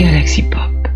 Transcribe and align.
Galaxy 0.00 0.42
Pop. 0.44 0.88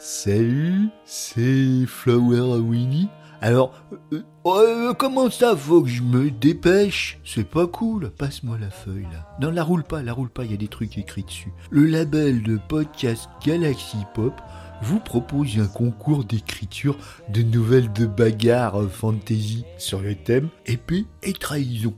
Salut, 0.00 0.88
c'est 1.04 1.86
Flower 1.86 2.58
Winnie. 2.58 3.08
Alors, 3.40 3.72
euh, 4.12 4.24
euh, 4.46 4.94
comment 4.94 5.30
ça 5.30 5.54
faut 5.54 5.82
que 5.82 5.88
je 5.88 6.02
me 6.02 6.28
dépêche? 6.32 7.20
C'est 7.24 7.48
pas 7.48 7.68
cool, 7.68 8.10
passe-moi 8.10 8.58
la 8.58 8.70
feuille 8.70 9.06
là. 9.12 9.28
Non, 9.40 9.52
la 9.52 9.62
roule 9.62 9.84
pas, 9.84 10.02
la 10.02 10.12
roule 10.12 10.28
pas, 10.28 10.44
il 10.44 10.50
y 10.50 10.54
a 10.54 10.56
des 10.56 10.66
trucs 10.66 10.98
écrits 10.98 11.22
dessus. 11.22 11.52
Le 11.70 11.86
label 11.86 12.42
de 12.42 12.58
podcast 12.68 13.28
Galaxy 13.46 13.98
Pop 14.12 14.34
vous 14.82 14.98
propose 14.98 15.60
un 15.60 15.68
concours 15.68 16.24
d'écriture 16.24 16.96
de 17.28 17.42
nouvelles 17.42 17.92
de 17.92 18.06
bagarre 18.06 18.90
fantasy 18.90 19.64
sur 19.78 20.00
le 20.00 20.16
thème 20.16 20.48
épée 20.66 21.06
et 21.22 21.32
trahison. 21.32 21.94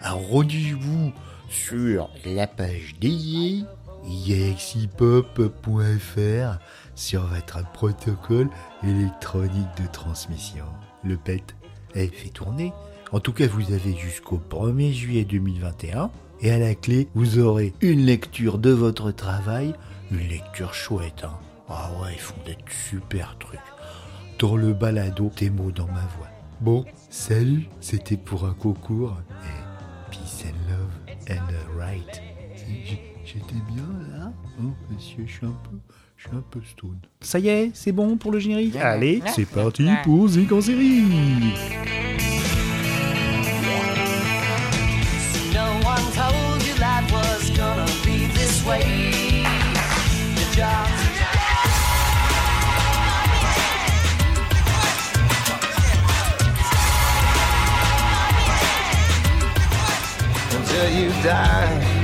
Alors 0.00 0.28
rendez-vous 0.28 1.12
sur 1.48 2.08
la 2.24 2.46
page 2.46 2.94
dédiée 3.00 3.64
galaxypop.fr 4.06 6.58
sur 6.94 7.26
votre 7.26 7.70
protocole 7.72 8.48
électronique 8.82 9.82
de 9.82 9.86
transmission. 9.92 10.64
Le 11.04 11.16
PET 11.16 11.54
est 11.94 12.14
fait 12.14 12.30
tourner. 12.30 12.72
En 13.12 13.20
tout 13.20 13.32
cas, 13.32 13.46
vous 13.46 13.72
avez 13.72 13.96
jusqu'au 13.96 14.42
1er 14.50 14.92
juillet 14.92 15.24
2021. 15.24 16.10
Et 16.40 16.50
à 16.50 16.58
la 16.58 16.74
clé, 16.74 17.08
vous 17.14 17.38
aurez 17.38 17.72
une 17.80 18.04
lecture 18.04 18.58
de 18.58 18.70
votre 18.70 19.10
travail. 19.10 19.72
Une 20.10 20.28
lecture 20.28 20.74
chouette, 20.74 21.24
hein. 21.24 21.38
Ah 21.68 21.90
ouais, 22.00 22.14
ils 22.14 22.20
font 22.20 22.36
des 22.44 22.56
super 22.68 23.36
trucs. 23.38 23.58
Dans 24.38 24.56
le 24.56 24.72
balado, 24.72 25.30
tes 25.34 25.50
mots 25.50 25.72
dans 25.72 25.86
ma 25.86 26.06
voix. 26.16 26.28
Bon, 26.60 26.84
salut, 27.10 27.68
c'était 27.80 28.16
pour 28.16 28.44
un 28.44 28.54
concours. 28.54 29.16
Et 29.44 30.10
peace 30.10 30.44
and 30.46 30.56
love 30.70 30.94
and 31.30 31.78
right. 31.78 32.22
J'étais 33.26 33.56
bien 33.68 33.82
là. 34.08 34.32
Oh, 34.60 34.70
monsieur, 34.88 35.24
je 35.26 35.32
suis 35.32 35.46
un 35.46 35.56
peu, 35.64 35.76
je 36.16 36.28
suis 36.28 36.36
un 36.36 36.44
peu 36.48 36.60
stone. 36.62 37.00
Ça 37.20 37.40
y 37.40 37.48
est, 37.48 37.72
c'est 37.74 37.90
bon 37.90 38.16
pour 38.16 38.30
le 38.30 38.38
générique 38.38 38.76
Allez, 38.76 39.20
c'est 39.34 39.46
parti 39.46 39.88
pour 40.04 40.28
Zik 40.28 40.52
en 40.52 40.60
série. 40.60 41.02
You 60.96 61.95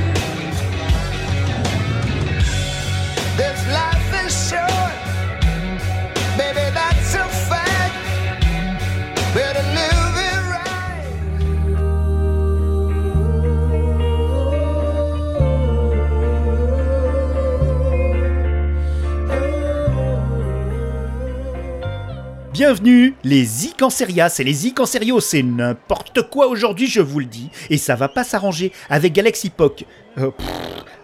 Bienvenue, 22.52 23.14
les 23.24 23.66
Icancerias 23.66 24.36
et 24.38 24.44
les 24.44 24.68
Icancerios, 24.68 25.20
c'est 25.20 25.42
n'importe 25.42 26.28
quoi 26.30 26.46
aujourd'hui, 26.46 26.86
je 26.86 27.00
vous 27.00 27.18
le 27.18 27.26
dis, 27.26 27.50
et 27.70 27.76
ça 27.76 27.96
va 27.96 28.08
pas 28.08 28.22
s'arranger 28.24 28.72
avec 28.88 29.14
Galaxy 29.14 29.50
Pop. 29.50 29.82
Euh, 30.18 30.30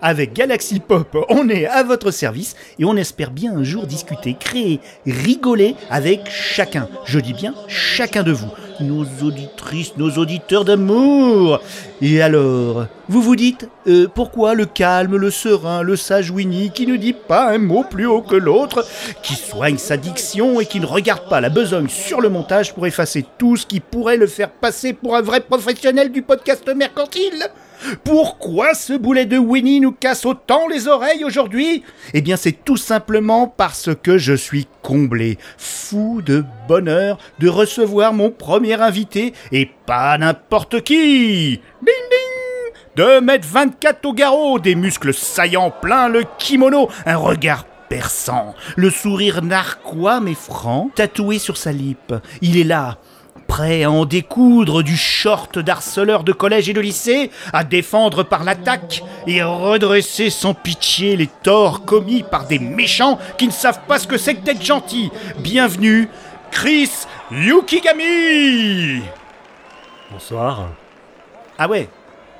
avec 0.01 0.33
Galaxy 0.33 0.79
Pop, 0.79 1.27
on 1.29 1.49
est 1.49 1.67
à 1.67 1.83
votre 1.83 2.13
service 2.13 2.55
et 2.79 2.85
on 2.85 2.97
espère 2.97 3.33
bien 3.33 3.57
un 3.57 3.65
jour 3.65 3.85
discuter, 3.85 4.37
créer, 4.39 4.79
rigoler 5.07 5.75
avec 5.91 6.31
chacun. 6.31 6.89
Je 7.05 7.19
dis 7.19 7.33
bien 7.33 7.53
chacun 7.67 8.23
de 8.23 8.31
vous, 8.31 8.51
nos 8.81 9.05
auditrices, 9.27 9.97
nos 9.97 10.11
auditeurs 10.13 10.65
d'amour. 10.65 11.61
Et 12.01 12.23
alors, 12.23 12.87
vous 13.09 13.23
vous 13.23 13.35
dites, 13.35 13.69
euh, 13.89 14.07
pourquoi 14.15 14.55
le 14.55 14.67
calme, 14.67 15.17
le 15.17 15.33
serein, 15.33 15.83
le 15.83 15.97
sage 15.97 16.31
Winnie 16.31 16.71
qui 16.71 16.87
ne 16.87 16.95
dit 16.95 17.15
pas 17.15 17.49
un 17.49 17.59
mot 17.59 17.83
plus 17.83 18.07
haut 18.07 18.23
que 18.23 18.37
l'autre, 18.37 18.87
qui 19.25 19.35
soigne 19.35 19.79
sa 19.79 19.97
diction 19.97 20.61
et 20.61 20.67
qui 20.67 20.79
ne 20.79 20.87
regarde 20.87 21.29
pas 21.29 21.41
la 21.41 21.51
besogne 21.51 21.89
sur 21.89 22.21
le 22.21 22.29
montage 22.29 22.73
pour 22.73 22.87
effacer 22.87 23.25
tout 23.37 23.57
ce 23.57 23.67
qui 23.67 23.81
pourrait 23.81 24.17
le 24.17 24.29
faire 24.29 24.51
passer 24.51 24.93
pour 24.93 25.17
un 25.17 25.23
vrai 25.23 25.41
professionnel 25.41 26.13
du 26.13 26.23
podcast 26.23 26.69
mercantile? 26.77 27.51
Pourquoi 28.05 28.75
ce 28.75 28.93
boulet 28.93 29.27
de 29.27 29.39
Winnie 29.39 29.81
nous 29.81 29.93
casse 29.93 30.25
autant 30.25 30.69
les 30.69 30.89
oreilles 30.89 31.25
aujourd'hui? 31.25 31.83
Eh 32.15 32.21
bien 32.21 32.37
c'est 32.37 32.65
tout 32.65 32.77
simplement 32.77 33.47
parce 33.47 33.91
que 34.03 34.19
je 34.19 34.35
suis 34.35 34.67
comblé, 34.83 35.39
fou 35.57 36.23
de 36.23 36.45
bonheur 36.67 37.19
de 37.39 37.49
recevoir 37.49 38.13
mon 38.13 38.31
premier 38.31 38.81
invité 38.81 39.33
et 39.53 39.71
pas 39.87 40.17
n'importe 40.19 40.83
qui. 40.83 41.61
Ding 41.83 41.95
ding! 42.11 42.29
2m24 42.97 44.07
au 44.07 44.13
garrot, 44.13 44.59
des 44.59 44.75
muscles 44.75 45.15
saillants 45.15 45.71
plein 45.71 46.09
le 46.09 46.25
kimono, 46.39 46.89
un 47.07 47.17
regard 47.17 47.65
perçant, 47.89 48.55
le 48.77 48.91
sourire 48.91 49.43
narquois 49.43 50.21
mais 50.21 50.35
franc, 50.35 50.91
tatoué 50.95 51.39
sur 51.39 51.57
sa 51.57 51.73
lippe. 51.73 52.15
Il 52.43 52.59
est 52.59 52.65
là, 52.65 52.99
prêt 53.49 53.83
à 53.83 53.91
en 53.91 54.05
découdre 54.05 54.85
du 54.85 54.97
short 54.97 55.59
d'harceleur 55.59 56.23
de 56.23 56.33
collège 56.33 56.69
et 56.69 56.73
de 56.75 56.81
lycée, 56.81 57.33
à 57.53 57.65
défendre 57.65 58.23
par 58.23 58.45
l'attaque 58.45 59.03
et 59.27 59.41
à 59.41 59.49
redresser 59.49 60.31
sans 60.31 60.55
pitié 60.55 61.17
les 61.17 61.27
torts 61.27 61.85
commis 61.85 62.23
par 62.23 62.47
des 62.47 62.61
méchants 62.61 63.19
qui 63.37 63.49
ne 63.49 63.53
savent 63.53 63.81
pas 63.89 63.99
ce 63.99 64.07
que 64.07 64.19
c'est 64.19 64.37
que 64.37 64.45
d'être 64.45 64.63
gentil. 64.63 65.11
Bienvenue, 65.39 66.09
Chris 66.53 66.91
Yukigami 67.33 69.03
Bonsoir. 70.13 70.69
Ah 71.59 71.69
ouais 71.69 71.89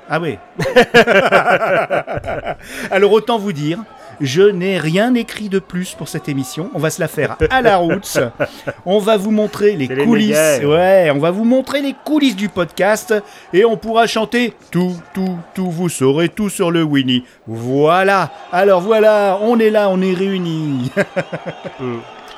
Ah 0.09 0.21
ouais 0.21 0.39
Alors 2.91 3.13
autant 3.13 3.39
vous 3.39 3.53
dire, 3.53 3.79
je 4.21 4.43
n'ai 4.43 4.79
rien 4.79 5.15
écrit 5.15 5.49
de 5.49 5.59
plus 5.59 5.95
pour 5.95 6.09
cette 6.09 6.29
émission. 6.29 6.71
On 6.75 6.79
va 6.79 6.91
se 6.91 7.01
la 7.01 7.09
faire 7.09 7.37
à 7.51 7.63
la 7.63 7.77
route. 7.77 8.19
On 8.87 8.99
va 8.99 9.17
vous 9.17 9.31
montrer 9.31 9.77
les 9.77 9.89
coulisses. 9.89 10.61
ouais, 10.63 11.11
on 11.15 11.19
va 11.19 11.31
vous 11.31 11.45
montrer 11.45 11.83
les 11.83 11.95
coulisses 12.05 12.37
du 12.37 12.49
podcast 12.49 13.15
et 13.53 13.65
on 13.65 13.77
pourra 13.77 14.07
chanter 14.07 14.55
tout, 14.71 14.97
tout, 15.15 15.39
tout. 15.55 15.71
Vous 15.71 15.89
saurez 15.89 16.29
tout 16.29 16.49
sur 16.49 16.71
le 16.71 16.83
Winnie. 16.83 17.25
Voilà. 17.47 18.33
Alors 18.53 18.81
voilà, 18.81 19.39
on 19.43 19.59
est 19.59 19.71
là, 19.71 19.89
on 19.91 20.01
est 20.01 20.15
réunis. 20.15 20.91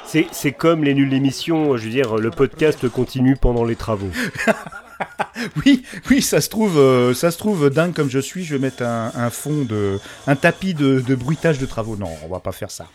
C'est, 0.05 0.27
c'est 0.33 0.51
comme 0.51 0.83
les 0.83 0.93
nuls 0.93 1.09
d'émission, 1.09 1.77
je 1.77 1.85
veux 1.85 1.91
dire, 1.91 2.17
le 2.17 2.31
podcast 2.33 2.89
continue 2.89 3.37
pendant 3.37 3.65
les 3.65 3.77
travaux. 3.77 4.11
Oui, 5.65 5.83
oui, 6.11 6.21
ça 6.21 6.41
se 6.41 6.49
trouve, 6.51 6.77
euh, 6.79 7.15
ça 7.15 7.31
se 7.31 7.39
trouve 7.39 7.71
dingue 7.71 7.95
comme 7.95 8.11
je 8.11 8.19
suis. 8.19 8.45
Je 8.45 8.55
vais 8.57 8.61
mettre 8.61 8.83
un, 8.83 9.11
un 9.15 9.31
fond 9.31 9.65
de, 9.65 9.99
un 10.27 10.37
tapis 10.37 10.75
de, 10.75 11.01
de 11.01 11.15
bruitage 11.15 11.59
de 11.59 11.67
travaux. 11.67 11.97
Non, 11.97 12.11
on 12.25 12.29
va 12.29 12.41
pas 12.41 12.53
faire 12.53 12.71
ça. 12.71 12.87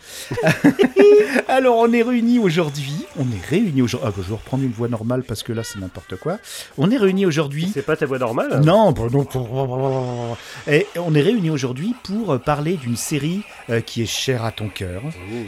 Alors, 1.48 1.76
on 1.78 1.92
est 1.92 2.02
réunis 2.02 2.38
aujourd'hui. 2.38 2.92
On 3.18 3.22
est 3.24 3.44
réunis 3.48 3.82
aujourd'hui. 3.82 4.08
Ah, 4.08 4.14
bah, 4.16 4.22
je 4.24 4.28
vais 4.30 4.36
reprendre 4.36 4.62
une 4.64 4.70
voix 4.72 4.88
normale 4.88 5.22
parce 5.22 5.42
que 5.42 5.52
là, 5.52 5.62
c'est 5.64 5.78
n'importe 5.80 6.16
quoi. 6.16 6.38
On 6.78 6.90
est 6.90 6.96
réunis 6.96 7.26
aujourd'hui. 7.26 7.70
C'est 7.72 7.82
pas 7.82 7.96
ta 7.96 8.06
voix 8.06 8.18
normale 8.18 8.60
Non, 8.64 8.92
bah 8.92 9.02
non. 9.12 10.36
Et 10.68 10.86
on 10.96 11.14
est 11.14 11.22
réunis 11.22 11.50
aujourd'hui 11.50 11.94
pour 12.04 12.38
parler 12.40 12.76
d'une 12.76 12.96
série 12.96 13.42
euh, 13.70 13.80
qui 13.80 14.02
est 14.02 14.06
chère 14.06 14.44
à 14.44 14.52
ton 14.52 14.68
cœur, 14.68 15.02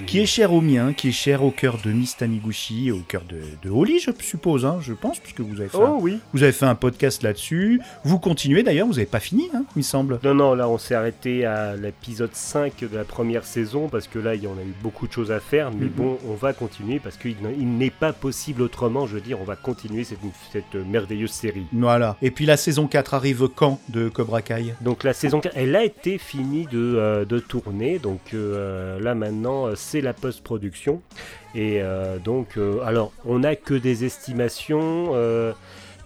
qui 0.07 0.21
est 0.21 0.27
chère 0.27 0.53
au 0.53 0.61
mien, 0.61 0.93
qui 0.93 1.09
est 1.09 1.13
chère 1.13 1.43
au 1.45 1.51
cœur 1.51 1.79
de 1.85 1.91
Miss 1.93 2.17
Taniguchi 2.17 2.89
et 2.89 2.93
au 2.93 3.01
cœur 3.01 3.23
de, 3.29 3.41
de 3.63 3.71
Holly, 3.71 3.99
je 4.01 4.11
suppose, 4.21 4.65
hein, 4.65 4.79
je 4.81 4.93
pense, 4.93 5.19
puisque 5.19 5.41
vous 5.41 5.61
avez 5.61 5.69
fait, 5.69 5.77
un, 5.79 5.89
Oh 5.91 5.99
oui. 6.01 6.19
vous 6.33 6.43
avez 6.43 6.48
fait 6.53 6.67
un 6.67 6.75
podcast 6.75 7.23
là-dessus. 7.23 7.81
Vous 8.05 8.19
continuez 8.19 8.63
d'ailleurs, 8.63 8.87
vous 8.87 8.95
n'avez 8.95 9.07
pas 9.07 9.21
fini, 9.21 9.49
hein, 9.55 9.65
il 9.77 9.79
me 9.79 9.83
semble. 9.83 10.19
Non, 10.25 10.35
non, 10.35 10.55
là 10.55 10.69
on 10.69 10.79
s'est 10.79 10.95
arrêté 10.95 11.45
à 11.45 11.75
l'épisode 11.77 12.35
5 12.35 12.73
de 12.91 12.97
la 12.97 13.05
première 13.05 13.45
saison 13.45 13.89
parce 13.89 14.06
que 14.09 14.19
là 14.19 14.35
il 14.35 14.43
y 14.45 14.47
en 14.47 14.56
a 14.59 14.62
eu 14.62 14.75
beaucoup 14.83 15.06
de 15.06 15.12
choses 15.12 15.31
à 15.33 15.41
faire. 15.41 15.71
Mais 15.73 15.87
Mhm. 15.87 15.93
bon, 15.93 16.19
on 16.29 16.35
va 16.35 16.53
continuer 16.53 16.99
parce 16.99 17.17
qu'il 17.17 17.37
n'est 17.43 17.91
pas 17.91 18.12
possible 18.12 18.62
autrement. 18.62 19.06
Je 19.06 19.15
veux 19.15 19.21
dire, 19.21 19.41
on 19.41 19.45
va 19.45 19.56
continuer 19.56 20.05
cette, 20.05 20.19
cette 20.53 20.75
merveilleuse 20.75 21.31
série. 21.31 21.67
Voilà. 21.73 22.17
Et 22.23 22.31
puis 22.31 22.47
la 22.47 22.56
saison 22.56 22.87
4 22.87 23.15
arrive 23.15 23.49
quand 23.55 23.81
de 23.89 24.09
Cobra 24.09 24.43
Kai? 24.43 24.75
Donc 24.81 25.05
la 25.05 25.12
saison 25.12 25.41
4, 25.41 25.55
elle 25.56 25.77
a 25.77 25.85
été 25.85 26.19
finie 26.19 26.67
de, 26.67 26.79
euh, 26.97 27.25
de 27.25 27.39
tourner, 27.39 27.99
donc 27.99 28.21
euh, 28.35 28.99
là 29.01 29.15
maintenant 29.15 29.67
euh, 29.67 29.75
c'est 29.77 30.01
la 30.01 30.12
post-production. 30.12 31.01
Et 31.55 31.81
euh, 31.83 32.19
donc, 32.19 32.56
euh, 32.59 32.81
alors 32.85 33.12
on 33.25 33.39
n'a 33.41 33.56
que 33.56 33.75
des 33.75 34.05
estimations. 34.05 35.12
euh, 35.15 35.53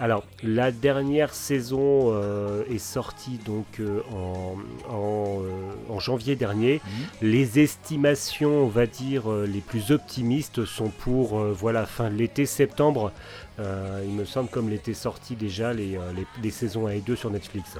alors 0.03 0.25
la 0.43 0.73
dernière 0.73 1.33
saison 1.33 2.11
euh, 2.11 2.65
est 2.69 2.79
sortie 2.79 3.39
donc 3.47 3.79
euh, 3.79 4.01
en, 4.13 4.57
en, 4.93 5.43
euh, 5.43 5.51
en 5.89 6.01
janvier 6.01 6.35
dernier. 6.35 6.81
Les 7.21 7.61
estimations, 7.61 8.65
on 8.65 8.67
va 8.67 8.87
dire, 8.87 9.31
les 9.31 9.61
plus 9.61 9.93
optimistes 9.93 10.65
sont 10.65 10.89
pour 10.89 11.39
voilà 11.39 11.87
fin 11.87 12.11
de 12.11 12.17
l'été, 12.17 12.47
septembre. 12.47 13.13
Il 13.61 14.13
me 14.13 14.25
semble 14.25 14.49
comme 14.49 14.69
l'été 14.69 14.93
sorti 14.93 15.37
déjà 15.37 15.73
les, 15.73 15.91
les, 16.17 16.27
les 16.43 16.51
saisons 16.51 16.89
1 16.89 16.91
et 16.91 17.01
2 17.01 17.15
sur 17.15 17.31
Netflix. 17.31 17.77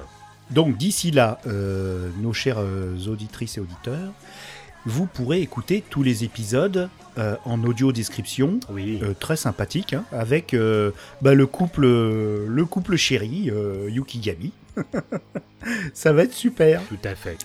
Donc 0.49 0.77
d'ici 0.77 1.11
là, 1.11 1.41
nos 1.45 2.31
chères 2.31 2.63
auditrices 3.05 3.57
et 3.57 3.59
auditeurs, 3.59 4.13
vous 4.85 5.05
pourrez 5.05 5.41
écouter 5.41 5.83
tous 5.89 6.03
les 6.03 6.23
épisodes 6.23 6.89
euh, 7.17 7.35
en 7.45 7.63
audio 7.63 7.91
description. 7.91 8.59
Oui. 8.69 8.99
euh, 9.03 9.13
très 9.17 9.35
sympathique, 9.35 9.93
hein, 9.93 10.03
avec 10.11 10.53
euh, 10.53 10.91
bah, 11.21 11.33
le 11.33 11.45
couple, 11.45 11.85
le 11.85 12.65
couple 12.65 12.95
chéri, 12.95 13.51
Yukigami. 13.87 14.51
Ça 15.93 16.11
va 16.11 16.23
être 16.23 16.33
super. 16.33 16.81
Tout 16.89 16.97
à 17.03 17.15
fait. 17.15 17.37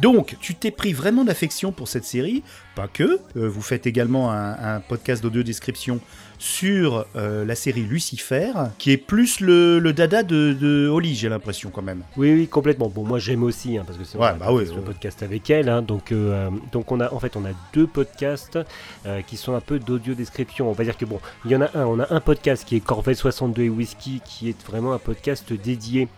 Donc, 0.00 0.36
tu 0.40 0.54
t'es 0.54 0.70
pris 0.70 0.92
vraiment 0.92 1.24
d'affection 1.24 1.72
pour 1.72 1.88
cette 1.88 2.04
série, 2.04 2.42
pas 2.74 2.88
que. 2.88 3.18
vous 3.34 3.60
faites 3.62 3.86
également 3.86 4.30
un, 4.30 4.76
un 4.76 4.80
podcast 4.80 5.22
d'audio 5.22 5.42
description 5.42 6.00
sur 6.38 7.06
euh, 7.16 7.44
la 7.44 7.54
série 7.54 7.82
Lucifer, 7.82 8.52
qui 8.78 8.90
est 8.92 8.96
plus 8.96 9.40
le, 9.40 9.78
le 9.78 9.92
dada 9.92 10.22
de, 10.22 10.52
de 10.52 10.88
Holly, 10.88 11.14
j'ai 11.14 11.28
l'impression 11.28 11.70
quand 11.70 11.82
même. 11.82 12.02
Oui, 12.16 12.32
oui, 12.32 12.48
complètement. 12.48 12.88
Bon, 12.88 13.04
moi 13.04 13.18
j'aime 13.18 13.42
aussi, 13.42 13.76
hein, 13.78 13.84
parce 13.86 13.98
que 13.98 14.04
c'est 14.04 14.18
Ouais, 14.18 14.32
bah 14.38 14.48
oui, 14.52 14.64
le 14.64 14.70
ouais. 14.72 14.80
podcast 14.80 15.22
avec 15.22 15.48
elle. 15.50 15.68
hein, 15.68 15.82
donc, 15.82 16.12
euh, 16.12 16.50
donc 16.72 16.90
on 16.92 17.00
a, 17.00 17.12
en 17.12 17.18
fait, 17.20 17.36
on 17.36 17.44
a 17.44 17.50
deux 17.72 17.86
podcasts 17.86 18.58
euh, 19.06 19.22
qui 19.22 19.36
sont 19.36 19.54
un 19.54 19.60
peu 19.60 19.78
d'audio 19.78 20.14
description. 20.14 20.68
On 20.68 20.72
va 20.72 20.84
dire 20.84 20.96
que 20.96 21.04
bon, 21.04 21.20
il 21.44 21.50
y 21.50 21.56
en 21.56 21.62
a 21.62 21.70
un. 21.74 21.84
On 21.86 22.00
a 22.00 22.12
un 22.12 22.20
podcast 22.20 22.64
qui 22.66 22.76
est 22.76 22.80
Corvette 22.80 23.16
62 23.18 23.62
et 23.62 23.68
Whisky, 23.68 24.20
qui 24.24 24.48
est 24.48 24.66
vraiment 24.66 24.92
un 24.92 24.98
podcast 24.98 25.52
dédié 25.52 26.08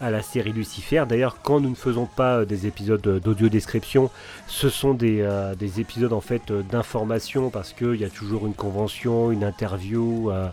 à 0.00 0.10
la 0.10 0.22
série 0.22 0.52
Lucifer. 0.52 1.04
D'ailleurs, 1.08 1.36
quand 1.42 1.60
nous 1.60 1.70
ne 1.70 1.74
faisons 1.74 2.06
pas 2.06 2.38
euh, 2.40 2.44
des 2.44 2.66
épisodes 2.66 3.06
euh, 3.06 3.20
d'audio 3.20 3.48
description, 3.48 4.10
ce 4.46 4.68
sont 4.68 4.92
des, 4.92 5.20
euh, 5.20 5.54
des 5.54 5.80
épisodes 5.80 6.12
en 6.12 6.20
fait 6.20 6.52
d'information 6.70 7.50
parce 7.50 7.72
qu'il 7.72 7.94
y 7.96 8.04
a 8.04 8.10
toujours 8.10 8.46
une 8.46 8.54
convention, 8.54 9.30
une 9.30 9.44
interview, 9.44 10.30
euh, 10.30 10.48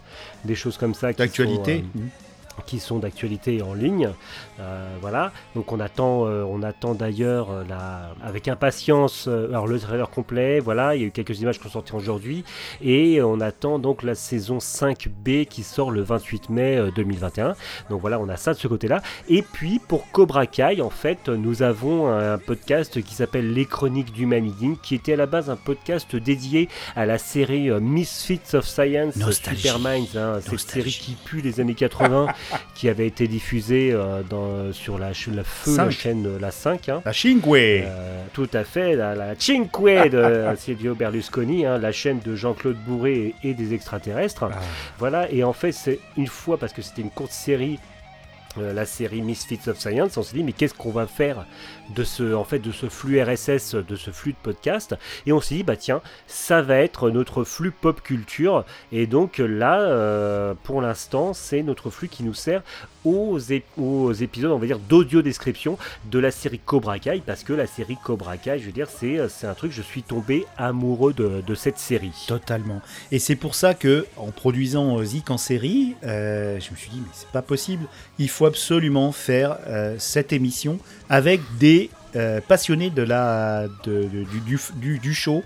des 0.46 0.56
choses 0.56 0.78
comme 0.78 0.94
ça. 0.94 1.12
qui 1.14 1.18
D'actualité. 1.18 1.84
sont, 1.94 2.02
qui 2.66 2.80
sont 2.80 3.00
d'actualité 3.00 3.62
en 3.62 3.74
ligne. 3.74 4.10
Euh, 4.62 4.98
voilà. 5.02 5.32
Donc 5.56 5.72
on 5.72 5.80
attend, 5.80 6.28
euh, 6.28 6.44
on 6.44 6.62
attend 6.64 6.94
d'ailleurs 6.94 7.52
euh, 7.52 7.64
la, 7.68 8.14
avec 8.24 8.48
impatience 8.48 9.28
alors 9.28 9.68
le 9.68 9.80
trailer 9.80 10.10
complet. 10.10 10.60
Voilà, 10.60 10.96
il 10.96 11.02
y 11.02 11.04
a 11.04 11.08
eu 11.08 11.12
quelques 11.12 11.42
images 11.42 11.58
qui 11.58 11.64
sont 11.64 11.70
sorties 11.70 11.96
aujourd'hui 11.96 12.44
et 12.82 13.22
on 13.22 13.42
attend 13.42 13.80
donc 13.80 14.04
la 14.04 14.16
saison 14.16 14.60
5B 14.60 15.46
qui 15.46 15.64
sort 15.64 15.92
le 15.92 16.02
28 16.02 16.50
mai 16.50 16.78
euh, 16.78 16.92
2021. 16.96 17.56
Donc 17.90 18.02
voilà, 18.02 18.20
on 18.20 18.30
a 18.30 18.38
ça 18.38 18.54
de 18.54 18.60
ce 18.60 18.68
côté-là. 18.68 19.02
Et 19.28 19.42
puis 19.42 19.80
pour 19.80 20.10
Cobra 20.12 20.46
Kai, 20.46 20.82
en 20.82 20.90
fait, 20.90 21.28
nous 21.28 21.64
avons 21.64 22.10
un 22.12 22.38
podcast 22.38 23.02
qui 23.02 23.16
s'appelle 23.16 23.54
Les 23.54 23.66
Chroniques 23.66 24.14
du 24.14 24.26
Maniging, 24.26 24.78
qui 24.78 24.96
était 24.96 25.14
à 25.14 25.18
la 25.18 25.26
base 25.26 25.50
un 25.50 25.56
podcast 25.56 26.16
dédié 26.16 26.70
à 26.96 27.06
la 27.06 27.18
série 27.18 27.70
Misfits 27.82 28.54
of 28.54 28.68
Science, 28.68 29.16
Nostalgie. 29.16 29.62
Super 29.62 29.80
Minds, 29.80 30.18
hein, 30.18 30.40
cette 30.42 30.60
série 30.60 30.92
qui 30.92 31.16
pue 31.16 31.42
les 31.42 31.60
années 31.60 31.74
80, 31.74 32.28
qui 32.76 32.90
avait 32.90 33.08
été 33.08 33.28
diffusée 33.28 33.98
dans, 34.30 34.51
sur 34.72 34.98
la, 35.00 35.10
la 35.34 35.44
feu, 35.44 35.76
la 35.78 35.90
chaîne 35.92 36.26
euh, 36.28 36.40
La 36.40 36.52
5. 36.52 36.90
hein. 36.90 37.02
La 37.06 37.14
Cinque. 37.14 37.46
Euh, 37.86 38.24
tout 38.34 38.50
à 38.54 38.64
fait, 38.64 38.96
la, 38.96 39.16
la 39.16 39.36
de 40.10 40.56
Silvio 40.58 40.96
Berlusconi, 40.96 41.66
hein, 41.66 41.78
la 41.78 41.92
chaîne 41.92 42.20
de 42.20 42.36
Jean-Claude 42.36 42.78
Bourré 42.86 43.36
et, 43.44 43.50
et 43.50 43.54
des 43.54 43.74
extraterrestres. 43.74 44.44
Ah. 44.52 44.58
Voilà, 45.00 45.32
et 45.32 45.44
en 45.44 45.54
fait, 45.54 45.72
c'est 45.72 46.00
une 46.18 46.28
fois, 46.28 46.58
parce 46.58 46.74
que 46.74 46.82
c'était 46.82 47.02
une 47.02 47.10
courte 47.12 47.32
série, 47.32 47.80
euh, 48.58 48.74
la 48.74 48.86
série 48.86 49.22
Misfits 49.22 49.70
of 49.70 49.80
Science, 49.80 50.18
on 50.18 50.24
s'est 50.24 50.36
dit, 50.36 50.44
mais 50.44 50.52
qu'est-ce 50.52 50.74
qu'on 50.74 50.92
va 50.92 51.08
faire 51.08 51.46
de 51.94 52.04
ce, 52.04 52.34
en 52.34 52.44
fait, 52.44 52.60
de 52.60 52.72
ce 52.72 52.88
flux 52.90 53.22
RSS, 53.22 53.76
de 53.76 53.96
ce 53.96 54.12
flux 54.12 54.32
de 54.32 54.38
podcast 54.42 54.96
Et 55.26 55.32
on 55.32 55.42
s'est 55.42 55.56
dit, 55.56 55.64
bah 55.64 55.76
tiens, 55.76 56.02
ça 56.28 56.62
va 56.62 56.78
être 56.78 57.10
notre 57.10 57.44
flux 57.44 57.72
pop 57.72 58.02
culture. 58.02 58.66
Et 58.92 59.08
donc 59.08 59.38
là, 59.38 59.80
euh, 59.82 60.54
pour 60.64 60.82
l'instant, 60.82 61.34
c'est 61.34 61.64
notre 61.64 61.90
flux 61.90 62.08
qui 62.08 62.24
nous 62.24 62.34
sert 62.34 62.62
aux, 63.04 63.40
aux 63.78 64.14
épisodes, 64.14 64.52
on 64.52 64.60
va 64.60 64.66
dire, 64.68 64.80
d'audio 64.80 65.22
description 65.22 65.78
de 66.06 66.20
la 66.20 66.32
série 66.32 66.60
Cobra 66.60 67.00
Kai, 67.00 67.22
parce 67.26 67.44
que 67.44 67.54
la 67.54 67.66
série 67.66 67.98
Cobra 68.04 68.38
Kai, 68.38 68.60
je 68.60 68.66
veux 68.66 68.72
dire, 68.72 68.90
c'est 68.90 69.18
euh, 69.18 69.28
un 69.44 69.54
truc, 69.54 69.72
je 69.72 69.82
suis 69.82 70.04
tombé 70.04 70.46
amoureux 70.58 71.14
de, 71.14 71.56
cette 71.56 71.80
série. 71.80 72.14
Totalement. 72.28 72.82
Et 73.12 73.20
c'est 73.20 73.36
pour 73.36 73.56
ça 73.56 73.74
que, 73.74 74.06
en 74.18 74.32
produisant 74.32 75.00
euh, 75.00 75.04
Zik 75.04 75.30
en 75.32 75.38
série, 75.38 75.96
je 76.04 76.72
me 76.72 76.76
suis 76.76 76.90
dit, 76.92 77.00
mais 77.02 77.12
c'est 77.14 77.30
pas 77.30 77.42
possible. 77.42 77.86
Il 78.20 78.30
faut 78.30 78.46
absolument 78.46 79.12
faire 79.12 79.58
cette 79.98 80.34
émission 80.34 80.80
avec 81.12 81.42
des 81.60 81.90
euh, 82.16 82.40
passionnés 82.40 82.90
de 82.90 83.04
la, 83.04 83.68
du, 83.86 84.98
du, 84.98 85.14
show. 85.14 85.44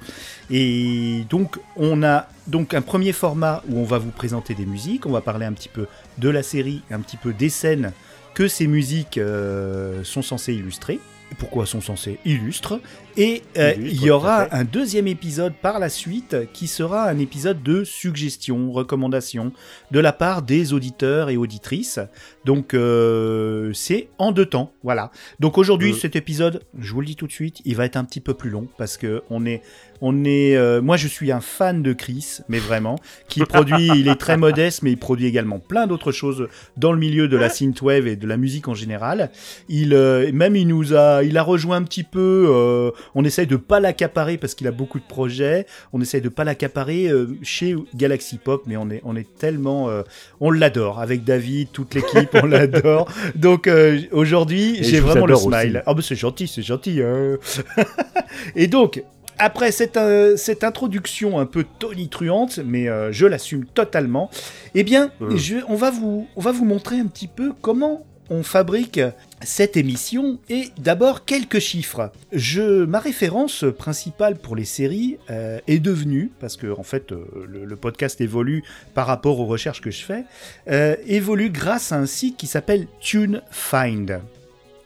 Et 0.51 1.25
donc, 1.27 1.59
on 1.75 2.03
a 2.03 2.27
donc 2.45 2.75
un 2.75 2.81
premier 2.81 3.13
format 3.13 3.63
où 3.67 3.79
on 3.79 3.83
va 3.83 3.97
vous 3.97 4.11
présenter 4.11 4.53
des 4.53 4.67
musiques. 4.67 5.07
On 5.07 5.11
va 5.11 5.21
parler 5.21 5.47
un 5.47 5.53
petit 5.53 5.69
peu 5.69 5.87
de 6.19 6.29
la 6.29 6.43
série, 6.43 6.83
un 6.91 6.99
petit 7.01 7.17
peu 7.17 7.33
des 7.33 7.49
scènes 7.49 7.93
que 8.35 8.47
ces 8.47 8.67
musiques 8.67 9.17
euh, 9.17 10.03
sont 10.03 10.21
censées 10.21 10.53
illustrer. 10.53 10.99
Pourquoi 11.39 11.65
sont 11.65 11.81
censées 11.81 12.19
illustres? 12.25 12.79
Et 13.17 13.43
euh, 13.57 13.73
il 13.79 14.03
y 14.03 14.09
aura 14.11 14.53
un 14.53 14.65
deuxième 14.65 15.07
épisode 15.07 15.53
par 15.61 15.79
la 15.79 15.87
suite 15.87 16.35
qui 16.51 16.67
sera 16.67 17.07
un 17.07 17.17
épisode 17.17 17.63
de 17.63 17.85
suggestions, 17.85 18.73
recommandations 18.73 19.53
de 19.91 19.99
la 20.01 20.11
part 20.11 20.41
des 20.41 20.73
auditeurs 20.73 21.29
et 21.29 21.37
auditrices. 21.37 21.99
Donc 22.43 22.73
euh, 22.73 23.71
c'est 23.73 24.09
en 24.17 24.33
deux 24.33 24.45
temps, 24.45 24.73
voilà. 24.83 25.11
Donc 25.39 25.57
aujourd'hui 25.57 25.91
Euh. 25.91 25.95
cet 25.95 26.15
épisode, 26.15 26.61
je 26.77 26.91
vous 26.93 26.99
le 26.99 27.07
dis 27.07 27.15
tout 27.15 27.27
de 27.27 27.31
suite, 27.31 27.61
il 27.63 27.75
va 27.75 27.85
être 27.85 27.95
un 27.95 28.03
petit 28.03 28.19
peu 28.19 28.33
plus 28.33 28.49
long 28.49 28.67
parce 28.77 28.97
que 28.97 29.23
on 29.29 29.45
est, 29.45 29.61
on 30.01 30.25
est, 30.25 30.57
euh, 30.57 30.81
moi 30.81 30.97
je 30.97 31.07
suis 31.07 31.31
un 31.31 31.41
fan 31.41 31.81
de 31.81 31.93
Chris, 31.93 32.39
mais 32.49 32.59
vraiment, 32.59 32.97
qui 33.29 33.39
produit, 33.45 33.87
il 33.95 34.09
est 34.09 34.15
très 34.15 34.37
modeste, 34.37 34.81
mais 34.83 34.91
il 34.91 34.97
produit 34.97 35.25
également 35.25 35.59
plein 35.59 35.87
d'autres 35.87 36.11
choses 36.11 36.49
dans 36.75 36.91
le 36.91 36.99
milieu 36.99 37.27
de 37.27 37.37
la 37.37 37.49
synthwave 37.49 38.07
et 38.07 38.15
de 38.17 38.27
la 38.27 38.35
musique 38.37 38.67
en 38.67 38.73
général. 38.73 39.31
Il, 39.69 39.93
euh, 39.93 40.31
même 40.33 40.55
il 40.55 40.67
nous 40.67 40.93
a, 40.93 41.23
il 41.23 41.37
a 41.37 41.43
rejoint 41.43 41.77
un 41.77 41.83
petit 41.83 42.03
peu. 42.03 42.91
On 43.13 43.23
essaye 43.23 43.47
de 43.47 43.55
pas 43.55 43.79
l'accaparer 43.79 44.37
parce 44.37 44.55
qu'il 44.55 44.67
a 44.67 44.71
beaucoup 44.71 44.99
de 44.99 45.05
projets. 45.05 45.65
On 45.93 46.01
essaye 46.01 46.21
de 46.21 46.29
pas 46.29 46.43
l'accaparer 46.43 47.07
euh, 47.07 47.27
chez 47.43 47.75
Galaxy 47.95 48.37
Pop, 48.37 48.63
mais 48.65 48.77
on 48.77 48.89
est, 48.89 49.01
on 49.03 49.15
est 49.15 49.37
tellement, 49.37 49.89
euh, 49.89 50.03
on 50.39 50.51
l'adore 50.51 50.99
avec 50.99 51.23
David, 51.23 51.71
toute 51.71 51.93
l'équipe, 51.93 52.29
on 52.41 52.45
l'adore. 52.45 53.07
Donc 53.35 53.67
euh, 53.67 53.99
aujourd'hui, 54.11 54.77
j'ai 54.81 54.99
vraiment 54.99 55.25
le 55.25 55.35
smile. 55.35 55.83
Ah 55.85 55.93
c'est 56.01 56.15
gentil, 56.15 56.47
c'est 56.47 56.61
gentil. 56.61 57.01
hein. 57.01 57.37
et 58.55 58.67
donc. 58.67 59.03
Après 59.37 59.73
cette, 59.73 59.97
euh, 59.97 60.37
cette 60.37 60.63
introduction 60.63 61.39
un 61.39 61.45
peu 61.45 61.65
tonitruante, 61.79 62.59
mais 62.65 62.87
euh, 62.87 63.11
je 63.11 63.25
l'assume 63.25 63.65
totalement, 63.65 64.29
eh 64.75 64.83
bien, 64.83 65.11
je, 65.35 65.57
on, 65.67 65.75
va 65.75 65.91
vous, 65.91 66.25
on 66.37 66.41
va 66.41 66.53
vous 66.53 66.63
montrer 66.63 66.99
un 66.99 67.07
petit 67.07 67.27
peu 67.27 67.51
comment 67.61 68.05
on 68.29 68.43
fabrique 68.43 68.99
cette 69.41 69.77
émission 69.77 70.39
et 70.49 70.69
d'abord 70.77 71.25
quelques 71.25 71.59
chiffres. 71.59 72.11
Je, 72.31 72.85
ma 72.85 72.99
référence 72.99 73.65
principale 73.77 74.37
pour 74.37 74.55
les 74.55 74.65
séries 74.65 75.17
euh, 75.29 75.59
est 75.67 75.79
devenue, 75.79 76.31
parce 76.39 76.57
que 76.57 76.67
en 76.67 76.83
fait 76.83 77.11
euh, 77.11 77.25
le, 77.47 77.75
podcast 77.75 78.21
évolue 78.21 78.63
par 78.93 79.07
rapport 79.07 79.39
aux 79.39 79.45
recherches 79.45 79.81
que 79.81 79.91
je 79.91 80.03
fais, 80.03 80.23
euh, 80.69 80.95
évolue 81.05 81.49
grâce 81.49 81.91
à 81.91 81.97
un 81.97 82.05
site 82.05 82.37
qui 82.37 82.47
s'appelle 82.47 82.87
TuneFind 82.99 84.21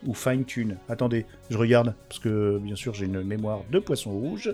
ou 0.06 0.14
Fine 0.14 0.46
Tune. 0.46 0.78
Attendez, 0.88 1.26
je 1.50 1.58
regarde 1.58 1.94
parce 2.08 2.20
que 2.20 2.58
bien 2.58 2.76
sûr 2.76 2.94
j'ai 2.94 3.06
une 3.06 3.22
mémoire 3.22 3.64
de 3.70 3.80
poisson 3.80 4.12
rouge. 4.12 4.54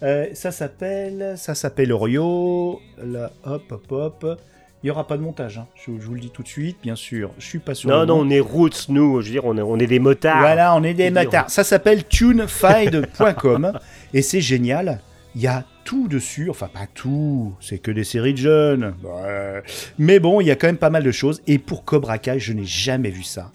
Ça 0.00 0.50
s'appelle, 0.50 1.34
ça 1.36 1.54
s'appelle 1.54 1.92
Orio. 1.92 2.80
Là, 2.96 3.30
hop, 3.44 3.70
hop, 3.70 3.92
hop. 3.92 4.40
Il 4.82 4.86
n'y 4.86 4.90
aura 4.92 5.06
pas 5.06 5.16
de 5.16 5.22
montage, 5.22 5.58
hein. 5.58 5.66
je, 5.74 5.90
je 5.98 6.06
vous 6.06 6.14
le 6.14 6.20
dis 6.20 6.30
tout 6.30 6.44
de 6.44 6.48
suite, 6.48 6.76
bien 6.82 6.94
sûr. 6.94 7.32
Je 7.38 7.44
suis 7.44 7.58
pas 7.58 7.74
sûr. 7.74 7.90
Non, 7.90 8.06
non, 8.06 8.20
on 8.20 8.30
est 8.30 8.38
roots, 8.38 8.88
nous, 8.88 9.20
je 9.20 9.26
veux 9.26 9.32
dire, 9.32 9.44
on 9.44 9.56
est, 9.58 9.62
on 9.62 9.76
est 9.76 9.88
des 9.88 9.98
motards. 9.98 10.38
Voilà, 10.38 10.76
on 10.76 10.84
est 10.84 10.94
des 10.94 11.06
Ils 11.06 11.12
matards. 11.12 11.50
Ça 11.50 11.64
s'appelle 11.64 12.04
tunefind.com 12.06 13.72
et 14.14 14.22
c'est 14.22 14.40
génial. 14.40 15.00
Il 15.34 15.40
y 15.42 15.48
a 15.48 15.64
tout 15.84 16.06
dessus, 16.06 16.48
enfin 16.48 16.68
pas 16.72 16.86
tout, 16.94 17.54
c'est 17.60 17.78
que 17.78 17.90
des 17.90 18.04
séries 18.04 18.34
de 18.34 18.38
jeunes. 18.38 18.94
Ouais. 19.02 19.62
Mais 19.98 20.20
bon, 20.20 20.40
il 20.40 20.46
y 20.46 20.50
a 20.50 20.56
quand 20.56 20.68
même 20.68 20.76
pas 20.76 20.90
mal 20.90 21.02
de 21.02 21.12
choses. 21.12 21.42
Et 21.48 21.58
pour 21.58 21.84
Cobra 21.84 22.18
Kai, 22.18 22.38
je 22.38 22.52
n'ai 22.52 22.64
jamais 22.64 23.10
vu 23.10 23.24
ça. 23.24 23.50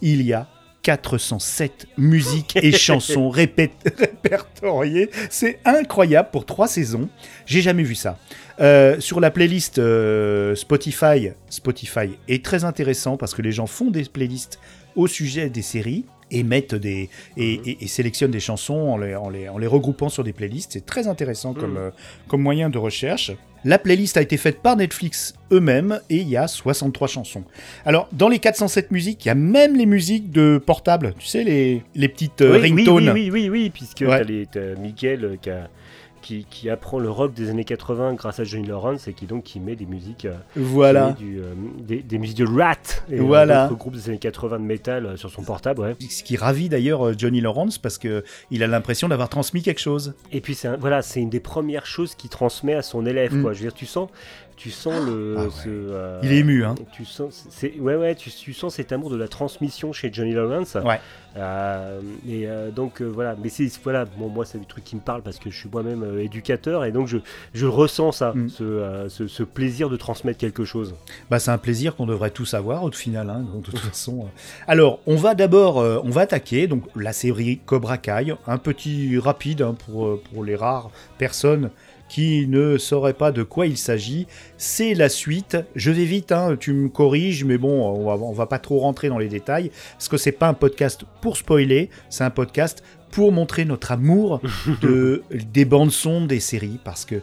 Il 0.00 0.22
y 0.22 0.32
a 0.32 0.46
407 0.82 1.86
musiques 1.96 2.56
et 2.62 2.72
chansons 2.72 3.28
répertoriées. 3.30 5.10
C'est 5.30 5.60
incroyable 5.64 6.28
pour 6.32 6.46
trois 6.46 6.68
saisons. 6.68 7.08
J'ai 7.46 7.60
jamais 7.60 7.82
vu 7.82 7.94
ça. 7.94 8.18
Euh, 8.60 8.98
sur 9.00 9.20
la 9.20 9.30
playlist 9.30 9.78
euh, 9.78 10.54
Spotify, 10.54 11.30
Spotify 11.48 12.10
est 12.26 12.44
très 12.44 12.64
intéressant 12.64 13.16
parce 13.16 13.34
que 13.34 13.42
les 13.42 13.52
gens 13.52 13.66
font 13.66 13.90
des 13.90 14.04
playlists 14.04 14.58
au 14.96 15.06
sujet 15.06 15.48
des 15.48 15.62
séries 15.62 16.04
et 16.30 16.42
mettent 16.42 16.74
des 16.74 17.08
et, 17.36 17.52
et- 17.54 17.78
et 17.84 17.86
sélectionnent 17.86 18.30
des 18.30 18.40
chansons 18.40 18.74
en 18.74 18.96
les, 18.98 19.14
en 19.14 19.28
les, 19.30 19.48
en 19.48 19.58
les 19.58 19.66
regroupant 19.66 20.08
sur 20.08 20.24
des 20.24 20.32
playlists. 20.32 20.72
C'est 20.72 20.86
très 20.86 21.06
intéressant 21.08 21.54
comme, 21.54 21.72
Mhm. 21.72 21.76
euh, 21.78 21.90
comme 22.28 22.42
moyen 22.42 22.70
de 22.70 22.78
recherche. 22.78 23.32
La 23.64 23.76
playlist 23.78 24.16
a 24.16 24.22
été 24.22 24.36
faite 24.36 24.60
par 24.62 24.76
Netflix 24.76 25.34
eux-mêmes 25.50 26.00
et 26.10 26.18
il 26.18 26.28
y 26.28 26.36
a 26.36 26.46
63 26.46 27.08
chansons. 27.08 27.42
Alors, 27.84 28.08
dans 28.12 28.28
les 28.28 28.38
407 28.38 28.92
musiques, 28.92 29.24
il 29.24 29.28
y 29.28 29.30
a 29.32 29.34
même 29.34 29.74
les 29.76 29.84
musiques 29.84 30.30
de 30.30 30.62
portable, 30.64 31.12
tu 31.18 31.26
sais, 31.26 31.42
les, 31.42 31.82
les 31.96 32.08
petites 32.08 32.40
euh, 32.40 32.52
oui, 32.60 32.70
oui, 32.70 32.84
ringtones. 32.84 33.10
oui, 33.10 33.30
oui, 33.30 33.30
oui, 33.30 33.48
oui, 33.50 33.70
puisque 33.70 34.02
Ouais. 34.02 34.18
t'as 34.18 34.22
les- 34.22 34.46
t'as 34.46 34.76
Mickaël 34.80 35.24
euh, 35.24 35.36
qui 35.42 35.50
a, 35.50 35.68
qui, 36.28 36.44
qui 36.50 36.68
apprend 36.68 36.98
le 36.98 37.10
rock 37.10 37.32
des 37.32 37.48
années 37.48 37.64
80 37.64 38.12
grâce 38.12 38.38
à 38.38 38.44
Johnny 38.44 38.66
Lawrence 38.66 39.08
et 39.08 39.14
qui 39.14 39.24
donc 39.24 39.44
qui 39.44 39.60
met 39.60 39.76
des 39.76 39.86
musiques, 39.86 40.26
euh, 40.26 40.34
Voilà. 40.56 41.12
du, 41.12 41.38
euh, 41.40 41.54
des, 41.78 42.02
des 42.02 42.18
musiques 42.18 42.36
de 42.36 42.44
Rat 42.46 42.74
et 43.10 43.18
euh, 43.18 43.22
Voilà. 43.22 43.66
d'autres 43.68 43.78
groupes 43.78 43.94
des 43.94 44.10
années 44.10 44.18
80 44.18 44.58
de 44.58 44.64
métal 44.64 45.06
euh, 45.06 45.16
sur 45.16 45.30
son 45.30 45.42
portable. 45.42 45.80
Ouais. 45.80 45.96
Ce 46.10 46.22
qui 46.22 46.36
ravit 46.36 46.68
d'ailleurs 46.68 47.06
euh, 47.06 47.14
Johnny 47.16 47.40
Lawrence 47.40 47.78
parce 47.78 47.96
que 47.96 48.24
il 48.50 48.62
a 48.62 48.66
l'impression 48.66 49.08
d'avoir 49.08 49.30
transmis 49.30 49.62
quelque 49.62 49.80
chose. 49.80 50.12
Et 50.30 50.42
puis 50.42 50.54
c'est 50.54 50.76
voilà, 50.76 51.00
c'est 51.00 51.20
une 51.20 51.30
des 51.30 51.40
premières 51.40 51.86
choses 51.86 52.14
qu'il 52.14 52.28
transmet 52.28 52.74
à 52.74 52.82
son 52.82 53.06
élève. 53.06 53.34
Mm. 53.34 53.42
Quoi. 53.42 53.52
Je 53.54 53.58
veux 53.60 53.64
dire, 53.64 53.74
tu 53.74 53.86
sens, 53.86 54.10
tu 54.58 54.70
sens 54.70 54.94
le. 55.06 55.36
Ah 55.38 55.44
ouais. 55.44 55.50
ce, 55.50 55.68
euh, 55.68 56.20
Il 56.22 56.32
est 56.32 56.38
ému, 56.38 56.64
hein. 56.64 56.74
Tu 56.92 57.04
sens, 57.06 57.46
c'est, 57.48 57.74
ouais, 57.78 57.94
ouais, 57.96 58.14
tu, 58.14 58.30
tu 58.30 58.52
sens 58.52 58.74
cet 58.74 58.92
amour 58.92 59.08
de 59.10 59.16
la 59.16 59.28
transmission 59.28 59.92
chez 59.94 60.12
Johnny 60.12 60.32
Lawrence. 60.32 60.76
Ouais. 60.84 61.00
Euh, 61.36 62.00
et 62.28 62.48
euh, 62.48 62.70
donc 62.70 63.00
euh, 63.00 63.04
voilà, 63.04 63.36
mais 63.40 63.48
c'est 63.48 63.68
voilà, 63.84 64.04
bon, 64.06 64.28
moi 64.28 64.44
c'est 64.44 64.58
des 64.58 64.64
trucs 64.64 64.82
qui 64.82 64.96
me 64.96 65.00
parlent 65.00 65.22
parce 65.22 65.38
que 65.38 65.50
je 65.50 65.56
suis 65.58 65.68
moi-même 65.70 66.02
euh, 66.02 66.22
éducateur 66.24 66.84
et 66.84 66.90
donc 66.90 67.06
je, 67.06 67.18
je 67.54 67.66
ressens 67.66 68.12
ça, 68.12 68.32
Mm. 68.34 68.48
ce, 68.48 68.64
euh, 68.64 69.08
ce, 69.08 69.28
ce 69.28 69.42
plaisir 69.44 69.88
de 69.88 69.96
transmettre 69.96 70.38
quelque 70.38 70.64
chose. 70.64 70.94
Bah, 71.30 71.38
c'est 71.38 71.50
un 71.52 71.58
plaisir 71.58 71.94
qu'on 71.94 72.06
devrait 72.06 72.30
tous 72.30 72.54
avoir 72.54 72.82
au 72.82 72.90
final. 72.90 73.30
hein, 73.30 73.44
de 73.54 73.60
toute 73.62 73.78
façon. 73.90 74.26
Alors, 74.66 74.98
on 75.06 75.16
va 75.16 75.34
d'abord, 75.34 75.76
on 75.76 76.10
va 76.10 76.22
attaquer 76.22 76.66
donc 76.66 76.84
la 76.96 77.12
série 77.12 77.60
Cobra 77.64 77.98
Kai, 77.98 78.34
un 78.46 78.58
petit 78.58 79.16
rapide 79.18 79.62
hein, 79.62 79.76
pour 79.86 80.20
pour 80.22 80.42
les 80.44 80.56
rares 80.56 80.90
personnes 81.18 81.70
qui 82.08 82.46
ne 82.46 82.78
sauraient 82.78 83.14
pas 83.14 83.32
de 83.32 83.42
quoi 83.42 83.66
il 83.66 83.76
s'agit. 83.76 84.26
C'est 84.56 84.94
la 84.94 85.08
suite. 85.08 85.56
Je 85.74 85.90
vais 85.90 86.04
vite, 86.04 86.32
hein, 86.32 86.56
tu 86.58 86.72
me 86.72 86.88
corriges, 86.88 87.44
mais 87.44 87.58
bon, 87.58 87.82
on 87.82 88.04
va, 88.04 88.22
on 88.24 88.32
va 88.32 88.46
pas 88.46 88.58
trop 88.58 88.78
rentrer 88.80 89.08
dans 89.08 89.18
les 89.18 89.28
détails 89.28 89.70
parce 89.92 90.08
que 90.08 90.16
c'est 90.16 90.32
pas 90.32 90.48
un 90.48 90.54
podcast 90.54 91.02
pour 91.20 91.36
spoiler, 91.36 91.90
c'est 92.10 92.24
un 92.24 92.30
podcast 92.30 92.82
pour 93.10 93.32
montrer 93.32 93.64
notre 93.64 93.92
amour 93.92 94.40
de 94.82 95.22
des 95.30 95.64
bandes 95.64 95.92
son 95.92 96.26
des 96.26 96.40
séries 96.40 96.78
parce 96.84 97.04
que 97.04 97.22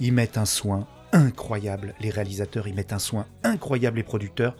ils 0.00 0.12
mettent 0.12 0.38
un 0.38 0.46
soin 0.46 0.86
incroyable. 1.12 1.94
Les 2.00 2.10
réalisateurs, 2.10 2.66
ils 2.66 2.74
mettent 2.74 2.92
un 2.92 2.98
soin 2.98 3.26
incroyable, 3.44 3.98
les 3.98 4.02
producteurs, 4.02 4.56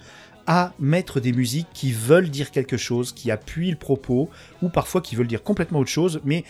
à 0.47 0.73
mettre 0.78 1.21
des 1.21 1.33
musiques 1.33 1.69
qui 1.73 1.92
veulent 1.92 2.28
dire 2.28 2.50
quelque 2.50 2.76
chose, 2.76 3.12
qui 3.12 3.31
appuient 3.31 3.71
le 3.71 3.76
propos, 3.76 4.28
ou 4.61 4.69
parfois 4.69 5.00
qui 5.00 5.16
veulent 5.16 5.26
dire 5.26 5.42
complètement 5.42 5.81
autre 5.81 5.90
chose, 5.90 6.21
mais 6.25 6.45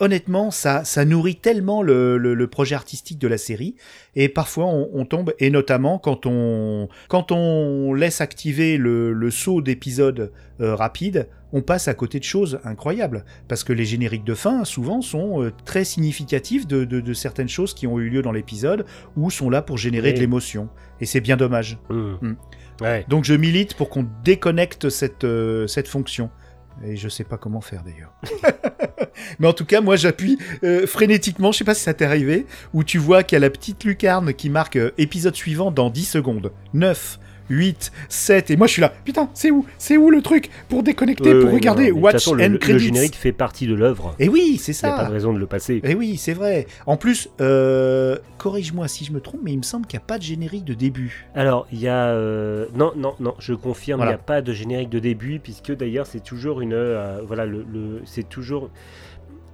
honnêtement, 0.00 0.50
ça, 0.50 0.84
ça 0.84 1.04
nourrit 1.04 1.36
tellement 1.36 1.82
le, 1.82 2.18
le- 2.18 2.34
le 2.34 2.46
projet 2.46 2.74
artistique 2.74 3.18
de 3.18 3.28
la 3.28 3.38
série, 3.38 3.74
et 4.14 4.28
parfois 4.28 4.66
on, 4.66 4.88
on 4.92 5.04
tombe, 5.04 5.34
et 5.38 5.50
notamment 5.50 5.98
quand 5.98 6.26
on, 6.26 6.88
quand 7.08 7.32
on 7.32 7.94
laisse 7.94 8.20
activer 8.20 8.76
le, 8.76 9.12
le 9.12 9.30
saut 9.30 9.60
d'épisodes 9.62 10.32
euh, 10.60 10.74
rapides, 10.74 11.28
on 11.52 11.62
passe 11.62 11.88
à 11.88 11.94
côté 11.94 12.18
de 12.18 12.24
choses 12.24 12.60
incroyables, 12.64 13.24
parce 13.48 13.64
que 13.64 13.72
les 13.72 13.84
génériques 13.86 14.24
de 14.24 14.34
fin, 14.34 14.64
souvent, 14.64 15.00
sont 15.00 15.42
euh, 15.42 15.52
très 15.64 15.84
significatifs 15.84 16.66
de, 16.66 16.84
de- 16.84 17.00
de 17.00 17.12
certaines 17.14 17.48
choses 17.48 17.74
qui 17.74 17.86
ont 17.86 17.98
eu 17.98 18.08
lieu 18.10 18.22
dans 18.22 18.32
l'épisode, 18.32 18.84
ou 19.16 19.30
sont 19.30 19.50
là 19.50 19.62
pour 19.62 19.78
générer 19.78 20.08
Oui. 20.08 20.14
de 20.14 20.20
l'émotion, 20.20 20.68
et 21.00 21.06
c'est 21.06 21.20
bien 21.20 21.36
dommage. 21.36 21.78
Mm. 21.90 22.12
Mm. 22.20 22.36
Ouais. 22.82 23.04
Donc 23.08 23.24
je 23.24 23.34
milite 23.34 23.74
pour 23.74 23.88
qu'on 23.88 24.06
déconnecte 24.24 24.88
cette, 24.90 25.24
euh, 25.24 25.66
cette 25.66 25.88
fonction. 25.88 26.30
Et 26.84 26.96
je 26.96 27.08
sais 27.08 27.24
pas 27.24 27.36
comment 27.36 27.60
faire 27.60 27.82
d'ailleurs. 27.82 28.12
Mais 29.38 29.48
en 29.48 29.52
tout 29.52 29.64
cas, 29.64 29.80
moi 29.80 29.96
j'appuie 29.96 30.38
euh, 30.62 30.86
frénétiquement, 30.86 31.52
je 31.52 31.58
sais 31.58 31.64
pas 31.64 31.74
si 31.74 31.82
ça 31.82 31.94
t'est 31.94 32.04
arrivé, 32.04 32.46
où 32.72 32.84
tu 32.84 32.98
vois 32.98 33.22
qu'il 33.22 33.36
y 33.36 33.38
a 33.38 33.40
la 33.40 33.50
petite 33.50 33.84
lucarne 33.84 34.32
qui 34.32 34.48
marque 34.48 34.76
euh, 34.76 34.92
épisode 34.98 35.34
suivant 35.34 35.70
dans 35.70 35.90
10 35.90 36.04
secondes. 36.04 36.52
9, 36.74 37.18
8, 37.50 37.92
7, 38.08 38.50
et 38.50 38.56
moi 38.56 38.66
je 38.66 38.72
suis 38.74 38.82
là, 38.82 38.92
putain, 39.04 39.28
c'est 39.34 39.50
où 39.50 39.64
C'est 39.78 39.96
où 39.96 40.10
le 40.10 40.22
truc 40.22 40.50
Pour 40.68 40.82
déconnecter, 40.82 41.34
pour 41.40 41.50
regarder 41.52 41.90
non, 41.90 41.98
Watch 41.98 42.12
façon, 42.14 42.32
and 42.34 42.48
le, 42.48 42.58
Credits. 42.58 42.84
générique 42.86 43.16
fait 43.16 43.32
partie 43.32 43.66
de 43.66 43.74
l'œuvre. 43.74 44.14
Et 44.18 44.28
oui, 44.28 44.58
c'est 44.60 44.72
Il 44.78 44.84
n'y 44.84 44.90
a 44.90 44.96
pas 44.96 45.02
ça. 45.02 45.08
de 45.08 45.12
raison 45.12 45.32
de 45.32 45.38
le 45.38 45.46
passer. 45.46 45.80
Et 45.84 45.94
oui, 45.94 46.16
c'est 46.16 46.34
vrai. 46.34 46.66
En 46.86 46.96
plus, 46.96 47.28
euh, 47.40 48.16
corrige-moi 48.38 48.88
si 48.88 49.04
je 49.04 49.12
me 49.12 49.20
trompe, 49.20 49.40
mais 49.42 49.52
il 49.52 49.58
me 49.58 49.62
semble 49.62 49.86
qu'il 49.86 49.98
n'y 49.98 50.02
a 50.02 50.06
pas 50.06 50.18
de 50.18 50.22
générique 50.22 50.64
de 50.64 50.74
début. 50.74 51.26
Alors, 51.34 51.66
il 51.72 51.80
y 51.80 51.88
a. 51.88 52.08
euh, 52.08 52.66
Non, 52.74 52.92
non, 52.96 53.14
non, 53.20 53.34
je 53.38 53.54
confirme, 53.54 53.98
il 54.00 54.02
Voilà. 54.02 54.12
n'y 54.12 54.14
a 54.16 54.18
pas 54.22 54.42
de 54.42 54.52
générique 54.52 54.90
de 54.90 54.98
début, 54.98 55.38
puisque 55.42 55.74
d'ailleurs, 55.76 56.06
c'est 56.06 56.22
toujours 56.22 56.60
une. 56.60 56.72
euh, 56.74 57.20
voilà, 57.26 57.46
le, 57.46 57.64
le- 57.72 58.02
c'est 58.04 58.28
toujours 58.28 58.70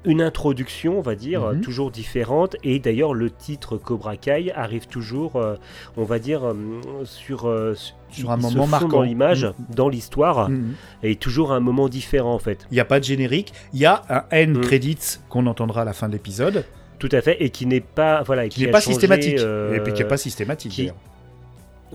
une 0.04 0.20
introduction, 0.22 0.98
on 0.98 1.02
va 1.02 1.14
dire, 1.14 1.42
Mhm. 1.52 1.60
toujours 1.60 1.90
différente. 1.90 2.56
Et 2.62 2.78
d'ailleurs, 2.78 3.14
le 3.14 3.30
titre 3.30 3.76
Cobra 3.78 4.16
Kai 4.16 4.52
arrive 4.54 4.86
toujours, 4.86 5.36
euh, 5.36 5.56
on 5.96 6.04
va 6.04 6.18
dire, 6.18 6.44
euh, 6.46 6.54
sur. 7.04 7.46
euh, 7.48 7.74
Sur 8.10 8.30
un 8.30 8.36
moment 8.36 8.66
marquant. 8.66 8.88
dans 8.88 9.02
l'image, 9.02 9.44
Mhm. 9.44 9.74
dans 9.74 9.88
l'histoire, 9.88 10.48
Mhm. 10.50 10.74
et 11.02 11.16
toujours 11.16 11.52
un 11.52 11.60
moment 11.60 11.88
différent, 11.88 12.32
en 12.34 12.38
fait. 12.38 12.66
Il 12.70 12.74
n'y 12.74 12.80
a 12.80 12.84
pas 12.84 13.00
de 13.00 13.04
générique. 13.04 13.52
Il 13.72 13.80
y 13.80 13.86
a 13.86 14.02
un 14.10 14.22
end 14.56 14.60
credits 14.60 15.18
qu'on 15.28 15.46
entendra 15.46 15.82
à 15.82 15.84
la 15.84 15.92
fin 15.92 16.06
de 16.08 16.12
l'épisode, 16.12 16.64
Tout 17.00 17.08
à 17.12 17.20
fait, 17.20 17.42
et 17.42 17.50
qui 17.50 17.66
n'est 17.66 17.80
pas. 17.80 18.22
Voilà, 18.22 18.48
qui 18.48 18.60
n'est 18.64 18.70
pas 18.70 18.80
systématique. 18.80 19.34
Et 19.38 19.80
puis 19.82 19.92
qui 19.92 20.02
n'est 20.02 20.08
pas 20.08 20.16
systématique. 20.16 20.70
qui-. 20.72 20.90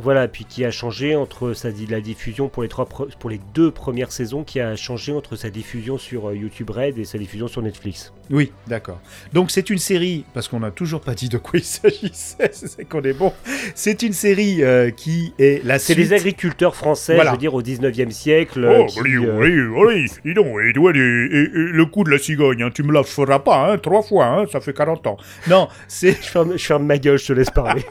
Voilà, 0.02 0.28
puis 0.30 0.46
qui 0.46 0.64
a 0.64 0.72
changé 0.72 1.16
entre 1.16 1.54
sa 1.54 1.70
la 1.90 2.00
diffusion 2.02 2.48
pour 2.48 2.64
les 2.64 2.70
trois 2.70 2.88
pour 2.88 3.30
les 3.30 3.40
deux 3.54 3.70
premières 3.70 4.12
saisons, 4.12 4.44
qui 4.44 4.60
a 4.60 4.76
changé 4.76 5.12
entre 5.12 5.36
sa 5.36 5.50
diffusion 5.50 5.98
sur 5.98 6.30
euh, 6.30 6.36
YouTube 6.36 6.70
Red 6.70 6.98
et 6.98 7.04
sa 7.06 7.18
diffusion 7.18 7.48
sur 7.48 7.62
Netflix. 7.62 8.14
Oui, 8.30 8.52
d'accord. 8.68 9.00
Donc 9.34 9.52
c'est 9.52 9.70
une 9.70 9.78
série, 9.80 10.24
parce 10.34 10.48
qu'on 10.48 10.60
n'a 10.62 10.72
toujours 10.72 11.02
pas 11.02 11.16
dit 11.16 11.30
de 11.30 11.38
quoi 11.38 11.60
il 11.60 11.66
s'agissait, 11.66 12.50
c'est 12.54 12.86
qu'on 12.86 13.02
est 13.02 13.14
bon. 13.14 13.34
C'est 13.76 14.02
une 14.04 14.14
série 14.14 14.64
euh, 14.64 14.90
qui 14.92 15.34
est 15.40 15.64
la 15.66 15.80
C'est 15.80 15.94
suite. 15.94 16.08
des 16.10 16.14
agriculteurs 16.14 16.76
français, 16.76 17.16
Voilà. 17.16 17.32
je 17.32 17.36
veux 17.36 17.40
dire 17.40 17.54
au 17.54 17.62
19e 17.62 18.12
siècle. 18.12 18.68
Oh, 18.72 18.86
qui, 18.86 19.02
oui, 19.02 19.16
euh, 19.16 19.38
oui, 19.40 19.62
oui, 20.06 20.06
dis 20.24 20.34
donc, 20.34 20.48
et, 20.68 20.74
toi, 20.74 20.94
les- 20.94 21.00
et- 21.00 21.44
et 21.44 21.50
le 21.74 21.86
coup 21.88 22.04
de 22.04 22.12
la 22.12 22.20
cigogne, 22.20 22.62
hein, 22.64 22.70
tu 22.74 22.84
me 22.84 22.94
la 22.94 23.04
feras 23.04 23.40
pas, 23.40 23.72
hein, 23.72 23.78
trois 23.78 24.02
fois, 24.04 24.26
hein, 24.28 24.46
ça 24.52 24.60
fait 24.62 24.74
40 24.74 25.08
ans. 25.08 25.18
Non, 25.48 25.68
c'est 25.88 26.12
je, 26.22 26.28
ferme, 26.30 26.54
je 26.58 26.64
ferme 26.66 26.86
ma 26.86 26.98
gueule, 27.00 27.18
je 27.18 27.26
te 27.28 27.34
laisse 27.34 27.50
parler. 27.50 27.84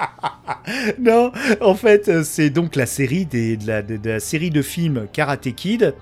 non, 0.98 1.32
en 1.60 1.74
fait, 1.74 1.97
euh, 2.08 2.22
c'est 2.22 2.50
donc 2.50 2.76
la 2.76 2.86
série 2.86 3.26
des, 3.26 3.56
de, 3.56 3.66
la, 3.66 3.82
de- 3.82 3.96
de 3.96 4.10
la 4.10 4.20
série 4.20 4.50
de 4.50 4.62
films 4.62 5.06
Karate 5.12 5.52
Kid 5.54 5.94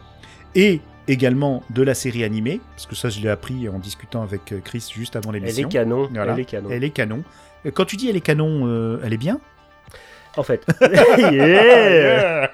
et 0.54 0.80
également 1.08 1.62
de 1.70 1.82
la 1.82 1.94
série 1.94 2.24
animée, 2.24 2.60
parce 2.74 2.86
que 2.86 2.94
ça 2.96 3.08
je 3.08 3.20
l'ai 3.20 3.28
appris 3.28 3.68
en 3.68 3.78
discutant 3.78 4.22
avec 4.22 4.52
euh, 4.52 4.58
Chris 4.62 4.90
juste 4.94 5.16
avant 5.16 5.32
elle 5.32 5.40
l'émission. 5.42 5.68
est 5.68 5.72
canon, 5.72 6.08
Voilà. 6.12 6.32
elle 6.34 6.40
est 6.40 6.44
canon. 6.44 6.68
Elle 6.72 6.84
est 6.84 6.90
canon. 6.90 7.22
Euh, 7.64 7.70
Quand 7.72 7.84
tu 7.84 7.96
dis 7.96 8.08
elle 8.10 8.16
est 8.16 8.20
canon, 8.20 8.66
euh, 8.66 8.98
elle 9.04 9.12
est 9.12 9.18
bien? 9.18 9.40
En 10.36 10.42
fait, 10.42 10.66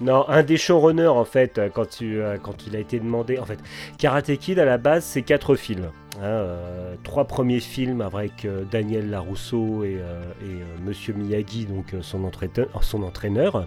non, 0.00 0.28
un 0.28 0.42
des 0.42 0.58
showrunners 0.58 1.06
en 1.06 1.24
fait, 1.24 1.56
euh, 1.56 1.70
quand, 1.72 1.88
tu, 1.88 2.20
euh, 2.20 2.36
quand 2.36 2.66
il 2.66 2.76
a 2.76 2.78
été 2.78 3.00
demandé, 3.00 3.38
en 3.38 3.46
fait, 3.46 3.58
Karate 3.96 4.36
Kid 4.36 4.58
à 4.58 4.66
la 4.66 4.76
base 4.76 5.04
c'est 5.04 5.22
quatre 5.22 5.56
films. 5.56 5.88
hein, 6.18 6.22
euh, 6.22 6.94
trois 7.02 7.24
premiers 7.24 7.60
films 7.60 8.02
avec 8.02 8.46
Daniel 8.70 9.08
Larousseau 9.08 9.82
et, 9.84 9.98
et, 10.42 10.82
Monsieur 10.84 11.14
Miyagi, 11.14 11.64
donc 11.64 11.94
son, 12.02 12.24
entraîneur, 12.24 12.68
son 12.82 13.02
entraîneur, 13.02 13.66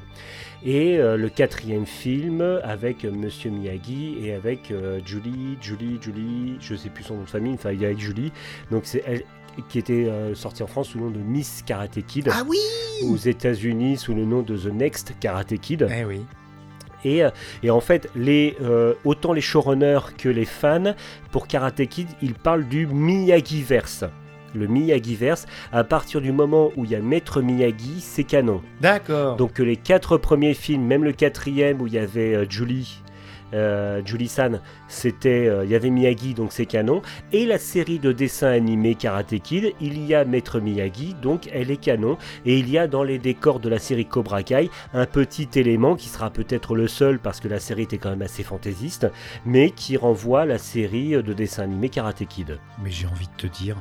et 0.63 0.97
le 0.97 1.29
quatrième 1.29 1.87
film 1.87 2.59
avec 2.63 3.03
Monsieur 3.03 3.49
Miyagi 3.49 4.17
et 4.23 4.33
avec 4.33 4.71
Julie, 5.05 5.57
Julie, 5.59 5.97
Julie, 6.01 6.57
je 6.59 6.75
sais 6.75 6.89
plus 6.89 7.03
son 7.03 7.15
nom 7.15 7.23
de 7.23 7.29
famille, 7.29 7.55
enfin 7.55 7.71
il 7.71 7.81
y 7.81 7.85
a 7.85 7.87
avec 7.87 7.99
Julie, 7.99 8.31
donc 8.69 8.83
c'est 8.85 9.25
qui 9.69 9.79
était 9.79 10.05
euh, 10.05 10.35
sortie 10.35 10.63
en 10.63 10.67
France 10.67 10.89
sous 10.89 10.97
le 10.97 11.05
nom 11.05 11.11
de 11.11 11.19
Miss 11.19 11.63
Karate 11.65 12.05
Kid 12.05 12.29
Ah 12.31 12.43
oui 12.47 12.57
aux 13.03 13.17
États-Unis 13.17 13.97
sous 13.97 14.13
le 14.13 14.25
nom 14.25 14.41
de 14.41 14.57
The 14.57 14.73
Next 14.73 15.13
Karate 15.19 15.57
Kid. 15.57 15.87
Eh 15.91 16.05
oui. 16.05 16.21
Et, 17.05 17.23
euh, 17.23 17.29
et 17.61 17.69
en 17.69 17.81
fait, 17.81 18.09
les, 18.15 18.55
euh, 18.61 18.93
autant 19.03 19.33
les 19.33 19.41
showrunners 19.41 20.13
que 20.17 20.29
les 20.29 20.45
fans, 20.45 20.95
pour 21.31 21.47
Karate 21.47 21.85
Kid, 21.85 22.07
ils 22.21 22.33
parlent 22.33 22.67
du 22.67 22.87
Miyagi-verse. 22.87 24.05
Le 24.55 24.67
Miyagi-verse, 24.67 25.47
à 25.71 25.83
partir 25.83 26.21
du 26.21 26.31
moment 26.31 26.71
où 26.77 26.85
il 26.85 26.91
y 26.91 26.95
a 26.95 27.01
Maître 27.01 27.41
Miyagi, 27.41 27.99
c'est 27.99 28.23
canon. 28.23 28.61
D'accord. 28.81 29.35
Donc 29.35 29.53
que 29.53 29.63
les 29.63 29.77
quatre 29.77 30.17
premiers 30.17 30.53
films, 30.53 30.85
même 30.85 31.03
le 31.03 31.11
quatrième 31.11 31.81
où 31.81 31.87
il 31.87 31.93
y 31.93 31.97
avait 31.97 32.35
euh, 32.35 32.45
Julie, 32.47 33.01
euh, 33.53 34.01
Julie 34.05 34.27
San, 34.27 34.61
c'était, 34.87 35.47
euh, 35.47 35.65
il 35.65 35.71
y 35.71 35.75
avait 35.75 35.89
Miyagi, 35.89 36.33
donc 36.33 36.51
c'est 36.51 36.65
canon. 36.65 37.01
Et 37.31 37.45
la 37.45 37.57
série 37.57 37.99
de 37.99 38.11
dessins 38.11 38.47
animés 38.47 38.95
Karate 38.95 39.39
Kid, 39.39 39.73
il 39.79 40.03
y 40.05 40.13
a 40.15 40.25
Maître 40.25 40.59
Miyagi, 40.59 41.15
donc 41.21 41.49
elle 41.53 41.71
est 41.71 41.77
canon. 41.77 42.17
Et 42.45 42.57
il 42.57 42.69
y 42.69 42.77
a 42.77 42.87
dans 42.87 43.03
les 43.03 43.19
décors 43.19 43.59
de 43.59 43.69
la 43.69 43.79
série 43.79 44.05
Cobra 44.05 44.43
Kai 44.43 44.69
un 44.93 45.05
petit 45.05 45.49
élément 45.55 45.95
qui 45.95 46.09
sera 46.09 46.29
peut-être 46.29 46.75
le 46.75 46.87
seul 46.87 47.19
parce 47.19 47.39
que 47.39 47.47
la 47.47 47.59
série 47.59 47.83
était 47.83 47.97
quand 47.97 48.09
même 48.09 48.21
assez 48.21 48.43
fantaisiste, 48.43 49.07
mais 49.45 49.71
qui 49.71 49.97
renvoie 49.97 50.41
à 50.41 50.45
la 50.45 50.57
série 50.57 51.11
de 51.11 51.33
dessins 51.33 51.63
animés 51.63 51.89
Karate 51.89 52.25
Kid. 52.25 52.59
Mais 52.83 52.91
j'ai 52.91 53.07
envie 53.07 53.27
de 53.27 53.37
te 53.37 53.47
dire, 53.47 53.77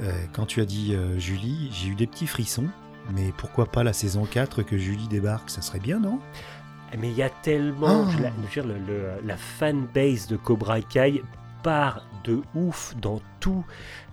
euh, 0.00 0.12
quand 0.32 0.46
tu 0.46 0.60
as 0.60 0.66
dit 0.66 0.94
Julie, 1.18 1.70
j'ai 1.72 1.88
eu 1.88 1.94
des 1.94 2.06
petits 2.06 2.26
frissons. 2.26 2.66
Mais 3.14 3.32
pourquoi 3.36 3.66
pas 3.66 3.84
la 3.84 3.92
saison 3.92 4.24
4 4.24 4.62
que 4.62 4.76
Julie 4.76 5.08
débarque 5.08 5.50
Ça 5.50 5.62
serait 5.62 5.78
bien, 5.78 6.00
non? 6.00 6.18
Mais 6.98 7.08
il 7.10 7.16
y 7.16 7.22
a 7.22 7.30
tellement. 7.30 8.04
Ah. 8.06 8.10
je 8.16 8.22
la, 8.22 8.30
je 8.52 8.60
veux 8.60 8.68
dire, 8.68 8.78
le- 8.86 8.92
le- 8.92 9.26
la 9.26 9.36
fanbase 9.36 10.26
de 10.28 10.36
Cobra 10.36 10.80
Kai 10.80 11.22
part 11.62 12.06
de 12.24 12.40
ouf 12.54 12.94
dans 13.00 13.20
tout 13.46 13.64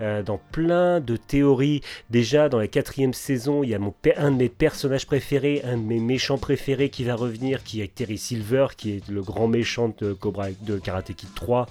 euh, 0.02 0.22
dans 0.22 0.40
plein 0.52 1.00
de 1.00 1.18
théories. 1.18 1.82
Déjà, 2.12 2.50
dans 2.50 2.60
la 2.60 2.68
quatrième 2.68 3.14
saison, 3.14 3.64
il 3.64 3.70
y 3.70 3.74
a 3.76 3.80
mon 3.80 3.94
un 4.18 4.32
de 4.32 4.38
mes 4.38 4.50
personnages 4.50 5.08
préférés, 5.08 5.62
un 5.64 5.78
de 5.78 5.82
mes 5.84 6.00
méchants 6.00 6.38
préférés 6.38 6.90
qui 6.90 7.04
va 7.04 7.16
revenir, 7.16 7.64
qui 7.64 7.82
est 7.82 7.94
Terry 7.94 8.18
Silver, 8.18 8.68
qui 8.78 8.92
est 8.92 9.08
le 9.10 9.22
grand 9.22 9.48
méchant 9.48 9.94
de 10.00 10.14
Cobra 10.14 10.48
de 10.62 10.78
Karate 10.78 11.14
Kid 11.14 11.30
3, 11.34 11.68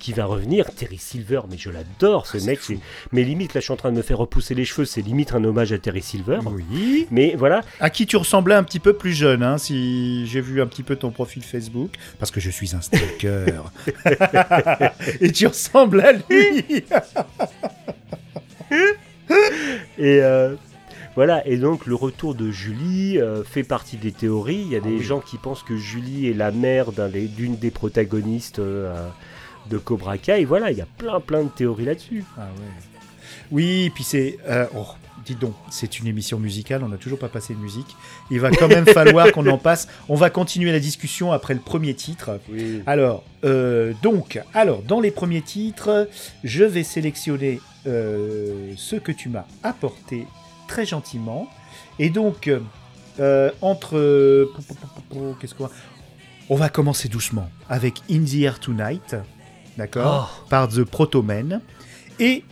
qui 0.00 0.12
va 0.12 0.24
revenir. 0.24 0.66
Terry 0.74 0.98
Silver, 0.98 1.42
mais 1.48 1.56
je 1.56 1.70
l'adore, 1.70 2.26
ce 2.26 2.38
Ah, 2.38 2.46
mec. 2.46 2.60
Mais 3.12 3.22
limite, 3.22 3.54
là, 3.54 3.60
je 3.60 3.64
suis 3.66 3.72
en 3.72 3.76
train 3.76 3.92
de 3.92 3.96
me 3.96 4.02
faire 4.02 4.18
repousser 4.18 4.54
les 4.54 4.64
cheveux. 4.64 4.86
C'est 4.86 5.02
limite 5.02 5.34
un 5.34 5.44
hommage 5.44 5.72
à 5.72 5.78
Terry 5.78 6.02
Silver. 6.02 6.40
Oui. 6.46 7.06
Mais 7.12 7.36
voilà, 7.36 7.60
À 7.80 7.90
qui 7.90 8.06
tu 8.06 8.16
ressemblais 8.16 8.54
un 8.54 8.64
petit 8.64 8.80
peu 8.80 8.94
plus 8.94 9.12
jeune, 9.12 9.42
hein, 9.42 9.58
si 9.58 10.26
j'ai 10.26 10.40
vu 10.40 10.60
un 10.62 10.66
petit 10.66 10.82
peu 10.82 10.96
ton 10.96 11.10
profil 11.10 11.42
Facebook, 11.42 11.90
parce 12.18 12.30
que 12.30 12.40
je 12.40 12.50
suis 12.50 12.74
un 12.74 12.80
stalker. 12.80 13.62
Et 15.20 15.30
tu 15.30 15.46
ressembles 15.46 16.00
à 16.00 16.12
lui. 16.12 16.84
Et 19.98 20.20
euh, 20.22 20.54
voilà, 21.14 21.46
et 21.46 21.56
donc 21.56 21.86
le 21.86 21.94
retour 21.94 22.34
de 22.34 22.50
Julie 22.50 23.18
euh, 23.18 23.44
fait 23.44 23.62
partie 23.62 23.96
des 23.96 24.12
théories. 24.12 24.62
Il 24.62 24.68
y 24.68 24.76
a 24.76 24.80
des 24.80 25.00
gens 25.00 25.20
qui 25.20 25.38
pensent 25.38 25.62
que 25.62 25.76
Julie 25.76 26.28
est 26.28 26.34
la 26.34 26.50
mère 26.50 26.88
d'une 26.92 27.56
des 27.56 27.70
protagonistes 27.70 28.58
euh, 28.58 29.08
de 29.70 29.78
Cobra 29.78 30.18
Kai. 30.18 30.40
Et 30.40 30.44
voilà, 30.44 30.70
il 30.72 30.78
y 30.78 30.82
a 30.82 30.86
plein 30.98 31.20
plein 31.20 31.44
de 31.44 31.48
théories 31.48 31.84
là-dessus. 31.84 32.24
Ah 32.36 32.48
ouais. 32.56 32.64
Oui, 33.52 33.90
puis 33.94 34.04
c'est. 34.04 34.38
euh, 34.48 34.66
dis 35.24 35.34
donc, 35.34 35.54
c'est 35.70 35.98
une 35.98 36.06
émission 36.06 36.38
musicale, 36.38 36.82
on 36.84 36.88
n'a 36.88 36.96
toujours 36.96 37.18
pas 37.18 37.28
passé 37.28 37.54
de 37.54 37.58
musique. 37.58 37.96
Il 38.30 38.40
va 38.40 38.50
quand 38.50 38.68
même 38.68 38.86
falloir 38.86 39.32
qu'on 39.32 39.46
en 39.46 39.58
passe. 39.58 39.88
On 40.08 40.14
va 40.14 40.30
continuer 40.30 40.72
la 40.72 40.80
discussion 40.80 41.32
après 41.32 41.54
le 41.54 41.60
premier 41.60 41.94
titre. 41.94 42.40
Oui. 42.50 42.82
Alors, 42.86 43.24
euh, 43.44 43.92
donc, 44.02 44.40
alors, 44.52 44.82
dans 44.82 45.00
les 45.00 45.10
premiers 45.10 45.42
titres, 45.42 46.08
je 46.42 46.64
vais 46.64 46.84
sélectionner 46.84 47.60
euh, 47.86 48.72
ce 48.76 48.96
que 48.96 49.12
tu 49.12 49.28
m'as 49.28 49.46
apporté 49.62 50.26
très 50.68 50.86
gentiment. 50.86 51.48
Et 51.98 52.10
donc, 52.10 52.50
euh, 53.20 53.50
entre. 53.60 54.48
Qu'est-ce 55.40 55.54
qu'on 55.54 55.64
va. 55.64 55.70
On 56.50 56.56
va 56.56 56.68
commencer 56.68 57.08
doucement 57.08 57.48
avec 57.70 58.02
In 58.10 58.22
the 58.24 58.34
Air 58.42 58.60
Tonight, 58.60 59.16
d'accord? 59.78 60.44
Par 60.50 60.68
The 60.68 60.84
Protomen. 60.84 61.62
Et 62.20 62.44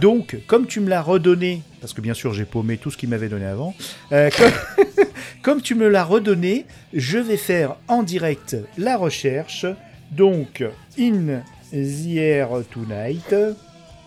donc, 0.00 0.36
comme 0.46 0.66
tu 0.66 0.80
me 0.80 0.88
l'as 0.88 1.02
redonné, 1.02 1.62
parce 1.80 1.92
que 1.92 2.00
bien 2.00 2.14
sûr 2.14 2.34
j'ai 2.34 2.44
paumé 2.44 2.76
tout 2.76 2.90
ce 2.90 2.96
qu'il 2.96 3.08
m'avait 3.08 3.28
donné 3.28 3.46
avant, 3.46 3.74
euh, 4.12 4.30
comme, 4.36 4.86
comme 5.42 5.62
tu 5.62 5.74
me 5.74 5.88
l'as 5.88 6.04
redonné, 6.04 6.66
je 6.92 7.18
vais 7.18 7.36
faire 7.36 7.76
en 7.88 8.02
direct 8.02 8.56
la 8.76 8.96
recherche. 8.96 9.66
Donc, 10.12 10.62
In 10.98 11.42
the 11.72 12.16
Air 12.16 12.48
Tonight. 12.70 13.34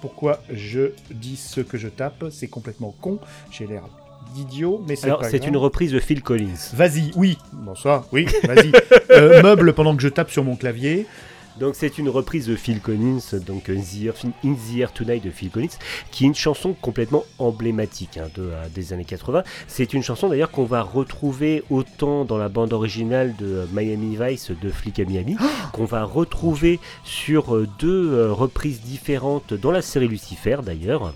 Pourquoi 0.01 0.41
je 0.51 0.91
dis 1.11 1.35
ce 1.35 1.59
que 1.59 1.77
je 1.77 1.89
tape? 1.89 2.25
C'est 2.31 2.47
complètement 2.47 2.95
con. 3.01 3.19
J'ai 3.51 3.67
l'air 3.67 3.83
d'idiot, 4.33 4.83
mais 4.87 4.95
c'est 4.95 5.07
Alors, 5.07 5.25
c'est 5.25 5.45
une 5.45 5.57
reprise 5.57 5.91
de 5.91 5.99
Phil 5.99 6.21
Collins. 6.21 6.71
Vas-y, 6.73 7.11
oui. 7.15 7.37
Bonsoir, 7.51 8.05
oui, 8.11 8.27
vas-y. 8.43 8.71
Euh, 9.11 9.41
meuble 9.41 9.73
pendant 9.73 9.95
que 9.95 10.01
je 10.01 10.07
tape 10.07 10.31
sur 10.31 10.43
mon 10.43 10.55
clavier. 10.55 11.05
Donc 11.59 11.75
c'est 11.75 11.97
une 11.97 12.07
reprise 12.07 12.47
de 12.47 12.55
Phil 12.55 12.79
Collins, 12.79 13.19
donc 13.45 13.69
In 13.69 13.81
the 13.81 14.05
Air, 14.05 14.13
In 14.45 14.53
the 14.53 14.77
Air 14.77 14.93
Tonight 14.93 15.23
de 15.23 15.29
Phil 15.29 15.49
Collins, 15.49 15.67
qui 16.09 16.23
est 16.23 16.27
une 16.27 16.35
chanson 16.35 16.73
complètement 16.73 17.25
emblématique 17.37 18.17
hein, 18.17 18.29
de, 18.35 18.43
euh, 18.43 18.65
des 18.73 18.93
années 18.93 19.03
80. 19.03 19.43
C'est 19.67 19.93
une 19.93 20.01
chanson 20.01 20.29
d'ailleurs 20.29 20.51
qu'on 20.51 20.63
va 20.63 20.81
retrouver 20.81 21.63
autant 21.69 22.23
dans 22.23 22.37
la 22.37 22.47
bande 22.47 22.71
originale 22.71 23.35
de 23.37 23.45
euh, 23.45 23.65
Miami 23.73 24.17
Vice 24.17 24.51
de 24.51 24.69
Flick 24.69 24.99
à 24.99 25.05
Miami, 25.05 25.35
qu'on 25.73 25.83
va 25.83 26.05
retrouver 26.05 26.79
sur 27.03 27.55
euh, 27.55 27.67
deux 27.77 28.13
euh, 28.13 28.31
reprises 28.31 28.81
différentes 28.81 29.53
dans 29.53 29.71
la 29.71 29.81
série 29.81 30.07
Lucifer 30.07 30.57
d'ailleurs. 30.63 31.13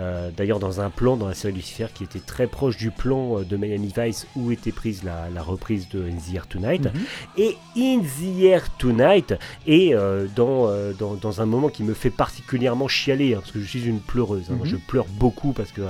Euh, 0.00 0.30
d'ailleurs 0.34 0.60
dans 0.60 0.80
un 0.80 0.88
plan 0.88 1.16
dans 1.18 1.28
la 1.28 1.34
série 1.34 1.52
Lucifer 1.52 1.88
qui 1.92 2.04
était 2.04 2.20
très 2.20 2.46
proche 2.46 2.76
du 2.78 2.90
plan 2.90 3.38
euh, 3.40 3.44
de 3.44 3.56
Miami 3.58 3.92
Vice 3.94 4.26
où 4.34 4.50
était 4.50 4.72
prise 4.72 5.02
la, 5.04 5.28
la 5.28 5.42
reprise 5.42 5.88
de 5.90 6.02
In 6.08 6.16
the 6.16 6.34
Air 6.34 6.46
Tonight. 6.46 6.84
Mhm. 6.84 7.00
Et 7.36 7.56
In 7.76 8.00
the 8.00 8.42
Air 8.42 8.70
Tonight 8.78 9.34
est 9.66 9.94
euh, 9.94 10.26
dans, 10.34 10.68
euh, 10.68 10.92
dans, 10.98 11.14
dans 11.14 11.42
un 11.42 11.46
moment 11.46 11.68
qui 11.68 11.82
me 11.82 11.92
fait 11.92 12.08
particulièrement 12.10 12.88
chialer, 12.88 13.34
hein, 13.34 13.40
parce 13.40 13.52
que 13.52 13.60
je 13.60 13.66
suis 13.68 13.84
une 13.84 14.00
pleureuse. 14.00 14.44
hein. 14.50 14.54
Moi, 14.56 14.66
Mhm. 14.66 14.72
je 14.72 14.76
pleure 14.76 15.06
beaucoup 15.06 15.52
parce 15.52 15.70
que 15.72 15.82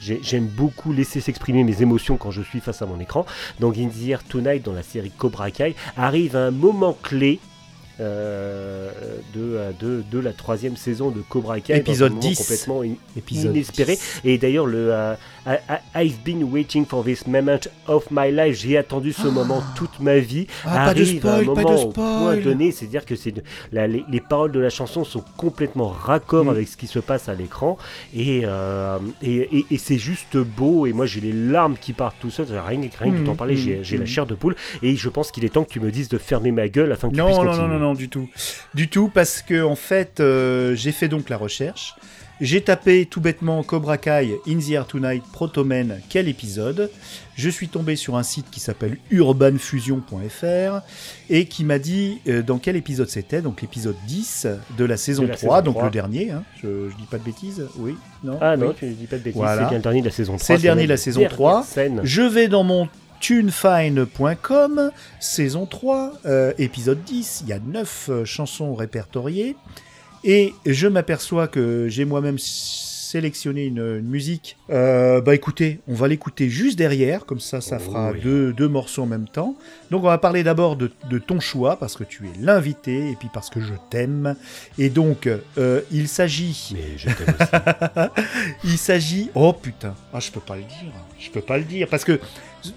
j'ai- 0.00 0.20
j'aime 0.22 0.46
beaucoup 0.48 0.92
laisser 0.92 1.20
s'exprimer 1.20 1.64
mes 1.64 1.80
émotions 1.80 2.16
quand 2.18 2.30
je 2.30 2.42
suis 2.42 2.60
face 2.60 2.82
à 2.82 2.86
mon 2.86 3.00
écran. 3.00 3.24
Donc 3.60 3.78
In 3.78 3.88
the 3.88 4.08
Air 4.08 4.22
Tonight, 4.24 4.64
dans 4.64 4.72
la 4.74 4.82
série 4.82 5.10
Cobra 5.10 5.50
Kai, 5.50 5.74
arrive 5.96 6.36
à 6.36 6.46
un 6.46 6.50
moment 6.50 6.96
clé. 7.02 7.40
Euh, 8.00 8.90
de, 9.34 9.40
euh, 9.56 9.70
de, 9.80 10.02
de 10.10 10.18
la 10.18 10.32
troisième 10.32 10.76
saison 10.76 11.10
de 11.10 11.20
Cobra 11.22 11.60
Kai 11.60 11.76
Épisode 11.78 12.10
moment 12.12 12.20
10. 12.28 12.38
complètement 12.38 12.82
in- 12.82 12.94
Épisode 13.16 13.56
inespéré 13.56 13.94
10. 13.96 14.20
et 14.24 14.38
d'ailleurs 14.38 14.66
le 14.66 14.92
euh, 14.92 15.14
I- 15.46 15.58
I- 15.94 16.06
I've 16.06 16.24
been 16.24 16.42
waiting 16.44 16.84
for 16.84 17.04
this 17.04 17.26
moment 17.26 17.60
of 17.86 18.04
my 18.10 18.32
life 18.32 18.56
j'ai 18.58 18.76
attendu 18.76 19.12
ce 19.12 19.28
moment 19.28 19.62
toute 19.76 20.00
ma 20.00 20.18
vie 20.18 20.46
Ah, 20.64 20.86
pas 20.86 20.94
de 20.94 21.00
arrive 21.02 21.24
à 21.26 21.34
un 21.36 21.42
spoil, 21.42 21.54
pas 21.54 21.62
de 21.62 21.66
moment 21.68 21.82
au 21.84 21.88
point 21.92 22.32
spoil. 22.32 22.42
donné, 22.42 22.72
c'est-à-dire 22.72 23.04
que 23.06 23.14
c'est 23.14 23.32
les, 23.72 24.04
les 24.08 24.20
paroles 24.20 24.50
de 24.52 24.58
la 24.60 24.70
chanson 24.70 25.04
sont 25.04 25.22
complètement 25.36 25.88
raccord 25.88 26.44
Mm. 26.44 26.48
avec 26.48 26.68
ce 26.68 26.76
qui 26.76 26.86
se 26.88 26.98
passe 26.98 27.28
à 27.28 27.34
l'écran 27.34 27.78
et, 28.14 28.42
euh, 28.44 28.98
et, 29.22 29.58
et- 29.58 29.66
et 29.70 29.78
c'est 29.78 29.98
juste 29.98 30.36
beau 30.36 30.86
et 30.86 30.92
moi 30.92 31.06
j'ai 31.06 31.20
les 31.20 31.32
larmes 31.32 31.76
qui 31.80 31.92
partent 31.92 32.16
tout 32.20 32.30
seul, 32.30 32.46
rien, 32.50 32.60
rien 32.80 32.88
que 33.12 33.16
Mm, 33.16 33.20
de 33.20 33.26
t'en 33.26 33.36
parler, 33.36 33.54
mm, 33.54 33.82
j'ai 33.84 33.96
la 33.98 34.04
mm. 34.04 34.06
chair 34.06 34.26
de 34.26 34.34
poule 34.34 34.56
et 34.82 34.96
je 34.96 35.08
pense 35.08 35.30
qu'il 35.30 35.44
est 35.44 35.50
temps 35.50 35.64
que 35.64 35.70
tu 35.72 35.80
me 35.80 35.90
dises 35.92 36.08
de 36.08 36.18
fermer 36.18 36.50
ma 36.50 36.68
gueule 36.68 36.90
afin 36.92 37.08
que 37.08 37.14
tu 37.14 37.20
Non, 37.20 37.26
puisses 37.26 37.38
non, 37.38 37.44
continuer. 37.46 37.68
non, 37.68 37.74
non, 37.74 37.80
non, 37.80 37.94
du 37.94 38.08
tout. 38.08 38.28
Du 38.74 38.88
tout, 38.88 39.08
parce 39.14 39.42
que 39.42 39.62
en 39.62 39.76
fait, 39.76 40.18
euh, 40.20 40.74
j'ai 40.74 40.92
fait 40.92 41.08
donc 41.08 41.28
la 41.28 41.36
recherche. 41.36 41.94
J'ai 42.38 42.60
tapé 42.60 43.06
tout 43.06 43.22
bêtement 43.22 43.62
Cobra 43.62 43.96
Kai, 43.96 44.36
In 44.46 44.58
the 44.58 44.70
Air 44.70 44.86
Tonight, 44.86 45.22
Protomen, 45.32 46.00
quel 46.10 46.28
épisode 46.28 46.90
Je 47.34 47.48
suis 47.48 47.68
tombé 47.68 47.96
sur 47.96 48.16
un 48.16 48.22
site 48.22 48.50
qui 48.50 48.60
s'appelle 48.60 48.98
urbanfusion.fr 49.10 50.80
et 51.30 51.46
qui 51.46 51.64
m'a 51.64 51.78
dit 51.78 52.18
euh, 52.28 52.42
dans 52.42 52.58
quel 52.58 52.76
épisode 52.76 53.08
c'était, 53.08 53.40
donc 53.40 53.62
l'épisode 53.62 53.96
10 54.06 54.48
de 54.76 54.84
la 54.84 54.98
saison 54.98 55.22
De 55.22 55.28
la 55.28 55.34
3, 55.36 55.48
saison 55.60 55.64
donc 55.64 55.74
3. 55.76 55.84
le 55.86 55.90
dernier, 55.90 56.30
hein. 56.30 56.42
je, 56.62 56.90
je 56.90 56.96
dis 56.96 57.06
pas 57.10 57.16
de 57.16 57.24
bêtises, 57.24 57.66
oui, 57.78 57.96
non 58.22 58.36
Ah 58.42 58.58
non, 58.58 58.68
oui. 58.68 58.74
tu 58.80 58.86
dis 58.90 59.06
pas 59.06 59.16
de 59.16 59.22
bêtises, 59.22 59.40
Voilà. 59.40 59.62
c'est 59.62 59.68
bien 59.70 59.78
le 59.78 59.82
dernier 59.82 60.00
de 60.00 60.06
la 60.06 60.12
saison 60.12 60.36
3. 60.36 60.46
C'est 60.46 60.56
le 60.56 60.60
dernier 60.62 60.84
de 60.84 60.88
la 60.90 60.96
saison 60.98 61.20
dernière 61.20 61.36
3. 61.36 61.62
Scène. 61.64 62.00
Je 62.04 62.20
vais 62.22 62.48
dans 62.48 62.64
mon 62.64 62.86
tunefine.com, 63.20 64.90
saison 65.20 65.64
3, 65.64 66.12
euh, 66.26 66.52
épisode 66.58 67.02
10. 67.04 67.44
Il 67.44 67.48
y 67.48 67.52
a 67.54 67.58
9 67.60 68.10
chansons 68.24 68.74
répertoriées. 68.74 69.56
Et 70.28 70.54
je 70.66 70.88
m'aperçois 70.88 71.46
que 71.46 71.86
j'ai 71.88 72.04
moi-même 72.04 72.36
sélectionné 72.38 73.64
une, 73.66 73.78
une 73.78 74.08
musique. 74.08 74.56
Euh, 74.70 75.20
bah 75.20 75.36
écoutez, 75.36 75.78
on 75.86 75.94
va 75.94 76.08
l'écouter 76.08 76.50
juste 76.50 76.76
derrière, 76.76 77.24
comme 77.24 77.38
ça, 77.38 77.60
ça 77.60 77.76
Oh 77.80 77.84
fera 77.84 78.10
oui. 78.10 78.20
deux, 78.20 78.52
deux 78.52 78.66
morceaux 78.66 79.04
en 79.04 79.06
même 79.06 79.28
temps. 79.28 79.54
Donc 79.92 80.02
on 80.02 80.08
va 80.08 80.18
parler 80.18 80.42
d'abord 80.42 80.74
de, 80.74 80.90
de 81.08 81.18
ton 81.18 81.38
choix, 81.38 81.78
parce 81.78 81.94
que 81.96 82.02
tu 82.02 82.24
es 82.26 82.30
l'invité, 82.40 83.12
et 83.12 83.14
puis 83.14 83.28
parce 83.32 83.48
que 83.50 83.60
je 83.60 83.74
t'aime. 83.90 84.34
Et 84.78 84.90
donc, 84.90 85.28
euh, 85.28 85.80
il 85.92 86.08
s'agit... 86.08 86.72
Mais 86.74 86.98
je 86.98 87.04
t'aime 87.06 87.34
aussi. 87.40 88.10
Il 88.64 88.78
s'agit. 88.78 89.30
Oh 89.36 89.52
putain, 89.52 89.94
ah, 90.12 90.18
je 90.18 90.32
peux 90.32 90.40
pas 90.40 90.56
le 90.56 90.62
dire. 90.62 90.92
Je 91.20 91.30
peux 91.30 91.40
pas 91.40 91.58
le 91.58 91.64
dire 91.64 91.86
parce 91.88 92.04
que 92.04 92.18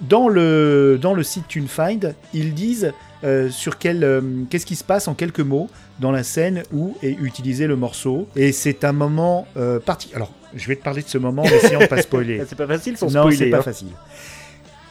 dans 0.02 0.28
le 0.28 1.00
dans 1.02 1.14
le 1.14 1.24
site 1.24 1.48
TuneFind, 1.48 2.14
ils 2.34 2.54
disent 2.54 2.94
euh, 3.24 3.50
sur 3.50 3.78
quel 3.78 4.04
euh, 4.04 4.22
qu'est-ce 4.50 4.66
qui 4.66 4.76
se 4.76 4.84
passe 4.84 5.08
en 5.08 5.14
quelques 5.14 5.40
mots 5.40 5.70
dans 6.00 6.12
la 6.12 6.24
scène 6.24 6.64
où 6.72 6.96
est 7.04 7.12
utilisé 7.22 7.68
le 7.68 7.76
morceau. 7.76 8.28
Et 8.36 8.52
c'est 8.52 8.84
un 8.84 8.94
moment 8.94 9.48
euh, 9.58 9.80
parti. 9.80 10.12
Alors, 10.16 10.32
je 10.56 10.68
vais 10.68 10.76
te 10.76 10.84
parler 10.84 11.02
de 11.02 11.08
ce 11.08 11.18
moment, 11.18 11.44
mais 11.44 11.56
essayant 11.58 11.80
de 11.80 11.86
pas 11.88 12.02
spoiler. 12.02 12.44
C'est 12.48 12.56
pas 12.56 12.68
facile 12.68 12.98
sans 12.98 13.08
non, 13.08 13.22
spoiler. 13.24 13.38
c'est 13.38 13.50
pas 13.50 13.58
hein. 13.60 13.62
facile. 13.62 13.88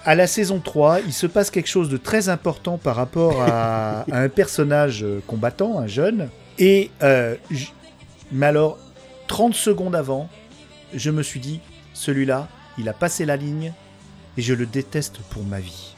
À 0.05 0.15
la 0.15 0.27
saison 0.27 0.61
3, 0.61 1.01
il 1.07 1.13
se 1.13 1.27
passe 1.27 1.51
quelque 1.51 1.69
chose 1.69 1.89
de 1.89 1.97
très 1.97 2.29
important 2.29 2.79
par 2.79 2.97
rapport 2.97 3.43
à, 3.43 4.01
à 4.13 4.21
un 4.23 4.29
personnage 4.29 5.05
combattant, 5.27 5.79
un 5.79 5.87
jeune. 5.87 6.29
Et, 6.59 6.91
j- 7.51 7.73
mais 8.33 8.47
alors, 8.47 8.79
30 9.27 9.55
secondes 9.55 9.95
avant, 9.97 10.29
je 10.95 11.11
me 11.11 11.23
suis 11.23 11.41
dit, 11.41 11.61
celui-là, 11.95 12.49
il 12.79 12.89
a 12.89 12.93
passé 12.93 13.25
la 13.27 13.37
ligne 13.37 13.73
et 14.39 14.41
je 14.41 14.55
le 14.55 14.67
déteste 14.67 15.19
pour 15.31 15.45
ma 15.45 15.59
vie. 15.59 15.95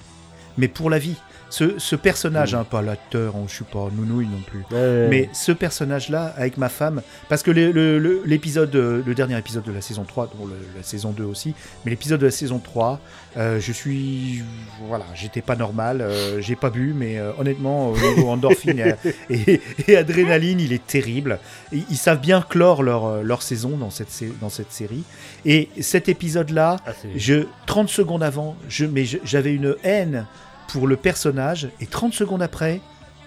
Mais 0.56 0.66
pour 0.66 0.88
la 0.88 0.98
vie. 0.98 1.16
Ce, 1.50 1.78
ce 1.78 1.96
personnage, 1.96 2.54
Mm. 2.54 2.58
hein, 2.58 2.64
pas 2.70 2.80
l'acteur, 2.80 3.34
je 3.48 3.52
suis 3.54 3.64
pas 3.64 3.88
nounouille 3.92 4.26
non 4.28 4.40
plus. 4.46 4.60
Ouais. 4.70 5.08
Mais 5.08 5.28
ce 5.32 5.52
personnage-là, 5.52 6.32
avec 6.36 6.56
ma 6.56 6.68
femme, 6.68 7.02
parce 7.28 7.42
que 7.42 7.50
le- 7.50 7.72
le- 7.72 7.98
le- 7.98 8.22
l'épisode, 8.24 8.74
euh, 8.76 9.02
le, 9.04 9.14
dernier 9.14 9.36
épisode 9.36 9.64
de 9.64 9.72
la 9.72 9.80
saison 9.80 10.04
3, 10.04 10.30
dont 10.38 10.46
le- 10.46 10.54
la 10.76 10.82
saison 10.84 11.10
2 11.10 11.24
aussi, 11.24 11.54
mais 11.84 11.90
l'épisode 11.90 12.20
de 12.20 12.26
la 12.26 12.30
saison 12.32 12.58
3, 12.60 13.00
euh, 13.36 13.58
je 13.60 13.72
suis. 13.72 14.42
Voilà, 14.86 15.04
j'étais 15.14 15.42
pas 15.42 15.56
normal, 15.56 16.00
euh, 16.00 16.40
j'ai 16.40 16.56
pas 16.56 16.70
bu, 16.70 16.94
mais 16.96 17.18
euh, 17.18 17.32
honnêtement, 17.38 17.90
au 17.90 17.96
niveau 17.96 18.28
endorphine 18.30 18.78
et, 18.78 18.94
et- 19.30 19.60
et 19.88 19.96
adrénaline, 19.96 20.60
il 20.60 20.72
est 20.72 20.86
terrible. 20.86 21.38
Ils 21.72 21.96
savent 21.96 22.20
bien 22.20 22.42
clore 22.48 22.82
leur, 22.84 23.22
leur 23.24 23.42
saison 23.42 23.76
dans 23.76 23.90
cette, 23.90 24.10
sé- 24.10 24.32
dans 24.40 24.50
cette 24.50 24.72
série. 24.72 25.02
Et 25.44 25.68
cet 25.80 26.08
épisode-là, 26.08 26.76
Ah, 26.86 26.92
c'est- 27.00 27.18
je 27.18 27.46
30 27.66 27.88
secondes 27.88 28.22
avant, 28.22 28.56
je, 28.68 28.84
mais 28.86 29.04
je- 29.04 29.18
j'avais 29.24 29.52
une 29.52 29.74
haine 29.82 30.26
pour 30.72 30.86
le 30.86 30.96
personnage 30.96 31.68
et 31.80 31.86
30 31.86 32.12
secondes 32.14 32.42
après, 32.42 32.80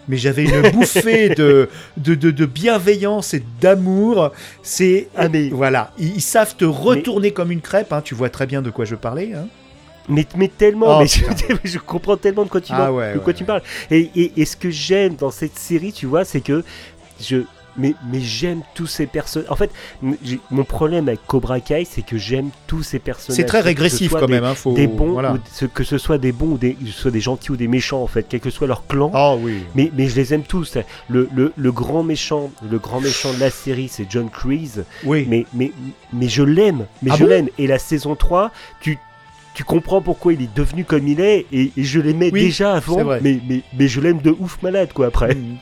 mais 0.07 0.17
j'avais 0.17 0.43
une 0.45 0.69
bouffée 0.71 1.29
de, 1.29 1.69
de, 1.97 2.15
de, 2.15 2.31
de 2.31 2.45
bienveillance 2.45 3.33
et 3.33 3.43
d'amour. 3.61 4.31
C'est 4.61 5.07
Ah, 5.15 5.29
mais- 5.29 5.49
voilà, 5.49 5.91
ils, 5.97 6.15
ils 6.15 6.21
savent 6.21 6.55
te 6.55 6.65
retourner 6.65 7.31
comme 7.31 7.51
une 7.51 7.61
crêpe. 7.61 7.93
hein, 7.93 8.01
tu 8.03 8.15
vois 8.15 8.29
très 8.29 8.45
bien 8.45 8.61
de 8.61 8.69
quoi 8.69 8.85
je 8.85 8.95
parlais. 8.95 9.33
hein. 9.33 9.47
Mais, 10.09 10.25
mais 10.35 10.49
tellement, 10.49 10.97
Oh, 10.97 10.99
mais 10.99 11.07
je, 11.63 11.77
comprends 11.85 12.17
tellement 12.17 12.43
de 12.43 12.49
quoi 12.49 12.59
tu, 12.59 12.73
Ah 12.73 12.77
parles- 12.77 12.91
ouais, 12.93 13.13
de 13.13 13.17
ouais, 13.19 13.23
quoi 13.23 13.33
tu 13.33 13.45
parles. 13.45 13.61
Et, 13.89 14.09
et, 14.15 14.33
et 14.35 14.45
ce 14.45 14.57
que 14.57 14.69
j'aime 14.69 15.15
dans 15.15 15.31
cette 15.31 15.57
série, 15.57 15.93
tu 15.93 16.05
vois, 16.07 16.25
c'est 16.25 16.41
que 16.41 16.63
je. 17.21 17.37
Mais, 17.77 17.95
mais 18.11 18.19
j'aime 18.19 18.61
tous 18.75 18.85
ces 18.87 19.05
personnages. 19.07 19.49
En 19.49 19.55
fait, 19.55 19.71
mon 20.51 20.63
problème 20.63 21.07
avec 21.07 21.25
Cobra 21.25 21.59
Kai, 21.59 21.85
c'est 21.89 22.01
que 22.03 22.17
j'aime 22.17 22.49
tous 22.67 22.83
ces 22.83 22.99
personnages. 22.99 23.35
C'est 23.37 23.45
très 23.45 23.61
régressif 23.61 24.11
quand 24.11 24.25
des- 24.27 24.33
même. 24.33 24.43
Hein, 24.43 24.53
faut, 24.55 24.73
Des 24.73 24.87
bons, 24.87 25.13
voilà. 25.13 25.33
ou 25.33 25.37
ce- 25.51 25.65
que 25.65 25.83
ce 25.83 25.97
soit 25.97 26.17
des 26.17 26.31
bons 26.31 26.51
ou 26.53 26.57
des, 26.57 26.77
soit 26.91 27.11
des 27.11 27.19
gentils 27.21 27.51
ou 27.51 27.55
des 27.55 27.67
méchants, 27.67 28.01
en 28.03 28.07
fait, 28.07 28.25
quel 28.29 28.39
que 28.41 28.49
soit 28.49 28.67
leur 28.67 28.85
clan. 28.87 29.11
Oh 29.13 29.37
oui. 29.41 29.63
Mais, 29.75 29.91
mais 29.97 30.07
je 30.07 30.15
les 30.15 30.33
aime 30.33 30.43
tous. 30.43 30.77
Le, 31.09 31.27
le, 31.33 31.51
le 31.55 31.71
grand 31.71 32.03
méchant, 32.03 32.51
le 32.69 32.77
grand 32.79 33.01
méchant 33.01 33.33
de 33.33 33.39
la 33.39 33.49
série, 33.49 33.87
c'est 33.87 34.05
John 34.09 34.29
Kreese. 34.29 34.83
Oui. 35.03 35.25
Mais, 35.29 35.45
mais, 35.53 35.71
mais 36.11 36.27
je 36.29 36.43
l'aime, 36.43 36.85
mais 37.01 37.11
Ah 37.11 37.15
je 37.17 37.23
bon 37.23 37.29
l'aime. 37.29 37.49
Et 37.57 37.67
la 37.67 37.79
saison 37.79 38.15
3, 38.15 38.51
tu, 38.81 38.97
tu 39.55 39.63
comprends 39.63 40.01
pourquoi 40.01 40.33
il 40.33 40.41
est 40.41 40.53
devenu 40.55 40.83
comme 40.85 41.07
il 41.07 41.19
est, 41.19 41.45
et, 41.51 41.71
et 41.77 41.83
je 41.83 41.99
l'aimais 41.99 42.29
Oui, 42.33 42.41
déjà 42.45 42.73
avant, 42.75 43.03
mais, 43.21 43.39
mais, 43.47 43.61
mais 43.77 43.87
je 43.87 43.99
l'aime 44.01 44.19
de 44.21 44.35
ouf 44.39 44.59
malade, 44.61 44.89
quoi, 44.93 45.07
après. 45.07 45.35
Mhm. 45.35 45.57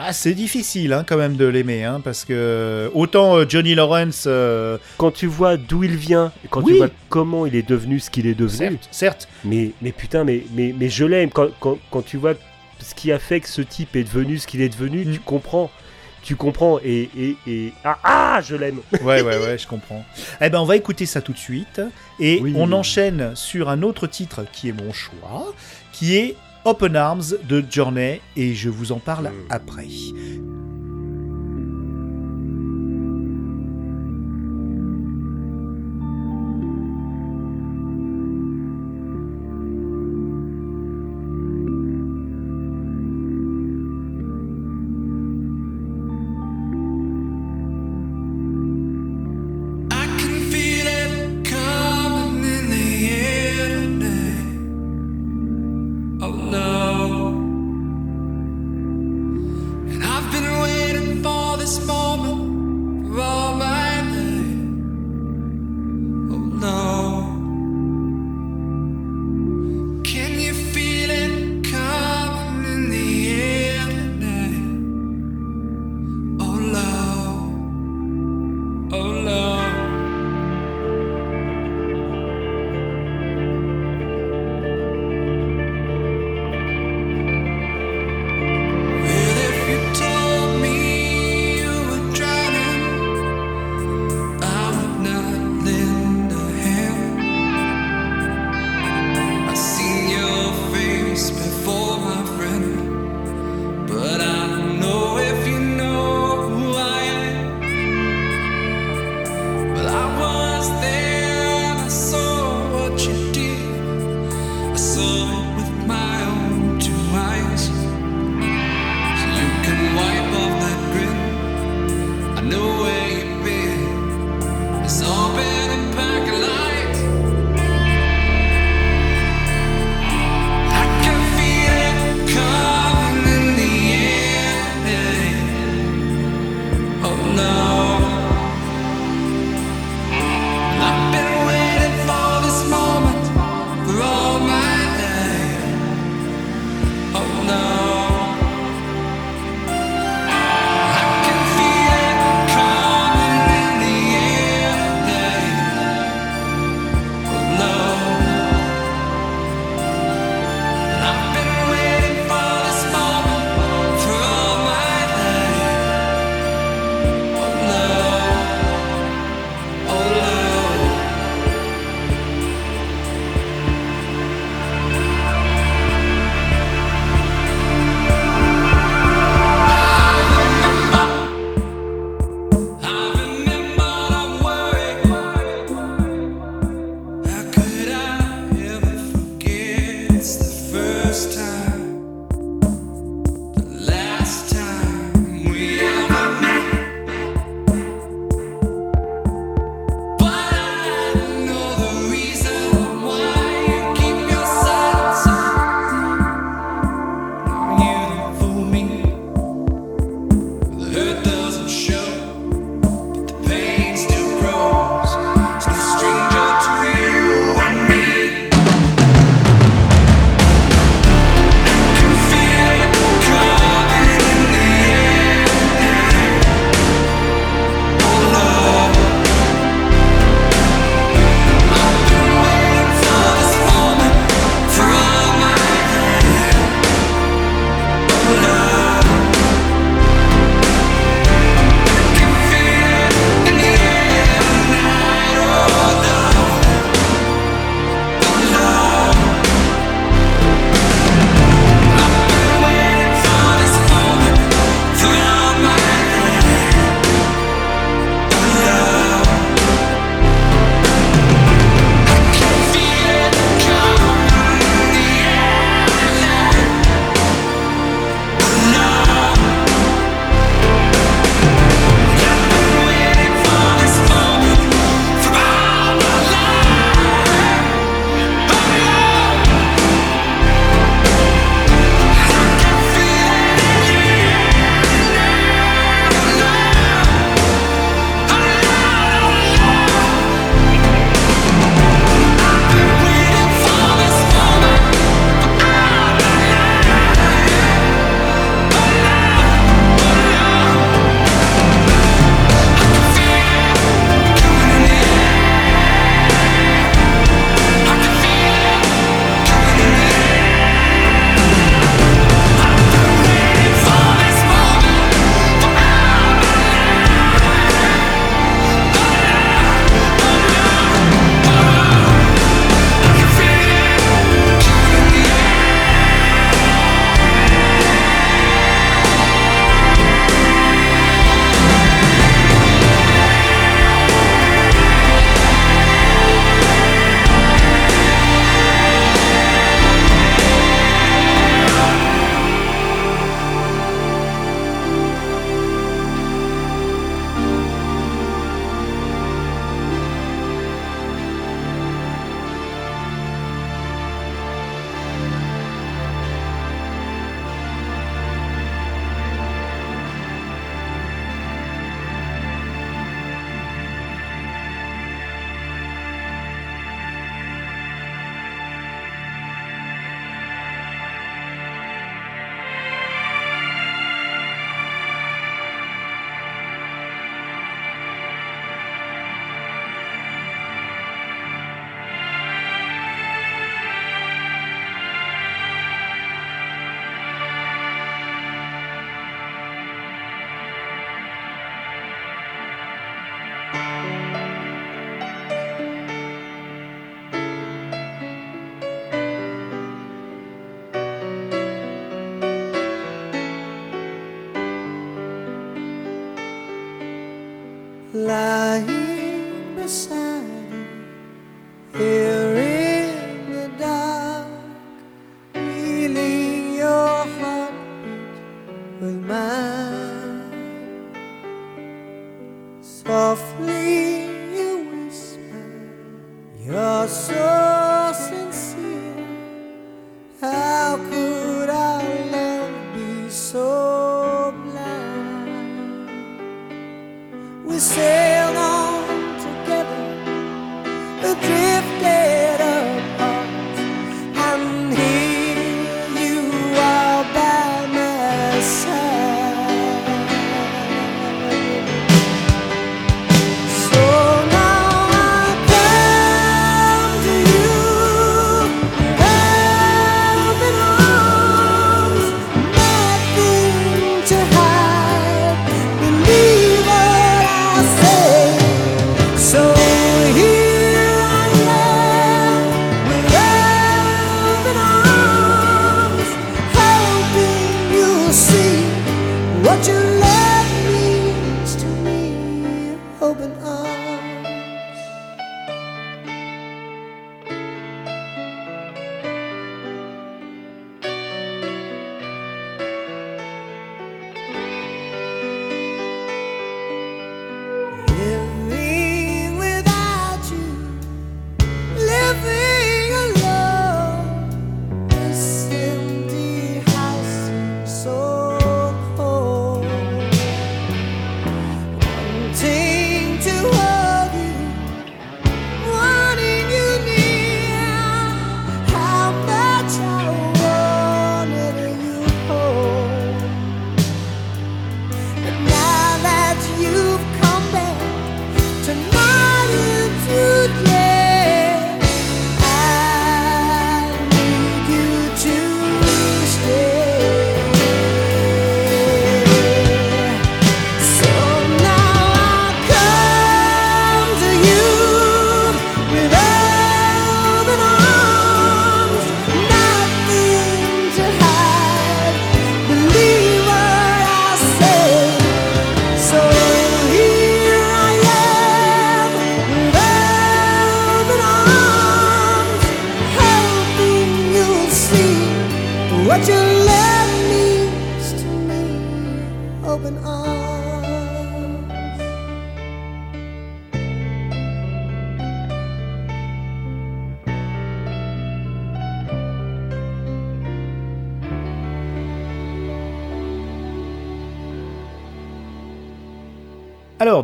Ah, 0.00 0.12
c'est 0.12 0.34
difficile 0.34 0.92
hein, 0.92 1.04
quand 1.06 1.16
même 1.16 1.36
de 1.36 1.44
l'aimer, 1.44 1.82
hein, 1.82 2.00
parce 2.02 2.24
que 2.24 2.88
autant 2.94 3.36
euh, 3.36 3.44
Johnny 3.48 3.74
Lawrence, 3.74 4.24
euh, 4.28 4.78
Quand 4.96 5.10
tu 5.10 5.26
vois 5.26 5.56
d'où 5.56 5.82
il 5.82 5.96
vient, 5.96 6.30
et 6.44 6.48
quand 6.48 6.62
Oui. 6.62 6.72
tu 6.72 6.78
vois 6.78 6.88
comment 7.08 7.46
il 7.46 7.56
est 7.56 7.68
devenu 7.68 7.98
ce 7.98 8.08
qu'il 8.08 8.26
est 8.28 8.34
devenu, 8.36 8.56
certes, 8.78 8.88
certes, 8.92 9.28
mais, 9.44 9.72
mais 9.82 9.90
putain, 9.90 10.22
mais, 10.22 10.44
mais, 10.54 10.72
mais 10.78 10.88
je 10.88 11.04
l'aime. 11.04 11.30
Quand, 11.30 11.48
quand, 11.58 11.78
quand 11.90 12.02
tu 12.02 12.16
vois 12.16 12.34
ce 12.80 12.94
qui 12.94 13.10
a 13.10 13.18
fait 13.18 13.40
que 13.40 13.48
ce 13.48 13.60
type 13.60 13.96
est 13.96 14.04
devenu 14.04 14.38
ce 14.38 14.46
qu'il 14.46 14.60
est 14.60 14.68
devenu, 14.68 15.04
Mm. 15.04 15.12
tu 15.14 15.18
comprends. 15.20 15.68
Tu 16.22 16.36
comprends, 16.36 16.78
et, 16.84 17.08
et, 17.18 17.36
et... 17.46 17.72
Ah, 17.84 17.98
ah, 18.04 18.40
je 18.46 18.54
l'aime 18.54 18.80
ouais, 19.02 19.22
ouais, 19.22 19.38
ouais, 19.38 19.56
je 19.58 19.66
comprends. 19.66 20.04
Eh 20.40 20.48
ben, 20.50 20.60
on 20.60 20.64
va 20.64 20.76
écouter 20.76 21.06
ça 21.06 21.20
tout 21.22 21.32
de 21.32 21.38
suite, 21.38 21.80
et 22.20 22.38
Oui. 22.42 22.52
on 22.56 22.70
enchaîne 22.72 23.32
sur 23.34 23.68
un 23.68 23.82
autre 23.82 24.06
titre 24.06 24.44
qui 24.52 24.68
est 24.68 24.72
mon 24.72 24.92
choix, 24.92 25.52
qui 25.92 26.16
est 26.16 26.36
Open 26.64 26.96
Arms 26.96 27.34
de 27.48 27.64
Journey, 27.70 28.20
et 28.36 28.54
je 28.54 28.68
vous 28.68 28.92
en 28.92 28.98
parle 28.98 29.28
Mm. 29.28 29.32
après. 29.50 29.86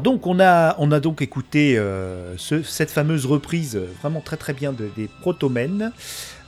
Donc, 0.05 0.27
on 0.29 0.39
a, 0.39 0.77
on 0.79 0.93
a 0.93 1.01
donc 1.01 1.21
écouté 1.23 1.77
euh, 1.77 2.37
ce- 2.37 2.63
cette 2.63 2.91
fameuse 2.93 3.27
reprise 3.27 3.75
euh, 3.75 3.87
vraiment 4.03 4.21
très 4.21 4.37
très 4.37 4.53
bien 4.53 4.73
de- 4.73 4.89
des 4.97 5.09
Protomen, 5.21 5.91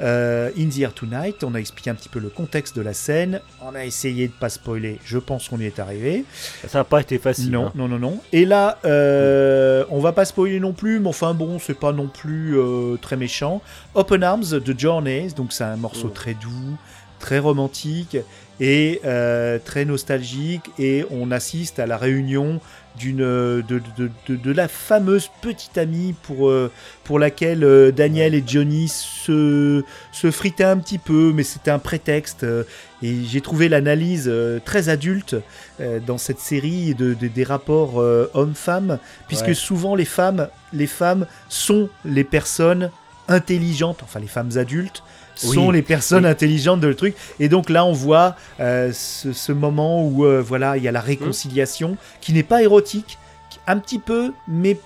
euh, 0.01 0.51
In 0.57 0.69
the 0.69 0.79
Air 0.81 0.93
Tonight. 0.93 1.43
On 1.43 1.55
a 1.55 1.59
expliqué 1.59 1.91
un 1.91 1.95
petit 1.95 2.09
peu 2.09 2.21
le 2.21 2.29
contexte 2.29 2.77
de 2.77 2.83
la 2.83 2.93
scène. 2.93 3.41
On 3.63 3.75
a 3.75 3.85
essayé 3.85 4.29
de 4.29 4.33
pas 4.33 4.49
spoiler. 4.51 5.01
Je 5.05 5.19
pense 5.19 5.49
qu'on 5.49 5.59
y 5.59 5.65
est 5.65 5.79
arrivé. 5.81 6.25
Ça 6.69 6.79
n'a 6.79 6.85
pas 6.85 7.01
été 7.01 7.19
facile. 7.19 7.51
Non, 7.51 7.67
hein. 7.67 7.73
non, 7.75 7.89
non, 7.89 7.99
non. 7.99 8.21
Et 8.33 8.45
là, 8.45 8.79
euh, 8.85 9.85
on 9.91 10.01
va 10.01 10.13
pas 10.13 10.25
spoiler 10.27 10.61
non 10.61 10.73
plus, 10.73 11.01
mais 11.01 11.09
enfin 11.09 11.35
bon, 11.35 11.59
c'est 11.59 11.79
pas 11.79 11.93
non 11.93 12.09
plus 12.09 12.57
très 13.01 13.17
méchant. 13.17 13.63
Open 13.95 14.23
Arms 14.23 14.61
de 14.65 14.79
Journeys, 14.79 15.29
donc 15.37 15.53
c'est 15.53 15.65
un 15.65 15.77
morceau 15.77 16.09
Mm. 16.09 16.13
très 16.13 16.35
doux, 16.35 16.77
très 17.19 17.39
romantique 17.39 18.19
et 18.61 19.01
euh, 19.05 19.59
très 19.65 19.85
nostalgique. 19.87 20.71
Et 20.79 21.05
on 21.11 21.31
assiste 21.31 21.79
à 21.79 21.87
la 21.87 21.97
réunion 21.97 22.61
d'une 22.99 23.19
de, 23.19 23.63
de, 23.97 24.11
de, 24.29 24.37
de 24.37 24.53
la 24.53 24.69
fameuse 24.69 25.29
petite 25.43 25.77
amie 25.79 26.15
pour, 26.23 26.49
euh, 26.49 26.71
pour 27.05 27.19
laquelle 27.19 27.63
euh, 27.65 27.93
Daniel 27.93 28.35
et 28.35 28.43
Johnny 28.47 28.89
se, 28.89 29.83
se 30.13 30.31
fritaient 30.31 30.65
un 30.65 30.79
petit 30.79 30.99
peu, 30.99 31.33
mais 31.35 31.43
c'était 31.43 31.71
un 31.71 31.79
prétexte. 31.79 32.45
euh, 32.45 32.65
et 33.03 33.25
j'ai 33.25 33.41
trouvé 33.43 33.69
l'analyse 33.69 34.25
euh, 34.27 34.59
très 34.65 34.89
adulte 34.89 35.37
euh, 35.81 36.01
dans 36.01 36.17
cette 36.19 36.41
série 36.41 36.95
de, 36.95 37.13
de- 37.15 37.29
des 37.29 37.45
rapports 37.45 38.01
euh, 38.01 38.31
hommes-femmes, 38.35 38.99
puisque 39.29 39.49
Ouais. 39.49 39.55
souvent 39.55 39.95
les 39.95 40.07
femmes, 40.07 40.49
les 40.73 40.87
femmes 40.87 41.27
sont 41.51 41.89
les 42.05 42.25
personnes 42.25 42.91
intelligentes, 43.29 44.01
enfin 44.03 44.21
les 44.21 44.27
femmes 44.29 44.57
adultes 44.57 45.03
sont 45.37 45.69
Oui. 45.69 45.75
les 45.75 45.83
personnes 45.83 46.25
Oui. 46.25 46.31
intelligentes 46.31 46.81
de 46.81 46.89
le 46.89 46.95
truc. 46.95 47.15
Et 47.41 47.49
donc 47.49 47.71
là, 47.71 47.85
on 47.85 47.93
voit 47.93 48.37
euh, 48.61 48.91
ce, 48.93 49.33
ce 49.33 49.53
moment 49.53 50.03
où 50.05 50.25
euh, 50.25 50.41
voilà, 50.43 50.77
il 50.77 50.83
y 50.83 50.89
a 50.89 50.93
la 50.93 51.01
Mmh. 51.01 51.05
réconciliation 51.05 51.97
qui 52.21 52.33
n'est 52.33 52.43
pas 52.43 52.63
érotique, 52.63 53.19
un 53.67 53.79
petit 53.79 53.99
peu, 53.99 54.33
mais 54.49 54.79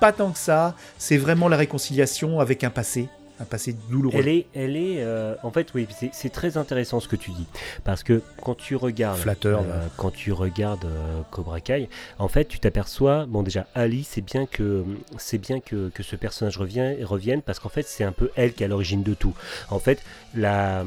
pas 0.00 0.12
tant 0.12 0.30
que 0.30 0.38
ça. 0.38 0.74
C'est 0.98 1.16
vraiment 1.16 1.48
la 1.48 1.56
réconciliation 1.56 2.40
avec 2.40 2.64
un 2.64 2.70
passé, 2.70 3.08
un 3.40 3.44
passé 3.44 3.74
douloureux. 3.90 4.16
Elle 4.18 4.28
est, 4.28 4.46
elle 4.54 4.76
est 4.76 5.02
euh, 5.02 5.34
en 5.42 5.50
fait, 5.50 5.74
oui, 5.74 5.86
c'est- 6.12 6.28
très 6.28 6.56
intéressant 6.56 7.00
ce 7.00 7.08
que 7.08 7.16
tu 7.16 7.30
dis. 7.32 7.46
Parce 7.82 8.02
que 8.02 8.22
quand 8.42 8.54
tu 8.54 8.76
regardes. 8.76 9.18
Flatteur, 9.18 9.62
euh, 9.66 9.86
quand 9.96 10.12
tu 10.12 10.32
regardes 10.32 10.84
euh, 10.84 11.20
Cobra 11.30 11.60
Kai, 11.60 11.88
en 12.18 12.28
fait, 12.28 12.44
tu 12.46 12.58
t'aperçois. 12.60 13.26
Bon, 13.26 13.42
déjà, 13.42 13.66
Ali, 13.74 14.04
c'est 14.04 14.20
bien 14.20 14.46
que, 14.46 14.84
c'est 15.18 15.38
bien 15.38 15.58
que, 15.60 15.88
que 15.88 16.02
ce 16.02 16.14
personnage 16.16 16.58
revient, 16.58 17.02
revienne 17.02 17.42
parce 17.42 17.58
qu'en 17.58 17.68
fait, 17.68 17.86
c'est 17.86 18.04
un 18.04 18.12
peu 18.12 18.30
elle 18.36 18.52
qui 18.52 18.62
est 18.62 18.66
à 18.66 18.68
l'origine 18.68 19.02
de 19.02 19.14
tout. 19.14 19.34
En 19.70 19.78
fait, 19.78 20.00
la- 20.34 20.84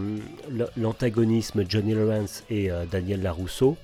l'antagonisme 0.78 1.64
Johnny 1.68 1.94
Lawrence 1.94 2.44
et 2.50 2.70
Daniel 2.92 3.22
Larousseau 3.22 3.78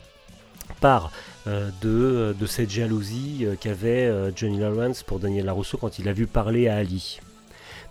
part 0.80 1.12
de, 1.46 2.36
de 2.40 2.46
cette 2.46 2.70
jalousie 2.70 3.46
qu'avait 3.60 4.12
Johnny 4.36 4.60
Lawrence 4.60 5.04
pour 5.04 5.20
Daniel 5.20 5.46
Larousseau 5.46 5.78
quand 5.78 6.00
il 6.00 6.08
a 6.08 6.14
vu 6.14 6.28
parler 6.28 6.68
à 6.68 6.78
Ali. 6.78 7.20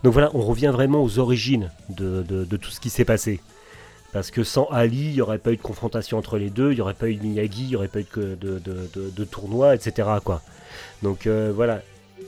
Donc 0.03 0.13
voilà, 0.13 0.29
on 0.33 0.41
revient 0.41 0.71
vraiment 0.73 1.01
aux 1.03 1.19
origines 1.19 1.71
de, 1.89 2.23
de- 2.23 2.43
de 2.45 2.57
tout 2.57 2.69
ce 2.71 2.79
qui 2.79 2.89
s'est 2.89 3.05
passé. 3.05 3.39
Parce 4.11 4.29
que 4.31 4.43
sans 4.43 4.65
Ali, 4.69 5.05
il 5.09 5.13
n'y 5.13 5.21
aurait 5.21 5.39
pas 5.39 5.51
eu 5.51 5.57
de 5.57 5.61
confrontation 5.61 6.17
entre 6.19 6.37
les 6.37 6.49
deux, 6.51 6.71
il 6.71 6.75
n'y 6.75 6.81
aurait 6.81 6.93
pas 6.93 7.09
eu 7.09 7.15
de 7.15 7.23
Miyagi, 7.23 7.63
il 7.63 7.67
n'y 7.69 7.75
aurait 7.75 7.87
pas 7.87 8.01
eu 8.01 8.05
de, 8.15 8.35
de, 8.35 9.23
tournoi, 9.23 9.73
etc. 9.73 10.07
Quoi. 10.23 10.41
Donc 11.01 11.25
euh, 11.25 11.51
voilà, 11.55 11.81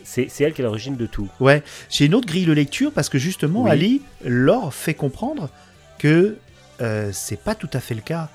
c'est 0.04 0.28
elle 0.40 0.54
qui 0.54 0.62
est 0.62 0.66
à 0.66 0.68
l'origine 0.68 0.96
de 0.96 1.06
tout. 1.06 1.28
Ouais, 1.40 1.62
j'ai 1.92 2.06
une 2.06 2.16
autre 2.16 2.26
grille 2.28 2.46
de 2.46 2.54
lecture 2.54 2.92
parce 2.92 3.08
que 3.10 3.20
justement, 3.20 3.64
Oui. 3.64 3.70
Ali 3.72 4.02
leur 4.24 4.74
fait 4.74 4.96
comprendre 4.96 5.50
que 6.00 6.38
euh, 6.82 7.12
c'est 7.14 7.40
pas 7.40 7.54
tout 7.56 7.70
à 7.74 7.80
fait 7.80 7.94
le 7.96 8.02
cas. 8.02 8.30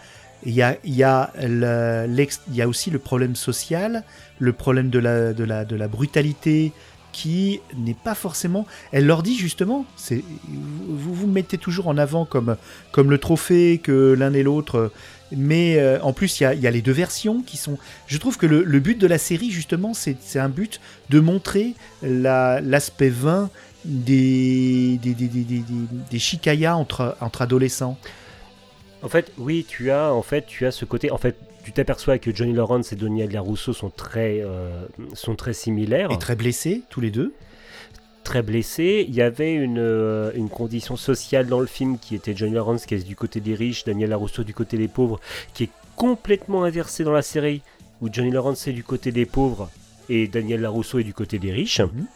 il 0.46 0.52
y 0.54 0.62
a, 0.62 0.76
il 0.84 0.94
y, 0.94 1.02
a 1.02 1.32
le- 1.42 2.06
l'ex- 2.08 2.40
il 2.48 2.54
y 2.54 2.62
a 2.62 2.68
aussi 2.68 2.90
le 2.90 2.98
problème 3.00 3.34
social, 3.34 4.04
le 4.38 4.52
problème 4.52 4.90
de 4.90 4.98
la, 5.00 5.32
de 5.32 5.42
la, 5.44 5.64
de 5.64 5.74
la 5.76 5.88
brutalité 5.88 6.72
qui 7.12 7.60
n'est 7.76 7.94
pas 7.94 8.14
forcément. 8.14 8.66
Elle 8.92 9.06
leur 9.06 9.22
dit 9.22 9.36
justement, 9.36 9.84
c'est 9.96 10.22
vous 10.48 11.14
vous 11.14 11.26
mettez 11.26 11.58
toujours 11.58 11.88
en 11.88 11.98
avant 11.98 12.24
comme, 12.24 12.56
comme 12.92 13.10
le 13.10 13.18
trophée 13.18 13.80
que 13.82 14.12
l'un 14.18 14.32
et 14.34 14.42
l'autre, 14.42 14.92
mais 15.36 15.78
euh, 15.78 16.00
en 16.02 16.12
plus 16.12 16.40
il 16.40 16.42
y, 16.44 16.46
a, 16.46 16.54
y 16.54 16.66
a 16.66 16.70
les 16.70 16.82
deux 16.82 16.92
versions 16.92 17.42
qui 17.42 17.56
sont. 17.56 17.78
Je 18.06 18.18
trouve 18.18 18.36
que 18.36 18.46
le, 18.46 18.62
le 18.64 18.80
but 18.80 18.98
de 18.98 19.06
la 19.06 19.18
série 19.18 19.50
justement, 19.50 19.94
c'est 19.94 20.38
un 20.38 20.48
but 20.48 20.80
de 21.08 21.20
montrer 21.20 21.74
la- 22.02 22.60
l'aspect 22.60 23.10
vain 23.10 23.50
des, 23.84 24.98
des, 25.02 25.14
des, 25.14 25.26
des, 25.28 25.44
des, 25.44 25.62
des- 26.10 26.68
entre, 26.68 27.16
entre 27.20 27.42
adolescents. 27.42 27.98
En 29.02 29.08
fait, 29.08 29.32
oui, 29.38 29.64
tu 29.68 29.90
as, 29.90 30.12
en 30.12 30.22
fait, 30.22 30.46
tu 30.46 30.66
as 30.66 30.70
ce 30.70 30.84
côté. 30.84 31.10
En 31.10 31.18
fait, 31.18 31.36
tu 31.64 31.72
t'aperçois 31.72 32.18
que 32.18 32.34
Johnny 32.34 32.52
Lawrence 32.52 32.92
et 32.92 32.96
Daniel 32.96 33.30
Larousseau 33.32 33.72
sont 33.72 33.90
très, 33.90 34.40
euh, 34.42 34.84
sont 35.14 35.36
très 35.36 35.52
similaires, 35.52 36.10
Et 36.10 36.18
très 36.18 36.36
blessés, 36.36 36.82
tous 36.90 37.00
les 37.00 37.10
deux. 37.10 37.32
très 38.24 38.42
blessés. 38.42 39.04
Il 39.08 39.14
y 39.14 39.22
avait 39.22 39.54
une, 39.54 39.78
euh, 39.78 40.30
une 40.34 40.48
condition 40.50 40.96
sociale 40.96 41.46
dans 41.46 41.60
le 41.60 41.66
film 41.66 41.98
qui 41.98 42.14
était 42.14 42.36
Johnny 42.36 42.52
Lawrence 42.54 42.86
qui 42.86 42.94
est 42.94 43.06
du 43.06 43.16
côté 43.16 43.40
des 43.40 43.54
riches, 43.54 43.84
Daniel 43.84 44.10
Larousseau 44.10 44.44
du 44.44 44.54
côté 44.54 44.76
des 44.76 44.88
pauvres, 44.88 45.18
qui 45.54 45.64
est 45.64 45.70
complètement 45.96 46.64
inversé 46.64 47.02
dans 47.02 47.12
la 47.12 47.22
série, 47.22 47.62
où 48.00 48.08
Johnny 48.12 48.30
Lawrence 48.30 48.66
est 48.68 48.72
du 48.72 48.84
côté 48.84 49.10
des 49.12 49.26
pauvres 49.26 49.70
et 50.08 50.28
Daniel 50.28 50.60
Larousseau 50.60 50.98
est 50.98 51.04
du 51.04 51.14
côté 51.14 51.38
des 51.38 51.50
riches. 51.52 51.80
Mhm. 51.80 52.06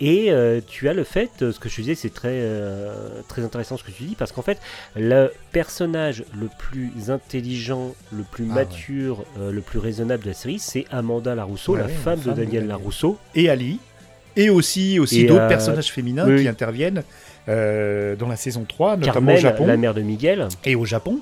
Et 0.00 0.30
euh, 0.30 0.60
tu 0.64 0.88
as 0.88 0.92
le 0.94 1.02
fait, 1.02 1.30
euh, 1.42 1.50
ce 1.52 1.58
que 1.58 1.68
je 1.68 1.74
disais, 1.76 1.94
c'est 1.96 2.14
très, 2.14 2.28
euh, 2.32 3.20
très 3.26 3.42
intéressant 3.42 3.76
ce 3.76 3.82
que 3.82 3.90
tu 3.90 4.04
dis, 4.04 4.14
parce 4.14 4.30
qu'en 4.30 4.42
fait, 4.42 4.58
le 4.94 5.32
personnage 5.50 6.24
le 6.40 6.48
plus 6.56 7.10
intelligent, 7.10 7.94
le 8.12 8.22
plus 8.22 8.46
Ah 8.50 8.54
mature, 8.54 9.24
euh, 9.40 9.50
le 9.50 9.60
plus 9.60 9.80
raisonnable 9.80 10.22
de 10.22 10.28
la 10.28 10.34
série, 10.34 10.60
c'est 10.60 10.84
Amanda 10.92 11.34
Larousseau, 11.34 11.72
Ouais, 11.72 11.80
la 11.80 11.86
ouais, 11.86 11.92
femme, 11.92 12.18
la 12.18 12.22
femme 12.22 12.32
de 12.34 12.36
Daniel 12.36 12.46
Daniel. 12.62 12.68
Larousseau. 12.68 13.18
Et 13.34 13.48
Ali. 13.48 13.80
Et 14.36 14.50
aussi, 14.50 15.00
aussi 15.00 15.24
d'autres 15.26 15.48
personnages 15.48 15.90
féminins 15.90 16.24
oui, 16.28 16.42
qui 16.42 16.48
interviennent 16.48 17.02
dans 17.48 18.28
la 18.28 18.36
saison 18.36 18.64
3, 18.68 18.98
notamment 18.98 19.12
Carmen, 19.14 19.36
au 19.36 19.40
Japon. 19.40 19.66
la 19.66 19.76
mère 19.76 19.94
de 19.94 20.02
Miguel. 20.02 20.46
Et 20.64 20.76
au 20.76 20.84
Japon. 20.84 21.18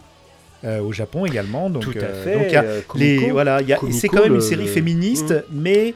Euh, 0.64 0.80
au 0.80 0.92
Japon 0.92 1.24
également. 1.24 1.70
Donc, 1.70 1.82
Tout 1.82 1.94
à 1.98 2.02
euh, 2.04 2.24
fait. 2.24 2.34
donc 2.34 2.44
il 2.48 2.52
y 2.52 2.56
a 2.56 2.62
euh, 2.64 2.80
les, 2.96 3.30
voilà, 3.30 3.60
il 3.62 3.68
y 3.68 3.72
a- 3.72 3.76
Kumiko, 3.76 3.98
c'est 3.98 4.08
quand 4.08 4.22
même 4.22 4.34
une 4.34 4.40
série 4.40 4.64
le- 4.64 4.70
féministe, 4.70 5.30
Mm. 5.32 5.42
mais 5.60 5.94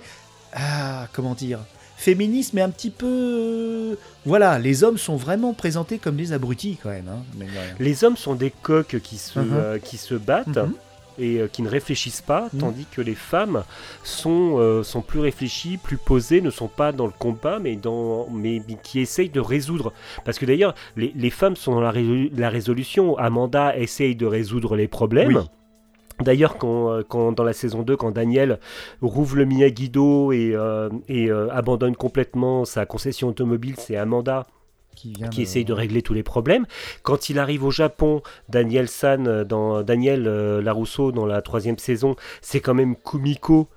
ah, 0.54 1.08
comment 1.12 1.34
dire? 1.34 1.58
Féministe, 2.00 2.54
mais 2.54 2.62
un 2.62 2.70
petit 2.70 2.88
peu. 2.88 3.96
Voilà, 4.24 4.58
les 4.58 4.84
hommes 4.84 4.96
sont 4.96 5.16
vraiment 5.16 5.52
présentés 5.52 5.98
comme 5.98 6.16
des 6.16 6.32
abrutis 6.32 6.78
quand 6.82 6.88
même. 6.88 7.08
hein. 7.08 7.44
Les 7.78 8.04
hommes 8.04 8.16
sont 8.16 8.34
des 8.34 8.50
coqs 8.50 8.98
qui 9.02 9.18
se, 9.18 9.38
Mhm. 9.38 9.48
euh, 9.52 9.78
qui 9.78 9.96
se 9.98 10.14
battent. 10.14 10.56
Mhm. 10.56 10.72
et 11.18 11.38
euh, 11.40 11.48
qui 11.48 11.60
ne 11.60 11.68
réfléchissent 11.68 12.22
pas, 12.22 12.48
Mhm. 12.54 12.60
tandis 12.60 12.86
que 12.90 13.02
les 13.02 13.14
femmes 13.16 13.64
sont, 14.04 14.54
euh, 14.58 14.82
sont 14.82 15.02
plus 15.02 15.20
réfléchies, 15.20 15.76
plus 15.76 15.98
posées, 15.98 16.40
ne 16.40 16.48
sont 16.48 16.68
pas 16.68 16.92
dans 16.92 17.04
le 17.04 17.12
combat, 17.12 17.58
mais, 17.58 17.76
dans, 17.76 18.26
mais, 18.30 18.62
mais 18.66 18.78
qui 18.82 19.00
essayent 19.00 19.28
de 19.28 19.40
résoudre. 19.40 19.92
Parce 20.24 20.38
que 20.38 20.46
d'ailleurs, 20.46 20.74
les, 20.96 21.12
les 21.14 21.28
femmes 21.30 21.56
sont 21.56 21.72
dans 21.74 21.82
la, 21.82 21.90
résolu- 21.92 22.30
la 22.34 22.48
résolution. 22.48 23.18
Amanda 23.18 23.76
essaye 23.76 24.16
de 24.16 24.24
résoudre 24.24 24.76
les 24.76 24.88
problèmes. 24.88 25.36
Oui. 25.36 25.44
D'ailleurs, 26.20 26.58
quand, 26.58 26.90
euh, 26.92 27.02
quand 27.06 27.32
dans 27.32 27.44
la 27.44 27.52
saison 27.52 27.82
2, 27.82 27.96
quand 27.96 28.10
Daniel 28.10 28.58
rouvre 29.02 29.36
le 29.36 29.44
Miyagi-Do 29.44 30.32
et, 30.32 30.52
euh, 30.54 30.88
et 31.08 31.30
euh, 31.30 31.48
abandonne 31.50 31.96
complètement 31.96 32.64
sa 32.64 32.86
concession 32.86 33.28
automobile, 33.28 33.74
c'est 33.78 33.96
Amanda 33.96 34.46
Qui, 34.96 35.12
vient 35.14 35.28
qui 35.28 35.42
essaye 35.42 35.64
de 35.64 35.72
régler 35.72 36.02
tous 36.02 36.14
les 36.14 36.22
problèmes. 36.22 36.66
Quand 37.02 37.30
il 37.30 37.38
arrive 37.38 37.64
au 37.64 37.70
Japon, 37.70 38.22
Daniel 38.48 38.88
San, 38.88 39.44
dans 39.44 39.82
Daniel 39.82 40.26
euh, 40.26 40.60
Larousseau 40.60 41.12
dans 41.12 41.26
la 41.26 41.40
troisième 41.42 41.78
saison, 41.78 42.16
c'est 42.42 42.60
quand 42.60 42.74
même 42.74 42.96
Kumiko 42.96 43.68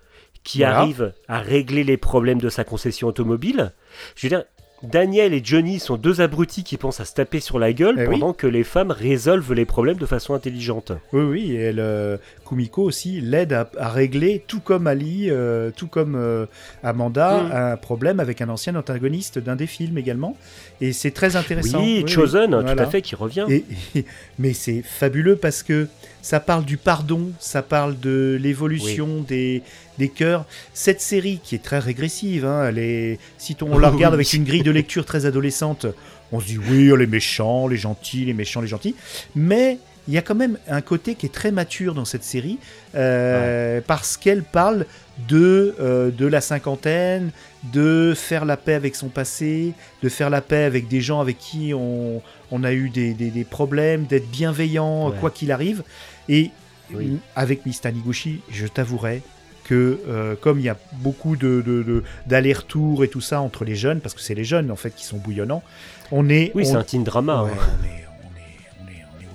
qui 0.44 0.58
Voilà. 0.60 0.80
arrive 0.80 1.14
à 1.30 1.40
régler 1.40 1.86
les 1.86 1.96
problèmes 1.96 2.42
de 2.42 2.50
sa 2.50 2.66
concession 2.66 3.08
automobile. 3.08 3.72
Je 4.16 4.28
veux 4.28 4.30
dire, 4.30 4.44
Daniel 4.84 5.34
et 5.34 5.42
Johnny 5.44 5.80
sont 5.80 5.96
deux 5.98 6.20
abrutis 6.22 6.64
qui 6.64 6.76
pensent 6.78 7.00
à 7.00 7.06
se 7.06 7.14
taper 7.14 7.40
sur 7.40 7.58
la 7.58 7.72
gueule 7.74 7.96
Eh 7.98 8.02
oui. 8.08 8.20
pendant 8.20 8.34
que 8.34 8.48
les 8.48 8.64
femmes 8.64 8.92
résolvent 8.92 9.54
les 9.54 9.66
problèmes 9.66 9.96
de 9.98 10.06
façon 10.06 10.34
intelligente. 10.34 10.92
Oui, 11.14 11.22
oui, 11.24 11.52
et 11.54 11.60
elle, 11.62 11.80
euh, 11.80 12.18
Kumiko 12.46 12.84
aussi 12.84 13.22
l'aide 13.22 13.54
à, 13.54 13.70
à 13.80 13.90
régler, 13.90 14.44
tout 14.46 14.60
comme 14.60 14.88
Ali, 14.88 15.28
euh, 15.30 15.72
tout 15.76 15.88
comme 15.88 16.16
euh, 16.16 16.46
Amanda, 16.84 17.44
Mm. 17.44 17.52
un 17.54 17.78
problème 17.78 18.20
avec 18.20 18.42
un 18.42 18.50
ancien 18.50 18.76
antagoniste 18.76 19.40
d'un 19.40 19.56
des 19.56 19.68
films 19.68 19.98
également. 19.98 20.36
Et 20.82 20.92
c'est 20.92 21.12
très 21.12 21.36
intéressant. 21.36 21.80
Oui, 21.80 22.04
Chosen, 22.08 22.52
tout 22.52 22.62
voilà. 22.62 22.84
à 22.84 22.86
fait, 22.88 23.02
qui 23.02 23.16
revient. 23.16 23.46
Et- 23.50 23.64
et- 23.96 24.06
mais 24.40 24.54
c'est 24.54 24.82
fabuleux 24.82 25.38
parce 25.38 25.64
que 25.64 25.88
ça 26.24 26.40
parle 26.40 26.66
du 26.66 26.78
pardon, 26.78 27.30
ça 27.40 27.62
parle 27.62 28.00
de 28.00 28.40
l'évolution 28.42 29.22
des, 29.28 29.62
des 30.00 30.10
cœurs. 30.10 30.46
Cette 30.74 31.02
série 31.02 31.40
qui 31.44 31.54
est 31.54 31.64
très 31.64 31.78
régressive, 31.80 32.46
hein, 32.46 32.66
elle 32.68 32.80
est, 32.80 33.20
si 33.38 33.56
on 33.62 33.78
la 33.86 33.90
regarde 33.92 34.16
avec 34.16 34.34
une 34.34 34.44
grille 34.46 34.64
de 34.64 34.72
lecture 34.72 35.06
très 35.06 35.28
adolescente, 35.28 35.86
on 36.32 36.40
se 36.40 36.48
dit 36.48 36.58
oui, 36.58 36.92
les 36.98 37.06
méchants, 37.08 37.68
les 37.68 37.78
gentils, 37.78 38.26
les 38.26 38.34
méchants, 38.34 38.62
les 38.62 38.68
gentils. 38.68 38.96
Mais 39.36 39.78
il 40.08 40.14
y 40.14 40.18
a 40.18 40.22
quand 40.22 40.36
même 40.36 40.58
un 40.68 40.82
côté 40.82 41.16
qui 41.16 41.28
est 41.28 41.34
très 41.34 41.52
mature 41.52 41.94
dans 41.94 42.04
cette 42.06 42.24
série 42.26 42.58
euh, 42.96 43.80
parce 43.86 44.18
qu'elle 44.18 44.44
parle 44.44 44.86
de, 45.30 45.76
euh, 45.80 46.10
de 46.12 46.26
la 46.26 46.42
cinquantaine, 46.42 47.32
de 47.72 48.14
faire 48.16 48.46
la 48.46 48.58
paix 48.58 48.74
avec 48.74 48.96
son 48.96 49.08
passé, 49.10 49.74
de 50.02 50.10
faire 50.10 50.30
la 50.30 50.42
paix 50.42 50.64
avec 50.64 50.88
des 50.88 51.02
gens 51.02 51.22
avec 51.22 51.38
qui 51.38 51.74
on, 51.74 52.22
on 52.52 52.64
a 52.64 52.74
eu 52.74 52.90
des, 52.90 53.14
des- 53.14 53.30
des 53.30 53.44
problèmes, 53.46 54.06
d'être 54.06 54.30
bienveillant 54.30 55.10
Ouais. 55.10 55.16
quoi 55.20 55.30
qu'il 55.32 55.52
arrive. 55.52 55.84
Et 56.30 56.52
Oui. 56.94 57.18
avec 57.36 57.66
Miss 57.66 57.82
Taniguchi, 57.82 58.42
je 58.52 58.68
t'avouerai 58.68 59.22
que 59.64 60.00
euh, 60.08 60.36
comme 60.40 60.60
il 60.60 60.64
y 60.66 60.70
a 60.70 60.78
beaucoup 60.94 61.36
de, 61.38 62.04
d'allers-retours 62.28 63.04
et 63.04 63.08
tout 63.08 63.22
ça 63.22 63.40
entre 63.42 63.64
les 63.66 63.76
jeunes, 63.76 64.02
parce 64.02 64.14
que 64.14 64.22
c'est 64.22 64.36
les 64.36 64.44
jeunes 64.44 64.70
en 64.72 64.76
fait 64.76 64.92
qui 64.94 65.06
sont 65.06 65.18
bouillonnants, 65.18 65.64
on 66.12 66.28
est... 66.30 66.52
Oui, 66.54 66.64
on- 66.66 66.70
c'est 66.72 66.76
un 66.76 66.84
teen 66.84 67.04
drama. 67.04 67.44
Ouais, 67.44 67.52
hein. 67.52 67.70
on, 67.82 67.86
est, 67.86 68.06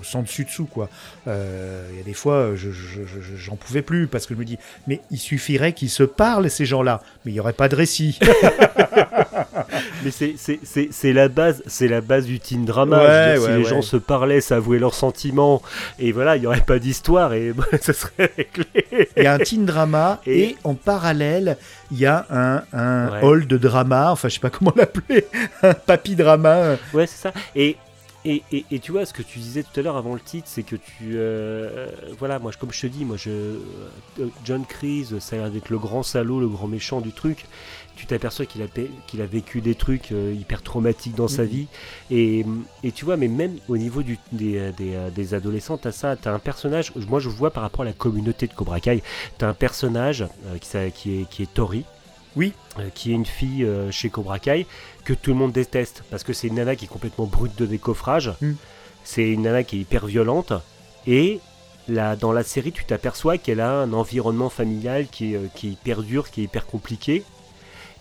centre 0.08 0.24
dessus 0.26 0.44
dessous 0.44 0.66
quoi. 0.66 0.88
Euh, 1.26 1.86
Il 1.92 1.98
y 1.98 2.00
a 2.00 2.04
des 2.04 2.14
fois, 2.14 2.50
je, 2.54 2.70
je- 2.70 3.04
je- 3.06 3.20
je- 3.20 3.36
j'en 3.36 3.56
pouvais 3.56 3.82
plus 3.82 4.06
parce 4.06 4.26
que 4.26 4.34
je 4.34 4.38
me 4.38 4.44
dis, 4.44 4.58
mais 4.86 5.00
il 5.10 5.18
suffirait 5.18 5.72
qu'ils 5.72 5.90
se 5.90 6.02
parlent 6.02 6.48
ces 6.50 6.64
gens-là, 6.66 7.00
mais 7.24 7.30
il 7.32 7.34
n'y 7.34 7.40
aurait 7.40 7.52
pas 7.52 7.68
de 7.68 7.76
récit. 7.76 8.18
Mais 10.04 10.10
c'est- 10.10 10.34
c'est 10.36 10.60
c'est- 10.62 10.88
c'est 10.92 11.12
la 11.12 11.28
base, 11.28 11.62
c'est 11.66 11.88
la 11.88 12.00
base 12.00 12.24
du 12.26 12.38
teen 12.40 12.64
drama. 12.64 12.98
Ouais, 13.02 13.36
si 13.38 13.48
les 13.48 13.56
ouais. 13.58 13.64
gens 13.64 13.82
se 13.82 13.96
parlaient, 13.96 14.40
s'avouaient 14.40 14.78
leurs 14.78 14.94
sentiments, 14.94 15.60
et 15.98 16.12
voilà, 16.12 16.36
il 16.36 16.40
n'y 16.40 16.46
aurait 16.46 16.60
pas 16.60 16.78
d'histoire 16.78 17.32
et 17.34 17.52
ça 17.80 17.92
serait 17.92 18.32
réglé. 18.36 19.08
Il 19.16 19.22
y 19.22 19.26
a 19.26 19.34
un 19.34 19.38
teen 19.38 19.64
drama 19.64 20.20
et, 20.26 20.40
Et- 20.50 20.56
en 20.64 20.74
parallèle, 20.74 21.56
il 21.90 21.98
y 21.98 22.06
a 22.06 22.26
un, 22.30 22.62
un 22.72 23.20
hall 23.22 23.46
de 23.46 23.58
drama, 23.58 24.10
enfin 24.12 24.28
je 24.28 24.34
sais 24.34 24.40
pas 24.40 24.50
comment 24.50 24.72
l'appeler, 24.76 25.26
un 25.62 25.74
papy 25.74 26.14
drama. 26.16 26.76
Ouais, 26.92 27.06
c'est 27.06 27.22
ça. 27.28 27.32
Et, 27.56 27.76
et, 28.30 28.42
et, 28.52 28.64
et 28.70 28.78
tu 28.80 28.92
vois, 28.92 29.06
ce 29.06 29.12
que 29.12 29.22
tu 29.22 29.38
disais 29.38 29.62
tout 29.62 29.78
à 29.78 29.82
l'heure 29.82 29.96
avant 29.96 30.14
le 30.14 30.20
titre, 30.20 30.48
c'est 30.50 30.62
que 30.62 30.76
tu. 30.76 31.14
euh, 31.16 31.68
euh, 31.76 31.88
voilà, 32.18 32.38
moi, 32.38 32.52
comme 32.58 32.72
je 32.72 32.80
te 32.82 32.86
dis, 32.86 33.04
moi, 33.04 33.16
je, 33.16 33.30
euh, 33.30 33.58
John 34.44 34.64
Kreese, 34.66 35.18
ça 35.18 35.36
a 35.36 35.38
l'air 35.40 35.50
d'être 35.50 35.70
le 35.70 35.78
grand 35.78 36.02
salaud, 36.02 36.40
le 36.40 36.48
grand 36.48 36.68
méchant 36.68 37.00
du 37.00 37.12
truc. 37.12 37.46
Tu 37.96 38.06
t'aperçois 38.06 38.46
qu'il 38.46 38.62
a, 38.62 38.66
qu'il 39.08 39.20
a 39.22 39.26
vécu 39.26 39.60
des 39.60 39.74
trucs 39.74 40.12
euh, 40.12 40.32
hyper 40.32 40.62
traumatiques 40.62 41.14
dans 41.16 41.26
sa 41.28 41.42
Mhm. 41.42 41.48
vie. 41.48 41.66
Et, 42.10 42.44
et 42.84 42.92
tu 42.92 43.04
vois, 43.04 43.16
mais 43.16 43.28
même 43.28 43.56
au 43.68 43.76
niveau 43.76 44.02
du, 44.02 44.18
des, 44.32 44.70
des, 44.76 44.96
des 45.14 45.34
adolescents, 45.34 45.78
t'as 45.78 45.92
ça, 45.92 46.16
t'as 46.16 46.32
un 46.32 46.38
personnage. 46.38 46.92
Moi, 47.08 47.20
je 47.20 47.28
vois 47.28 47.50
par 47.50 47.62
rapport 47.64 47.82
à 47.82 47.86
la 47.86 47.92
communauté 47.92 48.46
de 48.46 48.52
Cobra 48.52 48.80
Kai, 48.80 49.02
t'as 49.38 49.48
un 49.48 49.54
personnage 49.54 50.26
qui, 50.60 50.92
qui, 50.94 51.22
est, 51.22 51.24
qui 51.28 51.42
est 51.42 51.52
Tori. 51.52 51.84
Oui. 52.38 52.52
euh, 52.78 52.88
qui 52.94 53.10
est 53.10 53.14
une 53.14 53.26
fille 53.26 53.64
euh, 53.64 53.90
chez 53.90 54.08
Cobra 54.08 54.38
Kai 54.38 54.66
que 55.04 55.12
tout 55.12 55.30
le 55.32 55.36
monde 55.36 55.52
déteste 55.52 56.04
parce 56.10 56.22
que 56.22 56.32
c'est 56.32 56.46
une 56.46 56.54
nana 56.54 56.76
qui 56.76 56.84
est 56.84 56.88
complètement 56.88 57.26
brute 57.26 57.58
de 57.58 57.66
décoffrage. 57.66 58.32
Mm. 58.40 58.52
C'est 59.04 59.28
une 59.28 59.42
nana 59.42 59.64
qui 59.64 59.76
est 59.76 59.80
hyper 59.80 60.06
violente 60.06 60.52
et 61.06 61.40
là, 61.88 62.16
dans 62.16 62.32
la 62.32 62.42
série, 62.44 62.72
tu 62.72 62.84
t'aperçois 62.84 63.38
qu'elle 63.38 63.60
a 63.60 63.72
un 63.72 63.92
environnement 63.92 64.50
familial 64.50 65.08
qui 65.08 65.32
est, 65.32 65.36
euh, 65.36 65.48
qui 65.54 65.68
est 65.68 65.70
hyper 65.72 66.02
dur, 66.02 66.30
qui 66.30 66.42
est 66.42 66.44
hyper 66.44 66.66
compliqué. 66.66 67.24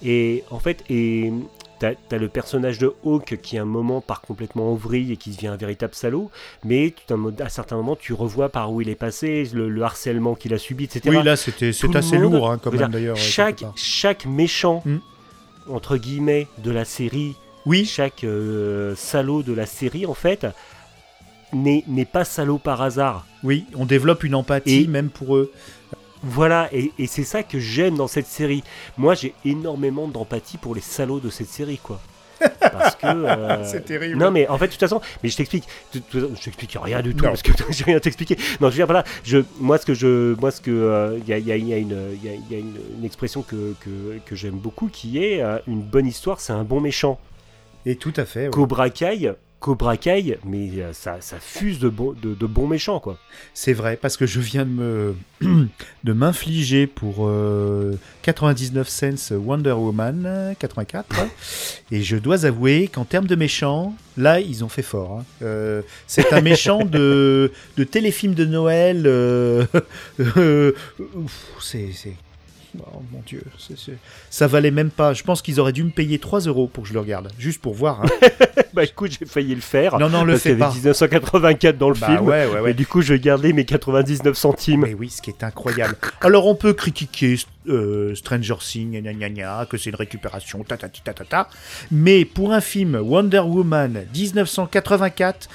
Et 0.03 0.43
en 0.51 0.59
fait, 0.59 0.83
et 0.89 1.33
t'as 1.79 1.91
as 2.11 2.17
le 2.17 2.27
personnage 2.29 2.79
de 2.79 2.93
Hawk 3.03 3.39
qui 3.41 3.57
à 3.57 3.61
un 3.61 3.65
moment 3.65 4.01
part 4.01 4.21
complètement 4.21 4.71
en 4.71 4.75
vrille 4.75 5.11
et 5.11 5.17
qui 5.17 5.29
devient 5.31 5.47
un 5.47 5.57
véritable 5.57 5.93
salaud, 5.95 6.29
mais 6.63 6.93
à 7.09 7.13
un 7.13 7.17
mo- 7.17 7.31
à 7.39 7.49
certains 7.49 7.75
moments, 7.75 7.95
tu 7.95 8.13
revois 8.13 8.49
par 8.49 8.71
où 8.71 8.81
il 8.81 8.89
est 8.89 8.95
passé, 8.95 9.47
le, 9.53 9.69
le 9.69 9.81
harcèlement 9.83 10.35
qu'il 10.35 10.53
a 10.53 10.57
subi, 10.57 10.85
etc. 10.85 11.01
Oui, 11.09 11.23
là 11.23 11.35
c'était 11.35 11.69
assez 11.95 12.17
monde, 12.17 12.33
lourd 12.33 12.51
hein, 12.51 12.59
quand 12.61 12.71
même 12.73 12.89
d'ailleurs. 12.89 13.15
chaque, 13.17 13.63
méchant, 14.25 14.81
Mm. 14.85 14.97
entre 15.69 15.97
guillemets, 15.97 16.47
de 16.63 16.71
la 16.71 16.85
série, 16.85 17.35
Oui, 17.65 17.85
chaque 17.85 18.23
euh, 18.23 18.95
salaud 18.95 19.43
de 19.43 19.53
la 19.53 19.65
série, 19.65 20.05
en 20.05 20.13
fait, 20.13 20.47
n'est 21.53 21.83
n'est 21.87 22.05
pas 22.05 22.23
salaud 22.25 22.57
par 22.57 22.81
hasard. 22.81 23.25
oui, 23.43 23.65
on 23.75 23.85
développe 23.85 24.23
une 24.23 24.35
empathie 24.35 24.83
Et- 24.83 24.87
même 24.87 25.09
pour 25.09 25.35
eux. 25.37 25.51
Voilà, 26.23 26.69
et, 26.73 26.91
et 26.99 27.07
c'est 27.07 27.23
ça 27.23 27.43
que 27.43 27.59
j'aime 27.59 27.95
dans 27.95 28.07
cette 28.07 28.27
série. 28.27 28.63
Moi, 28.97 29.13
j'ai 29.13 29.33
énormément 29.45 30.07
d'empathie 30.07 30.57
pour 30.57 30.75
les 30.75 30.81
salauds 30.81 31.19
de 31.19 31.29
cette 31.29 31.49
série, 31.49 31.77
quoi. 31.77 31.99
parce 32.59 32.95
que 32.95 33.05
euh, 33.07 33.63
C'est 33.65 33.85
terrible. 33.85 34.17
Non, 34.17 34.29
mais 34.31 34.47
en 34.47 34.57
fait, 34.57 34.67
de 34.67 34.71
toute 34.71 34.79
façon, 34.79 35.01
mais 35.23 35.29
je 35.29 35.37
t'explique. 35.37 35.63
Je 35.93 35.99
t'explique 36.43 36.77
rien 36.81 37.01
du 37.01 37.15
tout 37.15 37.23
Non. 37.25 37.31
parce 37.31 37.41
que 37.41 37.51
j'ai 37.71 37.83
rien 37.83 37.97
à 37.97 37.99
t'expliquer. 37.99 38.35
Non, 38.61 38.67
je 38.67 38.73
veux 38.73 38.75
dire, 38.75 38.85
voilà. 38.85 39.03
Je, 39.23 39.39
moi, 39.59 39.77
ce 39.77 39.85
que 39.85 39.93
je, 39.93 40.35
moi, 40.39 40.51
ce 40.51 40.61
que, 40.61 40.69
euh, 40.71 41.17
il 41.19 41.27
y 41.27 41.33
a, 41.33 41.37
il 41.39 41.47
y 41.47 41.69
y 41.69 41.73
a 41.73 41.77
une, 41.77 41.97
il 42.13 42.23
y 42.23 42.29
a, 42.29 42.33
il 42.35 42.51
y 42.51 42.55
a 42.55 42.59
une, 42.59 42.77
une 42.99 43.05
expression 43.05 43.41
que, 43.41 43.73
que, 43.79 44.19
que 44.25 44.35
j'aime 44.35 44.55
beaucoup 44.57 44.87
qui 44.87 45.23
est 45.23 45.41
euh, 45.41 45.57
une 45.67 45.81
bonne 45.81 46.05
histoire, 46.05 46.39
c'est 46.39 46.53
un 46.53 46.63
bon 46.63 46.79
méchant. 46.79 47.19
Et 47.85 47.95
tout 47.95 48.13
à 48.17 48.25
fait. 48.25 48.45
ouais. 48.45 48.49
Cobra 48.51 48.89
Kai, 48.89 49.31
Cobra 49.59 49.97
Kai, 49.97 50.37
mais 50.45 50.69
euh, 50.77 50.93
ça, 50.93 51.17
ça 51.19 51.37
fuse 51.39 51.79
de, 51.79 51.89
bon, 51.89 52.13
de, 52.13 52.45
bons 52.45 52.67
méchants, 52.67 52.99
quoi. 52.99 53.17
C'est 53.55 53.73
vrai, 53.73 53.97
parce 53.99 54.15
que 54.15 54.27
je 54.27 54.39
viens 54.39 54.65
de 54.65 54.69
me 54.69 55.15
de 56.03 56.13
m'infliger 56.13 56.85
pour 56.85 57.27
euh, 57.27 57.97
99 58.21 58.87
cents 58.87 59.31
Wonder 59.31 59.71
Woman 59.71 60.23
euh, 60.27 60.53
84, 60.59 61.07
et 61.91 62.03
je 62.03 62.17
dois 62.17 62.45
avouer 62.45 62.87
qu'en 62.87 63.05
termes 63.05 63.27
de 63.27 63.35
méchants, 63.35 63.95
là, 64.15 64.39
ils 64.39 64.63
ont 64.63 64.69
fait 64.69 64.83
fort. 64.83 65.19
hein. 65.19 65.25
Euh, 65.41 65.81
c'est 66.05 66.33
un 66.33 66.41
méchant 66.41 66.85
de, 66.85 67.51
de 67.77 67.83
téléfilm 67.83 68.35
de 68.35 68.45
Noël. 68.45 69.03
euh, 69.07 69.65
euh, 70.19 70.71
c'est... 71.61 71.89
Oh 72.79 73.01
mon 73.11 73.21
dieu, 73.25 73.43
ça 74.29 74.47
valait 74.47 74.71
même 74.71 74.89
pas. 74.91 75.13
Je 75.13 75.23
pense 75.23 75.41
qu'ils 75.41 75.59
auraient 75.59 75.71
dû 75.73 75.83
me 75.83 75.89
payer 75.89 76.19
3 76.19 76.41
euros 76.41 76.67
pour 76.67 76.83
que 76.83 76.89
je 76.89 76.93
le 76.93 76.99
regarde, 76.99 77.31
juste 77.39 77.61
pour 77.61 77.73
voir. 77.73 78.01
hein. 78.03 78.27
bah 78.73 78.83
écoute, 78.83 79.15
j'ai 79.19 79.25
failli 79.25 79.55
le 79.55 79.61
faire. 79.61 79.97
Non, 79.99 80.09
non, 80.09 80.23
le 80.23 80.33
parce 80.33 80.43
fais 80.43 80.55
pas. 80.55 80.71
1984 80.73 81.77
dans 81.77 81.89
le 81.89 81.95
Bah 81.95 82.07
film. 82.07 82.21
ouais, 82.27 82.45
ouais, 82.47 82.59
ouais. 82.59 82.71
Et 82.71 82.73
du 82.73 82.85
coup, 82.85 83.01
je 83.01 83.13
vais 83.13 83.19
garder 83.19 83.53
mes 83.53 83.65
99 83.65 84.37
centimes. 84.37 84.81
Mais 84.81 84.93
oui, 84.93 85.09
ce 85.09 85.21
qui 85.21 85.29
est 85.29 85.43
incroyable. 85.43 85.95
Alors, 86.21 86.45
on 86.47 86.55
peut 86.55 86.73
critiquer 86.73 87.37
euh, 87.69 88.13
Stranger 88.15 88.55
Things, 88.59 89.01
gna 89.01 89.13
gna 89.13 89.29
gna, 89.29 89.65
que 89.69 89.77
c'est 89.77 89.89
une 89.89 89.95
récupération, 89.95 90.63
ta 90.63 90.77
ta 90.77 90.89
ta 90.89 91.13
ta 91.13 91.25
ta. 91.25 91.49
Mais 91.91 92.25
pour 92.25 92.51
un 92.53 92.61
film 92.61 92.95
Wonder 92.95 93.39
Woman 93.39 94.05
1984, 94.13 95.49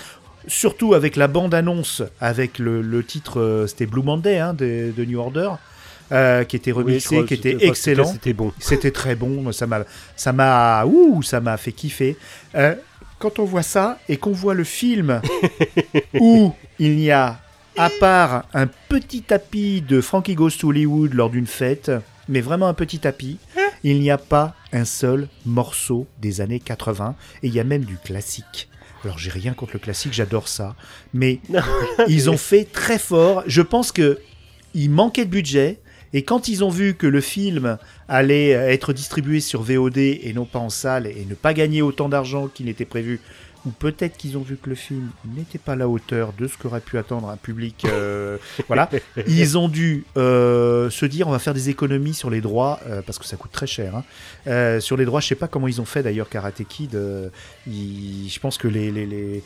surtout 0.46 0.94
avec 0.94 1.16
la 1.16 1.28
bande-annonce, 1.28 2.02
avec 2.20 2.58
le, 2.58 2.82
le 2.82 3.04
titre, 3.04 3.40
euh, 3.40 3.66
c'était 3.66 3.86
Blue 3.86 4.02
Monday 4.02 4.38
hein, 4.38 4.54
de, 4.54 4.92
de 4.96 5.04
New 5.04 5.18
Order, 5.20 5.50
euh, 6.12 6.44
qui 6.44 6.56
était 6.56 6.72
Oui, 6.72 6.84
remixé, 6.84 7.16
crois 7.16 7.26
qui 7.26 7.34
était 7.34 7.56
excellent. 7.60 8.04
C'était 8.04 8.32
bon. 8.32 8.52
C'était 8.58 8.90
très 8.90 9.14
bon, 9.14 9.50
ça 9.52 9.66
m'a, 9.66 9.84
ça 10.16 10.32
m'a, 10.32 10.84
ouh, 10.84 11.22
ça 11.22 11.40
m'a 11.40 11.56
fait 11.56 11.72
kiffer. 11.72 12.16
Euh, 12.54 12.74
quand 13.18 13.38
on 13.38 13.44
voit 13.44 13.62
ça 13.62 13.98
et 14.08 14.16
qu'on 14.16 14.32
voit 14.32 14.54
le 14.54 14.64
film 14.64 15.20
où 16.20 16.52
il 16.78 16.98
y 17.00 17.10
a, 17.10 17.40
à 17.76 17.88
part 18.00 18.44
un 18.52 18.66
petit 18.66 19.22
tapis 19.22 19.80
de 19.80 20.00
Frankie 20.00 20.34
Goes 20.34 20.50
to 20.50 20.68
Hollywood 20.68 21.14
lors 21.14 21.30
d'une 21.30 21.46
fête, 21.46 21.90
mais 22.28 22.40
vraiment 22.40 22.68
un 22.68 22.74
petit 22.74 22.98
tapis, 22.98 23.38
il 23.84 24.00
n'y 24.00 24.10
a 24.10 24.18
pas 24.18 24.54
un 24.72 24.84
seul 24.84 25.28
morceau 25.46 26.06
des 26.20 26.40
années 26.40 26.60
80 26.60 27.14
et 27.42 27.46
il 27.46 27.54
y 27.54 27.60
a 27.60 27.64
même 27.64 27.84
du 27.84 27.96
classique. 27.96 28.68
Alors 29.04 29.18
j'ai 29.18 29.30
rien 29.30 29.52
contre 29.52 29.74
le 29.74 29.78
classique, 29.80 30.12
j'adore 30.12 30.46
ça, 30.46 30.76
mais 31.12 31.40
ils 32.08 32.30
ont 32.30 32.36
fait 32.36 32.64
très 32.64 32.98
fort. 32.98 33.42
Je 33.46 33.62
pense 33.62 33.92
que 33.92 34.20
il 34.74 34.90
manquait 34.90 35.24
de 35.24 35.30
budget 35.30 35.80
et 36.12 36.22
quand 36.24 36.48
ils 36.48 36.62
ont 36.64 36.70
vu 36.70 36.94
que 36.94 37.06
le 37.06 37.20
film 37.20 37.78
allait 38.08 38.50
être 38.50 38.92
distribué 38.92 39.40
sur 39.40 39.62
VOD 39.62 39.98
et 39.98 40.32
non 40.34 40.44
pas 40.44 40.58
en 40.58 40.70
salle 40.70 41.06
et 41.06 41.26
ne 41.28 41.34
pas 41.34 41.54
gagner 41.54 41.82
autant 41.82 42.08
d'argent 42.08 42.48
qu'il 42.48 42.66
n'était 42.66 42.84
prévu, 42.84 43.20
ou 43.64 43.70
peut-être 43.70 44.16
qu'ils 44.16 44.36
ont 44.36 44.42
vu 44.42 44.56
que 44.56 44.68
le 44.68 44.74
film 44.74 45.10
n'était 45.36 45.58
pas 45.58 45.74
à 45.74 45.76
la 45.76 45.86
hauteur 45.88 46.32
de 46.36 46.48
ce 46.48 46.58
qu'aurait 46.58 46.80
pu 46.80 46.98
attendre 46.98 47.28
un 47.28 47.36
public, 47.36 47.84
euh, 47.84 48.36
voilà, 48.66 48.90
ils 49.28 49.56
ont 49.56 49.68
dû 49.68 50.04
euh, 50.16 50.90
se 50.90 51.06
dire 51.06 51.28
on 51.28 51.30
va 51.30 51.38
faire 51.38 51.54
des 51.54 51.68
économies 51.70 52.12
sur 52.12 52.28
les 52.28 52.40
droits 52.40 52.80
euh, 52.88 53.02
parce 53.06 53.20
que 53.20 53.24
ça 53.24 53.36
coûte 53.36 53.52
très 53.52 53.68
cher. 53.68 53.94
hein. 53.94 54.04
Euh, 54.48 54.80
sur 54.80 54.96
les 54.96 55.04
droits, 55.04 55.20
je 55.20 55.28
sais 55.28 55.34
pas 55.36 55.46
comment 55.46 55.68
ils 55.68 55.80
ont 55.80 55.84
fait 55.84 56.02
d'ailleurs 56.02 56.28
Karate 56.28 56.64
Kid. 56.68 56.96
euh, 56.96 57.28
ils- 57.68 58.28
je 58.28 58.40
pense 58.40 58.58
que 58.58 58.66
les, 58.66 58.90
les- 58.90 59.06
les- 59.06 59.44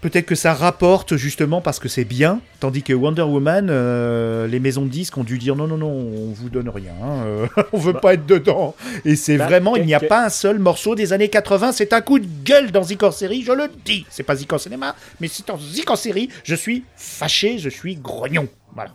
Peut-être 0.00 0.26
que 0.26 0.36
ça 0.36 0.54
rapporte 0.54 1.16
justement 1.16 1.60
parce 1.60 1.80
que 1.80 1.88
c'est 1.88 2.04
bien, 2.04 2.40
tandis 2.60 2.84
que 2.84 2.92
Wonder 2.92 3.22
Woman, 3.22 3.66
euh, 3.68 4.46
les 4.46 4.60
maisons 4.60 4.82
de 4.82 4.88
disques 4.90 5.18
ont 5.18 5.24
dû 5.24 5.38
dire 5.38 5.56
non, 5.56 5.66
non, 5.66 5.76
non, 5.76 5.88
on 5.90 6.30
vous 6.32 6.48
donne 6.50 6.68
rien, 6.68 6.92
hein, 7.02 7.24
euh, 7.26 7.46
on 7.72 7.78
veut 7.78 7.94
pas 7.94 8.14
être 8.14 8.24
dedans. 8.24 8.76
Et 9.04 9.16
c'est 9.16 9.36
Bah, 9.36 9.46
vraiment, 9.46 9.74
il 9.74 9.86
n'y 9.86 9.94
a 9.94 9.98
que- 10.00 10.06
pas 10.06 10.24
un 10.24 10.28
seul 10.28 10.60
morceau 10.60 10.94
des 10.94 11.12
années 11.12 11.28
80, 11.28 11.72
c'est 11.72 11.92
un 11.92 12.00
coup 12.00 12.20
de 12.20 12.28
gueule 12.44 12.70
dans 12.70 12.84
en 13.02 13.10
série, 13.10 13.42
je 13.42 13.50
le 13.50 13.68
dis. 13.84 14.06
C'est 14.08 14.22
pas 14.22 14.36
en 14.54 14.58
cinéma, 14.58 14.94
mais 15.20 15.26
c'est 15.26 15.50
Zik 15.58 15.90
en 15.90 15.96
série, 15.96 16.28
je 16.44 16.54
suis 16.54 16.84
fâché, 16.96 17.58
je 17.58 17.68
suis 17.68 17.96
grognon. 17.96 18.46
Voilà. 18.74 18.90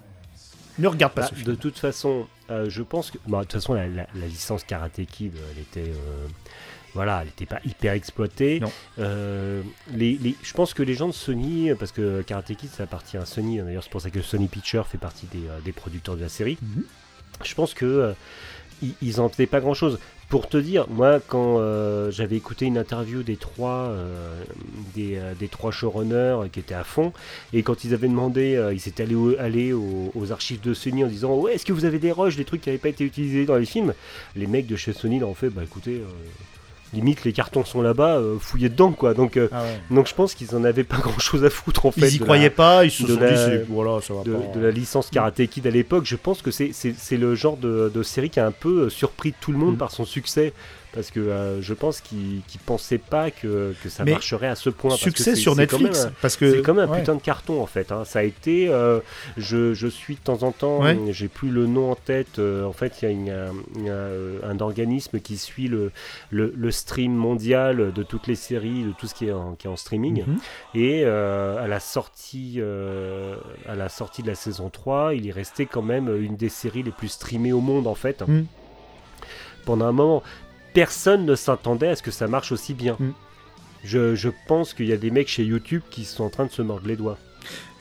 Ne 0.80 0.88
regarde 0.88 1.12
pas 1.14 1.22
Bah, 1.24 1.28
ce 1.30 1.36
film. 1.36 1.48
de 1.48 1.56
toute 1.56 1.78
façon, 1.80 2.28
euh, 2.50 2.68
je 2.70 2.82
pense 2.82 3.12
que. 3.12 3.18
bah, 3.28 3.40
de 3.40 3.44
toute 3.44 3.54
façon, 3.54 3.74
la, 3.74 3.88
la- 3.88 4.08
la 4.16 4.26
licence 4.26 4.64
Karate 4.64 5.02
Kid, 5.06 5.34
elle 5.52 5.62
était. 5.62 5.92
Voilà, 6.94 7.20
elle 7.22 7.28
n'était 7.28 7.46
pas 7.46 7.60
hyper 7.66 7.94
exploitée. 7.94 8.60
Non. 8.60 8.72
Euh, 9.00 9.62
les, 9.94 10.18
les- 10.22 10.36
je 10.44 10.54
pense 10.54 10.74
que 10.74 10.84
les 10.84 10.94
gens 10.94 11.08
de 11.08 11.14
Sony, 11.14 11.72
parce 11.80 11.92
que 11.92 12.22
Karate 12.22 12.56
Kid, 12.56 12.70
ça 12.70 12.84
appartient 12.84 13.18
à 13.18 13.26
Sony, 13.26 13.60
hein, 13.60 13.66
d'ailleurs, 13.66 13.84
c'est 13.84 13.92
pour 13.92 14.02
ça 14.02 14.10
que 14.10 14.22
Sony 14.22 14.48
Pictures 14.48 14.88
fait 14.88 14.98
partie 14.98 15.26
des, 15.32 15.48
euh, 15.48 15.60
des 15.66 15.72
producteurs 15.72 16.16
de 16.16 16.22
la 16.22 16.30
série. 16.30 16.58
Mhm. 16.62 16.84
Je 17.44 17.54
pense 17.56 17.74
que 17.74 17.86
euh, 17.86 18.14
ils, 18.82 18.94
ils 19.02 19.20
en 19.22 19.30
faisaient 19.30 19.48
pas 19.48 19.60
grand 19.60 19.74
chose. 19.74 19.98
Pour 20.30 20.50
te 20.50 20.58
dire, 20.58 20.88
moi, 20.90 21.20
quand 21.20 21.60
euh, 21.60 22.10
j'avais 22.10 22.38
écouté 22.38 22.66
une 22.66 22.78
interview 22.80 23.22
des 23.22 23.36
trois, 23.36 23.94
des, 24.96 25.20
des 25.40 25.48
trois 25.48 25.70
showrunners 25.72 26.50
qui 26.52 26.60
étaient 26.60 26.74
à 26.74 26.84
fond, 26.84 27.14
et 27.52 27.62
quand 27.62 27.84
ils 27.84 27.94
avaient 27.94 28.08
demandé, 28.08 28.60
ils 28.74 28.88
étaient 28.88 29.04
allés, 29.04 29.14
au- 29.16 29.38
allés 29.38 29.74
aux, 29.74 30.12
aux 30.16 30.32
archives 30.32 30.60
de 30.62 30.74
Sony 30.74 31.04
en 31.04 31.08
disant 31.08 31.36
Ouais, 31.36 31.54
est-ce 31.54 31.66
que 31.66 31.74
vous 31.74 31.86
avez 31.86 32.00
des 32.00 32.12
rushs, 32.12 32.36
des 32.36 32.46
trucs 32.46 32.62
qui 32.62 32.70
n'avaient 32.70 32.80
pas 32.80 32.90
été 32.90 33.04
utilisés 33.04 33.46
dans 33.46 33.58
les 33.58 33.66
films? 33.66 33.94
Les 34.36 34.48
mecs 34.48 34.66
de 34.66 34.76
chez 34.76 34.94
Sony, 34.94 35.20
là, 35.20 35.28
ont 35.28 35.36
fait 35.36 35.50
Bah 35.50 35.64
écoutez, 35.64 36.02
limite, 36.94 37.24
les 37.26 37.34
cartons 37.34 37.66
sont 37.66 37.82
là-bas, 37.82 38.18
euh, 38.18 38.38
fouillez 38.40 38.70
dedans, 38.70 38.92
quoi. 38.92 39.14
Donc, 39.14 39.36
euh, 39.38 39.48
Ah 39.52 39.64
ouais. 39.64 39.82
donc 39.96 40.08
je 40.08 40.14
pense 40.14 40.34
qu'ils 40.36 40.56
en 40.56 40.64
avaient 40.64 40.84
pas 40.84 40.98
grand-chose 41.02 41.44
à 41.44 41.50
foutre, 41.50 41.86
en 41.86 41.92
fait. 41.92 42.08
Ils 42.08 42.16
y 42.16 42.20
croyaient 42.20 42.44
la- 42.46 42.50
pas, 42.52 42.86
ils 42.86 42.92
se 42.92 43.06
sont 43.08 43.20
la- 43.20 43.32
dit, 43.32 43.38
c'est- 43.38 43.66
voilà, 43.70 44.00
ça 44.02 44.14
va 44.14 44.24
de, 44.24 44.34
pas. 44.34 44.56
de 44.56 44.60
la 44.64 44.72
licence 44.72 45.10
Karate 45.10 45.46
Kid 45.48 45.68
à 45.68 45.72
l'époque, 45.72 46.06
je 46.06 46.16
pense 46.16 46.42
que 46.42 46.52
c'est 46.52 46.72
le 47.18 47.36
genre 47.36 47.58
de, 47.58 47.92
de 47.94 48.04
série 48.04 48.30
qui 48.30 48.40
a 48.40 48.46
un 48.46 48.52
peu 48.52 48.84
euh, 48.84 48.90
surpris 48.90 49.34
tout 49.40 49.52
le 49.52 49.58
monde 49.58 49.76
Mm. 49.76 49.78
par 49.78 49.92
son 49.92 50.06
succès. 50.06 50.54
Parce 50.94 51.10
que 51.10 51.20
euh, 51.20 51.60
je 51.62 51.74
pense 51.74 52.02
qu'ils 52.02 52.36
ne 52.38 52.60
pensaient 52.68 53.00
pas 53.00 53.32
que, 53.32 53.74
que 53.84 53.90
ça 53.90 54.04
Mais 54.04 54.12
marcherait 54.12 54.48
à 54.48 54.56
ce 54.56 54.70
point. 54.70 54.92
parce 54.92 55.02
que 55.04 55.10
Succès 55.10 55.36
sur 55.36 55.56
c'est 55.56 55.66
quand 55.66 55.78
même 55.80 55.88
Netflix, 55.88 56.06
un- 56.06 56.14
parce 56.22 56.36
que 56.38 56.52
c'est 56.52 56.62
comme 56.62 56.78
un 56.78 56.88
ouais. 56.88 57.00
putain 57.00 57.16
de 57.16 57.22
carton 57.22 57.62
en 57.62 57.66
fait. 57.66 57.92
hein. 57.92 58.04
Ça 58.06 58.20
a 58.20 58.24
été. 58.24 58.70
euh, 58.70 59.00
je, 59.38 59.74
je 59.74 59.88
suis 59.88 60.16
de 60.16 60.20
temps 60.20 60.44
en 60.44 60.52
temps. 60.52 60.82
Ouais. 60.84 60.96
J'ai 61.10 61.28
plus 61.30 61.50
le 61.50 61.66
nom 61.66 61.92
en 61.92 61.96
tête. 61.96 62.38
euh, 62.38 62.64
en 62.66 62.74
fait, 62.74 63.02
il 63.02 63.06
y 63.06 63.08
a, 63.08 63.12
une- 63.12 64.40
un, 64.44 64.60
organisme 64.60 65.20
qui 65.20 65.38
suit 65.38 65.68
le, 65.68 65.92
le, 66.30 66.54
le 66.56 66.72
stream 66.72 67.12
mondial 67.14 67.92
de 67.92 68.04
toutes 68.04 68.28
les 68.28 68.36
séries, 68.36 68.84
de 68.84 68.92
tout 68.92 69.08
ce 69.08 69.16
qui 69.16 69.28
est 69.28 69.32
en, 69.32 69.56
qui 69.56 69.66
est 69.68 69.70
en 69.72 69.76
streaming. 69.76 70.24
Mhm. 70.28 70.38
Et 70.76 71.06
à 71.06 71.68
la 71.68 71.80
sortie, 71.80 72.62
à 73.68 73.76
la 73.76 73.90
sortie 73.90 74.22
de 74.22 74.28
la 74.28 74.36
saison 74.36 74.70
3, 74.70 75.16
il 75.16 75.28
est 75.28 75.32
resté 75.32 75.66
quand 75.66 75.82
même 75.82 76.16
une 76.24 76.36
des 76.36 76.50
séries 76.50 76.84
les 76.84 76.92
plus 76.92 77.08
streamées 77.10 77.52
au 77.54 77.62
monde 77.62 77.88
en 77.88 77.96
fait. 77.96 78.22
Mm. 78.28 78.44
Pendant 79.66 79.86
un 79.86 79.92
moment, 79.94 80.24
personne 80.74 81.26
ne 81.26 81.36
s'attendait 81.36 81.90
à 81.90 81.96
ce 81.96 82.02
que 82.04 82.12
ça 82.12 82.28
marche 82.28 82.52
aussi 82.52 82.74
bien. 82.74 82.96
Mm. 83.00 83.12
Je, 83.84 84.16
je 84.16 84.30
pense 84.48 84.74
qu'il 84.74 84.86
y 84.88 84.94
a 84.94 84.98
des 84.98 85.12
mecs 85.12 85.28
chez 85.28 85.44
YouTube 85.44 85.82
qui 85.90 86.06
sont 86.06 86.24
en 86.24 86.30
train 86.30 86.46
de 86.46 86.52
se 86.52 86.62
mordre 86.62 86.88
les 86.88 86.96
doigts. 86.96 87.18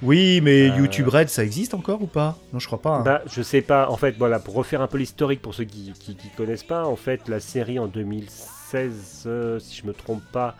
Oui, 0.03 0.40
mais 0.40 0.68
Euh, 0.70 0.76
YouTube 0.78 1.07
Red, 1.09 1.28
ça 1.28 1.45
existe 1.45 1.74
encore 1.74 2.03
ou 2.03 2.09
pas? 2.09 2.36
Non, 2.53 2.59
je 2.59 2.66
crois 2.66 2.82
pas. 2.82 2.97
hein. 2.97 3.03
Bah, 3.05 3.22
je 3.32 3.40
sais 3.43 3.62
pas. 3.62 3.88
En 3.88 3.97
fait, 3.97 4.16
voilà, 4.18 4.40
pour 4.40 4.55
refaire 4.55 4.80
un 4.82 4.88
peu 4.88 4.99
l'historique 4.99 5.40
pour 5.40 5.55
ceux 5.55 5.62
qui, 5.64 5.93
qui, 6.01 6.16
qui 6.16 6.28
connaissent 6.36 6.64
pas, 6.64 6.84
en 6.86 6.97
fait, 6.97 7.28
la 7.28 7.38
série 7.38 7.78
en 7.78 7.86
2016, 7.86 9.22
euh, 9.26 9.59
si 9.61 9.76
je 9.80 9.86
me 9.86 9.93
trompe 9.93 10.22
pas, 10.32 10.57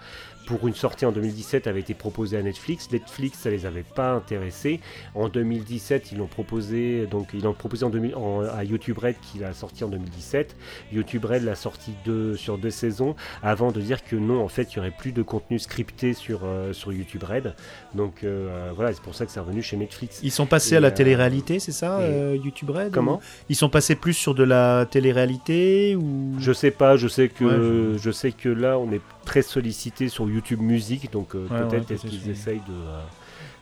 pour 0.47 0.67
une 0.67 0.75
sortie 0.75 1.07
en 1.07 1.13
2017 1.13 1.67
avait 1.67 1.81
été 1.81 1.95
proposée 1.95 2.37
à 2.37 2.43
Netflix. 2.43 2.91
Netflix, 2.91 3.39
ça 3.39 3.51
les 3.51 3.65
avait 3.67 3.85
pas 3.85 4.13
intéressés. 4.13 4.81
En 5.15 5.29
2017, 5.29 6.11
ils 6.13 6.19
l'ont 6.19 6.27
proposé, 6.27 7.07
donc 7.07 7.29
ils 7.35 7.43
l'ont 7.43 7.53
proposé 7.55 7.85
en 7.85 7.91
2000 7.91 8.15
en- 8.17 8.41
à 8.43 8.65
YouTube 8.65 8.99
Red 8.99 9.17
qui 9.21 9.39
l'a 9.39 9.53
sorti 9.53 9.85
en 9.85 9.89
2017. 9.89 10.57
YouTube 10.93 11.25
Red 11.25 11.45
l'a 11.45 11.55
sorti 11.55 11.93
deux, 12.05 12.37
sur 12.37 12.59
deux 12.59 12.71
saisons 12.71 13.15
avant 13.43 13.73
de 13.73 13.81
dire 13.81 14.03
que 14.05 14.17
non, 14.17 14.43
en 14.43 14.49
fait, 14.49 14.73
il 14.73 14.77
y 14.77 14.79
aurait 14.81 14.91
plus 14.97 15.13
de 15.13 15.23
contenu 15.23 15.59
scripté 15.59 16.13
sur, 16.15 16.41
euh, 16.45 16.73
sur 16.73 16.93
YouTube 16.93 17.23
Red. 17.23 17.55
Donc 17.95 18.25
euh, 18.25 18.71
voilà, 18.75 18.93
c'est 18.93 19.03
pour 19.03 19.15
ça 19.15 19.27
que 19.27 19.33
c'est 19.33 19.41
revenu 19.41 19.63
chez 19.63 19.77
Netflix. 19.77 20.21
Ils 20.23 20.31
sont 20.33 20.47
passés 20.47 20.75
Et, 20.75 20.79
à 20.79 20.81
la 20.81 20.89
euh, 20.89 20.91
télé-réalité, 20.91 21.59
c'est 21.61 21.73
ça, 21.73 22.01
YouTube 22.35 22.71
Red 22.71 22.91
Comment? 22.93 23.21
Ils 23.49 23.57
sont 23.57 23.69
passés 23.69 23.95
plus 23.95 24.15
sur 24.15 24.35
de 24.35 24.43
la 24.43 24.87
télé-réalité 24.91 25.97
ou? 25.97 26.35
Je 26.39 26.53
sais 26.53 26.71
pas, 26.71 26.97
je 26.97 27.09
sais 27.09 27.29
que 27.29 27.45
Ouais, 27.45 27.99
je... 27.99 28.11
sais 28.11 28.33
que 28.33 28.49
là 28.49 28.79
on 28.79 28.91
est 28.93 29.01
très 29.25 29.43
sollicité 29.43 30.09
sur 30.09 30.29
YouTube 30.29 30.61
Musique, 30.61 31.11
donc 31.13 31.35
euh, 31.35 31.47
Ouais, 31.51 31.69
peut-être 31.69 31.91
est-ce 31.91 32.03
qu'ils 32.07 32.21
aussi. 32.21 32.31
essayent 32.31 32.63
de, 32.69 32.73
euh, 32.73 33.01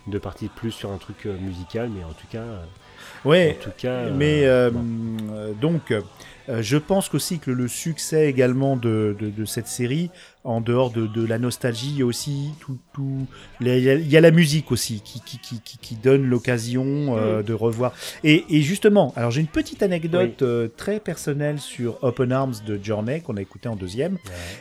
de 0.06 0.18
partir 0.18 0.50
plus 0.50 0.70
sur 0.72 0.90
un 0.90 0.98
truc 0.98 1.26
euh, 1.26 1.36
musical, 1.40 1.90
mais 1.94 2.04
en 2.04 2.12
tout 2.12 2.26
cas, 2.30 2.44
Ouais. 3.24 3.56
en 3.60 3.64
tout 3.64 3.70
cas, 3.76 4.10
Mais 4.10 4.46
bon. 4.70 5.54
donc, 5.60 5.92
je 6.48 6.76
pense 6.78 7.08
qu'aussi 7.08 7.38
que 7.38 7.50
le 7.50 7.68
succès 7.68 8.28
également 8.28 8.76
de, 8.76 9.14
de, 9.18 9.28
de 9.30 9.44
cette 9.44 9.66
série, 9.68 10.10
en 10.42 10.60
dehors 10.62 10.90
de, 10.90 11.06
de 11.06 11.24
la 11.26 11.38
nostalgie, 11.38 11.90
il 11.90 11.98
y 11.98 12.02
a 12.02 12.06
aussi 12.06 12.50
tout, 12.60 12.78
tout 12.94 13.26
il 13.60 13.68
y 13.78 14.16
a, 14.16 14.20
la 14.20 14.30
musique 14.30 14.72
aussi 14.72 15.02
qui, 15.02 15.20
qui, 15.20 15.38
qui, 15.38 15.60
qui, 15.60 15.94
donne 15.96 16.24
l'occasion 16.26 17.16
euh, 17.16 17.42
de 17.42 17.52
revoir. 17.52 17.92
Et, 18.24 18.44
et 18.48 18.62
justement, 18.62 19.12
alors 19.16 19.30
j'ai 19.30 19.42
une 19.42 19.46
petite 19.48 19.82
anecdote 19.82 20.40
euh, 20.42 20.68
très 20.74 20.98
personnelle 20.98 21.58
sur 21.60 22.02
Open 22.02 22.32
Arms 22.32 22.54
de 22.66 22.80
Journey 22.82 23.20
qu'on 23.20 23.36
a 23.36 23.42
écouté 23.42 23.68
en 23.68 23.76
deuxième. 23.76 24.16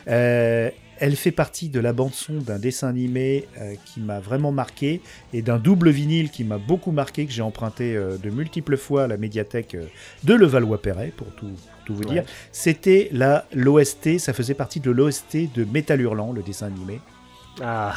Euh, 0.08 0.70
elle 1.00 1.16
fait 1.16 1.32
partie 1.32 1.70
de 1.70 1.80
la 1.80 1.92
bande 1.92 2.12
son 2.12 2.34
d'un 2.34 2.58
dessin 2.58 2.88
animé 2.88 3.46
euh, 3.58 3.74
qui 3.86 4.00
m'a 4.00 4.20
vraiment 4.20 4.52
marqué 4.52 5.00
et 5.32 5.42
d'un 5.42 5.58
double 5.58 5.90
vinyle 5.90 6.30
qui 6.30 6.44
m'a 6.44 6.58
beaucoup 6.58 6.92
marqué 6.92 7.24
que 7.26 7.32
j'ai 7.32 7.42
emprunté 7.42 7.96
euh, 7.96 8.18
de 8.18 8.30
multiples 8.30 8.76
fois 8.76 9.04
à 9.04 9.06
la 9.06 9.16
médiathèque 9.16 9.74
euh, 9.74 9.86
de 10.24 10.34
Levallois-Perret 10.34 11.12
pour 11.16 11.28
tout, 11.28 11.46
pour 11.46 11.84
tout 11.86 11.94
vous 11.94 12.04
dire. 12.04 12.24
C'était 12.52 13.08
la 13.12 13.46
l'OST, 13.54 14.18
ça 14.18 14.34
faisait 14.34 14.54
partie 14.54 14.80
de 14.80 14.90
l'OST 14.90 15.52
de 15.54 15.64
Metal 15.64 16.00
Hurlant, 16.00 16.32
le 16.32 16.42
dessin 16.42 16.66
animé. 16.66 17.00
Ah, 17.62 17.94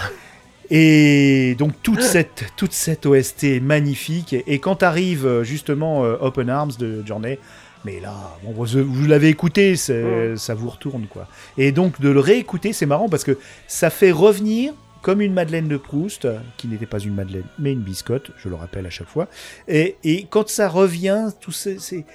Et 0.70 1.56
donc 1.60 1.74
toute 1.84 2.02
cette, 2.14 2.46
toute 2.56 2.74
cette 2.74 3.06
OST 3.06 3.44
est 3.44 3.60
magnifique. 3.60 4.34
Et, 4.48 4.60
quand 4.60 4.82
arrive 4.82 5.44
justement 5.44 6.02
Open 6.02 6.50
Arms 6.50 6.74
de 6.80 7.06
Journey, 7.06 7.38
mais 7.86 8.00
là, 8.00 8.14
bon, 8.44 8.52
vous, 8.54 8.84
vous 8.84 9.06
l'avez 9.08 9.28
écouté, 9.30 9.76
ça 9.76 10.54
vous 10.56 10.70
retourne 10.70 11.06
quoi. 11.08 11.28
Et 11.58 11.72
donc 11.72 12.00
de 12.02 12.10
le 12.10 12.20
réécouter, 12.20 12.74
c'est 12.74 12.86
marrant 12.86 13.10
parce 13.10 13.24
que 13.24 13.38
ça 13.68 13.90
fait 13.90 14.12
revenir 14.12 14.74
comme 15.02 15.20
une 15.22 15.34
Madeleine 15.34 15.68
de 15.68 15.76
Proust, 15.76 16.28
qui 16.56 16.68
n'était 16.70 16.86
pas 16.86 17.00
une 17.00 17.14
Madeleine, 17.14 17.44
mais 17.60 17.74
une 17.74 17.82
biscotte, 17.82 18.32
je 18.38 18.48
le 18.48 18.56
rappelle 18.56 18.86
à 18.86 18.90
chaque 18.90 19.10
fois. 19.10 19.28
Et, 19.68 19.98
et 20.06 20.28
quand 20.30 20.48
ça 20.48 20.70
revient, 20.70 21.28
tout 21.42 21.52
c'est, 21.52 21.78
c'est- 21.82 22.06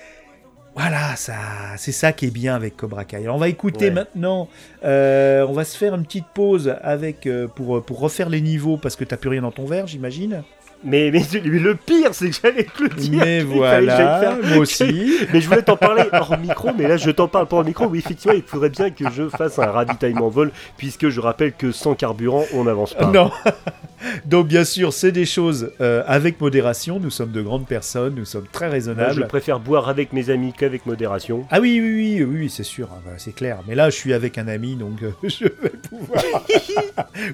voilà, 0.74 1.16
ça, 1.16 1.34
c'est 1.76 1.92
ça 1.92 2.12
qui 2.12 2.26
est 2.26 2.30
bien 2.30 2.54
avec 2.54 2.76
Cobra 2.76 3.04
Kai. 3.04 3.16
Alors, 3.16 3.34
on 3.34 3.38
va 3.38 3.48
écouter 3.48 3.86
Ouais. 3.86 3.90
maintenant. 3.90 4.48
euh, 4.84 5.44
on 5.48 5.52
va 5.52 5.64
se 5.64 5.76
faire 5.76 5.94
une 5.94 6.04
petite 6.04 6.26
pause 6.34 6.72
avec 6.82 7.26
euh, 7.26 7.48
pour 7.48 7.84
pour 7.84 7.98
refaire 7.98 8.28
les 8.28 8.40
niveaux 8.40 8.76
parce 8.76 8.94
que 8.94 9.04
t'as 9.04 9.16
plus 9.16 9.28
rien 9.28 9.42
dans 9.42 9.50
ton 9.50 9.66
verre, 9.66 9.86
j'imagine. 9.88 10.44
Mais, 10.84 11.10
mais, 11.12 11.22
mais 11.32 11.58
le 11.58 11.74
pire, 11.74 12.14
c'est 12.14 12.30
que 12.30 12.36
j'allais 12.42 12.64
te 12.64 12.82
le 12.82 12.88
dire. 12.90 13.20
Mais 13.24 13.40
voilà, 13.42 14.20
faire- 14.20 14.36
moi 14.48 14.58
aussi. 14.58 15.16
Mais 15.32 15.40
je 15.40 15.48
voulais 15.48 15.62
t'en 15.62 15.76
parler 15.76 16.04
hors 16.12 16.38
micro, 16.38 16.70
mais 16.76 16.86
là 16.88 16.96
je 16.96 17.10
t'en 17.10 17.26
parle 17.28 17.46
pas 17.46 17.56
hors 17.56 17.64
micro. 17.64 17.86
Oui, 17.86 17.98
effectivement, 17.98 18.34
il 18.36 18.42
faudrait 18.42 18.70
bien 18.70 18.90
que 18.90 19.10
je 19.10 19.28
fasse 19.28 19.58
un 19.58 19.66
ravitaillement 19.66 20.28
vol, 20.28 20.50
puisque 20.76 21.08
je 21.08 21.20
rappelle 21.20 21.52
que 21.52 21.72
sans 21.72 21.94
carburant, 21.94 22.44
on 22.54 22.64
n'avance 22.64 22.94
pas. 22.94 23.06
Non. 23.10 23.30
Donc 24.26 24.46
bien 24.46 24.62
sûr, 24.64 24.92
c'est 24.92 25.10
des 25.10 25.26
choses 25.26 25.72
euh, 25.80 26.04
avec 26.06 26.40
modération. 26.40 27.00
Nous 27.00 27.10
sommes 27.10 27.32
de 27.32 27.42
grandes 27.42 27.66
personnes, 27.66 28.14
nous 28.14 28.24
sommes 28.24 28.46
très 28.50 28.66
Moi, 28.66 28.70
je 28.70 28.74
raisonnables. 28.74 29.26
préfère 29.26 29.58
boire 29.58 29.88
avec 29.88 30.12
mes 30.12 30.30
amis 30.30 30.52
qu'avec 30.56 30.86
modération. 30.86 31.44
Ah 31.50 31.58
oui, 31.60 31.80
oui, 31.82 31.92
oui, 31.94 32.24
oui, 32.24 32.36
oui, 32.42 32.50
c'est 32.50 32.62
sûr, 32.62 32.88
hein, 32.92 33.10
c'est 33.16 33.34
clair. 33.34 33.58
Mais 33.66 33.74
là, 33.74 33.90
je 33.90 33.96
suis 33.96 34.12
avec 34.12 34.38
un 34.38 34.46
ami, 34.46 34.76
donc 34.76 35.02
euh, 35.02 35.10
je 35.28 35.44
vais 35.44 35.72
pouvoir 35.88 36.22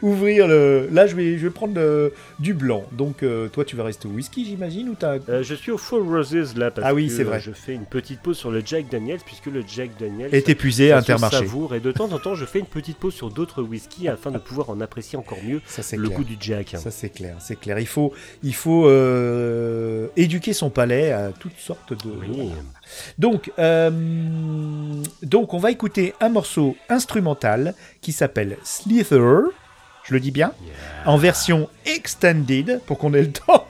ouvrir 0.02 0.48
le. 0.48 0.88
Là, 0.90 1.06
je 1.06 1.14
vais, 1.14 1.36
je 1.38 1.44
vais 1.46 1.50
prendre 1.50 1.78
du 2.38 2.54
blanc. 2.54 2.84
Donc, 2.92 3.22
euh, 3.22 3.33
toi, 3.52 3.64
tu 3.64 3.76
vas 3.76 3.84
rester 3.84 4.08
au 4.08 4.10
whisky, 4.12 4.44
j'imagine, 4.44 4.88
ou 4.88 4.94
t'as. 4.94 5.18
Euh, 5.28 5.42
je 5.42 5.54
suis 5.54 5.70
au 5.70 5.78
Four 5.78 6.04
Roses 6.04 6.56
là 6.56 6.70
parce 6.70 6.86
Ah 6.88 6.94
oui, 6.94 7.08
que 7.08 7.22
vrai. 7.22 7.36
euh, 7.36 7.40
je 7.40 7.50
fais 7.52 7.74
une 7.74 7.86
petite 7.86 8.20
pause 8.20 8.36
sur 8.36 8.50
le 8.50 8.62
Jack 8.64 8.88
Daniels 8.90 9.20
puisque 9.24 9.46
le 9.46 9.62
Jack 9.66 9.90
Daniels 9.98 10.34
Est 10.34 10.48
épuisé 10.48 10.92
à 10.92 10.98
Intermarché. 10.98 11.38
savoure 11.38 11.74
et 11.74 11.80
de 11.80 11.92
temps 11.92 12.10
en 12.12 12.18
temps 12.18 12.34
je 12.34 12.44
fais 12.44 12.58
une 12.60 12.66
petite 12.66 12.96
pause 12.98 13.14
sur 13.14 13.30
d'autres 13.30 13.62
whiskies 13.62 14.08
afin 14.08 14.30
de 14.30 14.38
pouvoir 14.38 14.70
en 14.70 14.80
apprécier 14.80 15.18
encore 15.18 15.38
mieux 15.44 15.60
Ça, 15.66 15.82
le 15.96 16.06
clair. 16.08 16.18
goût 16.18 16.24
du 16.24 16.36
Jack. 16.40 16.74
Ça, 16.78 16.90
c'est 16.90 17.10
clair, 17.10 17.36
c'est 17.40 17.58
clair. 17.58 17.78
Il 17.78 17.86
faut, 17.86 18.12
il 18.42 18.54
faut 18.54 18.86
euh, 18.88 20.08
éduquer 20.16 20.52
son 20.52 20.70
palais 20.70 21.12
à 21.12 21.30
toutes 21.32 21.58
sortes 21.58 21.92
de. 21.92 22.10
Oui. 22.28 22.50
Donc, 23.18 23.50
euh, 23.58 23.90
donc, 25.22 25.54
on 25.54 25.58
va 25.58 25.70
écouter 25.70 26.14
un 26.20 26.28
morceau 26.28 26.76
instrumental 26.88 27.74
qui 28.00 28.12
s'appelle 28.12 28.56
Slither. 28.62 29.20
Je 30.04 30.12
le 30.12 30.20
dis 30.20 30.30
bien, 30.30 30.52
en 31.06 31.16
version 31.16 31.68
extended 31.86 32.80
pour 32.86 32.98
qu'on 32.98 33.14
ait 33.14 33.22
le 33.22 33.32
temps. 33.32 33.66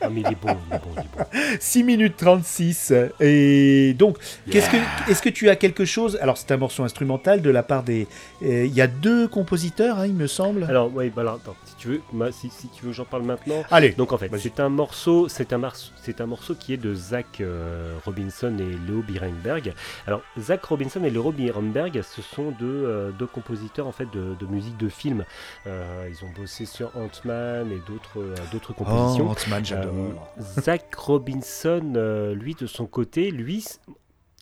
Ah, 0.00 0.08
mais 0.10 0.20
il 0.20 0.26
est 0.26 0.40
bon, 0.40 0.56
il 0.70 0.74
est 0.74 0.78
bon, 0.78 0.90
il 0.96 1.00
est 1.00 1.16
bon. 1.16 1.58
6 1.60 1.82
minutes 1.84 2.16
36. 2.16 2.92
Et 3.20 3.94
donc, 3.98 4.18
qu'est-ce 4.50 4.68
que, 4.70 4.76
est-ce 5.10 5.22
que 5.22 5.28
tu 5.30 5.48
as 5.48 5.56
quelque 5.56 5.84
chose 5.84 6.18
Alors, 6.20 6.36
c'est 6.36 6.50
un 6.52 6.56
morceau 6.56 6.82
instrumental 6.84 7.40
de 7.42 7.50
la 7.50 7.62
part 7.62 7.82
des. 7.82 8.06
euh, 8.42 8.66
Il 8.66 8.74
y 8.74 8.80
a 8.82 8.86
deux 8.86 9.28
compositeurs, 9.28 9.98
hein, 9.98 10.06
il 10.06 10.14
me 10.14 10.26
semble. 10.26 10.64
Alors, 10.64 10.90
oui, 10.94 11.10
bah 11.10 11.22
alors, 11.22 11.34
attends, 11.36 11.56
si 11.64 11.74
tu 11.76 11.88
veux, 11.88 12.00
si, 12.32 12.50
si 12.50 12.68
tu 12.68 12.84
veux, 12.86 12.92
j'en 12.92 13.04
parle 13.04 13.22
maintenant. 13.22 13.62
Allez, 13.70 13.90
Donc 13.92 14.12
en 14.12 14.18
fait, 14.18 14.30
c'est 14.38 14.60
un 14.60 14.68
morceau, 14.68 15.28
c'est 15.28 15.52
un, 15.52 15.58
morceau- 15.58 15.92
c'est 16.02 16.20
un 16.20 16.26
morceau 16.26 16.54
qui 16.54 16.74
est 16.74 16.76
de 16.78 16.94
Zach 16.94 17.40
euh, 17.40 17.94
Robinson 18.04 18.54
et 18.58 18.90
Leo 18.90 19.02
Birenberg. 19.02 19.72
Alors 20.06 20.20
Zach 20.38 20.64
Robinson 20.64 21.02
et 21.04 21.10
Leo 21.10 21.32
Birenberg, 21.32 22.02
ce 22.02 22.20
sont 22.22 22.50
deux, 22.58 22.66
euh, 22.84 23.10
deux 23.12 23.26
compositeurs 23.26 23.86
en 23.86 23.92
fait 23.92 24.10
de, 24.12 24.34
de 24.38 24.46
musique 24.46 24.76
de 24.76 24.88
film. 24.88 25.24
Euh, 25.66 26.08
ils 26.10 26.24
ont 26.24 26.30
bossé 26.38 26.66
sur 26.66 26.90
Ant-Man 26.96 27.70
et 27.72 27.80
d'autres 27.90 28.18
euh, 28.18 28.34
d'autres 28.52 28.74
oh, 28.78 28.84
compositions. 28.84 29.30
J'adore. 29.62 29.92
Euh, 30.38 30.42
Zach 30.60 30.94
Robinson, 30.94 31.92
euh, 31.96 32.34
lui 32.34 32.54
de 32.54 32.66
son 32.66 32.86
côté, 32.86 33.30
lui, 33.30 33.64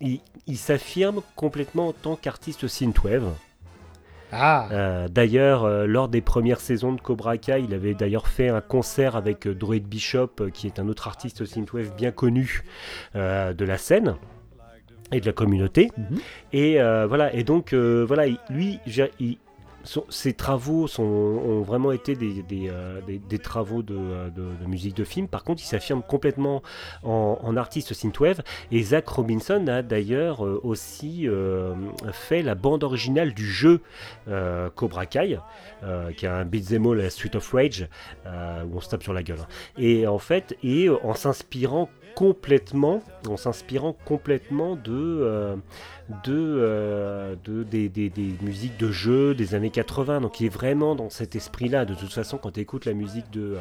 il, 0.00 0.20
il 0.46 0.56
s'affirme 0.56 1.20
complètement 1.36 1.88
en 1.88 1.92
tant 1.92 2.16
qu'artiste 2.16 2.66
synthwave. 2.68 3.32
Ah, 4.34 4.68
Euh, 4.72 5.08
d'ailleurs, 5.08 5.64
euh, 5.64 5.86
lors 5.86 6.08
des 6.08 6.22
premières 6.22 6.60
saisons 6.60 6.92
de 6.92 7.00
Cobra 7.02 7.36
Kai, 7.36 7.62
il 7.68 7.74
avait 7.74 7.92
d'ailleurs 7.92 8.28
fait 8.28 8.48
un 8.48 8.62
concert 8.62 9.14
avec 9.14 9.46
euh, 9.46 9.54
Droid 9.54 9.82
Bishop, 9.82 10.30
euh, 10.40 10.48
qui 10.48 10.66
est 10.66 10.78
un 10.78 10.88
autre 10.88 11.06
artiste 11.06 11.44
synthwave 11.44 11.94
bien 11.96 12.12
connu 12.12 12.62
euh, 13.14 13.52
de 13.52 13.64
la 13.66 13.76
scène 13.76 14.14
et 15.12 15.20
de 15.20 15.26
la 15.26 15.32
communauté. 15.34 15.90
Mhm. 15.98 16.18
Et 16.54 16.80
euh, 16.80 17.06
voilà. 17.06 17.34
Et 17.34 17.44
donc, 17.44 17.74
euh, 17.74 18.04
voilà, 18.08 18.26
il- 18.26 18.38
lui, 18.48 18.78
j'ai- 18.86 19.10
il- 19.20 19.36
son- 19.84 20.04
ses 20.08 20.32
travaux 20.32 20.86
sont, 20.86 21.02
ont 21.02 21.62
vraiment 21.62 21.92
été 21.92 22.14
des, 22.14 22.44
euh, 22.68 23.00
travaux 23.42 23.82
de, 23.82 23.96
euh, 23.96 24.30
de- 24.30 24.66
musique 24.66 24.96
de 24.96 25.04
film. 25.04 25.28
Par 25.28 25.44
contre, 25.44 25.62
il 25.62 25.66
s'affirme 25.66 26.02
complètement 26.02 26.62
en, 27.02 27.56
artiste 27.56 27.92
synthwave. 27.92 28.40
Et 28.70 28.82
Zach 28.82 29.08
Robinson 29.08 29.66
a 29.68 29.82
d'ailleurs 29.82 30.44
euh, 30.46 30.60
aussi 30.62 31.26
fait 32.12 32.42
la 32.42 32.54
bande 32.54 32.84
originale 32.84 33.34
du 33.34 33.44
jeu 33.46 33.80
Cobra 34.74 35.06
Kai, 35.06 35.38
qui 36.16 36.26
a 36.26 36.36
un 36.36 36.44
beat'em 36.44 36.86
all 36.86 36.98
la 36.98 37.10
Street 37.10 37.34
of 37.36 37.52
Rage, 37.52 37.88
où 38.26 38.76
on 38.76 38.80
se 38.80 38.88
tape 38.88 39.02
sur 39.02 39.12
la 39.12 39.22
gueule. 39.22 39.38
hein. 39.40 39.46
Et 39.78 40.06
en 40.06 40.18
fait, 40.18 40.56
et 40.62 40.88
en 40.88 41.14
s'inspirant 41.14 41.88
complètement, 42.14 43.02
en 43.28 43.36
s'inspirant 43.36 43.94
complètement 44.04 44.76
de, 44.76 44.90
euh, 44.92 45.56
de, 46.24 46.32
euh, 46.34 47.34
de- 47.44 47.62
des, 47.62 47.88
des- 47.88 48.10
des 48.10 48.34
musiques 48.42 48.76
de 48.78 48.90
jeu 48.90 49.34
des 49.34 49.54
années 49.54 49.70
80. 49.70 50.20
Donc 50.20 50.40
il 50.40 50.46
est 50.46 50.50
vraiment 50.50 50.94
dans 50.94 51.10
cet 51.10 51.36
esprit-là. 51.36 51.84
De 51.84 51.94
toute 51.94 52.12
façon, 52.12 52.38
quand 52.38 52.52
tu 52.52 52.60
écoutes 52.60 52.84
la 52.84 52.92
musique 52.94 53.30
de, 53.30 53.54
euh, 53.56 53.60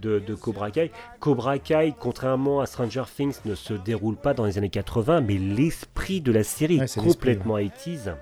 de, 0.00 0.18
de 0.18 0.34
Cobra 0.34 0.70
Kai, 0.70 0.90
Cobra 1.20 1.58
Kai, 1.58 1.94
contrairement 1.98 2.60
à 2.60 2.66
Stranger 2.66 3.04
Things, 3.14 3.38
ne 3.44 3.54
se 3.54 3.74
déroule 3.74 4.16
pas 4.16 4.34
dans 4.34 4.44
les 4.44 4.58
années 4.58 4.68
80, 4.70 5.20
mais 5.20 5.38
l'esprit 5.38 6.20
de 6.20 6.32
la 6.32 6.44
série 6.44 6.78
Ouais, 6.78 6.84
est 6.84 7.00
complètement 7.00 7.58
80s. 7.58 8.14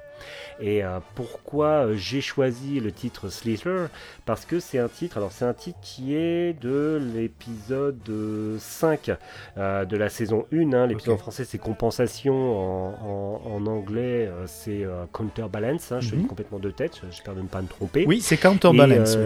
Et 0.61 0.83
euh, 0.85 0.99
pourquoi 1.15 1.87
euh, 1.87 1.95
j'ai 1.97 2.21
choisi 2.21 2.81
le 2.81 2.91
titre 2.93 3.29
Slither 3.29 3.87
Parce 4.25 4.45
que 4.47 4.59
c'est 4.61 4.79
un 4.79 4.89
titre, 4.89 5.19
alors 5.19 5.33
c'est 5.33 5.45
un 5.45 5.53
titre 5.55 5.79
qui 5.83 6.15
est 6.15 6.55
de 6.61 7.01
l'épisode 7.15 7.99
euh, 8.09 8.57
5 8.59 9.11
euh, 9.59 9.85
de 9.85 9.97
la 9.97 10.09
saison 10.09 10.47
1. 10.53 10.73
hein. 10.73 10.87
L'épisode 10.87 11.15
en 11.15 11.19
français 11.19 11.45
c'est 11.45 11.59
Compensation, 11.59 12.35
en, 12.35 13.43
en- 13.47 13.53
en 13.55 13.67
anglais 13.67 14.31
c'est 14.47 14.85
euh, 14.85 15.05
Counterbalance. 15.13 15.93
hein. 15.93 16.01
Je 16.01 16.11
te 16.11 16.17
Mhm. 16.17 16.27
complètement 16.27 16.59
de 16.59 16.71
tête, 16.71 17.01
j'espère 17.11 17.35
ne 17.35 17.43
pas 17.43 17.61
me 17.63 17.69
tromper. 17.69 18.05
oui, 18.07 18.21
c'est 18.21 18.37
Counterbalance. 18.37 19.17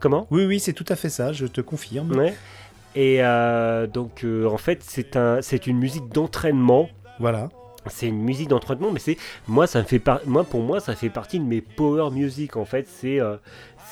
Comment? 0.00 0.26
Oui, 0.30 0.46
oui, 0.46 0.58
c'est 0.58 0.72
tout 0.72 0.86
à 0.88 0.96
fait 0.96 1.10
ça, 1.10 1.32
je 1.32 1.46
te 1.46 1.60
confirme. 1.60 2.12
Ouais. 2.16 2.34
Et 2.96 3.18
donc 3.92 4.24
en 4.24 4.58
fait 4.58 4.82
c'est 4.82 5.16
un, 5.16 5.40
c'est 5.42 5.66
une 5.66 5.78
musique 5.78 6.08
d'entraînement 6.08 6.88
Voilà. 7.20 7.48
C'est 7.88 8.06
une 8.08 8.22
musique 8.22 8.48
d'entraînement, 8.48 8.90
mais 8.92 9.00
c'est 9.00 9.16
moi 9.48 9.66
ça 9.66 9.80
me 9.80 9.84
fait 9.84 9.98
par... 9.98 10.20
moi 10.26 10.44
pour 10.44 10.62
moi 10.62 10.80
ça 10.80 10.94
fait 10.94 11.10
partie 11.10 11.38
de 11.38 11.44
mes 11.44 11.60
power 11.60 12.10
music 12.10 12.56
en 12.56 12.64
fait. 12.64 12.86
C'est 12.88 13.20
euh, 13.20 13.36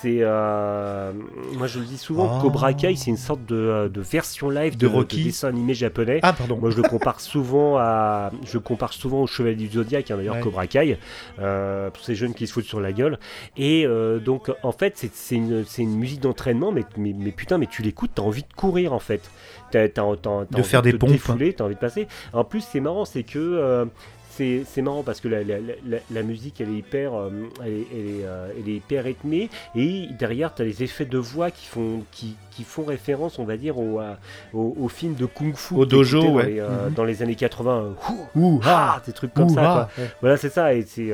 c'est 0.00 0.18
euh, 0.20 1.12
moi 1.56 1.66
je 1.66 1.80
le 1.80 1.84
dis 1.84 1.98
souvent, 1.98 2.38
Oh. 2.38 2.42
Cobra 2.42 2.72
Kai 2.72 2.94
c'est 2.96 3.10
une 3.10 3.16
sorte 3.16 3.44
de, 3.46 3.56
euh, 3.56 3.88
de 3.88 4.00
version 4.00 4.48
live 4.50 4.76
De 4.76 4.86
de, 4.86 4.92
Rocky. 4.92 5.24
dessin 5.24 5.48
animé 5.48 5.74
japonais. 5.74 6.20
Ah, 6.22 6.32
pardon. 6.32 6.56
Moi 6.58 6.70
je 6.70 6.76
le 6.76 6.82
compare 6.88 7.20
souvent 7.20 7.76
à 7.78 8.30
je 8.44 8.58
compare 8.58 8.92
souvent 8.92 9.22
au 9.22 9.26
Chevalier 9.26 9.56
du 9.56 9.68
Zodiac 9.74 10.10
hein, 10.10 10.16
d'ailleurs 10.16 10.36
Ouais. 10.36 10.40
Cobra 10.42 10.66
Kai 10.66 10.96
euh, 11.40 11.90
pour 11.90 12.04
ces 12.04 12.14
jeunes 12.14 12.34
qui 12.34 12.46
se 12.46 12.52
foutent 12.52 12.64
sur 12.64 12.80
la 12.80 12.92
gueule 12.92 13.18
et 13.56 13.86
donc 14.24 14.50
en 14.62 14.72
fait 14.72 15.04
c'est 15.12 15.34
une, 15.34 15.64
une 15.78 15.96
musique 15.96 16.20
d'entraînement 16.20 16.70
mais, 16.72 16.84
mais, 16.96 17.12
mais 17.16 17.32
putain 17.32 17.58
mais 17.58 17.66
tu 17.66 17.82
l'écoutes 17.82 18.12
t'as 18.14 18.22
envie 18.22 18.42
de 18.42 18.52
courir 18.56 18.92
en 18.92 18.98
fait 19.00 19.28
T'as- 19.70 19.88
t'as- 19.88 20.16
t'as- 20.20 20.46
t'as 20.50 20.58
De 20.58 20.62
faire 20.62 20.82
des 20.82 20.92
te 20.92 20.96
pompes. 20.96 21.10
défouler, 21.10 21.52
t'as 21.52 21.64
envie 21.64 21.74
de 21.74 21.80
passer 21.80 22.08
en 22.32 22.44
plus 22.44 22.60
c'est 22.62 22.80
marrant 22.80 23.04
c'est 23.04 23.22
que 23.22 23.38
euh, 23.38 23.84
c'est 24.32 24.80
marrant 24.80 25.02
parce 25.02 25.20
que 25.20 25.28
la, 25.28 25.42
la, 25.44 25.56
la, 25.86 25.98
la 26.10 26.22
musique, 26.22 26.62
elle 26.62 26.70
est 26.70 26.78
hyper, 26.78 27.12
euh, 27.12 27.28
elle 27.62 27.72
est, 27.72 27.86
elle 27.92 28.06
est, 28.20 28.24
euh, 28.24 28.48
elle 28.58 28.68
est 28.72 28.76
hyper 28.76 29.04
rythmée 29.04 29.50
et 29.76 30.06
derrière, 30.18 30.54
tu 30.54 30.62
as 30.62 30.64
les 30.64 30.82
effets 30.82 31.04
de 31.04 31.18
voix 31.18 31.50
qui 31.50 31.66
font, 31.66 32.04
qui, 32.10 32.36
qui 32.50 32.64
font 32.64 32.84
référence, 32.84 33.38
on 33.38 33.44
va 33.44 33.58
dire, 33.58 33.78
au, 33.78 33.98
à- 33.98 34.16
au, 34.54 34.74
au 34.80 34.88
film 34.88 35.12
de 35.12 35.26
kung 35.26 35.54
fu. 35.56 35.74
Au 35.74 35.84
dojo, 35.84 36.22
dans 36.22 36.32
ouais. 36.36 36.46
les, 36.46 36.60
euh, 36.60 36.86
Mhm. 36.88 36.94
Dans 36.94 37.04
les 37.04 37.22
années 37.22 37.34
80. 37.34 37.82
euh, 37.82 38.12
ouh, 38.34 38.54
Ouh, 38.54 38.60
ah, 38.64 39.02
des 39.04 39.12
trucs 39.12 39.34
comme 39.34 39.50
ouh, 39.50 39.54
ça. 39.54 39.62
ah. 39.62 39.88
quoi. 39.94 40.04
Voilà, 40.22 40.36
c'est 40.38 40.48
ça. 40.48 40.72
Et 40.72 40.82
c'est. 40.88 41.12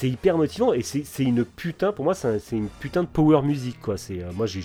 C'est 0.00 0.08
hyper 0.08 0.38
motivant 0.38 0.72
et 0.72 0.80
c'est 0.82 1.04
une 1.22 1.44
putain, 1.44 1.92
pour 1.92 2.06
moi, 2.06 2.14
c'est 2.14 2.28
un- 2.28 2.38
c'est 2.38 2.56
une 2.56 2.68
putain 2.80 3.02
de 3.02 3.08
power 3.08 3.42
music 3.42 3.78
quoi. 3.82 3.98
C'est 3.98 4.22
euh, 4.22 4.30
moi, 4.34 4.46
c'est 4.46 4.58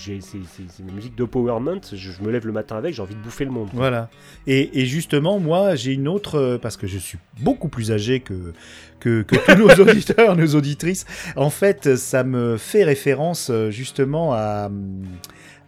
une 0.80 0.92
musique 0.96 1.16
d'empowerment. 1.18 1.82
Je, 1.92 1.98
je 1.98 2.22
me 2.22 2.32
lève 2.32 2.46
le 2.46 2.54
matin 2.54 2.78
avec, 2.78 2.94
j'ai 2.94 3.02
envie 3.02 3.16
de 3.16 3.20
bouffer 3.20 3.44
le 3.44 3.52
monde. 3.52 3.70
quoi. 3.70 3.78
Voilà. 3.80 4.10
Et, 4.48 4.80
et 4.82 4.86
justement, 4.86 5.40
moi, 5.40 5.76
j'ai 5.76 5.92
une 5.92 6.08
autre, 6.08 6.36
euh, 6.40 6.58
parce 6.58 6.78
que 6.78 6.88
je 6.88 6.98
suis 6.98 7.18
beaucoup 7.42 7.68
plus 7.68 7.92
âgé 7.92 8.22
que, 8.22 8.54
que, 9.02 9.24
que 9.24 9.36
tous 9.36 9.58
nos 9.58 9.70
auditeurs, 9.90 10.36
nos 10.38 10.56
auditrices. 10.56 11.06
En 11.36 11.50
fait, 11.50 11.98
ça 11.98 12.24
me 12.24 12.56
fait 12.56 12.86
référence 12.86 13.50
euh, 13.52 13.70
justement 13.72 14.34
à, 14.34 14.70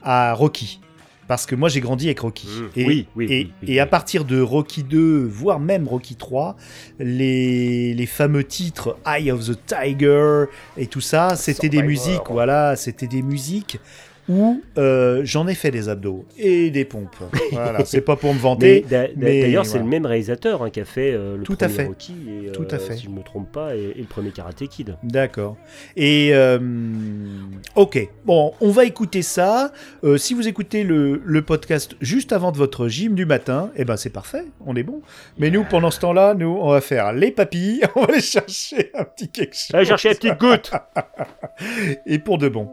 à 0.01 0.33
Rocky. 0.33 0.79
Parce 1.27 1.45
que 1.45 1.55
moi, 1.55 1.69
j'ai 1.69 1.81
grandi 1.81 2.05
avec 2.05 2.19
Rocky. 2.19 2.47
Mmh. 2.47 2.79
Et, 2.79 2.85
Oui, 2.85 3.07
oui, 3.15 3.25
et, 3.25 3.27
oui, 3.27 3.51
oui, 3.63 3.73
et 3.73 3.79
à 3.79 3.85
partir 3.85 4.25
de 4.25 4.41
Rocky 4.41 4.83
2, 4.83 5.25
voire 5.25 5.59
même 5.59 5.87
Rocky 5.87 6.15
3, 6.15 6.55
les, 6.99 7.93
les 7.93 8.05
fameux 8.05 8.43
titres 8.43 8.97
Eye 9.05 9.31
of 9.31 9.45
the 9.45 9.57
Tiger 9.65 10.45
et 10.77 10.87
tout 10.87 11.01
ça, 11.01 11.35
c'était 11.35 11.69
des 11.69 11.83
musiques, 11.83 12.29
voilà, 12.29 12.75
c'était 12.75 13.07
des 13.07 13.21
musiques 13.21 13.79
où 14.29 14.61
euh, 14.77 15.21
j'en 15.23 15.47
ai 15.47 15.55
fait 15.55 15.71
des 15.71 15.89
abdos 15.89 16.25
et 16.37 16.69
des 16.69 16.85
pompes. 16.85 17.15
Voilà, 17.51 17.85
c'est 17.85 18.01
pas 18.01 18.15
pour 18.15 18.33
me 18.33 18.39
vanter. 18.39 18.85
d'ailleurs, 18.89 19.65
c'est 19.65 19.71
voilà. 19.71 19.83
le 19.83 19.89
même 19.89 20.05
réalisateur 20.05 20.63
hein, 20.63 20.69
qui 20.69 20.79
a 20.81 20.85
fait 20.85 21.13
euh, 21.13 21.37
le 21.37 21.43
Tout 21.43 21.53
à 21.53 21.67
premier 21.67 21.73
fait. 21.73 21.85
Rocky 21.85 22.15
et, 22.47 22.51
Tout 22.51 22.67
à 22.69 22.75
euh, 22.75 22.79
fait. 22.79 22.97
si 22.97 23.05
je 23.05 23.09
me 23.09 23.21
trompe 23.23 23.51
pas, 23.51 23.75
et, 23.75 23.93
et 23.95 24.01
le 24.01 24.05
premier 24.05 24.31
Karate 24.31 24.67
Kid. 24.67 24.97
D'accord. 25.03 25.57
Et 25.95 26.31
euh, 26.33 26.59
ok, 27.75 28.09
bon, 28.25 28.53
on 28.61 28.71
va 28.71 28.85
écouter 28.85 29.21
ça. 29.21 29.71
Euh, 30.03 30.17
si 30.17 30.33
vous 30.33 30.47
écoutez 30.47 30.83
le, 30.83 31.21
le 31.23 31.41
podcast 31.41 31.95
juste 32.01 32.33
avant 32.33 32.51
de 32.51 32.57
votre 32.57 32.87
gym 32.87 33.15
du 33.15 33.25
matin, 33.25 33.71
eh 33.75 33.85
ben 33.85 33.97
c'est 33.97 34.09
parfait, 34.09 34.45
on 34.65 34.75
est 34.75 34.83
bon. 34.83 35.01
Mais 35.37 35.49
nous, 35.49 35.63
pendant 35.63 35.91
ce 35.91 35.99
temps-là, 36.01 36.33
nous, 36.33 36.57
on 36.59 36.71
va 36.71 36.81
faire 36.81 37.13
les 37.13 37.31
papilles, 37.31 37.81
on 37.95 38.01
va 38.01 38.07
aller 38.07 38.21
chercher 38.21 38.91
un 38.93 39.03
petit 39.03 39.29
quelque 39.29 39.55
chose. 39.55 39.73
Allez 39.73 39.85
chercher 39.85 40.09
la 40.09 40.15
petite 40.15 40.39
goutte 40.39 40.71
Et 42.05 42.19
pour 42.19 42.37
de 42.37 42.49
bon. 42.49 42.69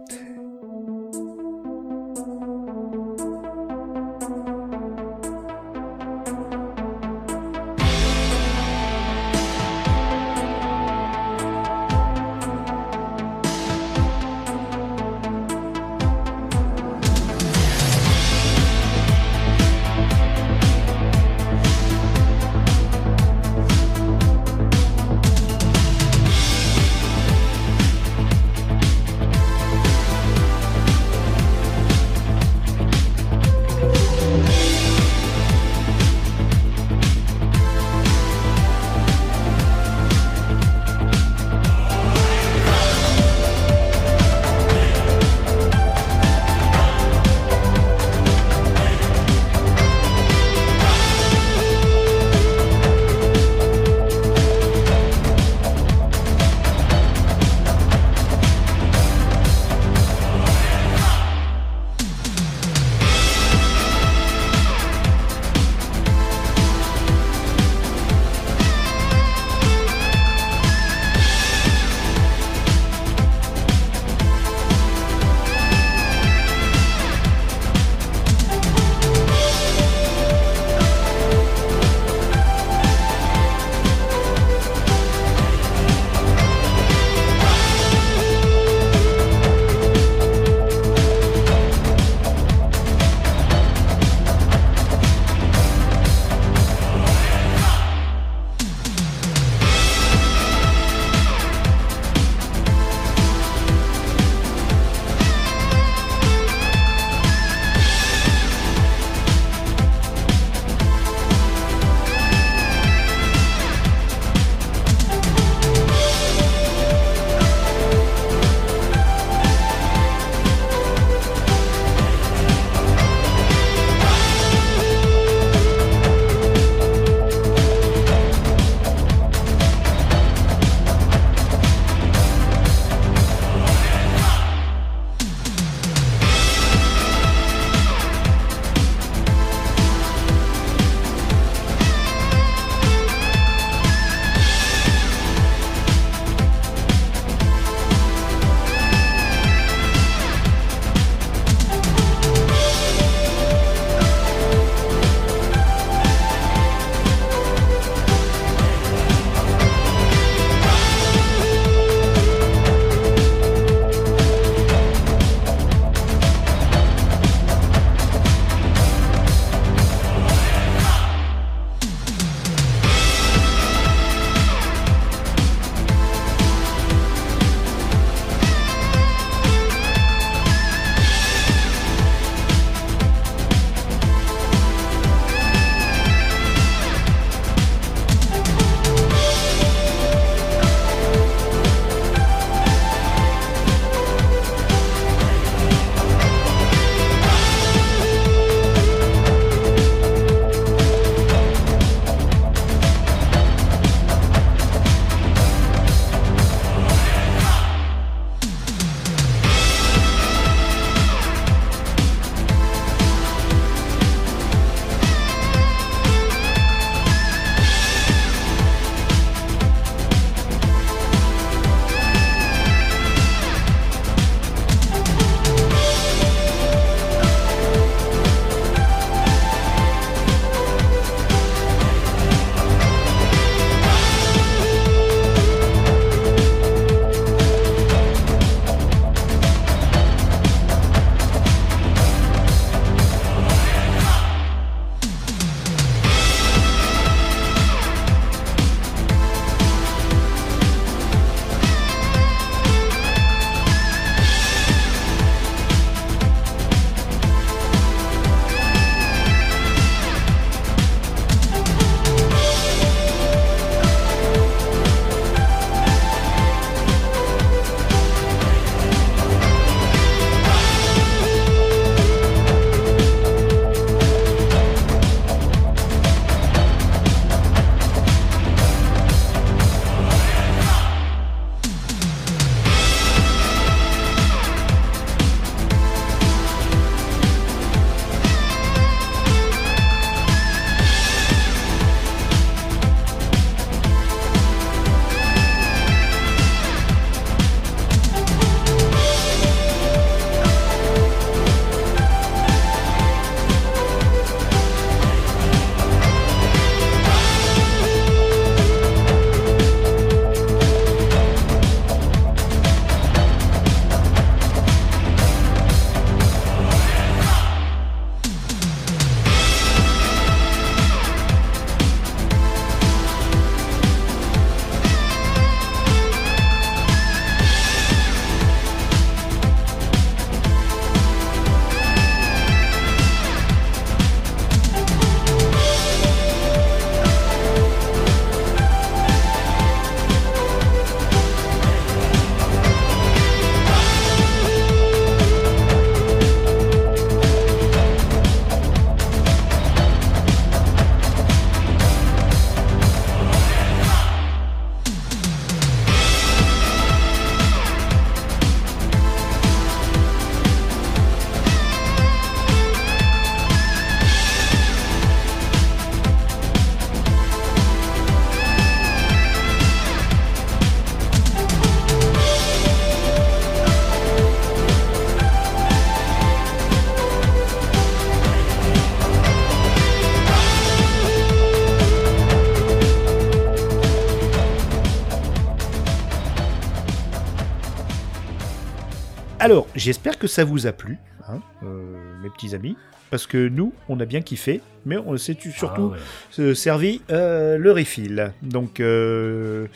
J'espère 389.85 390.19
que 390.19 390.27
ça 390.27 390.45
vous 390.45 390.67
a 390.67 390.73
plu, 390.73 390.99
hein, 391.29 391.41
euh, 391.63 392.23
mes 392.23 392.31
petits 392.31 392.55
amis, 392.55 392.77
parce 393.11 393.27
que 393.27 393.49
nous, 393.49 393.73
on 393.89 394.01
a 394.01 394.07
bien 394.07 394.23
kiffé, 394.23 394.61
mais 394.87 394.97
on 394.97 395.17
s'est 395.19 395.37
surtout 395.55 395.93
Ah 395.95 396.41
ouais. 396.43 396.55
servi 396.55 397.03
euh, 397.11 397.59
le 397.59 397.71
refill. 397.71 398.33
Donc, 398.43 398.81
euh, 398.81 399.67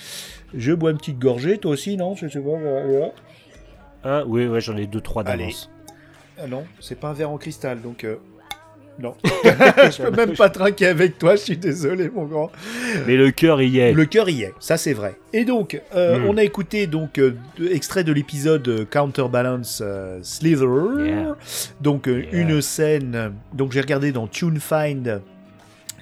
je 0.54 0.72
bois 0.72 0.90
une 0.92 0.98
petite 0.98 1.18
gorgée, 1.18 1.58
toi 1.58 1.72
aussi, 1.72 1.96
non? 1.96 2.14
Je 2.16 2.26
sais 2.26 2.40
pas. 2.40 2.58
là. 2.58 3.10
Ah, 4.02 4.22
oui, 4.26 4.46
ouais, 4.46 4.60
j'en 4.60 4.76
ai 4.76 4.86
deux, 4.86 5.00
trois 5.02 5.24
d'avance. 5.24 5.70
Ah 6.40 6.46
non, 6.46 6.64
c'est 6.80 6.98
pas 6.98 7.08
un 7.08 7.12
verre 7.12 7.30
en 7.30 7.36
cristal, 7.38 7.82
donc. 7.82 8.06
Non. 9.00 9.14
je 9.44 10.02
peux 10.02 10.10
même 10.10 10.34
pas 10.36 10.48
trinquer 10.50 10.86
avec 10.88 11.18
toi, 11.18 11.36
je 11.36 11.42
suis 11.42 11.56
désolé, 11.56 12.10
mon 12.12 12.24
grand. 12.24 12.50
Mais 13.06 13.16
le 13.16 13.30
cœur 13.30 13.62
y 13.62 13.78
est. 13.78 13.92
Le 13.92 14.04
cœur 14.06 14.28
y 14.28 14.42
est, 14.42 14.54
ça 14.58 14.76
c'est 14.76 14.92
vrai. 14.92 15.16
Et 15.32 15.44
donc, 15.44 15.80
euh, 15.94 16.18
Mm. 16.18 16.24
on 16.28 16.36
a 16.36 16.42
écouté 16.42 16.86
donc 16.88 17.18
euh, 17.18 17.36
de- 17.58 17.68
extrait 17.68 18.02
de 18.02 18.12
l'épisode 18.12 18.66
euh, 18.66 18.84
Counterbalance 18.84 19.80
euh, 19.84 20.18
Slither. 20.22 20.66
Yeah. 21.06 21.36
Donc 21.80 22.08
euh, 22.08 22.22
Yeah. 22.32 22.40
une 22.40 22.60
scène. 22.62 23.32
Donc 23.54 23.72
j'ai 23.72 23.80
regardé 23.80 24.10
dans 24.10 24.26
TuneFind. 24.26 25.20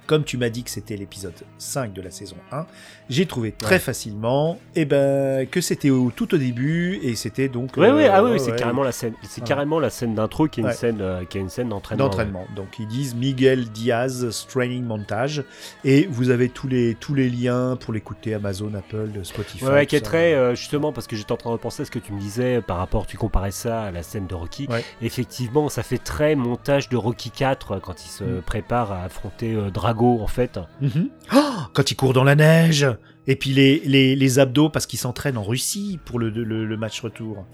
Comme 0.07 0.25
tu 0.25 0.37
m'as 0.37 0.49
dit 0.49 0.63
que 0.63 0.71
c'était 0.71 0.97
l'épisode 0.97 1.35
5 1.59 1.93
de 1.93 2.01
la 2.03 2.11
saison 2.11 2.37
1, 2.53 2.67
j'ai 3.11 3.27
trouvé 3.27 3.53
très 3.53 3.75
Ouais. 3.77 3.79
facilement 3.81 4.59
eh 4.75 4.85
ben, 4.85 5.47
que 5.49 5.61
c'était 5.61 5.91
au, 5.91 6.11
tout 6.15 6.35
au 6.35 6.39
début 6.39 6.99
et 7.03 7.15
c'était 7.17 7.49
donc 7.49 7.77
ouais, 7.77 7.89
euh, 7.89 8.09
ah 8.13 8.23
oui, 8.25 8.33
ouais, 8.33 8.39
c'est 8.39 8.53
ouais, 8.53 8.57
carrément 8.57 8.83
la 8.83 8.93
scène. 8.93 9.15
C'est 9.29 9.43
carrément 9.45 9.79
la 9.81 9.91
scène 9.91 10.15
d'intro 10.15 10.47
qui 10.49 10.61
est 10.61 10.65
une 10.65 10.73
scène, 10.73 11.01
euh, 11.01 11.25
qui 11.25 11.39
est 11.39 11.41
une 11.41 11.49
scène 11.49 11.69
d'entraînement. 11.71 12.05
d'entraînement. 12.05 12.47
Donc 12.55 12.79
ils 12.79 12.87
disent 12.87 13.15
Miguel 13.15 13.69
Diaz 13.71 14.47
Training 14.49 14.85
Montage 14.85 15.45
et 15.85 16.07
vous 16.11 16.31
avez 16.31 16.49
tous 16.49 16.69
les 16.69 16.95
tous 16.95 17.15
les 17.15 17.29
liens 17.29 17.77
pour 17.77 17.93
l'écouter 17.93 18.35
Amazon, 18.35 18.73
Apple, 18.75 19.11
Spotify. 19.25 19.65
Ouais, 19.65 19.87
qui 19.87 19.97
est 19.97 20.01
très 20.01 20.35
euh, 20.35 20.55
justement 20.55 20.93
parce 20.93 21.07
que 21.07 21.17
j'étais 21.17 21.33
en 21.33 21.37
train 21.37 21.53
de 21.53 21.57
penser 21.57 21.83
à 21.83 21.85
ce 21.85 21.91
que 21.91 21.99
tu 21.99 22.13
me 22.13 22.21
disais 22.21 22.61
par 22.63 22.77
rapport, 22.79 23.07
tu 23.07 23.17
comparais 23.17 23.51
ça 23.51 23.83
à 23.83 23.91
la 23.91 24.03
scène 24.03 24.27
de 24.27 24.35
Rocky. 24.35 24.69
Effectivement, 25.03 25.69
ça 25.69 25.83
fait 25.83 25.99
très 25.99 26.35
montage 26.35 26.89
de 26.89 26.97
Rocky 26.97 27.31
4 27.31 27.73
euh, 27.73 27.79
quand 27.81 28.05
il 28.05 28.09
se 28.09 28.25
Mm. 28.25 28.43
prépare 28.43 28.93
à 28.93 29.05
affronter 29.05 29.55
euh, 29.55 29.71
En 30.05 30.27
fait. 30.27 30.59
Mhm. 30.81 31.09
Oh, 31.35 31.39
quand 31.73 31.91
il 31.91 31.95
court 31.97 32.13
dans 32.13 32.25
la 32.25 32.35
neige 32.35 32.87
Et 33.27 33.35
puis 33.37 33.51
les, 33.51 33.81
les, 33.85 34.15
les 34.17 34.39
abdos, 34.39 34.69
parce 34.71 34.87
qu'il 34.87 34.99
s'entraîne 34.99 35.37
en 35.37 35.43
Russie 35.43 35.99
pour 36.05 36.19
le, 36.19 36.31
le, 36.31 36.65
le 36.65 36.77
match 36.77 37.01
retour. 37.01 37.45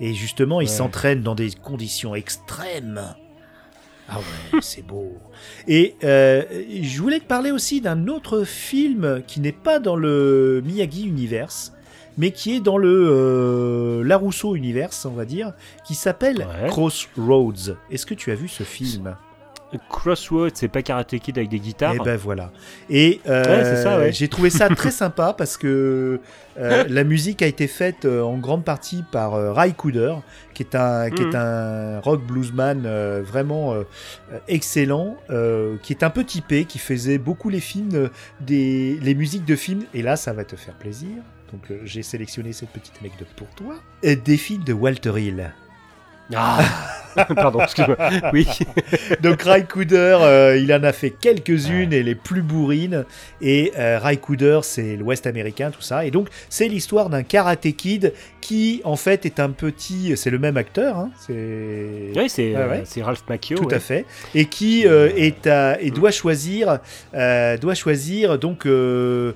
Et 0.00 0.12
justement, 0.14 0.60
il 0.60 0.68
Ouais. 0.68 0.74
s'entraîne 0.74 1.22
dans 1.22 1.34
des 1.34 1.50
conditions 1.52 2.14
extrêmes. 2.14 3.00
Ah 4.08 4.18
ouais, 4.18 4.58
c'est 4.60 4.84
beau. 4.86 5.16
Et 5.66 5.94
euh, 6.04 6.42
je 6.82 7.00
voulais 7.00 7.20
te 7.20 7.24
parler 7.24 7.50
aussi 7.52 7.80
d'un 7.80 8.06
autre 8.08 8.44
film 8.44 9.22
qui 9.26 9.40
n'est 9.40 9.52
pas 9.52 9.78
dans 9.78 9.96
le 9.96 10.62
Miyagi 10.64 11.06
Universe, 11.06 11.72
mais 12.18 12.30
qui 12.30 12.54
est 12.56 12.60
dans 12.60 12.76
le 12.76 13.08
euh, 13.10 14.04
Larousseau 14.04 14.56
Universe, 14.56 15.06
on 15.06 15.14
va 15.14 15.24
dire, 15.24 15.52
qui 15.86 15.94
s'appelle 15.94 16.38
Ouais. 16.38 16.68
Crossroads. 16.68 17.76
Est-ce 17.90 18.04
que 18.04 18.14
tu 18.14 18.30
as 18.30 18.34
vu 18.34 18.48
ce 18.48 18.62
film? 18.62 19.16
Crossroads, 19.88 20.50
c'est 20.54 20.68
pas 20.68 20.82
Karate 20.82 21.18
Kid 21.18 21.36
avec 21.38 21.50
des 21.50 21.60
guitares. 21.60 21.94
Et 21.94 21.98
ben 21.98 22.16
voilà. 22.16 22.50
Et 22.90 23.20
euh, 23.28 23.84
Ouais, 23.84 24.04
ouais. 24.04 24.12
j'ai 24.12 24.28
trouvé 24.28 24.50
ça 24.50 24.68
très 24.68 24.90
sympa 25.02 25.34
parce 25.36 25.56
que 25.56 26.20
euh, 26.58 26.84
la 26.88 27.04
musique 27.04 27.42
a 27.42 27.46
été 27.46 27.66
faite 27.66 28.04
euh, 28.04 28.22
en 28.22 28.38
grande 28.38 28.64
partie 28.64 29.04
par 29.10 29.34
euh, 29.34 29.52
Ray 29.52 29.74
Cooder, 29.74 30.14
qui 30.54 30.62
est 30.62 30.74
un, 30.74 31.10
qui 31.10 31.22
est 31.22 31.26
Mhm. 31.26 31.34
un 31.36 32.00
rock 32.00 32.22
bluesman 32.24 32.86
vraiment 33.22 33.74
excellent, 34.48 35.16
qui 35.82 35.92
est 35.92 36.02
un 36.02 36.10
peu 36.10 36.24
typé, 36.24 36.64
qui 36.64 36.78
faisait 36.78 37.18
beaucoup 37.18 37.48
les 37.48 37.60
films, 37.60 38.10
des, 38.40 38.98
les 39.02 39.14
musiques 39.14 39.44
de 39.44 39.56
films. 39.56 39.84
Et 39.94 40.02
là, 40.02 40.16
ça 40.16 40.32
va 40.32 40.44
te 40.44 40.56
faire 40.56 40.74
plaisir. 40.74 41.08
Donc 41.52 41.72
j'ai 41.84 42.02
sélectionné 42.02 42.52
cette 42.52 42.70
petite 42.70 42.94
anecdote 43.00 43.28
pour 43.36 43.48
toi. 43.50 43.74
Et 44.02 44.16
des 44.16 44.36
films 44.36 44.64
de 44.64 44.72
Walter 44.72 45.12
Hill. 45.20 45.52
Ah 46.34 46.60
Pardon, 47.34 47.60
excuse-moi. 47.60 47.96
Oui. 48.32 48.46
Donc 49.22 49.42
Ray 49.42 49.64
Cooder, 49.64 50.18
euh, 50.20 50.58
il 50.58 50.72
en 50.72 50.82
a 50.82 50.92
fait 50.92 51.10
quelques-unes 51.10 51.92
et 51.92 52.02
les 52.02 52.14
plus 52.14 52.42
bourrines. 52.42 53.04
Et 53.40 53.72
euh, 53.78 53.98
Ray 53.98 54.18
Cooder, 54.18 54.60
c'est 54.62 54.96
l'Ouest 54.96 55.26
américain, 55.26 55.70
tout 55.70 55.82
ça. 55.82 56.04
Et 56.04 56.10
donc 56.10 56.28
c'est 56.48 56.68
l'histoire 56.68 57.10
d'un 57.10 57.22
karaté 57.22 57.72
kid 57.72 58.12
qui, 58.40 58.80
en 58.84 58.96
fait, 58.96 59.24
est 59.26 59.40
un 59.40 59.50
petit. 59.50 60.16
C'est 60.16 60.30
le 60.30 60.38
même 60.38 60.56
acteur. 60.56 60.98
Hein, 60.98 61.10
c'est. 61.18 62.12
Oui, 62.14 62.28
c'est 62.28 62.54
euh, 62.56 62.68
ouais. 62.68 63.02
Ralph 63.02 63.24
Macchio. 63.28 63.56
Tout 63.56 63.66
ouais. 63.66 63.74
à 63.74 63.80
fait. 63.80 64.04
Et 64.34 64.46
qui 64.46 64.86
euh, 64.86 65.10
est 65.16 65.46
à, 65.46 65.80
et 65.80 65.90
doit 65.90 66.10
choisir, 66.10 66.78
euh, 67.14 67.56
doit 67.56 67.74
choisir 67.74 68.38
donc 68.38 68.66
euh, 68.66 69.32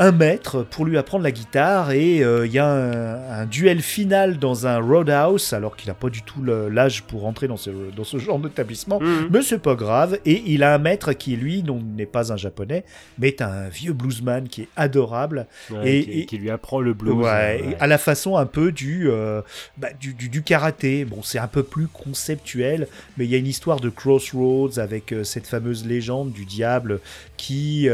un 0.00 0.12
maître 0.12 0.62
pour 0.62 0.86
lui 0.86 0.96
apprendre 0.96 1.22
la 1.22 1.30
guitare. 1.30 1.92
Et 1.92 2.24
euh, 2.24 2.46
il 2.46 2.52
y 2.52 2.58
a 2.58 2.66
un, 2.66 3.42
un 3.42 3.46
duel 3.46 3.82
final 3.82 4.38
dans 4.38 4.66
un 4.66 4.78
roadhouse, 4.80 5.52
alors 5.52 5.76
qu'il 5.76 5.88
n'a 5.88 5.94
pas 5.94 6.08
du 6.08 6.22
tout 6.22 6.42
l'âge 6.42 7.02
pour 7.02 7.20
rentrer 7.20 7.46
dans 7.48 7.58
ce, 7.58 7.70
dans 7.94 8.02
ce 8.04 8.16
genre 8.16 8.38
d'établissement. 8.38 8.98
Mhm. 8.98 9.28
Mais 9.30 9.42
c'est 9.42 9.58
pas 9.58 9.74
grave. 9.74 10.18
Et 10.24 10.42
il 10.46 10.62
a 10.62 10.74
un 10.74 10.78
maître 10.78 11.12
qui, 11.12 11.36
lui, 11.36 11.62
n'est 11.96 12.06
pas 12.06 12.32
un 12.32 12.36
japonais, 12.38 12.84
mais 13.18 13.28
est 13.28 13.42
un 13.42 13.68
vieux 13.68 13.92
bluesman 13.92 14.48
qui 14.48 14.62
est 14.62 14.68
adorable. 14.74 15.46
Ouais, 15.70 15.98
Et- 15.98 16.04
qui, 16.04 16.20
et- 16.20 16.26
qui 16.26 16.38
lui 16.38 16.50
apprend 16.50 16.80
le 16.80 16.94
blues. 16.94 17.12
Ouais, 17.14 17.22
ouais. 17.24 17.76
à 17.78 17.86
la 17.86 17.98
façon 17.98 18.38
un 18.38 18.46
peu 18.46 18.72
du, 18.72 19.10
euh, 19.10 19.42
bah, 19.76 19.88
du, 20.00 20.14
du, 20.14 20.30
du 20.30 20.42
karaté. 20.42 21.04
Bon, 21.04 21.22
c'est 21.22 21.38
un 21.38 21.46
peu 21.46 21.62
plus 21.62 21.86
conceptuel, 21.88 22.88
mais 23.18 23.26
il 23.26 23.30
y 23.30 23.34
a 23.34 23.38
une 23.38 23.46
histoire 23.46 23.80
de 23.80 23.90
Crossroads 23.90 24.78
avec 24.78 25.12
euh, 25.12 25.24
cette 25.24 25.46
fameuse 25.46 25.86
légende 25.86 26.32
du 26.32 26.46
diable 26.46 27.00
qui, 27.36 27.88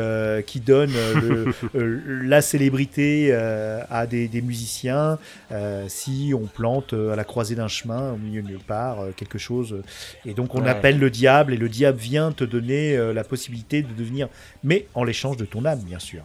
qui 0.46 0.60
donne 0.60 0.90
le- 1.74 1.95
la 2.06 2.42
célébrité 2.42 3.28
euh, 3.30 3.80
à 3.90 4.06
des, 4.06 4.28
des 4.28 4.42
musiciens 4.42 5.18
euh, 5.52 5.84
si 5.88 6.32
on 6.34 6.46
plante 6.46 6.92
euh, 6.92 7.12
à 7.12 7.16
la 7.16 7.24
croisée 7.24 7.54
d'un 7.54 7.68
chemin, 7.68 8.12
au 8.12 8.16
milieu 8.16 8.42
de 8.42 8.48
nulle 8.48 8.58
part, 8.58 9.00
euh, 9.00 9.10
quelque 9.16 9.38
chose. 9.38 9.82
Et 10.24 10.34
donc 10.34 10.54
on 10.54 10.62
Ouais. 10.62 10.70
appelle 10.70 10.98
le 10.98 11.10
diable 11.10 11.54
et 11.54 11.56
le 11.56 11.68
diable 11.68 11.98
vient 11.98 12.32
te 12.32 12.44
donner 12.44 12.96
la 13.14 13.24
possibilité 13.24 13.82
de 13.82 13.92
devenir, 13.92 14.28
mais 14.64 14.86
en 14.94 15.04
l'échange 15.04 15.36
de 15.36 15.44
ton 15.44 15.64
âme, 15.64 15.80
bien 15.80 15.98
sûr. 15.98 16.22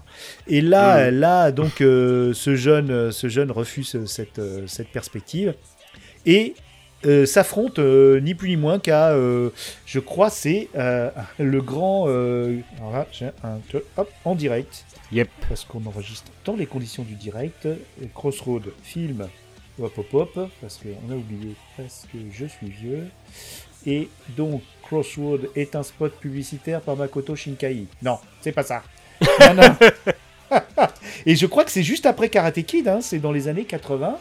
Et 0.47 0.61
là, 0.61 1.11
là, 1.11 1.51
donc, 1.51 1.73
ce 1.79 2.53
jeune, 2.55 3.11
ce 3.11 3.29
jeune 3.29 3.51
refuse 3.51 4.05
cette, 4.05 4.41
cette 4.67 4.89
perspective 4.89 5.53
et 6.25 6.55
euh, 7.05 7.25
s'affronte 7.25 7.79
euh, 7.79 8.19
ni 8.19 8.35
plus 8.35 8.49
ni 8.49 8.57
moins 8.57 8.77
qu'à, 8.77 9.09
euh, 9.13 9.49
je 9.85 9.99
crois, 9.99 10.29
c'est 10.29 10.69
le 11.39 11.61
grand, 11.61 12.05
alors 12.05 12.93
là, 12.93 13.07
j'ai 13.11 13.27
un, 13.43 13.59
hop, 13.97 14.09
en 14.23 14.35
direct, 14.35 14.85
Yep. 15.11 15.29
parce 15.49 15.65
qu'on 15.65 15.85
enregistre 15.85 16.31
dans 16.45 16.55
les 16.55 16.65
conditions 16.65 17.03
du 17.03 17.15
direct. 17.15 17.67
Crossroad, 18.13 18.71
film, 18.83 19.27
hop, 19.79 19.97
hop, 19.97 20.13
hop, 20.13 20.49
parce 20.61 20.77
qu'on 20.77 21.11
a 21.11 21.15
oublié 21.15 21.55
presque, 21.75 22.09
je 22.31 22.45
suis 22.45 22.69
vieux. 22.69 23.07
Et 23.85 24.09
donc, 24.37 24.61
Crossroad 24.83 25.49
est 25.55 25.75
un 25.75 25.83
spot 25.83 26.13
publicitaire 26.19 26.81
par 26.81 26.95
Makoto 26.95 27.35
Shinkai. 27.35 27.87
Non, 28.01 28.19
c'est 28.41 28.51
pas 28.51 28.63
ça. 28.63 28.83
Non, 29.21 29.53
non. 29.55 29.75
Et 31.25 31.35
je 31.35 31.45
crois 31.45 31.63
que 31.63 31.71
c'est 31.71 31.83
juste 31.83 32.05
après 32.05 32.29
Karate 32.29 32.63
Kid, 32.63 32.87
hein, 32.87 32.99
c'est 33.01 33.19
dans 33.19 33.31
les 33.31 33.47
années 33.47 33.65
80. 33.65 34.17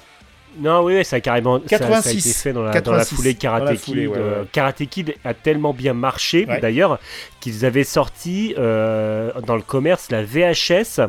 Non, 0.59 0.83
oui, 0.83 0.97
oui, 0.97 1.05
ça 1.05 1.17
a 1.17 1.21
carrément 1.21 1.59
ça- 1.61 1.69
Ça, 1.69 1.77
a 1.77 1.79
86. 1.79 2.27
été 2.27 2.39
fait 2.39 2.53
dans 2.53 2.63
la, 2.63 2.71
dans 2.81 2.93
la 2.93 2.99
86. 2.99 3.15
foulée 3.17 3.35
Karate 3.35 3.77
Kid. 3.77 3.97
ouais, 3.97 4.11
Euh, 4.17 4.41
ouais. 4.43 4.47
Karate 4.53 4.85
Kid 4.87 5.15
a 5.25 5.33
tellement 5.35 5.73
bien 5.73 5.95
marché, 5.95 6.45
Ouais. 6.49 6.61
d'ailleurs, 6.61 6.99
qu'ils 7.41 7.65
avaient 7.65 7.85
sorti 7.85 8.55
euh, 8.59 9.31
dans 9.47 9.57
le 9.57 9.63
commerce 9.63 10.11
la 10.11 10.23
VHS 10.25 11.01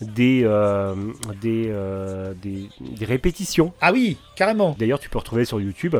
des, 0.00 0.42
euh, 0.44 0.94
des, 1.40 1.66
euh, 1.68 2.34
des, 2.42 2.68
des 2.80 3.04
répétitions. 3.04 3.72
Ah 3.80 3.92
oui, 3.92 4.16
carrément. 4.36 4.74
D'ailleurs, 4.78 4.98
tu 4.98 5.08
peux 5.08 5.18
retrouver 5.18 5.44
sur 5.44 5.60
YouTube 5.60 5.96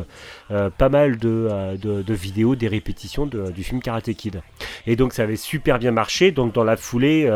euh, 0.51 0.71
pas 0.71 0.89
mal 0.89 1.17
de, 1.19 1.77
de, 1.77 2.03
de 2.03 2.15
vidéos 2.15 2.55
des 2.57 2.69
répétitions 2.69 3.27
de- 3.27 3.51
du 3.51 3.63
film 3.63 3.81
Karate 3.81 4.13
Kid. 4.15 4.41
Et 4.87 4.97
donc, 4.97 5.13
ça 5.13 5.23
avait 5.23 5.37
super 5.37 5.79
bien 5.79 5.91
marché. 5.93 6.33
Donc, 6.33 6.55
dans 6.55 6.65
la 6.65 6.77
foulée, 6.77 7.33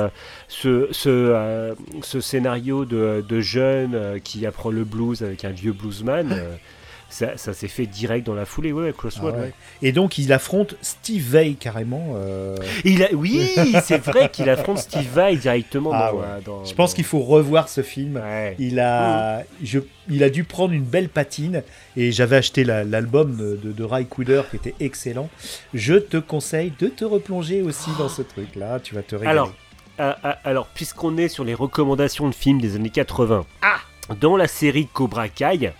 ce, 0.48 0.88
ce, 0.90 1.74
ce 2.02 2.20
scénario 2.20 2.84
de, 2.84 3.24
de 3.26 3.40
jeune 3.40 4.20
qui 4.22 4.44
apprend 4.46 4.70
le 4.70 4.84
blues 4.84 5.22
avec 5.22 5.44
un 5.44 5.50
vieux 5.50 5.72
bluesman, 5.72 6.36
ça, 7.11 7.36
ça 7.38 7.54
s'est 7.54 7.68
fait 7.68 7.86
direct 7.86 8.26
dans 8.26 8.34
la 8.34 8.44
foulée. 8.44 8.72
Ouais, 8.72 8.92
Crossroad. 8.96 9.34
Ah 9.36 9.40
ouais. 9.40 9.46
ouais. 9.46 9.52
Et 9.82 9.92
donc 9.92 10.18
il 10.18 10.32
affronte 10.32 10.74
Steve 10.82 11.22
Vai 11.30 11.54
carrément. 11.54 12.14
euh, 12.16 12.54
il 12.84 13.02
a, 13.02 13.09
oui, 13.14 13.50
c'est 13.84 13.98
vrai 14.04 14.28
qu'il 14.30 14.48
affronte 14.50 14.78
Steve 14.78 15.09
Vai 15.14 15.36
directement. 15.36 15.90
Ah 15.94 16.11
dans, 16.12 16.18
ouais. 16.18 16.24
euh, 16.26 16.40
dans- 16.44 16.64
Je 16.64 16.74
pense 16.74 16.90
dans- 16.90 16.96
qu'il 16.96 17.04
faut 17.04 17.20
revoir 17.20 17.68
ce 17.68 17.82
film. 17.82 18.20
Il 18.59 18.78
a, 18.80 19.42
je, 19.62 19.78
il 20.11 20.22
a 20.22 20.30
dû 20.30 20.44
prendre 20.44 20.72
une 20.74 20.84
belle 20.84 21.09
patine 21.09 21.62
et 21.96 22.12
j'avais 22.12 22.36
acheté 22.36 22.64
la- 22.64 22.84
l'album 22.84 23.36
de, 23.36 23.56
de, 23.56 23.72
de 23.72 23.84
Ray 23.84 24.06
Cooder 24.06 24.42
qui 24.50 24.56
était 24.56 24.74
excellent. 24.80 25.28
Je 25.74 25.94
te 25.94 26.18
conseille 26.18 26.72
de 26.78 26.88
te 26.88 27.04
replonger 27.04 27.62
aussi 27.62 27.90
dans 27.98 28.09
ce 28.09 28.22
truc-là. 28.22 28.80
Tu 28.80 28.94
vas 28.94 29.02
te 29.02 29.14
régaler. 29.14 29.30
Alors, 29.30 29.52
ah, 29.98 30.38
alors, 30.44 30.66
puisqu'on 30.68 31.16
est 31.16 31.28
sur 31.28 31.42
les 31.44 31.54
recommandations 31.54 32.28
de 32.28 32.34
films 32.34 32.61
des 32.61 32.76
années 32.76 32.90
80, 32.90 33.44
Ah 33.62 33.78
dans 34.20 34.36
la 34.36 34.46
série 34.46 34.86
Cobra 34.92 35.28
Kai. 35.28 35.72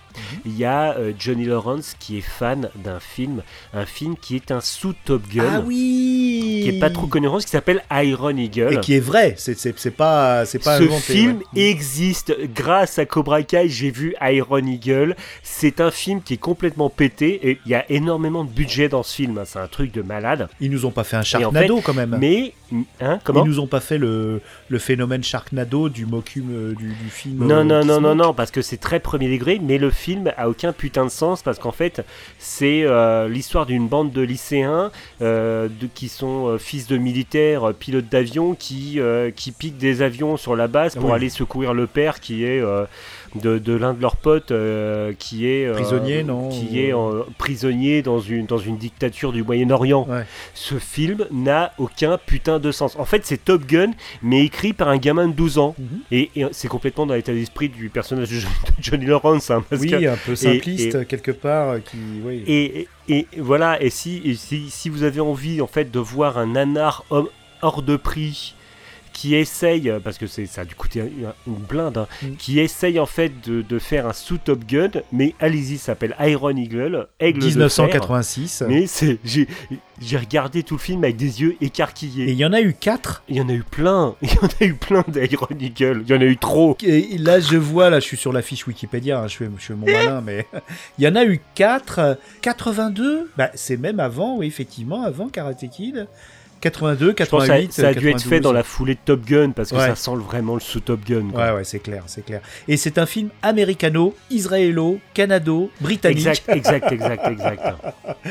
Il 0.45 0.57
y 0.57 0.65
a 0.65 0.97
euh, 0.97 1.13
Johnny 1.19 1.45
Lawrence 1.45 1.95
qui 1.99 2.19
est 2.19 2.23
fan 2.23 2.71
d'un 2.77 3.01
film, 3.01 3.43
un 3.75 3.87
film 3.87 4.17
qui 4.21 4.37
est 4.37 4.51
un 4.51 4.61
sous 4.61 4.95
Top 5.05 5.23
Gun. 5.33 5.45
ah 5.57 5.63
oui, 5.67 6.61
qui 6.65 6.69
est 6.77 6.81
pas 6.81 6.91
trop 6.91 7.07
connu 7.07 7.27
en 7.27 7.31
France, 7.31 7.45
qui 7.45 7.51
s'appelle 7.51 7.83
Iron 7.91 8.37
Eagle. 8.37 8.75
Et 8.75 8.81
qui 8.81 8.95
est 8.95 9.01
vrai, 9.01 9.35
c'est 9.37 9.55
pas, 9.97 10.45
c'est 10.47 10.59
pas 10.63 10.79
Ce 10.79 10.83
inventé, 10.85 11.01
film 11.13 11.37
ouais. 11.55 11.63
existe 11.63 12.35
grâce 12.55 12.99
à 12.99 13.07
Cobra 13.07 13.43
Kai. 13.43 13.69
J'ai 13.69 13.91
vu 13.91 14.15
Iron 14.21 14.67
Eagle. 14.67 15.17
C'est 15.43 15.81
un 15.81 15.91
film 15.91 16.23
qui 16.23 16.35
est 16.35 16.39
complètement 16.39 16.91
pété 16.91 17.49
et 17.51 17.59
il 17.67 17.71
y 17.71 17.75
a 17.75 17.85
énormément 17.91 18.45
de 18.45 18.51
budget 18.51 18.89
dans 18.89 19.03
ce 19.03 19.15
film. 19.15 19.39
hein. 19.39 19.43
C'est 19.45 19.59
un 19.59 19.69
truc 19.69 19.93
de 19.93 20.03
malade. 20.03 20.49
Ils 20.61 20.71
nous 20.71 20.87
ont 20.87 20.91
pas 20.91 21.05
fait 21.05 21.17
un 21.17 21.21
en 21.21 21.25
Sharknado 21.25 21.81
quand 21.83 21.95
même. 21.95 22.17
Mais 22.21 22.53
hein, 23.01 23.19
comment 23.25 23.45
Ils 23.45 23.49
nous 23.49 23.61
ont 23.61 23.67
pas 23.67 23.81
fait 23.81 23.99
le, 23.99 24.41
le 24.69 24.79
phénomène 24.79 25.23
Sharknado 25.23 25.89
du 25.89 26.07
mocume 26.07 26.51
euh, 26.53 26.75
du, 26.75 26.89
du 26.89 27.11
film. 27.11 27.45
Non, 27.47 27.57
euh, 27.59 27.65
non, 27.65 27.85
non, 27.85 28.01
non, 28.01 28.15
non, 28.15 28.35
parce 28.35 28.51
que 28.51 28.63
c'est 28.63 28.77
très 28.77 29.01
premier 29.01 29.29
degré, 29.31 29.61
mais 29.63 29.79
le 29.79 29.91
film 29.91 30.08
a 30.37 30.49
aucun 30.49 30.73
putain 30.73 31.05
de 31.05 31.11
sens 31.11 31.43
parce 31.43 31.59
qu'en 31.59 31.73
fait, 31.73 32.05
c'est 32.39 32.83
euh, 32.85 33.29
l'histoire 33.29 33.67
d'une 33.67 33.89
bande 33.89 34.13
de 34.13 34.23
lycéens 34.23 34.91
euh, 35.23 35.69
de- 35.69 35.89
qui 35.95 36.09
sont 36.09 36.47
euh, 36.49 36.59
fils 36.59 36.87
de 36.87 36.97
militaires, 36.97 37.73
pilotes 37.79 38.09
d'avion, 38.09 38.55
qui, 38.55 39.01
qui 39.37 39.53
piquent 39.53 39.79
des 39.79 40.03
avions 40.03 40.37
sur 40.37 40.57
la 40.57 40.69
base 40.69 40.95
pour 40.95 41.07
Oui. 41.07 41.13
aller 41.13 41.29
secourir 41.29 41.75
le 41.75 41.87
père 41.87 42.21
qui 42.21 42.45
est 42.45 42.63
de, 43.35 43.59
de 43.59 43.73
l'un 43.75 43.95
de 43.95 44.01
leurs 44.03 44.17
potes, 44.17 44.51
euh, 44.51 45.13
qui 45.19 45.47
est 45.47 45.67
euh, 45.67 45.73
Prisonnier, 45.75 46.23
non 46.23 46.49
Qui 46.49 46.81
est 46.81 46.93
prisonnier 47.37 48.03
dans 48.03 48.21
une, 48.21 48.47
dans 48.47 48.59
une 48.59 48.77
dictature 48.77 49.33
du 49.33 49.43
Moyen-Orient. 49.43 50.07
Ouais. 50.09 50.25
Ce 50.55 50.77
film 50.77 51.27
n'a 51.31 51.73
aucun 51.79 52.19
putain 52.19 52.59
de 52.59 52.73
sens. 52.73 52.97
En 52.99 53.05
fait, 53.05 53.25
c'est 53.25 53.45
Top 53.45 53.65
Gun, 53.67 53.91
mais 54.23 54.45
écrit 54.45 54.73
par 54.73 54.89
un 54.89 54.97
gamin 54.99 55.29
de 55.29 55.33
12 55.33 55.59
ans. 55.59 55.75
Mhm. 55.79 55.87
Et, 56.11 56.31
et 56.37 56.47
c'est 56.53 56.69
complètement 56.69 57.07
dans 57.07 57.15
l'état 57.15 57.33
d'esprit 57.33 57.69
du 57.69 57.89
personnage 57.89 58.31
de 58.31 58.37
Jo- 58.37 58.49
de 58.79 58.83
Johnny 58.83 59.07
Lawrence. 59.07 59.51
hein, 59.51 59.65
parce 59.69 59.83
Oui, 59.83 59.91
que- 59.91 60.07
un 60.09 60.17
peu 60.17 60.35
simpliste 60.35 61.07
quelque 61.07 61.31
part. 61.31 61.71
euh, 61.71 61.79
Qui, 61.79 61.97
oui. 62.25 62.43
et, 62.47 62.81
et- 62.81 62.89
et 63.11 63.27
voilà, 63.39 63.81
et 63.83 63.91
si, 63.91 64.21
et 64.25 64.35
si, 64.35 64.69
si 64.71 64.89
vous 64.91 65.03
avez 65.03 65.21
envie 65.21 65.61
en 65.63 65.67
fait 65.67 65.91
de 65.91 65.99
voir 65.99 66.37
un 66.39 66.47
nanar 66.47 67.05
homme 67.11 67.29
hors 67.63 67.83
de 67.83 67.97
prix 67.97 68.55
qui 69.19 69.35
essaye, 69.35 69.93
parce 70.05 70.19
que 70.19 70.27
ça 70.27 70.61
a 70.61 70.65
dû 70.65 70.75
coûter 70.75 71.01
une, 71.01 71.33
une 71.47 71.55
blinde, 71.55 71.99
hein, 71.99 72.07
Mm. 72.23 72.37
qui 72.37 72.61
essaye 72.61 72.99
en 72.99 73.07
fait 73.07 73.33
de, 73.47 73.63
de 73.63 73.79
faire 73.79 74.07
un 74.07 74.13
sous 74.13 74.39
Top 74.39 74.65
Gun, 74.65 74.91
mais 75.13 75.35
allez-y, 75.41 75.79
ça 75.79 75.87
s'appelle 75.87 76.15
Iron 76.21 76.57
Eagle, 76.57 77.09
Aigle 77.21 77.41
de 77.41 77.51
fer. 77.51 77.57
1986. 77.57 78.65
Mais 78.69 78.87
c'est, 78.87 79.19
j'ai, 79.25 79.47
regardé 80.17 80.63
tout 80.63 80.75
le 80.75 80.81
film 80.81 81.05
avec 81.05 81.17
des 81.17 81.43
yeux 81.43 81.57
écarquillés. 81.61 82.29
Et 82.29 82.33
il 82.33 82.39
y 82.39 82.45
en 82.45 82.53
a 82.53 82.61
eu 82.61 82.75
quatre? 82.75 83.23
Il 83.29 83.37
y 83.37 83.41
en 83.41 83.49
a 83.49 83.53
eu 83.53 83.63
plein, 83.63 84.15
il 84.23 84.31
y 84.31 84.39
en 84.39 84.49
a 84.61 84.65
eu 84.65 84.75
plein 84.75 85.05
d'Iron 85.09 85.49
Eagle, 85.59 86.03
il 86.07 86.11
y 86.11 86.17
en 86.17 86.21
a 86.21 86.25
eu 86.25 86.37
trop. 86.37 86.77
Et 86.83 87.19
là, 87.19 87.41
je 87.41 87.57
vois, 87.57 87.91
là, 87.91 88.01
je 88.01 88.05
suis 88.05 88.17
sur 88.17 88.33
la 88.33 88.43
fiche 88.43 88.67
Wikipédia, 88.67 89.21
hein, 89.21 89.29
je, 89.29 89.37
fais 89.37 89.75
mon 89.75 89.87
malin, 89.87 90.21
mais 90.25 90.47
il 90.99 91.05
y 91.05 91.09
en 91.09 91.17
a 91.17 91.25
eu 91.25 91.41
4. 91.55 92.19
82 92.43 93.31
bah, 93.37 93.51
C'est 93.55 93.77
même 93.77 94.01
avant, 94.01 94.37
oui, 94.39 94.47
effectivement, 94.47 95.03
avant 95.03 95.29
Karate 95.29 95.69
Kid. 95.71 96.07
82, 96.61 97.15
Je 97.19 97.25
pense 97.25 97.43
que 97.43 97.47
ça, 97.47 97.55
88. 97.55 97.73
ça 97.73 97.89
a 97.89 97.95
dû 97.95 98.09
être 98.09 98.15
92. 98.17 98.29
fait 98.29 98.41
dans 98.41 98.53
la 98.53 98.63
foulée 98.63 98.95
de 98.95 99.01
Top 99.05 99.25
Gun 99.25 99.51
parce 99.51 99.71
que 99.71 99.77
Ouais. 99.77 99.87
ça 99.89 99.95
sent 99.95 100.17
vraiment 100.17 100.55
le 100.55 100.61
sous 100.61 100.81
Top 100.81 101.01
Gun. 101.05 101.29
quoi. 101.33 101.45
Ouais, 101.47 101.53
ouais, 101.59 101.65
c'est 101.65 101.79
clair, 101.79 102.03
c'est 102.07 102.25
clair. 102.25 102.41
Et 102.67 102.77
c'est 102.77 102.99
un 102.99 103.07
film 103.07 103.29
américano, 103.43 104.15
israélo, 104.31 104.99
canado, 105.15 105.71
britannique. 105.81 106.19
Exact, 106.27 106.49
exact, 106.49 106.93
exact, 106.93 107.27
exact. 107.29 107.63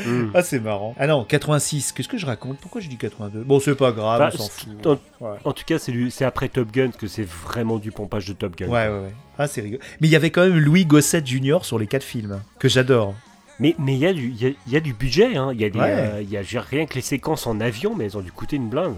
Mm. 0.06 0.30
Ah, 0.34 0.42
c'est 0.42 0.60
marrant. 0.60 0.94
Ah 0.98 1.06
non, 1.06 1.24
86, 1.24 1.92
qu'est-ce 1.92 2.08
que 2.08 2.18
je 2.18 2.26
raconte? 2.26 2.58
Pourquoi 2.60 2.80
je 2.80 2.88
dis 2.88 2.96
82 2.96 3.40
Bon, 3.42 3.58
c'est 3.58 3.74
pas 3.74 3.90
grave, 3.90 4.18
Bah, 4.20 4.30
on 4.32 4.36
s'en 4.36 4.48
fout. 4.48 4.86
en, 4.86 4.90
Ouais. 5.24 5.36
en 5.44 5.52
tout 5.52 5.64
cas, 5.66 5.78
c'est 5.78 6.24
après 6.24 6.48
Top 6.48 6.70
Gun 6.70 6.90
que 6.90 7.06
c'est 7.08 7.26
vraiment 7.26 7.78
du 7.78 7.90
pompage 7.90 8.26
de 8.26 8.32
Top 8.34 8.54
Gun. 8.56 8.66
Ouais, 8.68 8.86
ouais, 8.86 8.98
ouais. 9.00 9.14
Ah, 9.38 9.46
c'est 9.48 9.60
rigolo. 9.60 9.80
Mais 10.00 10.06
il 10.08 10.10
y 10.10 10.16
avait 10.16 10.30
quand 10.30 10.42
même 10.42 10.58
Louis 10.58 10.84
Gossett 10.84 11.26
Jr. 11.26 11.58
sur 11.62 11.78
les 11.78 11.86
quatre 11.86 12.04
films, 12.04 12.40
que 12.60 12.68
j'adore. 12.68 13.14
Mais 13.60 13.74
mais 13.78 13.94
il 13.94 13.98
y, 13.98 14.06
a 14.06 14.12
du- 14.12 14.30
y, 14.30 14.46
a, 14.46 14.50
y 14.68 14.76
a 14.76 14.80
du 14.80 14.92
budget. 14.92 15.36
hein. 15.36 15.52
Y 15.54 15.64
a 15.64 15.70
des, 15.70 15.78
Ouais. 15.78 15.86
euh, 15.96 16.22
il 16.22 16.30
y 16.30 16.36
a 16.36 16.42
j'ai 16.42 16.58
rien 16.60 16.86
que 16.86 16.94
les 16.94 17.00
séquences 17.00 17.46
en 17.46 17.60
avion, 17.60 17.94
mais 17.96 18.04
elles 18.04 18.16
ont 18.16 18.20
dû 18.22 18.32
coûter 18.32 18.56
une 18.56 18.68
blinde. 18.68 18.96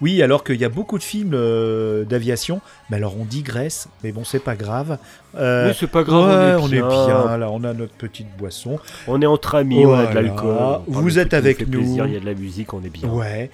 Oui, 0.00 0.22
alors 0.22 0.44
qu'il 0.44 0.54
y 0.60 0.64
a 0.64 0.68
beaucoup 0.68 0.96
de 0.96 1.02
films 1.02 1.32
euh, 1.34 2.04
d'aviation. 2.04 2.60
Mais 2.88 2.98
alors, 2.98 3.16
on 3.20 3.24
digresse, 3.24 3.88
mais 4.04 4.12
bon, 4.12 4.22
c'est 4.22 4.38
pas 4.38 4.54
grave. 4.54 4.96
Euh, 5.36 5.66
mais 5.66 5.74
c'est 5.74 5.88
pas 5.90 6.04
grave, 6.04 6.56
ouais, 6.56 6.62
on, 6.62 6.68
est 6.68 6.80
bien. 6.80 7.36
Là, 7.36 7.50
on 7.50 7.64
a 7.64 7.74
notre 7.74 7.94
petite 7.94 8.28
boisson. 8.38 8.78
On 9.08 9.20
est 9.20 9.26
entre 9.26 9.56
amis, 9.56 9.84
on 9.84 9.92
a 9.94 10.06
de 10.06 10.14
l'alcool. 10.14 10.82
Vous 10.86 11.18
êtes 11.18 11.34
avec 11.34 11.66
nous. 11.66 11.82
Il 12.06 12.12
y 12.12 12.16
a 12.16 12.20
de 12.20 12.24
la 12.26 12.34
musique, 12.34 12.72
on 12.74 12.82
est 12.84 12.90
bien. 12.90 13.08
Ouais. 13.08 13.50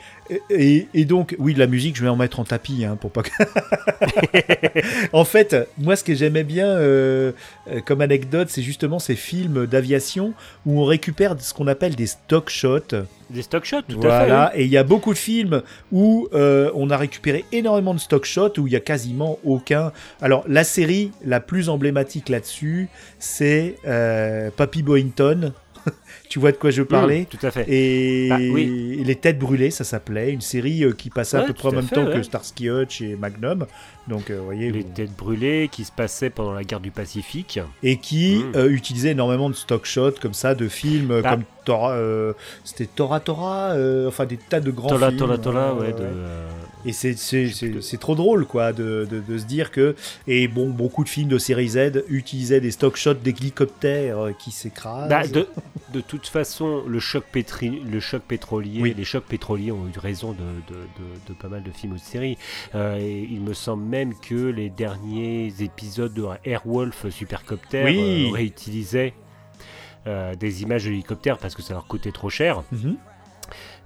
Et, 0.50 1.04
donc, 1.04 1.36
oui, 1.38 1.54
de 1.54 1.58
la 1.58 1.66
musique, 1.66 1.96
je 1.96 2.02
vais 2.02 2.08
en 2.08 2.16
mettre 2.16 2.40
en 2.40 2.44
tapis, 2.44 2.84
hein, 2.84 2.96
pour 2.98 3.10
pas 3.10 3.22
que. 3.22 3.30
en 5.12 5.24
fait, 5.24 5.56
moi, 5.78 5.96
ce 5.96 6.04
que 6.04 6.14
j'aimais 6.14 6.44
bien 6.44 6.66
euh, 6.66 7.32
euh, 7.70 7.80
comme 7.80 8.00
anecdote, 8.00 8.48
c'est 8.48 8.62
justement 8.62 8.98
ces 8.98 9.16
films 9.16 9.66
d'aviation 9.66 10.32
où 10.64 10.80
on 10.80 10.84
récupère 10.84 11.36
ce 11.38 11.52
qu'on 11.52 11.66
appelle 11.66 11.94
des 11.94 12.06
stock 12.06 12.48
shots. 12.48 13.04
Des 13.30 13.42
stock 13.42 13.64
shots, 13.64 13.82
tout 13.82 13.98
à 13.98 14.02
fait. 14.02 14.26
Voilà. 14.26 14.52
Et 14.54 14.64
il 14.64 14.70
y 14.70 14.76
a 14.76 14.84
beaucoup 14.84 15.12
de 15.12 15.18
films 15.18 15.62
où 15.92 16.28
euh, 16.32 16.70
on 16.74 16.90
a 16.90 16.96
récupéré 16.96 17.44
énormément 17.52 17.94
de 17.94 18.00
stock 18.00 18.24
shots 18.24 18.58
où 18.58 18.66
il 18.66 18.72
y 18.72 18.76
a 18.76 18.80
quasiment 18.80 19.38
aucun. 19.44 19.92
Alors, 20.20 20.44
la 20.48 20.64
série 20.64 21.10
la 21.24 21.40
plus 21.40 21.68
emblématique 21.68 22.28
là-dessus, 22.28 22.88
c'est 23.18 23.76
euh, 23.86 24.50
Papy 24.56 24.82
Boyington. 24.82 25.52
Tu 26.28 26.38
vois 26.38 26.52
de 26.52 26.56
quoi 26.56 26.70
je 26.70 26.82
oui. 26.82 26.88
parlais 26.88 27.20
Mm, 27.22 27.26
tout 27.26 27.46
à 27.46 27.50
fait. 27.50 27.64
et 27.68 28.28
Bah, 28.28 28.36
oui. 28.40 29.02
Les 29.04 29.14
Têtes 29.16 29.38
Brûlées, 29.38 29.70
ça 29.70 29.84
s'appelait, 29.84 30.32
une 30.32 30.40
série 30.40 30.82
euh, 30.84 30.92
qui 30.92 31.10
passait 31.10 31.36
à 31.36 31.42
peu 31.42 31.52
près 31.52 31.68
en 31.68 31.72
même 31.72 31.86
fait, 31.86 31.94
temps 31.94 32.06
que. 32.06 32.22
Starsky 32.22 32.68
Hutch 32.70 33.00
et 33.02 33.14
Magnum. 33.16 33.66
Donc, 34.08 34.30
euh, 34.30 34.40
voyez, 34.44 34.70
Les 34.70 34.84
têtes 34.84 35.16
brûlées 35.16 35.68
qui 35.72 35.84
se 35.84 35.92
passaient 35.92 36.28
pendant 36.30 36.52
la 36.52 36.62
guerre 36.64 36.80
du 36.80 36.90
Pacifique. 36.90 37.58
et 37.82 37.96
qui 37.98 38.42
Mm. 38.44 38.56
euh, 38.56 38.68
utilisait 38.70 39.10
énormément 39.10 39.48
de 39.50 39.54
stock 39.54 39.84
shots 39.86 40.12
comme 40.20 40.34
ça, 40.34 40.54
de 40.54 40.68
films 40.68 41.20
Bah. 41.22 41.30
comme 41.30 41.44
Tora, 41.64 41.96
c'était 42.64 42.86
Tora 42.86 43.20
Tora, 43.20 43.74
enfin 44.06 44.26
des 44.26 44.36
tas 44.36 44.60
de 44.60 44.70
grands 44.70 44.88
Tola, 44.88 45.08
films. 45.08 45.18
tola, 45.20 45.38
tola, 45.38 45.74
ouais. 45.74 45.92
de, 45.92 46.04
Et 46.86 46.92
c'est 46.92 47.98
trop 47.98 48.14
drôle 48.14 48.44
quoi 48.46 48.72
de, 48.72 49.06
de- 49.10 49.20
de 49.20 49.38
se 49.38 49.44
dire 49.44 49.70
que 49.70 49.94
et 50.26 50.48
bon 50.48 50.68
beaucoup 50.70 51.02
de 51.04 51.08
films 51.08 51.28
de 51.28 51.38
série 51.38 51.68
Z 51.68 52.04
utilisaient 52.08 52.60
des 52.60 52.70
stock 52.70 52.96
shots 52.96 53.14
d'hélicoptères 53.14 54.18
euh, 54.18 54.32
qui 54.32 54.50
s'écrasent. 54.50 55.08
Bah, 55.08 55.26
de, 55.26 55.46
de 55.92 56.00
toute 56.00 56.26
façon, 56.26 56.82
le 56.86 56.98
choc, 57.00 57.24
pétri- 57.32 57.80
le 57.90 58.00
choc 58.00 58.22
pétrolier, 58.22 58.80
Oui. 58.82 58.94
les 58.96 59.04
chocs 59.04 59.24
pétroliers 59.24 59.72
ont 59.72 59.86
eu 59.86 59.98
raison 59.98 60.32
de, 60.32 60.38
de- 60.38 60.74
de- 60.74 61.28
de 61.28 61.34
pas 61.34 61.48
mal 61.48 61.62
de 61.62 61.70
films 61.70 61.92
ou 61.92 61.96
de 61.96 62.00
séries. 62.00 62.36
Euh, 62.74 62.98
et 62.98 63.28
il 63.30 63.40
me 63.40 63.54
semble 63.54 63.84
même 63.84 64.12
que 64.18 64.34
les 64.34 64.68
derniers 64.70 65.52
épisodes 65.60 66.12
de 66.12 66.24
Airwolf 66.44 67.08
Supercopter 67.10 67.84
Oui. 67.84 68.26
euh, 68.30 68.34
réutilisaient 68.34 69.14
euh, 70.06 70.34
des 70.34 70.62
images 70.62 70.84
d'hélicoptères 70.84 71.38
parce 71.38 71.54
que 71.54 71.62
ça 71.62 71.72
leur 71.74 71.86
coûtait 71.86 72.12
trop 72.12 72.28
cher. 72.30 72.62
Mhm. 72.72 72.96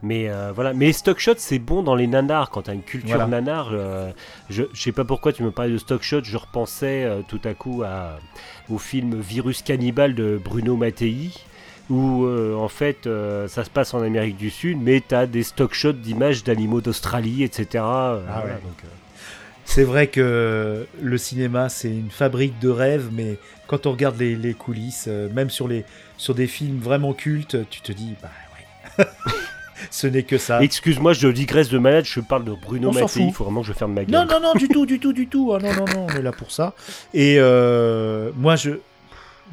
Mais 0.02 0.28
euh, 0.28 0.52
voilà, 0.54 0.74
mais 0.74 0.92
stock 0.92 1.18
shot 1.18 1.34
c'est 1.38 1.58
bon 1.58 1.82
dans 1.82 1.96
les 1.96 2.06
nanars 2.06 2.50
quand 2.50 2.62
t'as 2.62 2.74
une 2.74 2.82
culture 2.82 3.16
Voilà. 3.16 3.26
nanar. 3.26 3.70
euh, 3.72 4.10
je, 4.48 4.62
je 4.72 4.80
sais 4.80 4.92
pas 4.92 5.04
pourquoi 5.04 5.32
tu 5.32 5.42
me 5.42 5.50
parlais 5.50 5.72
de 5.72 5.78
stock 5.78 6.02
shot, 6.02 6.22
je 6.22 6.36
repensais 6.36 7.04
euh, 7.04 7.20
tout 7.26 7.40
à 7.44 7.54
coup 7.54 7.82
à, 7.84 8.18
au 8.70 8.78
film 8.78 9.18
Virus 9.20 9.62
cannibale 9.62 10.14
de 10.14 10.40
Bruno 10.42 10.76
Mattei. 10.76 11.30
Où 11.90 12.26
euh, 12.26 12.54
en 12.54 12.68
fait 12.68 13.06
euh, 13.06 13.48
ça 13.48 13.64
se 13.64 13.70
passe 13.70 13.94
en 13.94 14.02
Amérique 14.02 14.36
du 14.36 14.50
Sud, 14.50 14.78
mais 14.80 15.00
t'as 15.00 15.24
des 15.26 15.42
stock 15.42 15.72
shots 15.72 15.92
d'images 15.94 16.44
d'animaux 16.44 16.82
d'Australie, 16.82 17.42
etc. 17.42 17.66
euh, 17.76 18.20
Ah 18.28 18.40
voilà, 18.40 18.54
ouais. 18.56 18.60
donc, 18.62 18.82
C'est 19.64 19.84
vrai 19.84 20.08
que 20.08 20.86
le 21.00 21.18
cinéma 21.18 21.70
c'est 21.70 21.88
une 21.88 22.10
fabrique 22.10 22.58
de 22.58 22.68
rêves, 22.68 23.08
mais 23.10 23.38
quand 23.68 23.86
on 23.86 23.92
regarde 23.92 24.18
les, 24.18 24.36
les 24.36 24.52
coulisses, 24.52 25.06
même 25.06 25.48
sur 25.48 25.66
les 25.66 25.86
sur 26.18 26.34
des 26.34 26.46
films 26.46 26.78
vraiment 26.78 27.14
cultes, 27.14 27.56
tu 27.70 27.80
te 27.80 27.90
dis 27.92 28.14
bah 28.22 28.28
ouais, 28.98 29.06
ce 29.90 30.06
n'est 30.06 30.22
que 30.22 30.38
ça. 30.38 30.62
Excuse-moi, 30.62 31.12
je 31.12 31.28
digresse 31.28 31.68
de 31.68 31.78
malade, 31.78 32.04
je 32.04 32.20
parle 32.20 32.44
de 32.44 32.52
Bruno 32.52 32.90
Mattei, 32.92 33.22
il 33.28 33.32
faut 33.32 33.44
vraiment 33.44 33.60
que 33.62 33.66
je 33.68 33.72
ferme 33.72 33.92
ma 33.94 34.04
gueule. 34.04 34.26
Non, 34.26 34.26
non, 34.26 34.40
non, 34.40 34.52
du 34.54 34.68
tout, 34.68 34.86
du 34.86 34.98
tout, 34.98 35.12
du 35.12 35.26
tout. 35.26 35.52
Ah, 35.54 35.58
non, 35.62 35.72
non, 35.74 35.84
non, 35.94 36.06
on 36.10 36.16
est 36.16 36.22
là 36.22 36.32
pour 36.32 36.50
ça. 36.50 36.74
Et 37.14 37.36
euh, 37.38 38.30
moi, 38.36 38.56
je. 38.56 38.72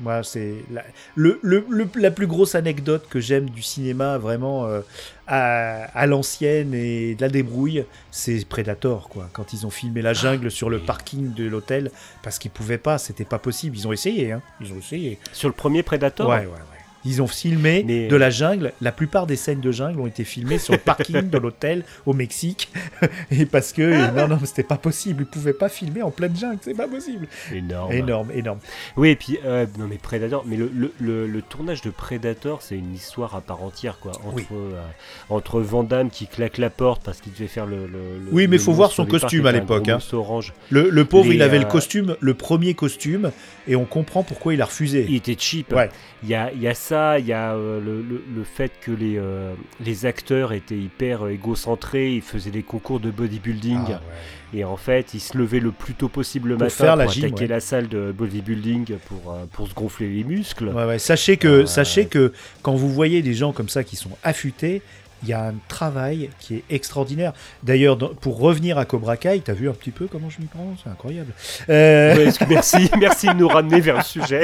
Moi, 0.02 0.24
c'est 0.24 0.56
la, 0.74 0.84
le, 1.16 1.40
le- 1.42 1.66
le- 1.70 1.88
la 1.96 2.12
plus 2.12 2.28
grosse 2.28 2.54
anecdote 2.56 3.06
que 3.10 3.22
j'aime 3.22 3.50
du 3.50 3.62
cinéma, 3.62 4.18
vraiment 4.18 4.66
euh, 4.66 4.82
à, 5.26 5.86
à 5.98 6.06
l'ancienne 6.06 6.74
et 6.74 7.16
de 7.16 7.22
la 7.22 7.30
débrouille, 7.30 7.86
c'est 8.12 8.46
Predator, 8.46 9.08
quoi. 9.08 9.30
Quand 9.32 9.54
ils 9.54 9.66
ont 9.66 9.70
filmé 9.70 10.02
la 10.02 10.12
jungle 10.12 10.52
sur 10.52 10.70
le 10.70 10.80
parking 10.80 11.34
de 11.34 11.46
l'hôtel, 11.46 11.92
parce 12.24 12.40
qu'ils 12.40 12.52
pouvaient 12.52 12.78
pas, 12.78 12.98
c'était 12.98 13.24
pas 13.24 13.40
possible. 13.40 13.78
Ils 13.78 13.88
ont 13.88 13.94
essayé, 13.94 14.34
hein. 14.34 14.42
Ils 14.60 14.74
ont 14.74 14.78
essayé. 14.78 15.18
Sur 15.32 15.48
le 15.48 15.54
premier 15.56 15.82
Predator? 15.82 16.28
Ouais, 16.28 16.40
ouais, 16.40 16.46
ouais. 16.48 16.75
Ils 17.06 17.22
ont 17.22 17.28
filmé 17.28 17.84
Mais- 17.86 18.08
de 18.08 18.16
la 18.16 18.30
jungle. 18.30 18.74
La 18.82 18.92
plupart 18.92 19.28
des 19.28 19.36
scènes 19.36 19.62
de 19.62 19.72
jungle 19.72 20.00
ont 20.00 20.08
été 20.08 20.24
filmées 20.24 20.58
sur 20.58 20.74
le 20.74 20.80
parking 20.80 21.30
de 21.30 21.38
l'hôtel 21.38 21.84
au 22.06 22.14
Mexique. 22.14 22.70
Et 23.32 23.46
parce 23.46 23.74
que, 23.74 24.12
non, 24.16 24.28
non, 24.28 24.38
mais 24.42 24.48
c'était 24.48 24.64
pas 24.64 24.78
possible. 24.78 25.24
Ils 25.24 25.26
pouvaient 25.28 25.54
pas 25.54 25.70
filmer 25.70 26.02
en 26.02 26.12
pleine 26.12 26.36
jungle. 26.36 26.58
C'est 26.62 26.74
pas 26.74 26.88
possible. 26.88 27.28
Énorme. 27.54 27.92
Énorme, 27.92 28.32
énorme. 28.34 28.60
Oui, 28.98 29.10
et 29.10 29.16
puis, 29.16 29.38
euh, 29.46 29.66
non 29.78 29.88
mais 29.88 29.98
Predator, 29.98 30.44
mais 30.48 30.58
le, 30.58 30.72
le, 30.76 30.92
le, 31.00 31.28
le 31.28 31.42
tournage 31.42 31.82
de 31.82 31.90
Predator, 31.90 32.62
c'est 32.62 32.76
une 32.78 32.94
histoire 32.94 33.36
à 33.36 33.42
part 33.42 33.62
entière, 33.64 34.00
quoi. 34.00 34.12
Entre, 34.26 34.34
Oui. 34.36 34.46
euh, 34.52 34.82
entre 35.30 35.62
Van 35.62 35.84
Damme 35.84 36.10
qui 36.10 36.28
claque 36.28 36.58
la 36.58 36.70
porte 36.70 37.04
parce 37.04 37.22
qu'il 37.22 37.34
devait 37.34 37.48
faire 37.48 37.66
le. 37.66 37.88
Oui, 38.32 38.48
mais 38.48 38.58
le 38.58 38.62
faut 38.64 38.74
voir 38.74 38.92
son 38.92 39.06
costume 39.06 39.46
à 39.46 39.52
l'époque, 39.52 39.88
hein. 39.90 40.00
orange. 40.14 40.54
Le, 40.70 40.90
le 40.90 41.06
pauvre, 41.06 41.30
Les, 41.30 41.36
il 41.36 41.42
avait 41.42 41.60
le 41.60 41.66
euh, 41.66 41.70
costume, 41.70 42.16
le 42.20 42.34
premier 42.34 42.74
costume, 42.74 43.32
et 43.68 43.76
on 43.76 43.86
comprend 43.86 44.24
pourquoi 44.24 44.54
il 44.54 44.62
a 44.62 44.66
refusé. 44.66 45.06
Il 45.10 45.16
était 45.16 45.36
cheap. 45.38 45.72
Ouais. 45.74 45.90
Il 46.24 46.30
y 46.30 46.36
a, 46.36 46.52
il 46.54 46.62
y 46.62 46.68
a 46.68 46.74
ça 46.74 46.95
ça, 46.96 47.20
il 47.20 47.26
y 47.26 47.34
a 47.34 47.54
euh, 47.56 47.82
le, 47.82 48.02
le- 48.02 48.24
le 48.34 48.44
fait 48.46 48.72
que 48.82 48.92
les, 48.92 49.18
euh, 49.18 49.54
les 49.84 50.06
acteurs 50.06 50.54
étaient 50.54 50.78
hyper 50.78 51.26
euh, 51.26 51.30
égocentrés, 51.32 52.14
ils 52.14 52.22
faisaient 52.22 52.52
des 52.52 52.64
concours 52.64 53.02
de 53.02 53.12
bodybuilding. 53.12 53.80
Ah, 53.88 53.90
ouais. 53.92 54.60
Et 54.60 54.64
en 54.64 54.78
fait, 54.78 55.14
ils 55.14 55.20
se 55.20 55.38
levaient 55.38 55.60
le 55.60 55.72
plus 55.72 55.94
tôt 55.96 56.08
possible 56.08 56.50
le 56.50 56.56
Pour 56.56 56.64
matin 56.66 56.76
faire 56.86 56.96
la 56.96 57.04
pour 57.06 57.14
gym, 57.14 57.26
attaquer 57.26 57.42
ouais. 57.44 57.48
la 57.50 57.60
salle 57.60 57.90
de 57.90 58.14
bodybuilding 58.18 58.96
pour, 59.08 59.38
pour 59.52 59.68
se 59.68 59.74
gonfler 59.74 60.08
les 60.10 60.24
muscles. 60.24 60.70
Ouais. 60.70 60.98
Sachez 61.00 61.36
que, 61.36 61.48
Euh, 61.48 61.66
sachez 61.66 62.06
que 62.06 62.32
quand 62.62 62.76
vous 62.76 62.90
voyez 62.90 63.22
des 63.22 63.34
gens 63.34 63.52
comme 63.52 63.68
ça 63.70 63.84
qui 63.84 63.98
sont 63.98 64.12
affûtés, 64.24 64.82
il 65.26 65.30
y 65.30 65.34
a 65.34 65.46
un 65.48 65.56
travail 65.68 66.30
qui 66.40 66.56
est 66.56 66.64
extraordinaire. 66.70 67.34
D'ailleurs, 67.64 67.98
pour 67.98 68.38
revenir 68.40 68.78
à 68.78 68.86
Cobra 68.86 69.18
Kai, 69.18 69.42
t'as 69.44 69.54
vu 69.54 69.68
un 69.70 69.74
petit 69.74 69.90
peu 69.92 70.06
comment 70.08 70.30
je 70.30 70.40
m'y 70.40 70.46
prends? 70.46 70.76
C'est 70.84 70.90
incroyable. 70.90 71.32
Euh, 71.70 72.32
merci, 72.48 72.90
merci 73.00 73.28
de 73.28 73.34
nous 73.34 73.48
ramener 73.48 73.80
vers 73.82 73.98
le 73.98 74.04
sujet. 74.04 74.44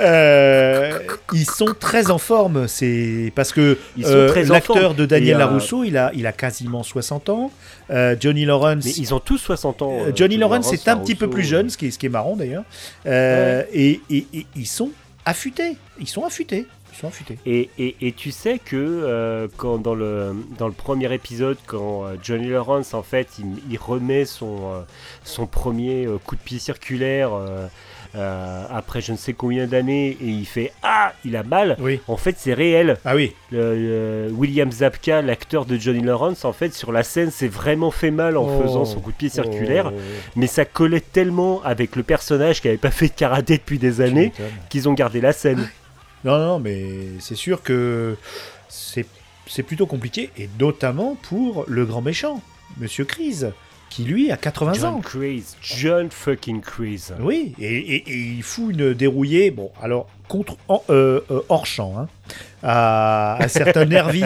euh, 0.00 0.98
ils 1.32 1.46
sont 1.48 1.74
très 1.78 2.10
en 2.10 2.18
forme. 2.18 2.68
C'est 2.68 3.32
parce 3.34 3.52
que 3.52 3.78
euh, 4.04 4.28
l'acteur 4.44 4.94
de 4.94 5.06
Daniel 5.06 5.38
Larousseau, 5.38 5.84
il 5.84 5.96
a, 5.96 6.10
il 6.14 6.26
a 6.26 6.32
quasiment 6.32 6.82
60 6.82 7.28
ans. 7.30 7.50
Johnny 8.20 8.44
Lawrence. 8.44 8.84
Mais 8.84 8.92
ils 8.92 9.14
ont 9.14 9.20
tous 9.20 9.38
60 9.38 9.82
ans. 9.82 9.98
Johnny 10.14 10.36
Lawrence 10.36 10.72
est 10.72 10.88
un 10.88 10.96
petit 10.98 11.14
peu 11.14 11.30
plus 11.30 11.44
jeune, 11.44 11.70
ce 11.70 11.76
qui 11.78 11.86
est, 11.86 11.90
ce 11.90 11.98
qui 11.98 12.06
est 12.06 12.10
marrant 12.10 12.36
d'ailleurs. 12.36 12.64
Et, 13.06 14.00
et- 14.10 14.26
et 14.34 14.46
ils 14.56 14.66
sont 14.66 14.90
affûtés. 15.24 15.76
Ils 16.00 16.08
sont 16.08 16.24
affûtés. 16.24 16.66
Ils 16.98 17.00
sont 17.02 17.06
affûtés. 17.08 17.38
Et, 17.46 17.70
et, 17.78 17.94
et 18.00 18.12
tu 18.12 18.32
sais 18.32 18.58
que 18.58 18.74
euh, 18.76 19.46
quand 19.56 19.78
dans 19.78 19.94
le, 19.94 20.34
dans 20.58 20.66
le 20.66 20.72
premier 20.72 21.12
épisode, 21.14 21.56
quand 21.66 22.04
euh, 22.04 22.16
Johnny 22.22 22.48
Lawrence 22.48 22.92
en 22.92 23.04
fait 23.04 23.28
il, 23.38 23.46
il 23.70 23.78
remet 23.78 24.24
son, 24.24 24.56
euh, 24.72 24.80
son 25.22 25.46
premier 25.46 26.06
euh, 26.06 26.18
coup 26.18 26.34
de 26.34 26.40
pied 26.40 26.58
circulaire 26.58 27.30
euh, 27.32 27.66
euh, 28.16 28.64
après 28.70 29.00
je 29.00 29.12
ne 29.12 29.16
sais 29.18 29.32
combien 29.34 29.66
d'années 29.66 30.08
et 30.20 30.26
il 30.26 30.46
fait 30.46 30.72
Ah 30.82 31.12
il 31.24 31.36
a 31.36 31.42
mal 31.44 31.76
Oui. 31.78 32.00
En 32.08 32.16
fait 32.16 32.34
c'est 32.38 32.54
réel. 32.54 32.96
Ah 33.04 33.14
oui. 33.14 33.32
Le- 33.52 34.26
le 34.26 34.32
William 34.32 34.72
Zabka, 34.72 35.22
l'acteur 35.22 35.66
de 35.66 35.76
Johnny 35.76 36.00
Lawrence, 36.02 36.44
en 36.44 36.52
fait 36.52 36.74
sur 36.74 36.90
la 36.90 37.02
scène 37.04 37.30
s'est 37.30 37.48
vraiment 37.48 37.90
fait 37.92 38.10
mal 38.10 38.36
en 38.36 38.44
Oh. 38.48 38.62
faisant 38.62 38.84
son 38.86 38.98
coup 39.00 39.12
de 39.12 39.16
pied 39.16 39.28
circulaire. 39.28 39.92
Oh. 39.94 40.00
Mais 40.36 40.46
ça 40.48 40.64
collait 40.64 41.00
tellement 41.00 41.62
avec 41.62 41.94
le 41.96 42.02
personnage 42.02 42.60
qui 42.60 42.66
n'avait 42.68 42.78
pas 42.78 42.90
fait 42.90 43.08
de 43.08 43.12
karaté 43.12 43.58
depuis 43.58 43.78
des 43.78 44.00
années 44.00 44.32
qu'ils 44.68 44.88
ont 44.88 44.94
gardé 44.94 45.20
la 45.20 45.32
scène. 45.32 45.68
Non, 46.24 46.38
non, 46.38 46.58
mais 46.58 46.84
c'est 47.20 47.34
sûr 47.36 47.62
que 47.62 48.16
c'est 48.68 49.06
c'est 49.46 49.62
plutôt 49.62 49.86
compliqué, 49.86 50.30
et 50.36 50.48
notamment 50.60 51.16
pour 51.22 51.64
le 51.68 51.86
grand 51.86 52.02
méchant, 52.02 52.42
Monsieur 52.76 53.06
Crise, 53.06 53.52
qui 53.88 54.04
lui 54.04 54.30
a 54.30 54.36
80 54.36 54.74
John 54.74 54.84
ans. 54.96 55.00
Kreese, 55.00 55.56
John 55.62 56.10
fucking 56.10 56.60
Kreese. 56.60 57.14
Oui, 57.18 57.54
et, 57.58 57.64
et- 57.96 58.10
et 58.10 58.16
il 58.36 58.42
fout 58.42 58.74
une 58.74 58.92
dérouillée, 58.92 59.50
bon, 59.50 59.70
alors, 59.80 60.06
contre, 60.28 60.56
en- 60.68 60.82
euh, 60.90 61.22
euh, 61.30 61.40
hors 61.48 61.64
champ, 61.64 61.94
hein, 61.98 62.08
à, 62.62 63.36
à 63.42 63.48
certains 63.48 63.84
nervis 63.84 64.24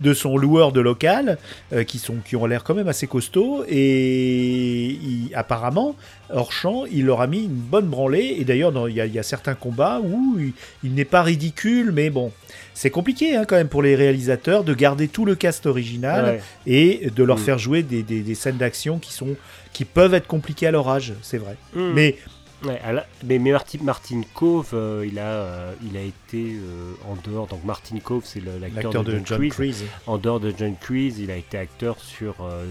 de 0.00 0.14
son 0.14 0.36
loueur 0.36 0.72
de 0.72 0.80
local, 0.80 1.38
euh, 1.72 1.84
qui, 1.84 1.98
sont, 1.98 2.16
qui 2.24 2.36
ont 2.36 2.46
l'air 2.46 2.64
quand 2.64 2.74
même 2.74 2.88
assez 2.88 3.06
costauds, 3.06 3.64
et 3.68 4.86
il- 4.90 5.30
apparemment, 5.34 5.94
hors 6.32 6.52
champ, 6.52 6.84
il 6.90 7.04
leur 7.06 7.20
a 7.20 7.26
mis 7.26 7.44
une 7.44 7.48
bonne 7.50 7.86
branlée, 7.86 8.36
et 8.38 8.44
d'ailleurs, 8.44 8.72
il 8.88 8.94
y, 8.94 9.00
a- 9.00 9.06
il 9.06 9.12
y 9.14 9.18
a 9.18 9.22
certains 9.22 9.54
combats 9.54 10.00
où 10.02 10.36
il, 10.38 10.52
il 10.82 10.94
n'est 10.94 11.04
pas 11.04 11.22
ridicule, 11.22 11.90
mais 11.92 12.10
bon, 12.10 12.32
c'est 12.72 12.90
compliqué 12.90 13.36
hein, 13.36 13.44
quand 13.46 13.56
même 13.56 13.68
pour 13.68 13.82
les 13.82 13.94
réalisateurs 13.94 14.64
de 14.64 14.74
garder 14.74 15.08
tout 15.08 15.24
le 15.24 15.34
cast 15.34 15.66
original 15.66 16.24
Ouais. 16.24 16.40
et 16.66 17.10
de 17.14 17.22
leur 17.24 17.36
Mm. 17.36 17.40
faire 17.40 17.58
jouer 17.58 17.82
des, 17.82 18.02
des- 18.02 18.22
des 18.22 18.34
scènes 18.34 18.56
d'action 18.56 18.98
qui 18.98 19.12
sont 19.12 19.36
qui 19.72 19.84
peuvent 19.84 20.14
être 20.14 20.28
compliquées 20.28 20.68
à 20.68 20.70
leur 20.70 20.88
âge, 20.88 21.14
c'est 21.22 21.38
vrai. 21.38 21.56
Mm. 21.74 21.92
Mais 21.94 22.16
Ouais, 22.64 22.80
la- 22.92 23.06
mais, 23.24 23.38
mais 23.38 23.52
Martin, 23.52 23.78
Martin 23.82 24.20
Cove, 24.34 24.70
euh, 24.74 25.06
il, 25.06 25.18
a, 25.18 25.22
euh, 25.22 25.74
il 25.88 25.96
a 25.96 26.00
été 26.02 26.54
euh, 26.56 26.92
en 27.08 27.16
dehors. 27.28 27.46
Donc 27.46 27.64
Martin 27.64 27.98
Cove, 27.98 28.22
c'est 28.24 28.40
l'acteur 28.60 28.92
de, 29.04 29.12
de 29.12 29.16
John 29.18 29.26
John. 29.26 29.48
Kreese. 29.50 29.84
En 30.06 30.18
dehors 30.18 30.40
de 30.40 30.52
John 30.56 30.74
Kreese, 30.80 31.18
il 31.18 31.30
a 31.30 31.36
été 31.36 31.58
acteur 31.58 31.98
sur. 32.00 32.34
euh, 32.42 32.64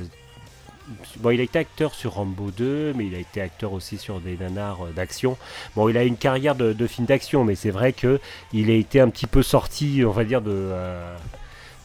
Bon, 1.22 1.30
il 1.30 1.40
a 1.40 1.44
été 1.44 1.60
acteur 1.60 1.94
sur 1.94 2.16
Rambo 2.16 2.52
2, 2.52 2.92
mais 2.98 3.06
il 3.08 3.16
a 3.16 3.20
été 3.20 3.40
acteur 3.40 3.72
aussi 3.72 3.98
sur 3.98 4.20
des 4.20 4.36
nanars 4.36 4.86
euh, 4.86 4.92
d'action. 4.92 5.38
Bon, 5.78 5.88
il 5.88 5.96
a 5.98 6.04
une 6.04 6.18
carrière 6.18 6.56
de, 6.56 6.74
de 6.74 6.88
film 6.88 7.08
d'action, 7.08 7.46
mais 7.46 7.56
c'est 7.56 7.70
vrai 7.72 7.94
que 7.94 8.20
il 8.52 8.70
a 8.70 8.74
été 8.74 9.00
un 9.00 9.10
petit 9.10 9.26
peu 9.28 9.44
sorti, 9.44 10.04
on 10.06 10.12
va 10.12 10.26
dire, 10.26 10.42
de, 10.42 10.52
euh, 10.52 11.16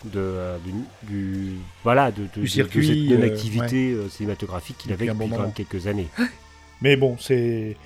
de, 0.05 0.11
euh, 0.17 0.59
du, 0.65 0.73
du- 1.09 1.53
voilà, 1.85 2.11
de, 2.11 2.23
de- 2.23 2.29
de- 2.35 2.41
de 2.41 2.47
circuit, 2.47 2.87
cette 2.89 2.97
euh, 3.13 3.19
non-activité 3.19 3.93
euh, 3.93 4.09
cinématographique 4.09 4.79
qu'il 4.79 4.93
avait 4.93 5.07
depuis 5.15 5.31
quand 5.37 5.43
même 5.43 5.53
quelques 5.55 5.87
années. 5.87 6.09
Mais 6.83 6.97
bon, 6.97 7.17
c'est 7.21 7.77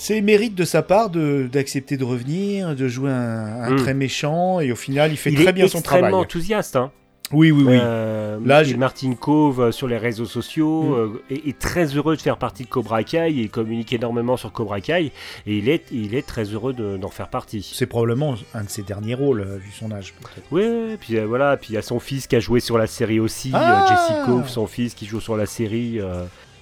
c'est 0.00 0.20
mérite 0.20 0.54
de 0.54 0.64
sa 0.64 0.82
part 0.82 1.10
d'accepter 1.10 1.96
de 1.96 2.04
revenir, 2.04 2.76
de 2.76 2.86
jouer 2.86 3.10
un, 3.10 3.62
un 3.64 3.70
Mm. 3.72 3.76
très 3.76 3.94
méchant 3.94 4.60
et 4.60 4.70
au 4.70 4.76
final 4.76 5.10
il 5.10 5.16
fait 5.16 5.30
il 5.30 5.36
très 5.40 5.46
est 5.48 5.52
bien 5.52 5.66
son 5.66 5.78
extrêmement 5.78 6.08
travail. 6.08 6.24
enthousiaste. 6.24 6.76
Hein. 6.76 6.92
Oui, 7.30 7.50
oui, 7.50 7.64
oui. 7.66 7.76
Euh, 7.78 8.38
Là, 8.46 8.62
Martin 8.78 9.12
Cove 9.12 9.60
euh, 9.60 9.70
sur 9.72 9.86
les 9.86 9.98
réseaux 9.98 10.24
sociaux 10.24 10.82
Mm. 10.84 10.92
euh, 10.94 11.08
est, 11.34 11.48
est 11.48 11.58
très 11.58 11.84
heureux 11.86 12.16
de 12.16 12.22
faire 12.22 12.38
partie 12.38 12.62
de 12.62 12.68
Cobra 12.68 13.02
Kai. 13.02 13.30
Il 13.32 13.50
communique 13.50 13.92
énormément 13.92 14.36
sur 14.38 14.50
Cobra 14.52 14.80
Kai 14.80 15.06
et 15.46 15.58
il 15.58 15.68
est, 15.68 15.84
il 15.92 16.14
est 16.14 16.26
très 16.26 16.44
heureux 16.44 16.72
de- 16.72 16.96
d'en 16.96 17.08
faire 17.10 17.28
partie. 17.28 17.68
C'est 17.74 17.86
probablement 17.86 18.36
un 18.54 18.62
de 18.64 18.68
ses 18.70 18.82
derniers 18.82 19.14
rôles 19.14 19.40
euh, 19.40 19.56
vu 19.58 19.70
son 19.72 19.90
âge. 19.92 20.14
Oui, 20.52 20.96
puis 21.00 21.18
euh, 21.18 21.26
voilà, 21.26 21.56
puis 21.58 21.70
il 21.70 21.74
y 21.74 21.78
a 21.78 21.82
son 21.82 21.98
fils 22.00 22.26
qui 22.28 22.36
a 22.36 22.40
joué 22.40 22.60
sur 22.60 22.78
la 22.78 22.86
série 22.86 23.20
aussi, 23.20 23.50
Ah 23.52 23.84
Jesse 23.88 24.24
Cove, 24.24 24.48
son 24.48 24.66
fils 24.66 24.94
qui 24.94 25.04
joue 25.06 25.20
sur 25.20 25.36
la 25.36 25.46
série. 25.46 25.98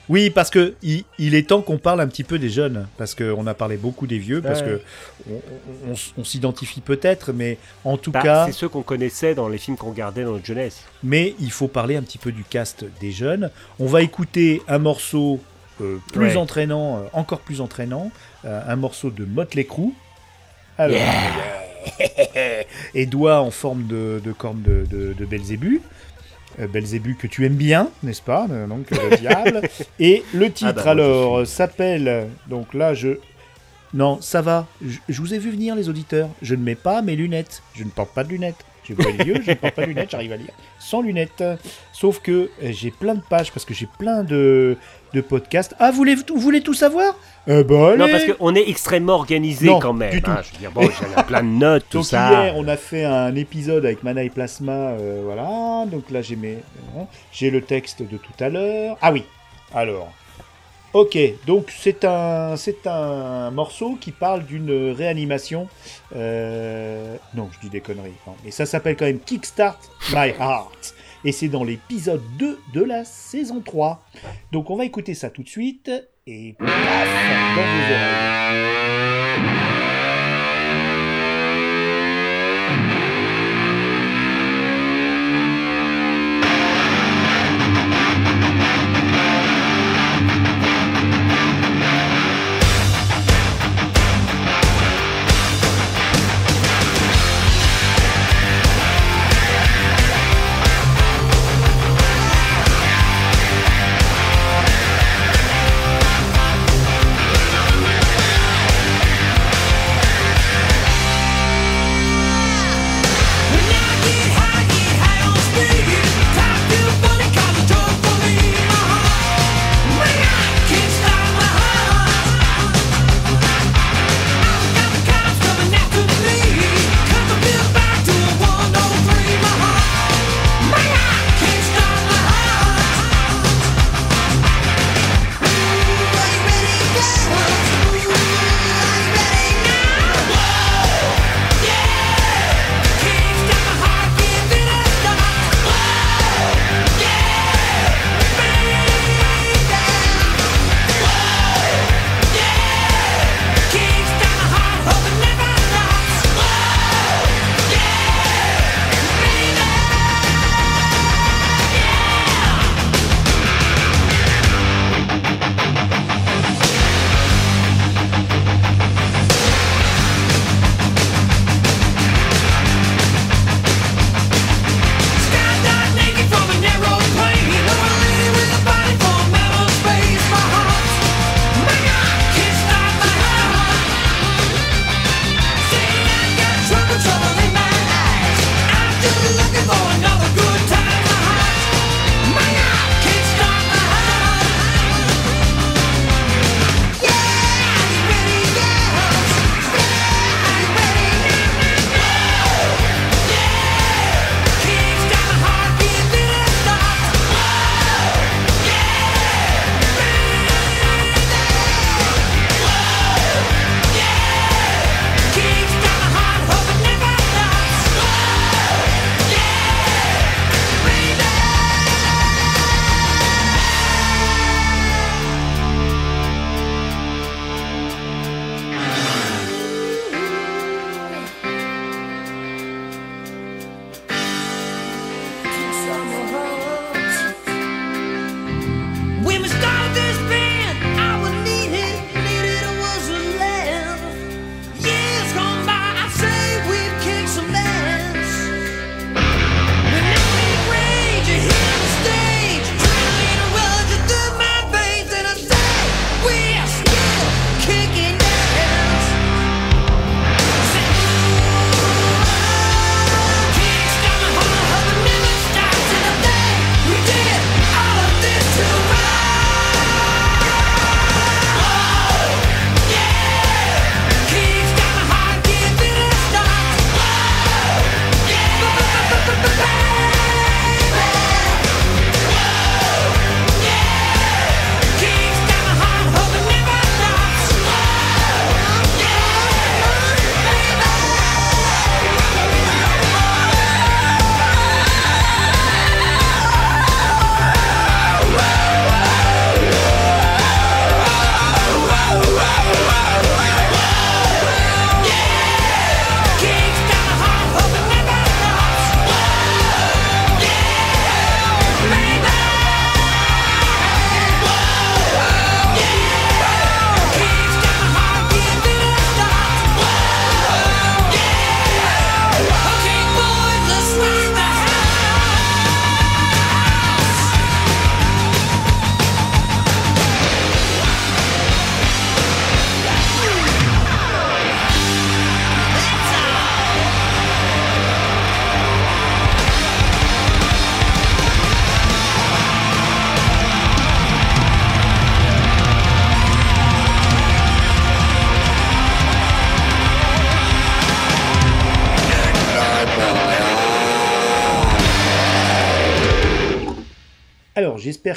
Oui, 0.09 0.31
parce 0.31 0.51
que 0.51 0.75
il, 0.83 1.05
il 1.19 1.35
est 1.35 1.49
temps 1.49 1.63
qu'on 1.63 1.79
parle 1.79 2.01
un 2.01 2.07
petit 2.07 2.23
peu 2.23 2.39
des 2.39 2.49
jeunes, 2.49 2.87
parce 2.97 3.15
qu'on 3.17 3.47
a 3.47 3.55
parlé 3.55 3.77
beaucoup 3.77 4.07
des 4.07 4.19
vieux, 4.19 4.41
parce 4.41 4.61
Ouais. 4.61 4.67
que 4.67 4.81
on, 5.31 5.35
on- 5.35 5.93
on- 5.93 6.21
on 6.21 6.25
s'identifie 6.25 6.81
peut-être, 6.81 7.33
mais 7.33 7.59
en 7.85 7.97
tout 7.97 8.13
bah, 8.13 8.23
cas, 8.23 8.47
c'est 8.47 8.53
ceux 8.53 8.69
qu'on 8.69 8.83
connaissait 8.83 9.35
dans 9.35 9.49
les 9.49 9.59
films 9.59 9.77
qu'on 9.77 9.91
regardait 9.91 10.23
dans 10.25 10.33
notre 10.33 10.47
jeunesse. 10.47 10.83
mais 11.03 11.35
il 11.41 11.51
faut 11.51 11.67
parler 11.69 11.97
un 11.97 12.03
petit 12.03 12.19
peu 12.19 12.31
du 12.31 12.45
cast 12.45 12.85
des 13.01 13.11
jeunes. 13.11 13.51
On 13.81 13.87
va 13.87 14.03
écouter 14.03 14.63
un 14.69 14.79
morceau 14.79 15.41
euh, 15.83 15.99
plus 16.13 16.21
Ouais. 16.29 16.37
entraînant, 16.37 16.99
euh, 16.99 17.01
encore 17.13 17.41
plus 17.41 17.61
entraînant, 17.61 18.11
euh, 18.45 18.61
un 18.67 18.77
morceau 18.77 19.11
de 19.11 19.25
Motley 19.25 19.65
Crue. 19.65 19.93
Alors, 20.79 20.97
et 22.95 23.07
doigts 23.07 23.41
en 23.41 23.51
forme 23.51 23.87
de, 23.87 24.21
de 24.25 24.33
corne 24.33 24.63
de, 24.63 24.85
de, 24.91 25.13
de 25.13 25.25
Belzébuth. 25.27 25.83
Euh, 26.59 26.67
Belzébuth 26.67 27.19
que 27.19 27.27
tu 27.27 27.45
aimes 27.45 27.55
bien, 27.57 27.91
n'est-ce 28.03 28.23
pas 28.23 28.47
Euh, 28.51 28.67
Donc 28.67 28.91
euh, 28.93 29.11
le 29.11 29.17
diable. 29.21 29.63
Et 30.01 30.23
le 30.33 30.51
titre 30.51 30.71
Ah 30.71 30.73
bah, 30.73 30.83
moi, 30.85 30.93
alors 31.05 31.47
s'appelle 31.47 32.29
donc 32.49 32.73
là 32.75 32.95
je 32.95 33.19
non 33.95 34.21
ça 34.21 34.43
va. 34.43 34.67
Je, 34.85 34.99
je 35.09 35.21
vous 35.21 35.33
ai 35.35 35.39
vu 35.39 35.51
venir 35.51 35.75
les 35.77 35.89
auditeurs. 35.89 36.29
Je 36.43 36.55
ne 36.55 36.63
mets 36.63 36.75
pas 36.75 37.03
mes 37.03 37.17
lunettes. 37.17 37.63
Je 37.75 37.85
ne 37.85 37.91
porte 37.91 38.13
pas 38.15 38.25
de 38.25 38.31
lunettes. 38.31 38.65
J'ai 38.87 38.95
pas 38.95 39.11
les 39.11 39.24
yeux, 39.24 39.43
je 39.45 39.51
ne 39.51 39.57
porte 39.57 39.74
pas 39.74 39.82
de 39.82 39.89
lunettes, 39.89 40.11
j'arrive 40.11 40.32
à 40.32 40.37
lire 40.37 40.51
sans 40.78 41.03
lunettes. 41.03 41.43
Sauf 41.93 42.20
que 42.20 42.30
euh, 42.32 42.49
j'ai 42.70 42.91
plein 42.91 43.14
de 43.14 43.22
pages 43.28 43.51
parce 43.53 43.64
que 43.64 43.74
j'ai 43.74 43.89
plein 43.99 44.22
de, 44.22 44.76
de 45.14 45.20
podcasts. 45.20 45.74
Ah, 45.78 45.91
vous 45.91 45.97
voulez, 45.97 46.14
vous 46.14 46.39
voulez 46.41 46.61
tout 46.61 46.74
savoir? 46.74 47.14
Ben, 47.47 47.59
allez 47.59 47.97
Non, 47.97 48.09
parce 48.11 48.24
qu'on 48.24 48.55
est 48.55 48.68
extrêmement 48.68 49.14
organisé 49.14 49.66
Non, 49.66 49.78
quand 49.78 49.93
même. 49.93 50.11
du 50.11 50.20
tout. 50.22 50.30
hein. 50.30 50.41
Je 50.43 50.53
veux 50.53 50.59
dire, 50.59 50.70
bon, 50.72 50.82
j'en 50.82 51.20
ai 51.20 51.24
plein 51.24 51.43
de 51.43 51.49
notes, 51.49 51.84
tout 51.91 51.99
Donc 51.99 52.07
ça. 52.07 52.28
hier, 52.45 52.55
on 52.57 52.66
a 52.68 52.76
fait 52.76 53.05
un 53.05 53.34
épisode 53.37 53.84
avec 53.84 54.03
Mana 54.03 54.22
et 54.24 54.30
Plasma, 54.30 54.72
euh, 54.72 55.22
voilà. 55.24 55.84
Donc 55.91 56.11
là, 56.11 56.22
j'ai 56.22 56.34
mes, 56.37 56.55
euh, 56.97 57.03
j'ai 57.32 57.51
le 57.51 57.61
texte 57.62 58.03
de 58.03 58.16
tout 58.16 58.32
à 58.45 58.49
l'heure. 58.49 58.97
Ah 59.01 59.12
oui. 59.12 59.22
Alors. 59.74 60.12
Ok, 60.93 61.18
donc 61.47 61.70
c'est 61.76 62.05
un, 62.07 62.57
c'est 62.57 62.87
un 62.87 63.51
morceau 63.51 63.97
qui 64.01 64.12
parle 64.12 64.45
d'une 64.45 64.93
réanimation. 64.93 65.68
euh, 66.14 67.16
Non, 67.34 67.51
je 67.53 67.61
dis 67.61 67.68
des 67.70 67.80
conneries. 67.80 68.14
non. 68.26 68.34
Mais 68.45 68.51
ça 68.51 68.64
s'appelle 68.64 68.97
quand 68.97 69.05
même 69.05 69.20
Kickstart 69.20 69.78
My 70.12 70.30
Heart. 70.30 70.95
Et 71.24 71.32
c'est 71.32 71.49
dans 71.49 71.64
l'épisode 71.64 72.22
2 72.39 72.59
de 72.72 72.82
la 72.84 73.05
saison 73.05 73.61
3. 73.61 74.03
Donc 74.53 74.70
on 74.70 74.76
va 74.76 74.84
écouter 74.84 75.12
ça 75.14 75.28
tout 75.28 75.43
de 75.43 75.49
suite. 75.49 75.91
Et 76.26 76.55
paf, 76.59 76.68
dans 77.57 77.62
vos. 77.62 78.95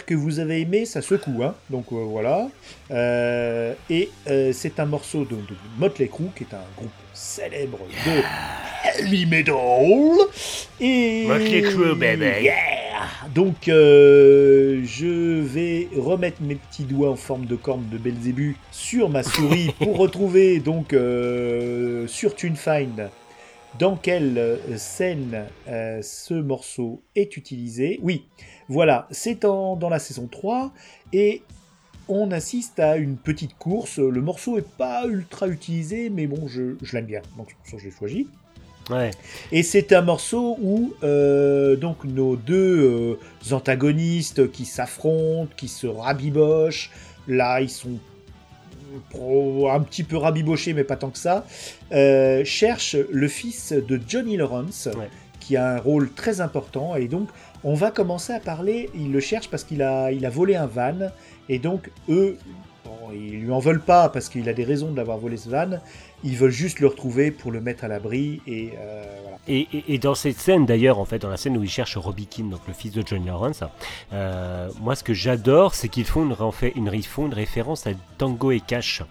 Que 0.09 0.15
vous 0.15 0.39
avez 0.39 0.61
aimé, 0.61 0.87
ça 0.87 1.03
secoue, 1.03 1.43
hein. 1.43 1.53
donc 1.69 1.85
euh, 1.91 1.97
voilà. 1.97 2.49
Euh, 2.89 3.75
et 3.91 4.09
euh, 4.27 4.51
c'est 4.53 4.79
un 4.79 4.87
morceau 4.87 5.19
de, 5.23 5.35
de 5.35 5.55
Motley 5.77 6.07
Crue, 6.07 6.31
qui 6.35 6.45
est 6.45 6.55
un 6.55 6.65
groupe 6.75 6.89
célèbre 7.13 7.77
de 8.07 9.03
heavy 9.03 9.27
metal. 9.27 9.55
Et 10.81 11.27
Motley 11.27 11.61
Crue, 11.61 11.95
baby. 11.95 12.25
Yeah 12.41 12.55
donc 13.33 13.55
je 13.67 15.41
vais 15.41 15.87
remettre 15.95 16.41
mes 16.41 16.55
petits 16.55 16.83
doigts 16.83 17.11
en 17.11 17.15
forme 17.15 17.45
de 17.45 17.55
corne 17.55 17.87
de 17.89 17.97
Belzébu 17.97 18.57
sur 18.71 19.09
ma 19.09 19.23
souris 19.23 19.71
pour 19.79 19.97
retrouver 19.97 20.59
donc 20.59 20.95
sur 22.07 22.35
TuneFind 22.35 23.09
dans 23.77 23.95
quelle 23.95 24.59
scène 24.77 25.45
ce 25.67 26.33
morceau 26.33 27.01
est 27.15 27.37
utilisé. 27.37 27.99
Oui, 28.01 28.25
voilà, 28.69 29.07
c'est 29.11 29.41
dans 29.41 29.77
la 29.89 29.99
saison 29.99 30.27
3 30.31 30.71
et 31.11 31.41
on 32.07 32.31
assiste 32.31 32.79
à 32.79 32.95
une 32.97 33.17
petite 33.17 33.55
course. 33.57 33.99
Le 33.99 34.21
morceau 34.21 34.57
est 34.57 34.67
pas 34.67 35.05
ultra 35.07 35.47
utilisé, 35.47 36.09
mais 36.09 36.25
bon, 36.27 36.47
je, 36.47 36.75
je 36.81 36.93
l'aime 36.95 37.05
bien, 37.05 37.21
donc 37.37 37.55
ça 37.65 37.77
je 37.77 37.85
l'ai 37.85 37.91
choisi. 37.91 38.27
Ouais. 38.89 39.11
Et 39.51 39.61
c'est 39.61 39.93
un 39.93 40.01
morceau 40.01 40.57
où 40.61 40.93
euh, 41.03 41.75
donc 41.75 42.03
nos 42.05 42.35
deux 42.35 43.17
euh, 43.51 43.53
antagonistes 43.53 44.51
qui 44.51 44.65
s'affrontent, 44.65 45.51
qui 45.57 45.67
se 45.67 45.85
rabibochent, 45.85 46.89
là 47.27 47.61
ils 47.61 47.69
sont 47.69 47.99
pro- 49.11 49.69
un 49.69 49.79
petit 49.81 50.03
peu 50.03 50.17
rabibochés 50.17 50.73
mais 50.73 50.83
pas 50.83 50.95
tant 50.95 51.09
que 51.11 51.19
ça, 51.19 51.45
euh, 51.91 52.43
cherchent 52.45 52.95
le 53.11 53.27
fils 53.27 53.73
de 53.73 53.99
Johnny 54.07 54.37
Lawrence 54.37 54.89
Ouais. 54.97 55.09
qui 55.39 55.55
a 55.55 55.75
un 55.75 55.79
rôle 55.79 56.11
très 56.11 56.41
important 56.41 56.95
et 56.95 57.07
donc 57.07 57.29
on 57.63 57.73
va 57.73 57.91
commencer 57.91 58.33
à 58.33 58.39
parler, 58.39 58.89
ils 58.95 59.11
le 59.11 59.19
cherchent 59.19 59.49
parce 59.49 59.63
qu'il 59.63 59.81
a, 59.81 60.11
il 60.11 60.25
a 60.25 60.29
volé 60.29 60.55
un 60.55 60.65
van 60.65 61.09
et 61.49 61.59
donc 61.59 61.91
eux, 62.07 62.37
bon, 62.85 63.11
ils 63.13 63.41
lui 63.41 63.51
en 63.51 63.59
veulent 63.59 63.81
pas 63.81 64.09
parce 64.09 64.29
qu'il 64.29 64.47
a 64.49 64.53
des 64.53 64.63
raisons 64.63 64.91
d'avoir 64.91 65.17
volé 65.17 65.37
ce 65.37 65.49
van, 65.49 65.79
ils 66.23 66.37
veulent 66.37 66.51
juste 66.51 66.79
le 66.79 66.87
retrouver 66.87 67.31
pour 67.31 67.51
le 67.51 67.61
mettre 67.61 67.83
à 67.83 67.87
l'abri 67.87 68.41
et 68.47 68.71
euh. 68.79 69.03
Et, 69.51 69.97
dans 69.97 70.13
cette 70.13 70.37
scène 70.37 70.67
d'ailleurs, 70.67 70.99
en 70.99 71.05
fait, 71.05 71.17
dans 71.17 71.29
la 71.29 71.37
scène 71.37 71.57
où 71.57 71.63
ils 71.63 71.69
cherchent 71.69 71.97
Robbie 71.97 72.27
Keane, 72.27 72.51
donc 72.51 72.61
le 72.67 72.73
fils 72.73 72.91
de 72.91 73.01
Johnny 73.05 73.25
Lawrence, 73.25 73.63
euh, 74.13 74.69
moi 74.79 74.95
ce 74.95 75.03
que 75.03 75.13
j'adore, 75.13 75.73
c'est 75.73 75.89
qu'ils 75.89 76.05
font 76.05 76.23
une, 76.23 76.35
une, 76.75 77.01
une 77.17 77.33
référence 77.33 77.87
à 77.87 77.91
Tango 78.19 78.51
et 78.51 78.59
Cash. 78.59 79.01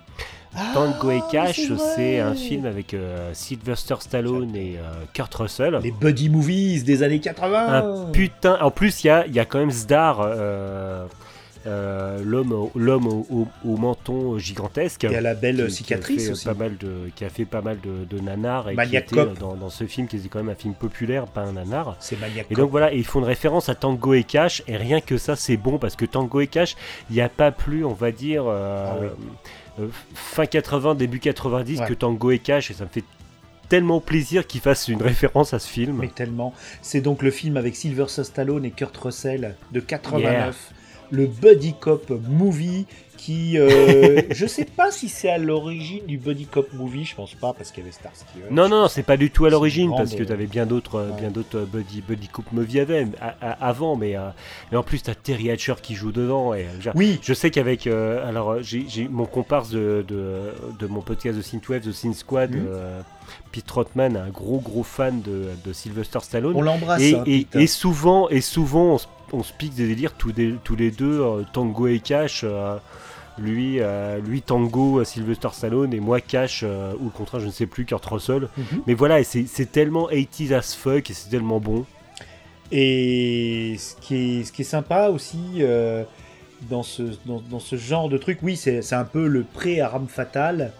Tango 0.75 1.11
et 1.11 1.20
Ah, 1.23 1.29
Cash, 1.31 1.61
c'est 1.95 2.19
un 2.20 2.35
film 2.35 2.65
avec 2.66 2.95
euh, 2.95 3.31
Sylvester 3.35 3.95
Stallone 4.01 4.55
et 4.57 4.77
euh, 4.79 5.05
Kurt 5.12 5.33
Russell. 5.35 5.79
Les 5.83 5.93
buddy 5.93 6.29
movies 6.29 6.85
des 6.85 7.03
années 7.03 7.20
80. 7.20 7.66
Un 7.69 8.11
putain. 8.12 8.59
En 8.61 8.70
plus, 8.70 9.05
il 9.05 9.09
y 9.09 9.11
a, 9.11 9.27
il 9.27 9.35
y 9.35 9.41
a 9.41 9.45
quand 9.45 9.59
même 9.59 9.70
Zdar, 9.70 10.20
euh, 10.20 11.05
euh, 11.66 12.20
l'homme 12.25 12.53
au, 12.53 12.70
l'homme 12.77 13.07
au, 13.09 13.27
au- 13.31 13.49
au 13.69 13.77
menton 13.77 14.39
gigantesque. 14.39 15.03
Il 15.05 15.12
y 15.12 15.16
a 15.16 15.20
la 15.20 15.35
belle 15.35 15.57
qui- 15.57 15.62
qui 15.62 15.66
a 15.66 15.69
cicatrice 15.97 16.25
fait 16.27 16.33
aussi. 16.33 16.45
Pas 16.47 16.55
mal 16.55 16.77
de, 16.79 17.11
qui 17.15 17.25
a 17.25 17.29
fait 17.29 17.45
pas 17.45 17.61
mal 17.61 17.79
de, 17.81 18.05
de 18.16 18.20
nanars 18.23 18.70
et 18.70 18.75
Maniac 18.75 19.07
qui 19.07 19.15
était 19.15 19.27
Cop. 19.27 19.39
dans, 19.39 19.55
dans 19.55 19.69
ce 19.70 19.85
film 19.85 20.07
qui 20.09 20.16
était 20.16 20.29
quand 20.29 20.39
même 20.39 20.49
un 20.49 20.55
film 20.55 20.75
populaire, 20.75 21.27
pas 21.27 21.43
un 21.43 21.53
nanar. 21.53 21.97
C'est 22.01 22.19
maniaque. 22.19 22.47
Et 22.51 22.55
donc 22.55 22.70
voilà, 22.70 22.93
ils 22.93 23.05
font 23.05 23.19
une 23.19 23.27
référence 23.27 23.69
à 23.69 23.75
Tango 23.75 24.15
et 24.15 24.23
Cash, 24.25 24.62
et 24.66 24.77
rien 24.77 25.01
que 25.01 25.19
ça 25.19 25.37
c'est 25.37 25.57
bon 25.59 25.79
parce 25.79 25.95
que 25.95 26.07
Tango 26.07 26.41
et 26.41 26.47
Cash, 26.47 26.75
il 27.11 27.16
n'y 27.16 27.20
a 27.23 27.29
pas 27.29 27.51
plus, 27.51 27.85
on 27.85 27.93
va 27.93 28.12
dire, 28.12 28.45
euh, 28.47 28.87
Ah 28.91 28.97
oui. 29.01 29.09
Euh, 29.81 29.89
fin 30.15 30.47
80, 30.47 30.95
début 30.95 31.19
90 31.21 31.81
Ouais. 31.81 31.87
que 31.87 31.95
Tango 31.95 32.31
et 32.31 32.39
Cash, 32.39 32.71
et 32.71 32.75
ça 32.75 32.85
me 32.85 32.89
fait 32.89 33.05
tellement 33.69 34.01
plaisir 34.01 34.47
qu'ils 34.47 34.61
fassent 34.63 34.89
une 34.89 35.03
référence 35.03 35.53
à 35.55 35.59
ce 35.59 35.69
film. 35.69 35.99
Mais 36.01 36.09
tellement. 36.09 36.55
C'est 36.83 37.01
donc 37.01 37.23
le 37.23 37.31
film 37.31 37.57
avec 37.57 37.77
Sylvester 37.77 38.25
Stallone 38.25 38.65
et 38.65 38.71
Kurt 38.71 38.97
Russell 38.97 39.55
de 39.73 39.81
89. 39.81 40.73
Le 41.11 41.27
Buddy 41.27 41.75
Cop 41.79 42.11
movie 42.29 42.87
qui. 43.19 43.59
euh, 43.59 44.23
je 44.31 44.47
sais 44.47 44.65
pas 44.65 44.90
si 44.90 45.11
c'est 45.11 45.28
à 45.28 45.36
l'origine 45.36 46.07
du 46.07 46.16
Buddy 46.16 46.47
Cop 46.47 46.73
movie, 46.73 47.05
je 47.05 47.15
pense 47.15 47.35
pas 47.35 47.53
parce 47.53 47.70
qu'il 47.70 47.82
y 47.82 47.86
avait 47.86 47.93
Starsky. 47.93 48.39
Hutch. 48.39 48.51
Non, 48.51 48.69
non, 48.70 48.89
c'est 48.89 49.03
pas 49.03 49.19
du 49.19 49.31
tout 49.31 49.45
à 49.45 49.51
l'origine 49.51 49.90
parce 49.95 50.15
que 50.15 50.23
tu 50.23 50.32
avais 50.32 50.47
bien 50.47 50.65
d'autres, 50.65 50.95
euh, 50.95 51.11
ouais. 51.11 51.20
bien 51.20 51.31
d'autres 51.31 51.59
euh, 51.59 51.65
buddy, 51.66 52.01
buddy 52.01 52.28
Cop 52.28 52.51
movie 52.53 52.81
avant, 53.61 53.97
mais, 53.97 54.16
euh, 54.16 54.28
mais 54.73 54.78
en 54.78 54.82
plus 54.82 55.03
t'as 55.03 55.15
Terry 55.15 55.51
Hatcher 55.51 55.74
qui 55.82 55.95
joue 55.95 56.12
dedans 56.12 56.55
et 56.55 56.66
genre, 56.81 56.95
Oui, 56.97 57.19
Je 57.23 57.35
sais 57.35 57.51
qu'avec. 57.51 57.86
euh, 57.86 58.27
alors, 58.27 58.62
j'ai 58.62 59.09
mon 59.09 59.27
comparse 59.27 59.70
de, 59.70 60.05
de, 60.09 60.53
de 60.78 60.86
mon 60.86 61.01
podcast 61.03 61.36
de 61.36 61.43
Synthwave, 61.43 61.82
The 61.82 61.93
Synth 61.93 62.15
Squad, 62.15 62.55
euh, 62.55 63.01
Pete 63.53 63.66
Trotman, 63.66 64.16
un 64.16 64.28
gros 64.31 64.61
gros 64.61 64.82
fan 64.85 65.20
de, 65.23 65.49
de 65.65 65.73
Sylvester 65.73 66.20
Stallone. 66.23 66.55
on 66.57 66.62
l'embrasse. 66.62 67.03
et, 67.03 67.15
hein, 67.16 67.24
et, 67.27 67.66
souvent, 67.66 68.28
et 68.31 68.40
souvent 68.40 68.95
on, 68.95 68.99
se- 68.99 69.07
on 69.32 69.43
se 69.43 69.53
pique 69.53 69.74
des 69.74 69.86
délires 69.89 70.15
tous, 70.15 70.32
des- 70.32 70.55
tous 70.65 70.77
les 70.77 70.90
deux, 70.90 71.20
euh, 71.20 71.43
Tango 71.53 71.86
et 71.89 71.99
Cash. 72.01 72.43
euh, 72.45 72.77
lui, 73.40 73.81
euh, 73.81 74.19
lui 74.20 74.43
Tango, 74.43 75.01
euh, 75.01 75.05
Sylvester 75.05 75.48
Stallone, 75.52 75.93
et 75.94 76.01
moi 76.01 76.20
Cash, 76.20 76.62
euh, 76.65 76.93
ou 77.01 77.05
le 77.06 77.10
contraire, 77.10 77.40
je 77.40 77.47
ne 77.47 77.51
sais 77.51 77.66
plus, 77.66 77.85
Kurt 77.85 78.05
Russell. 78.06 78.48
Mhm. 78.56 78.82
Mais 78.86 78.94
voilà, 78.94 79.20
et 79.20 79.24
c'est 79.24 79.73
tellement 79.73 80.09
80s 80.10 80.52
as 80.52 80.74
fuck, 80.74 81.10
et 81.10 81.15
c'est 81.15 81.31
tellement 81.31 81.60
bon. 81.60 81.85
Et 82.70 83.77
ce 83.78 83.94
qui 83.97 84.40
est, 84.40 84.44
ce 84.44 84.52
qui 84.52 84.62
est 84.62 84.65
sympa 84.66 85.09
aussi 85.09 85.39
euh, 85.60 86.05
dans, 86.69 86.82
ce, 86.82 87.02
dans, 87.24 87.40
dans 87.48 87.60
ce 87.60 87.77
genre 87.77 88.09
de 88.09 88.19
truc, 88.19 88.39
oui, 88.43 88.56
c'est 88.56 88.93
un 88.93 89.05
peu 89.05 89.27
le 89.27 89.43
pré-arme 89.43 90.09
fatale. 90.09 90.73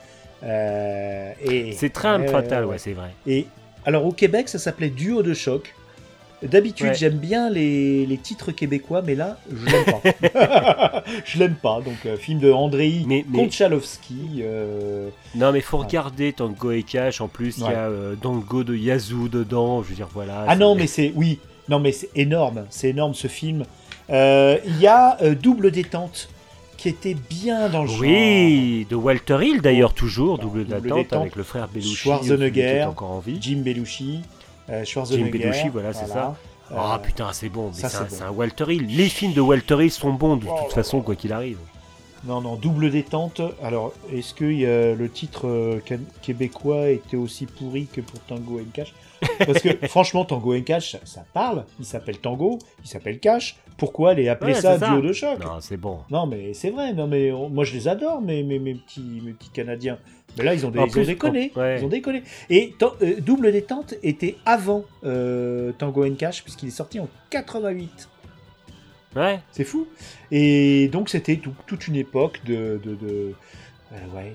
euh, 0.43 1.33
et 1.43 1.73
C'est 1.73 1.91
très 1.91 2.27
fatale, 2.29 2.65
ouais, 2.65 2.73
ouais, 2.73 2.79
c'est 2.79 2.93
vrai. 2.93 3.11
Et 3.27 3.47
alors 3.87 4.05
au 4.05 4.13
Québec, 4.13 4.49
ça 4.49 4.59
s'appelait 4.59 4.91
Duo 4.91 5.23
de 5.23 5.33
choc. 5.33 5.75
D'habitude, 6.43 6.87
Ouais. 6.89 6.95
j'aime 6.95 7.17
bien 7.19 7.51
les, 7.51 8.07
les 8.07 8.17
titres 8.17 8.53
québécois, 8.53 9.03
mais 9.05 9.15
là, 9.17 9.39
je 9.53 9.67
l'aime 9.67 9.85
pas. 9.85 11.05
je 11.25 11.39
l'aime 11.39 11.55
pas. 11.55 11.81
Donc, 11.81 11.97
euh, 12.07 12.17
film 12.17 12.39
de 12.39 12.53
Andrei 12.53 13.03
Mais- 13.07 13.25
mais- 13.29 13.39
Konchalovsky. 13.39 14.41
euh, 14.43 15.09
Non, 15.35 15.51
mais 15.53 15.61
faut 15.61 15.79
regarder 15.79 16.33
Tango 16.33 16.71
et 16.71 16.85
Cash. 16.85 17.21
En 17.21 17.29
plus, 17.29 17.59
il 17.59 17.65
Ouais. 17.65 17.71
y 17.73 17.75
a 17.75 17.89
euh, 17.89 18.15
Dango 18.21 18.63
de 18.65 18.77
Yazoo 18.77 19.29
dedans. 19.29 19.83
Je 19.83 19.89
veux 19.89 19.95
dire, 19.97 20.09
voilà. 20.13 20.45
Ah 20.47 20.55
non, 20.57 20.75
mais 20.77 20.87
c'est 20.87 21.13
oui. 21.17 21.39
Non, 21.69 21.81
mais 21.81 21.93
c'est 21.93 22.11
énorme. 22.15 22.67
C'est 22.71 22.91
énorme 22.91 23.15
ce 23.15 23.27
film. 23.27 23.65
Euh, 24.11 24.57
Il 24.65 24.81
y 24.81 24.87
a 24.87 25.19
Double 25.35 25.71
détente 25.71 26.29
qui 26.77 26.89
était 26.89 27.17
bien 27.29 27.69
dans 27.69 27.83
le 27.83 27.89
genre. 27.89 27.99
Oui, 28.01 28.87
de 28.89 28.95
Walter 28.95 29.39
Hill 29.43 29.61
d'ailleurs, 29.61 29.93
toujours, 29.93 30.39
Non, 30.39 30.45
double 30.45 30.65
détente. 30.67 31.13
avec 31.15 31.35
le 31.37 31.43
frère 31.43 31.67
Belushi. 31.69 31.97
Schwarzenegger. 31.97 32.85
encore 32.85 33.11
en 33.11 33.19
vie. 33.19 33.39
Jim 33.41 33.59
Belushi, 33.65 34.21
euh, 34.71 34.85
Schwarzenegger. 34.85 35.31
Jim 35.33 35.39
Belushi, 35.51 35.69
voilà, 35.69 35.93
c'est 35.93 36.07
ça. 36.07 36.37
Ah 36.75 36.95
Euh, 36.95 36.99
putain, 36.99 37.33
c'est 37.33 37.49
bon, 37.49 37.69
mais 37.75 37.89
c'est 37.89 37.97
un, 37.97 38.01
bon. 38.03 38.07
c'est 38.11 38.23
un 38.23 38.31
Walter 38.31 38.65
Hill. 38.75 38.87
Les 38.95 39.09
films 39.09 39.33
de 39.33 39.41
Walter 39.41 39.77
Hill 39.85 39.91
sont 39.91 40.13
bons 40.13 40.37
de 40.37 40.47
Oh 40.49 40.55
toute 40.65 40.75
façon, 40.75 41.01
quoi 41.01 41.15
qu'il 41.17 41.33
arrive. 41.33 41.59
Non, 42.25 42.41
non, 42.41 42.57
double 42.57 42.91
détente. 42.91 43.41
Alors, 43.63 43.93
est-ce 44.13 44.35
que 44.35 44.45
il 44.45 44.59
y 44.61 44.67
a 44.67 44.95
le 44.95 45.09
titre 45.09 45.47
euh, 45.47 45.81
québécois 46.21 46.89
était 46.91 47.17
aussi 47.17 47.47
pourri 47.47 47.87
que 47.87 48.01
pour 48.01 48.21
Tango 48.21 48.59
and 48.59 48.71
Cash? 48.75 48.93
Parce 49.39 49.61
que 49.61 49.87
franchement, 49.89 50.25
Tango 50.25 50.55
and 50.55 50.63
Cash, 50.63 50.97
ça, 51.05 51.25
parle. 51.33 51.65
Il 51.79 51.87
s'appelle 51.87 52.19
Tango, 52.19 52.59
il 52.85 52.89
s'appelle 52.89 53.19
Cash. 53.21 53.57
Pourquoi 53.77 54.11
aller 54.11 54.29
appeler 54.29 54.55
Ouais, 54.55 54.61
ça 54.61 54.79
ça. 54.79 54.89
duo 54.91 55.01
de 55.01 55.13
choc? 55.13 55.39
Non, 55.43 55.59
c'est 55.61 55.77
bon. 55.77 56.01
Non, 56.11 56.27
mais 56.27 56.53
c'est 56.53 56.71
vrai. 56.71 56.93
Non, 56.93 57.07
mais 57.07 57.31
on- 57.31 57.49
moi, 57.49 57.65
je 57.65 57.73
les 57.75 57.87
adore, 57.87 58.21
mes, 58.21 58.43
mes, 58.43 58.59
mes 58.59 58.75
petits, 58.75 59.23
mes 59.25 59.33
petits 59.33 59.51
Canadiens. 59.51 59.99
Mais 60.37 60.45
là, 60.45 60.55
ils 60.55 60.65
ont, 60.67 60.71
des, 60.71 60.79
ils 60.79 60.99
ont 60.99 61.03
déconné. 61.05 61.53
ouais. 61.57 61.81
Ils 61.81 61.85
ont 61.85 61.89
déconné. 61.89 62.23
Et 62.51 62.75
euh, 63.03 63.21
double 63.21 63.51
détente 63.51 63.95
était 64.03 64.37
avant 64.47 64.85
euh, 65.05 65.73
Tango 65.79 66.05
and 66.07 66.15
Cash, 66.15 66.43
puisqu'il 66.45 66.69
est 66.69 66.73
sorti 66.73 67.01
en 67.01 67.09
88. 67.31 68.09
Ouais. 69.17 69.41
C'est 69.51 69.65
fou. 69.65 69.89
Et 70.31 70.89
donc 70.93 71.09
c'était 71.09 71.37
tout- 71.37 71.55
toute 71.67 71.89
une 71.89 71.97
époque 71.97 72.41
de, 72.47 72.81
de, 72.85 72.95
de, 72.95 73.33
euh, 73.93 73.97
ouais, 74.15 74.35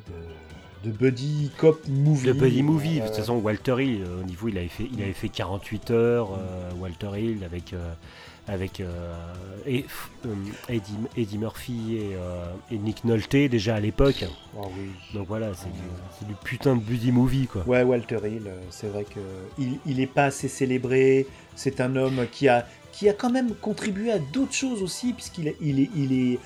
de, 0.83 0.89
de 0.89 0.95
buddy 0.97 1.51
cop 1.57 1.81
movie. 1.87 2.27
Le 2.27 2.33
buddy 2.33 2.63
movie, 2.63 2.99
de 2.99 3.05
toute 3.05 3.15
façon, 3.15 3.35
Walter 3.37 3.75
Hill, 3.79 4.03
au 4.19 4.23
niveau, 4.23 4.49
il 4.49 4.57
avait 4.57 4.67
fait, 4.67 4.87
il 4.91 5.01
avait 5.01 5.13
fait 5.13 5.29
48 5.29 5.91
heures, 5.91 6.31
Walter 6.79 7.11
Hill, 7.17 7.43
avec, 7.45 7.73
avec 8.47 8.81
euh, 8.81 9.13
et, 9.65 9.85
euh, 10.25 10.33
Eddie, 10.69 10.97
Eddie 11.15 11.37
Murphy 11.37 11.97
et, 11.97 12.15
euh, 12.15 12.45
et 12.71 12.77
Nick 12.77 13.05
Nolte, 13.05 13.35
déjà 13.35 13.75
à 13.75 13.79
l'époque. 13.79 14.25
oh 14.57 14.69
oui. 14.77 14.89
Donc 15.13 15.27
voilà, 15.27 15.51
c'est 15.53 15.71
du, 16.27 16.33
putain 16.43 16.75
de 16.75 16.81
buddy 16.81 17.11
movie, 17.11 17.47
quoi. 17.47 17.63
Ouais, 17.65 17.83
Walter 17.83 18.19
Hill, 18.25 18.49
c'est 18.69 18.87
vrai 18.87 19.05
que 19.05 19.19
il, 19.57 19.79
il 19.85 19.99
est 19.99 20.07
pas 20.07 20.25
assez 20.25 20.47
célébré. 20.47 21.27
C'est 21.55 21.81
un 21.81 21.95
homme 21.95 22.25
qui 22.31 22.47
a 22.47 22.65
qui 22.93 23.09
a 23.09 23.13
quand 23.13 23.31
même 23.31 23.55
contribué 23.55 24.11
à 24.11 24.19
d'autres 24.19 24.53
choses 24.53 24.83
aussi, 24.83 25.13
puisqu'il 25.13 25.53
il 25.59 25.79
est, 25.79 25.89
il 25.95 26.13
est, 26.13 26.39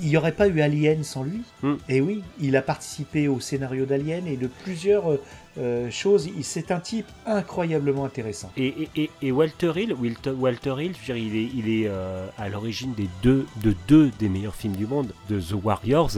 il 0.00 0.08
n'y 0.08 0.16
aurait 0.16 0.32
pas 0.32 0.48
eu 0.48 0.60
Alien 0.60 1.02
sans 1.04 1.24
lui. 1.24 1.42
Hmm. 1.62 1.74
Et 1.88 2.00
oui, 2.00 2.22
il 2.40 2.56
a 2.56 2.62
participé 2.62 3.28
au 3.28 3.40
scénario 3.40 3.86
d'Alien 3.86 4.26
et 4.26 4.36
de 4.36 4.46
plusieurs 4.46 5.10
euh, 5.10 5.20
euh, 5.58 5.90
choses. 5.90 6.28
C'est 6.42 6.70
un 6.72 6.80
type 6.80 7.06
incroyablement 7.26 8.04
intéressant. 8.04 8.50
Et, 8.56 8.66
et- 8.66 8.88
et- 9.02 9.10
et 9.22 9.32
Walter 9.32 9.72
Hill, 9.76 9.94
Walter, 10.36 10.74
Hill, 10.78 10.92
je 11.00 11.12
veux 11.12 11.18
dire, 11.18 11.26
il 11.32 11.36
est, 11.36 11.48
il 11.54 11.68
est 11.68 11.86
euh, 11.88 12.26
à 12.38 12.48
l'origine 12.48 12.92
des 12.94 13.08
deux, 13.22 13.46
de 13.62 13.74
deux 13.88 14.10
des 14.18 14.28
meilleurs 14.28 14.54
films 14.56 14.74
du 14.76 14.86
monde, 14.86 15.12
de 15.28 15.40
The 15.40 15.54
Warriors 15.62 16.10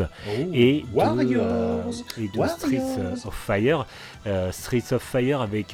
et 0.52 0.82
de, 0.90 0.96
Warriors 0.96 1.42
euh, 1.44 1.82
et 2.18 2.28
de 2.28 2.38
Warriors 2.38 2.58
Streets 2.58 3.26
of 3.26 3.34
Fire. 3.34 3.86
Streets 4.52 4.92
of 4.92 5.02
Fire 5.02 5.40
avec 5.40 5.68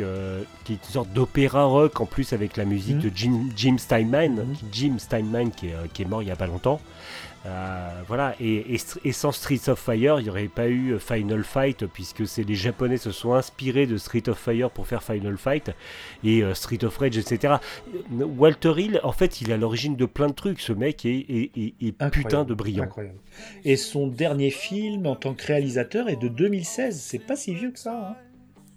qui 0.64 0.72
est 0.72 0.76
une 0.84 0.90
sorte 0.92 1.10
d'opéra 1.12 1.64
rock 1.64 2.00
en 2.00 2.06
plus 2.06 2.32
avec 2.32 2.56
la 2.56 2.64
musique 2.66 2.96
Mhm. 2.96 3.02
de 3.02 3.10
Jim, 3.14 3.40
Jim 3.56 3.76
Steinman, 3.78 4.34
Mhm. 4.34 4.54
Jim 4.72 4.94
Steinman 4.98 5.50
qui 5.50 5.68
est, 5.68 5.74
qui 5.94 6.02
est 6.02 6.04
mort 6.04 6.22
il 6.22 6.28
y 6.28 6.32
a 6.32 6.36
pas 6.36 6.46
longtemps. 6.46 6.80
Euh, 7.44 7.88
voilà, 8.06 8.36
et, 8.40 8.74
et, 8.74 8.80
et 9.04 9.12
sans 9.12 9.32
Streets 9.32 9.68
of 9.68 9.78
Fire, 9.80 10.20
il 10.20 10.24
n'y 10.24 10.30
aurait 10.30 10.46
pas 10.46 10.68
eu 10.68 10.92
euh, 10.92 10.98
Final 11.00 11.42
Fight, 11.42 11.86
puisque 11.86 12.24
c'est 12.24 12.44
les 12.44 12.54
Japonais 12.54 12.98
se 12.98 13.10
sont 13.10 13.34
inspirés 13.34 13.86
de 13.86 13.96
Street 13.96 14.28
of 14.28 14.38
Fire 14.38 14.70
pour 14.70 14.86
faire 14.86 15.02
Final 15.02 15.36
Fight, 15.36 15.72
et 16.22 16.44
euh, 16.44 16.54
Street 16.54 16.84
of 16.84 16.96
Rage, 16.98 17.18
etc. 17.18 17.54
Walter 18.20 18.74
Hill, 18.76 19.00
en 19.02 19.10
fait, 19.10 19.40
il 19.40 19.50
est 19.50 19.54
à 19.54 19.56
l'origine 19.56 19.96
de 19.96 20.06
plein 20.06 20.28
de 20.28 20.34
trucs. 20.34 20.60
Ce 20.60 20.72
mec 20.72 21.04
est, 21.04 21.10
est- 21.18 21.50
est- 21.56 21.74
est 21.88 22.10
putain 22.10 22.44
de 22.44 22.54
brillant. 22.54 22.84
Incroyable. 22.84 23.18
Et 23.64 23.76
son 23.76 24.06
dernier 24.06 24.50
film 24.50 25.06
en 25.06 25.16
tant 25.16 25.34
que 25.34 25.44
réalisateur 25.44 26.08
est 26.08 26.16
de 26.22 26.28
2016. 26.28 27.00
C'est 27.00 27.18
pas 27.18 27.34
si 27.34 27.54
vieux 27.54 27.72
que 27.72 27.78
ça. 27.80 28.10
hein. 28.10 28.16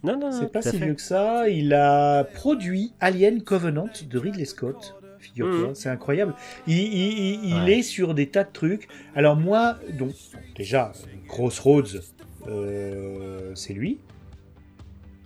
Non, 0.04 0.18
non, 0.20 0.32
non, 0.32 0.40
C'est 0.40 0.52
pas 0.52 0.62
si 0.62 0.72
fait. 0.78 0.86
vieux 0.86 0.94
que 0.96 1.02
ça. 1.02 1.50
Il 1.50 1.74
a 1.74 2.24
produit 2.24 2.94
Alien 3.00 3.42
Covenant 3.44 3.90
de 4.10 4.18
Ridley 4.20 4.46
Scott. 4.46 4.96
Figure-toi, 5.26 5.70
Mhm. 5.70 5.76
c'est 5.76 5.90
incroyable. 5.90 6.34
Il, 6.68 6.78
il- 6.78 7.18
il- 7.18 7.50
il 7.50 7.64
Ouais. 7.64 7.80
est 7.80 7.82
sur 7.82 8.14
des 8.14 8.28
tas 8.28 8.44
de 8.44 8.52
trucs. 8.52 8.88
Alors 9.16 9.36
moi, 9.36 9.78
donc 9.98 10.12
déjà, 10.56 10.92
Crossroads, 11.28 12.00
euh, 12.48 13.52
c'est 13.56 13.74
lui. 13.74 14.00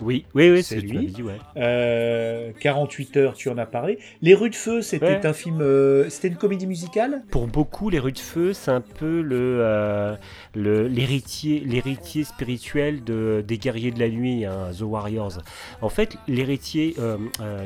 Oui, 0.01 0.25
oui, 0.33 0.49
oui, 0.49 0.63
C'est 0.63 0.79
lui. 0.79 0.93
m'avais 0.93 1.05
dit, 1.07 1.23
ouais. 1.23 1.37
Euh, 1.57 2.51
48 2.59 3.17
heures, 3.17 3.33
tu 3.33 3.49
en 3.49 3.57
as 3.57 3.65
parlé. 3.65 3.99
Les 4.21 4.33
Rues 4.33 4.49
de 4.49 4.55
Feu, 4.55 4.81
c'était 4.81 5.05
Ouais. 5.05 5.25
un 5.25 5.33
film, 5.33 5.61
euh, 5.61 6.09
c'était 6.09 6.29
une 6.29 6.35
comédie 6.37 6.67
musicale? 6.67 7.21
Pour 7.31 7.47
beaucoup, 7.47 7.89
les 7.89 7.99
rues 7.99 8.11
de 8.13 8.19
feu, 8.19 8.53
c'est 8.53 8.71
un 8.71 8.81
peu 8.81 9.21
le 9.21 9.59
euh, 9.61 10.15
l'héritier 10.55 11.59
l'héritier 11.65 12.23
spirituel 12.23 13.03
de, 13.03 13.43
des 13.45 13.57
guerriers 13.57 13.91
de 13.91 13.99
la 13.99 14.09
nuit, 14.09 14.45
hein, 14.45 14.69
The 14.77 14.81
Warriors. 14.81 15.39
En 15.81 15.89
fait, 15.89 16.17
l'héritier, 16.27 16.95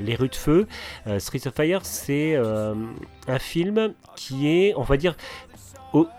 les 0.04 0.16
rues 0.16 0.30
de 0.30 0.36
feu, 0.36 0.68
Streets 1.20 1.48
of 1.48 1.54
Fire, 1.56 1.86
c'est 1.86 2.36
un 2.36 3.40
film 3.40 3.94
qui 4.16 4.48
est, 4.48 4.74
on 4.76 4.84
va 4.84 4.98
dire, 4.98 5.16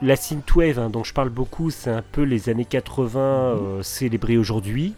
la 0.02 0.14
synthwave 0.16 0.78
hein, 0.78 0.88
dont 0.90 1.02
je 1.04 1.12
parle 1.12 1.30
beaucoup, 1.30 1.70
c'est 1.70 1.90
un 1.90 2.02
peu 2.12 2.22
les 2.22 2.48
années 2.48 2.64
80 2.64 3.20
euh, 3.20 3.82
célébrées 3.82 4.38
aujourd'hui. 4.38 4.94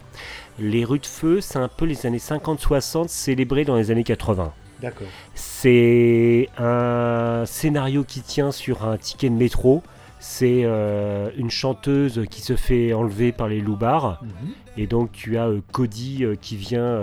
Les 0.58 0.84
rues 0.84 0.98
de 0.98 1.06
feu, 1.06 1.40
c'est 1.40 1.58
un 1.58 1.68
peu 1.68 1.84
les 1.84 2.06
années 2.06 2.18
50-60 2.18 3.08
célébrées 3.08 3.64
dans 3.64 3.76
les 3.76 3.90
années 3.90 4.04
80. 4.04 4.52
D'accord. 4.80 5.06
C'est 5.34 6.48
un 6.58 7.44
scénario 7.46 8.04
qui 8.04 8.20
tient 8.20 8.52
sur 8.52 8.84
un 8.86 8.96
ticket 8.96 9.30
de 9.30 9.34
métro. 9.34 9.82
C'est 10.18 10.62
euh, 10.64 11.30
une 11.36 11.50
chanteuse 11.50 12.24
qui 12.30 12.40
se 12.40 12.56
fait 12.56 12.92
enlever 12.94 13.32
par 13.32 13.48
les 13.48 13.60
loupards. 13.60 14.20
Mhm. 14.22 14.30
Et 14.78 14.86
donc 14.86 15.12
tu 15.12 15.36
as 15.38 15.46
euh, 15.46 15.60
Cody 15.72 16.24
euh, 16.24 16.36
qui 16.40 16.56
vient, 16.56 17.00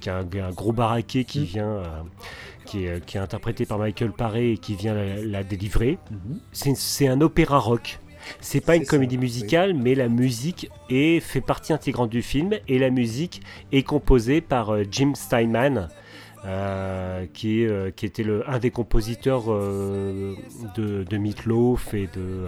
qui 0.00 0.10
a 0.10 0.18
un, 0.18 0.22
un 0.22 0.50
gros 0.52 0.72
baraquet 0.72 1.24
qui 1.24 1.40
Mm. 1.40 1.44
vient, 1.44 1.82
qui, 2.64 2.84
est, 2.86 3.04
qui 3.04 3.16
est 3.16 3.20
interprété 3.20 3.66
par 3.66 3.78
Michael 3.78 4.12
Paré 4.12 4.52
et 4.52 4.58
qui 4.58 4.74
vient 4.74 4.94
la, 4.94 5.22
la 5.22 5.42
délivrer. 5.42 5.98
Mhm. 6.10 6.40
C'est 6.74 7.08
un 7.08 7.20
opéra 7.20 7.58
rock. 7.58 8.00
C'est 8.40 8.60
pas 8.60 8.76
une 8.76 8.84
ça, 8.84 8.90
comédie 8.90 9.18
musicale, 9.18 9.74
mais 9.74 9.94
la 9.94 10.08
musique 10.08 10.70
est, 10.90 11.20
fait 11.20 11.40
partie 11.40 11.72
intégrante 11.72 12.10
du 12.10 12.22
film 12.22 12.54
et 12.68 12.78
la 12.78 12.90
musique 12.90 13.42
est 13.72 13.82
composée 13.82 14.40
par 14.40 14.70
euh, 14.70 14.84
Jim 14.90 15.12
Steinman, 15.14 15.88
euh, 16.46 17.26
qui, 17.32 17.66
euh, 17.66 17.90
qui 17.90 18.06
était 18.06 18.22
le, 18.22 18.48
un 18.48 18.60
des 18.60 18.70
compositeurs 18.70 19.44
euh, 19.48 20.36
de, 20.76 21.02
de 21.02 21.16
Meatloaf 21.16 21.92
et 21.92 22.08
de, 22.14 22.46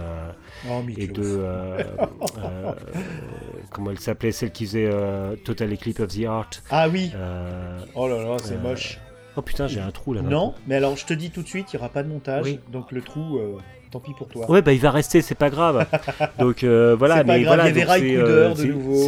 Oh, 0.69 0.81
et 0.97 1.07
de 1.07 1.41
comment 3.71 3.91
elle 3.91 3.99
s'appelait 3.99 4.31
celle 4.31 4.51
qui 4.51 4.65
faisait 4.65 4.89
Total 5.43 5.73
Eclipse 5.73 5.99
of 5.99 6.07
the 6.13 6.19
Heart. 6.19 6.63
Ah 6.69 6.87
oui. 6.87 7.11
Oh 7.93 8.07
là 8.07 8.23
là, 8.23 8.37
c'est 8.41 8.61
moche. 8.61 8.99
Oh 9.35 9.41
putain, 9.41 9.67
j'ai 9.67 9.81
un 9.81 9.91
trou 9.91 10.13
là. 10.13 10.21
Non, 10.21 10.53
mais 10.65 10.75
alors 10.75 10.95
je 10.95 11.05
te 11.05 11.13
dis 11.13 11.29
tout 11.29 11.43
de 11.43 11.47
suite, 11.47 11.73
il 11.73 11.75
n'y 11.75 11.79
aura 11.81 11.89
pas 11.89 12.03
de 12.03 12.09
montage. 12.09 12.45
Oui. 12.45 12.59
Donc 12.71 12.93
le 12.93 13.01
trou, 13.01 13.39
tant 13.91 13.99
pis 13.99 14.13
pour 14.17 14.27
toi. 14.27 14.49
Ouais, 14.49 14.61
bah 14.61 14.73
il 14.73 14.79
va 14.79 14.91
rester, 14.91 15.21
c'est 15.21 15.35
pas 15.35 15.49
grave. 15.49 15.85
Donc 16.39 16.63
euh, 16.63 16.95
voilà, 16.97 17.23
mais 17.23 17.41
grave, 17.41 17.55
voilà, 17.55 17.69
il 17.69 17.77
y 17.77 17.81
avait 17.81 17.91
Ray 17.91 18.15
euh, 18.17 18.49
de 18.49 18.55
c'est- 18.55 18.61
c'est- 18.63 18.67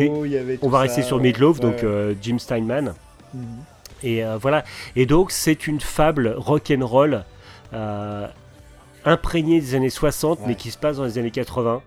nouveau. 0.09 0.25
il 0.25 0.31
y 0.31 0.37
avait 0.37 0.59
On 0.61 0.69
va 0.69 0.79
ça, 0.79 0.81
rester 0.83 1.01
sur 1.03 1.19
Ouais, 1.59 1.59
donc 1.59 1.83
euh, 1.83 2.13
Jim 2.21 2.37
Steinman. 2.39 2.93
Mhm. 3.33 3.43
Et 4.03 4.23
voilà. 4.41 4.63
Et 4.95 5.05
donc 5.05 5.31
c'est 5.31 5.67
une 5.67 5.79
fable 5.79 6.33
rock 6.37 6.71
and 6.75 6.85
roll 6.85 7.23
euh, 7.73 8.27
imprégnée 9.05 9.59
des 9.61 9.75
années 9.75 9.89
60, 9.89 10.39
Ouais. 10.39 10.45
mais 10.47 10.55
qui 10.55 10.71
se 10.71 10.77
passe 10.77 10.97
dans 10.97 11.05
les 11.05 11.17
années 11.17 11.31
80. 11.31 11.81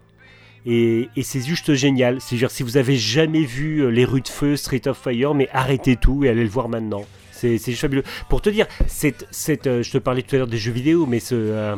Et, 0.67 1.09
et 1.17 1.23
c'est 1.23 1.41
juste 1.41 1.75
génial. 1.75 2.21
C'est 2.21 2.37
dire 2.37 2.51
si 2.51 2.63
vous 2.63 2.77
avez 2.77 2.97
jamais 2.97 3.43
vu 3.45 3.91
les 3.91 4.05
rues 4.05 4.21
de 4.23 4.29
feu, 4.29 4.57
Street 4.57 4.87
of 4.87 4.97
Fire, 4.97 5.35
mais 5.35 5.49
arrêtez 5.53 5.97
tout 5.97 6.25
et 6.25 6.29
allez 6.31 6.45
le 6.45 6.49
voir 6.49 6.69
maintenant. 6.69 7.05
C'est 7.33 7.59
juste 7.59 7.83
fabuleux. 7.83 8.05
Pour 8.31 8.41
te 8.41 8.49
dire, 8.49 8.67
cette, 8.87 9.27
cette, 9.31 9.83
je 9.83 9.91
te 9.91 9.99
parlais 9.99 10.23
tout 10.23 10.35
à 10.35 10.39
l'heure 10.39 10.47
des 10.47 10.57
jeux 10.57 10.73
vidéo, 10.73 11.05
mais 11.05 11.21
ce, 11.21 11.75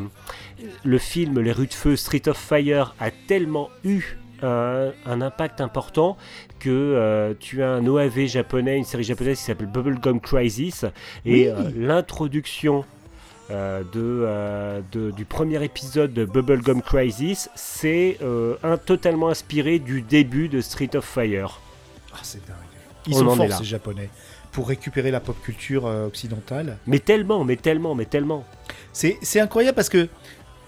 le 0.84 0.98
film 0.98 1.40
Les 1.40 1.52
rues 1.52 1.66
de 1.66 1.74
feu, 1.74 1.96
Street 1.96 2.22
of 2.28 2.36
Fire 2.36 2.94
a 3.00 3.10
tellement 3.10 3.68
eu 3.84 4.16
un, 4.42 4.90
un 5.06 5.20
impact 5.22 5.60
important 5.60 6.16
que 6.58 6.68
euh, 6.70 7.34
tu 7.38 7.62
as 7.62 7.70
un 7.70 7.86
OAV 7.86 8.26
japonais, 8.26 8.76
une 8.76 8.84
série 8.84 9.04
japonaise 9.04 9.38
qui 9.38 9.44
s'appelle 9.44 9.66
Bubblegum 9.68 10.20
Crisis, 10.20 10.84
et 11.24 11.46
Oui. 11.46 11.48
euh, 11.48 11.70
l'introduction 11.76 12.84
euh, 13.50 13.82
de, 13.82 13.88
euh, 13.96 14.80
de- 14.92 15.10
du 15.12 15.24
premier 15.24 15.62
épisode 15.64 16.12
de 16.12 16.24
Bubblegum 16.24 16.82
Crisis, 16.82 17.48
c'est 17.54 18.18
euh, 18.22 18.56
un, 18.62 18.76
totalement 18.76 19.28
inspiré 19.28 19.78
du 19.78 20.02
début 20.02 20.48
de 20.48 20.60
Street 20.60 20.90
of 20.96 21.04
Fire. 21.04 21.60
Ah, 22.12 22.18
c'est 22.22 22.44
dingue. 22.46 22.56
Ils 23.06 23.14
On 23.14 23.18
sont 23.18 23.28
en 23.28 23.36
forts, 23.36 23.52
ces 23.58 23.64
Japonais, 23.64 24.10
pour 24.50 24.66
récupérer 24.68 25.12
la 25.12 25.20
pop 25.20 25.36
culture 25.42 25.86
euh, 25.86 26.06
occidentale. 26.08 26.78
Mais 26.88 26.98
tellement, 26.98 27.44
mais 27.44 27.54
tellement, 27.56 27.94
mais 27.94 28.04
tellement. 28.06 28.44
C'est 28.92 29.16
c'est 29.22 29.38
incroyable 29.38 29.76
parce 29.76 29.88
que 29.90 30.08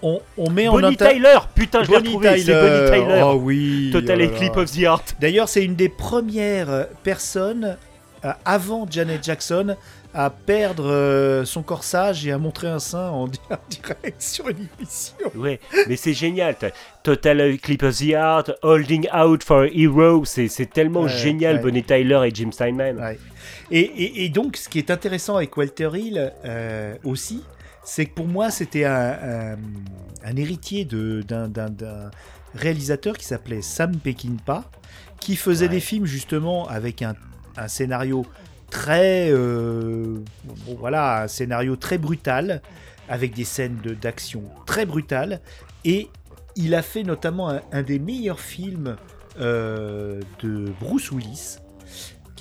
on, 0.01 0.21
on 0.37 0.49
met 0.49 0.67
en 0.67 0.73
Bonnie 0.73 0.87
inter- 0.95 1.09
Tyler, 1.13 1.37
putain, 1.55 1.83
je 1.83 1.89
l'ai 1.91 1.97
Bonnie 1.97 2.07
retrouvé, 2.09 2.39
c'est 2.41 2.53
Bonnie 2.53 2.91
Tyler. 3.05 3.21
Oh 3.25 3.39
oui. 3.41 3.89
Total 3.91 4.21
oh. 4.21 4.25
Eclipse 4.25 4.57
of 4.57 4.71
the 4.71 4.77
Heart. 4.79 5.15
D'ailleurs, 5.19 5.49
c'est 5.49 5.63
une 5.63 5.75
des 5.75 5.89
premières 5.89 6.69
euh, 6.69 6.83
personnes 7.03 7.77
euh, 8.25 8.31
avant 8.45 8.85
Janet 8.89 9.23
Jackson 9.23 9.75
à 10.11 10.31
perdre 10.31 10.87
euh, 10.89 11.45
son 11.45 11.61
corsage 11.61 12.25
et 12.25 12.31
à 12.31 12.39
montrer 12.39 12.67
un 12.67 12.79
sein 12.79 13.09
en, 13.09 13.27
di- 13.27 13.39
en 13.51 13.57
direct 13.69 14.19
sur 14.21 14.49
une 14.49 14.67
émission. 14.79 15.15
Ouais, 15.35 15.59
mais 15.87 15.95
c'est 15.95 16.13
génial. 16.13 16.55
Total 17.03 17.39
Eclipse 17.53 17.83
of 17.83 17.97
the 17.97 18.09
Heart, 18.13 18.51
Holding 18.63 19.07
Out 19.13 19.43
for 19.43 19.61
a 19.61 19.67
Hero, 19.67 20.25
c'est 20.25 20.47
c'est 20.47 20.65
tellement 20.65 21.03
Ouais, 21.03 21.09
génial, 21.09 21.57
ouais. 21.57 21.61
Bonnie 21.61 21.83
Tyler 21.83 22.21
et 22.25 22.31
Jim 22.33 22.49
Steinman. 22.51 22.97
Ouais. 22.97 23.19
Et, 23.71 23.81
et- 23.81 24.25
et 24.25 24.29
donc, 24.29 24.57
ce 24.57 24.67
qui 24.67 24.79
est 24.79 24.89
intéressant 24.89 25.35
avec 25.35 25.55
Walter 25.55 25.89
Hill 25.93 26.33
euh, 26.43 26.95
aussi, 27.03 27.43
c'est 27.91 28.05
que 28.05 28.13
pour 28.13 28.27
moi, 28.27 28.51
c'était 28.51 28.85
un, 28.85 29.17
un- 29.53 29.57
un 30.23 30.35
héritier 30.35 30.85
d'un 30.85 31.49
réalisateur 32.53 33.17
qui 33.17 33.25
s'appelait 33.25 33.61
Sam 33.63 33.95
Peckinpah, 33.97 34.65
qui 35.19 35.35
faisait 35.35 35.65
Ouais. 35.65 35.71
des 35.71 35.79
films 35.79 36.05
justement 36.05 36.67
avec 36.67 37.01
un, 37.01 37.15
un 37.57 37.67
scénario 37.67 38.25
très, 38.69 39.29
euh, 39.31 40.19
bon, 40.45 40.75
voilà, 40.79 41.23
un 41.23 41.27
scénario 41.27 41.75
très 41.75 41.97
brutal, 41.97 42.61
avec 43.07 43.33
des 43.33 43.43
scènes 43.43 43.77
de- 43.83 43.95
d'action 43.95 44.43
très 44.67 44.85
brutales, 44.85 45.41
et 45.83 46.09
il 46.55 46.75
a 46.75 46.83
fait 46.83 47.01
notamment 47.03 47.49
un, 47.49 47.61
un 47.71 47.81
des 47.81 47.97
meilleurs 47.97 48.39
films 48.39 48.97
euh, 49.39 50.19
de 50.43 50.71
Bruce 50.79 51.11
Willis, 51.11 51.57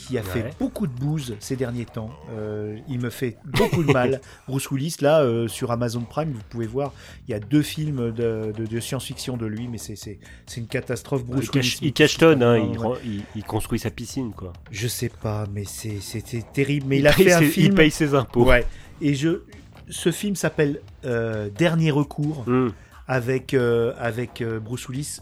qui 0.09 0.17
a 0.19 0.23
Ouais. 0.23 0.27
fait 0.27 0.55
beaucoup 0.59 0.87
de 0.87 0.93
bouse 0.99 1.37
ces 1.39 1.55
derniers 1.55 1.85
temps. 1.85 2.11
Euh, 2.33 2.79
il 2.89 2.99
me 2.99 3.11
fait 3.11 3.37
beaucoup 3.45 3.85
de 3.85 3.93
mal. 3.93 4.21
Bruce 4.49 4.71
Willis, 4.71 4.97
là, 5.01 5.21
euh, 5.21 5.49
sur 5.49 5.71
Amazon 5.71 6.01
Prime, 6.01 6.33
vous 6.33 6.41
pouvez 6.49 6.67
voir, 6.67 6.93
il 7.27 7.31
y 7.33 7.35
a 7.35 7.41
deux 7.41 7.61
films 7.63 8.11
de, 8.13 8.53
de- 8.57 8.67
de 8.67 8.81
science-fiction 8.81 9.37
de 9.37 9.45
lui, 9.47 9.69
mais 9.69 9.79
c'est- 9.79 10.19
une 10.57 10.67
catastrophe. 10.67 11.25
Bruce 11.25 11.45
il, 11.45 11.51
cache, 11.51 11.75
Willis. 11.77 11.87
il 11.89 11.93
cachetonne, 11.93 12.43
hein, 12.43 12.57
il, 12.57 12.71
Ouais. 12.71 12.77
rend- 12.79 12.97
il- 13.05 13.23
il 13.37 13.45
construit 13.45 13.79
sa 13.79 13.91
piscine, 13.91 14.33
quoi. 14.33 14.53
Je 14.71 14.89
sais 14.89 15.11
pas, 15.11 15.45
mais 15.53 15.65
c'était 15.65 16.43
terrible. 16.53 16.87
Mais 16.89 16.99
il, 16.99 17.07
a 17.07 17.13
fait 17.13 17.31
un 17.33 17.39
ses- 17.41 17.47
film. 17.47 17.67
Il 17.67 17.75
paye 17.75 17.91
ses 17.91 18.15
impôts. 18.15 18.45
Ouais. 18.47 18.67
Et 19.03 19.15
je, 19.15 19.43
ce 19.91 20.11
film 20.11 20.35
s'appelle 20.37 20.81
euh, 21.05 21.51
Dernier 21.51 21.91
recours 21.91 22.45
Hum. 22.49 22.73
avec, 23.07 23.55
avec 23.55 24.43
Bruce 24.63 24.89
Willis. 24.89 25.19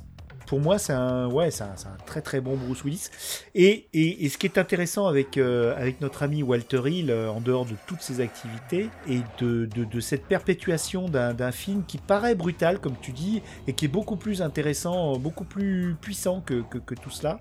Pour 0.46 0.60
moi, 0.60 0.78
c'est 0.78 0.92
un, 0.92 1.28
ouais, 1.28 1.50
c'est 1.50 1.64
un, 1.64 1.68
un 1.68 2.04
très 2.06 2.22
très 2.22 2.40
bon 2.40 2.56
Bruce 2.56 2.84
Willis. 2.84 3.08
Et, 3.54 3.88
et, 3.92 4.24
et 4.24 4.28
ce 4.28 4.38
qui 4.38 4.46
est 4.46 4.58
intéressant 4.58 5.06
avec, 5.06 5.36
euh, 5.36 5.74
avec 5.76 6.00
notre 6.00 6.22
ami 6.22 6.42
Walter 6.42 6.80
Hill, 6.86 7.10
euh, 7.10 7.28
en 7.28 7.40
dehors 7.40 7.66
de 7.66 7.74
toutes 7.86 8.00
ses 8.02 8.20
activités, 8.20 8.88
et 9.08 9.20
de, 9.38 9.66
de, 9.66 9.84
de 9.84 10.00
cette 10.00 10.24
perpétuation 10.24 11.08
d'un 11.08 11.52
film 11.52 11.82
qui 11.86 11.98
paraît 11.98 12.34
brutal, 12.34 12.78
comme 12.80 12.96
tu 13.00 13.12
dis, 13.12 13.42
et 13.66 13.72
qui 13.72 13.84
est 13.86 13.88
beaucoup 13.88 14.16
plus 14.16 14.42
intéressant, 14.42 15.18
beaucoup 15.18 15.44
plus 15.44 15.96
puissant 16.00 16.40
que, 16.40 16.62
que, 16.62 16.78
que 16.78 16.94
tout 16.94 17.10
cela, 17.10 17.38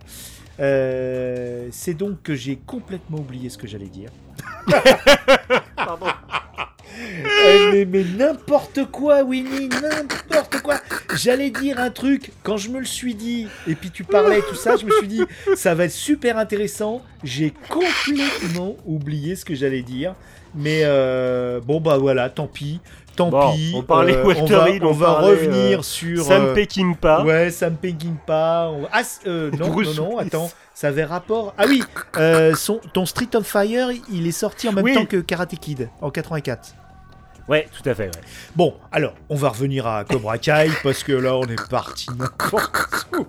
euh, 0.59 1.67
c'est 1.71 1.93
donc 1.93 2.21
que 2.23 2.35
j'ai 2.35 2.57
complètement 2.57 3.19
oublié 3.19 3.49
ce 3.49 3.57
que 3.57 3.67
j'allais 3.67 3.89
dire. 3.89 4.09
Pardon. 5.75 6.07
Mais 7.73 7.85
mais 7.85 8.03
n'importe 8.17 8.85
quoi, 8.91 9.23
Winnie, 9.23 9.69
n'importe 9.69 10.61
quoi. 10.61 10.75
J'allais 11.15 11.49
dire 11.49 11.79
un 11.79 11.89
truc 11.89 12.31
quand 12.43 12.57
je 12.57 12.69
me 12.69 12.79
le 12.79 12.85
suis 12.85 13.15
dit, 13.15 13.47
et 13.67 13.75
puis 13.75 13.91
tu 13.91 14.03
parlais 14.03 14.41
tout 14.47 14.55
ça, 14.55 14.75
je 14.75 14.85
me 14.85 14.91
suis 14.91 15.07
dit, 15.07 15.21
ça 15.55 15.75
va 15.75 15.85
être 15.85 15.91
super 15.91 16.37
intéressant. 16.37 17.01
J'ai 17.23 17.53
complètement 17.69 18.75
oublié 18.85 19.35
ce 19.35 19.45
que 19.45 19.55
j'allais 19.55 19.81
dire. 19.81 20.15
Mais 20.57 20.81
euh, 20.83 21.59
bon, 21.59 21.81
bah 21.81 21.97
voilà, 21.97 22.29
tant 22.29 22.47
pis. 22.47 22.79
Tant 23.17 23.29
Bon, 23.29 23.53
pis. 23.53 23.73
on 23.75 23.81
parlait 23.81 24.15
euh, 24.15 24.25
Walter 24.25 24.41
on 24.55 24.57
va, 24.59 24.69
Hill, 24.69 24.83
on 24.83 24.87
on 24.89 24.91
va 24.93 25.13
revenir 25.21 25.79
euh, 25.79 25.83
sur. 25.83 26.23
Sam 26.23 26.45
euh, 26.47 26.53
Peckinpah. 26.53 27.23
Ouais, 27.23 27.49
Sam 27.49 27.75
Peckinpah. 27.75 28.69
on- 28.71 28.87
Ah, 28.91 29.01
euh, 29.27 29.51
non, 29.51 29.67
non, 29.67 29.71
Bruce 29.71 29.97
non, 29.97 30.17
Willis. 30.17 30.27
attends, 30.27 30.51
ça 30.73 30.87
avait 30.89 31.03
rapport. 31.05 31.53
Ah 31.57 31.65
oui, 31.67 31.81
son, 32.55 32.79
ton 32.93 33.05
Street 33.05 33.29
of 33.35 33.45
Fire, 33.45 33.89
il 34.11 34.27
est 34.27 34.31
sorti 34.31 34.67
en 34.69 34.73
même 34.73 34.83
Oui. 34.85 34.93
temps 34.93 35.05
que 35.05 35.17
Karate 35.17 35.55
Kid, 35.59 35.89
en 36.01 36.09
84. 36.09 36.73
Ouais, 37.47 37.67
tout 37.71 37.87
à 37.87 37.93
fait. 37.93 38.05
ouais. 38.05 38.21
Bon, 38.55 38.73
alors, 38.91 39.13
on 39.29 39.35
va 39.35 39.49
revenir 39.49 39.85
à 39.87 40.03
Cobra 40.03 40.37
Kai, 40.37 40.69
parce 40.83 41.03
que 41.03 41.11
là, 41.13 41.35
on 41.35 41.43
est 41.45 41.69
parti 41.69 42.07
n'importe 42.17 43.07
où. 43.17 43.25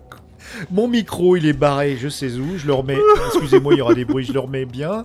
Mon 0.71 0.89
micro, 0.89 1.37
il 1.37 1.45
est 1.47 1.53
barré, 1.53 1.97
je 1.99 2.09
sais 2.09 2.33
où, 2.35 2.57
je 2.57 2.67
le 2.67 2.73
remets. 2.73 2.97
Excusez-moi, 3.27 3.75
il 3.75 3.79
y 3.79 3.81
aura 3.83 3.95
des 3.95 4.05
bruits, 4.07 4.25
je 4.25 4.33
le 4.33 4.41
remets 4.41 4.65
bien. 4.65 5.05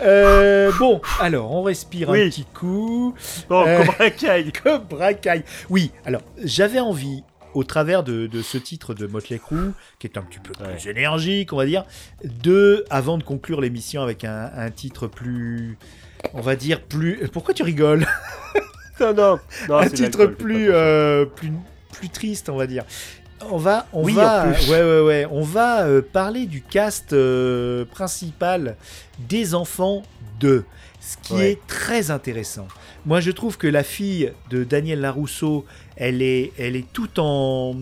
Euh, 0.00 0.72
bon, 0.78 1.00
alors, 1.20 1.52
on 1.52 1.62
respire 1.62 2.10
un 2.10 2.14
petit 2.14 2.44
coup. 2.44 3.14
Bon, 3.48 3.64
Euh, 3.66 3.84
Cobra 3.84 4.10
Kai. 4.10 4.52
Cobra 4.62 5.14
Kai. 5.14 5.42
Oui, 5.70 5.90
alors 6.04 6.22
j'avais 6.42 6.80
envie, 6.80 7.22
au 7.54 7.64
travers 7.64 8.02
de, 8.02 8.26
de 8.26 8.42
ce 8.42 8.58
titre 8.58 8.94
de 8.94 9.06
Motley 9.06 9.38
Crue, 9.38 9.72
qui 9.98 10.06
est 10.06 10.16
un 10.18 10.22
petit 10.22 10.38
peu 10.38 10.52
plus 10.52 10.88
énergique, 10.88 11.52
on 11.52 11.56
va 11.56 11.66
dire, 11.66 11.84
de, 12.24 12.84
avant 12.90 13.18
de 13.18 13.22
conclure 13.22 13.60
l'émission 13.60 14.02
avec 14.02 14.24
un, 14.24 14.50
un 14.54 14.70
titre 14.70 15.06
plus, 15.06 15.78
on 16.34 16.40
va 16.40 16.56
dire 16.56 16.80
plus. 16.82 17.28
Pourquoi 17.32 17.54
tu 17.54 17.62
rigoles? 17.62 18.06
Non, 18.98 19.12
non. 19.12 19.38
non 19.68 19.76
Un 19.76 19.88
titre 19.90 20.24
plus, 20.24 20.68
euh, 20.70 21.26
plus, 21.26 21.52
plus 21.92 22.08
triste, 22.08 22.48
on 22.48 22.56
va 22.56 22.66
dire. 22.66 22.84
On 23.50 23.58
va, 23.58 23.86
on 23.92 24.02
Oui, 24.02 24.14
va, 24.14 24.46
en 24.48 24.52
plus. 24.54 24.70
ouais, 24.70 24.82
ouais, 24.82 25.00
ouais, 25.02 25.26
on 25.30 25.42
va 25.42 25.82
euh, 25.84 26.00
parler 26.00 26.46
du 26.46 26.62
cast 26.62 27.12
euh, 27.12 27.84
principal 27.84 28.76
des 29.18 29.54
enfants 29.54 30.02
de, 30.40 30.64
ce 30.98 31.18
qui 31.22 31.34
Ouais. 31.34 31.50
est 31.52 31.66
très 31.66 32.10
intéressant. 32.10 32.66
Moi, 33.04 33.20
je 33.20 33.32
trouve 33.32 33.58
que 33.58 33.66
la 33.66 33.82
fille 33.82 34.32
de 34.48 34.64
Daniel 34.64 35.02
Larousseau, 35.02 35.66
elle 35.96 36.22
est, 36.22 36.52
elle 36.58 36.74
est 36.74 36.90
tout 36.94 37.20
en, 37.20 37.76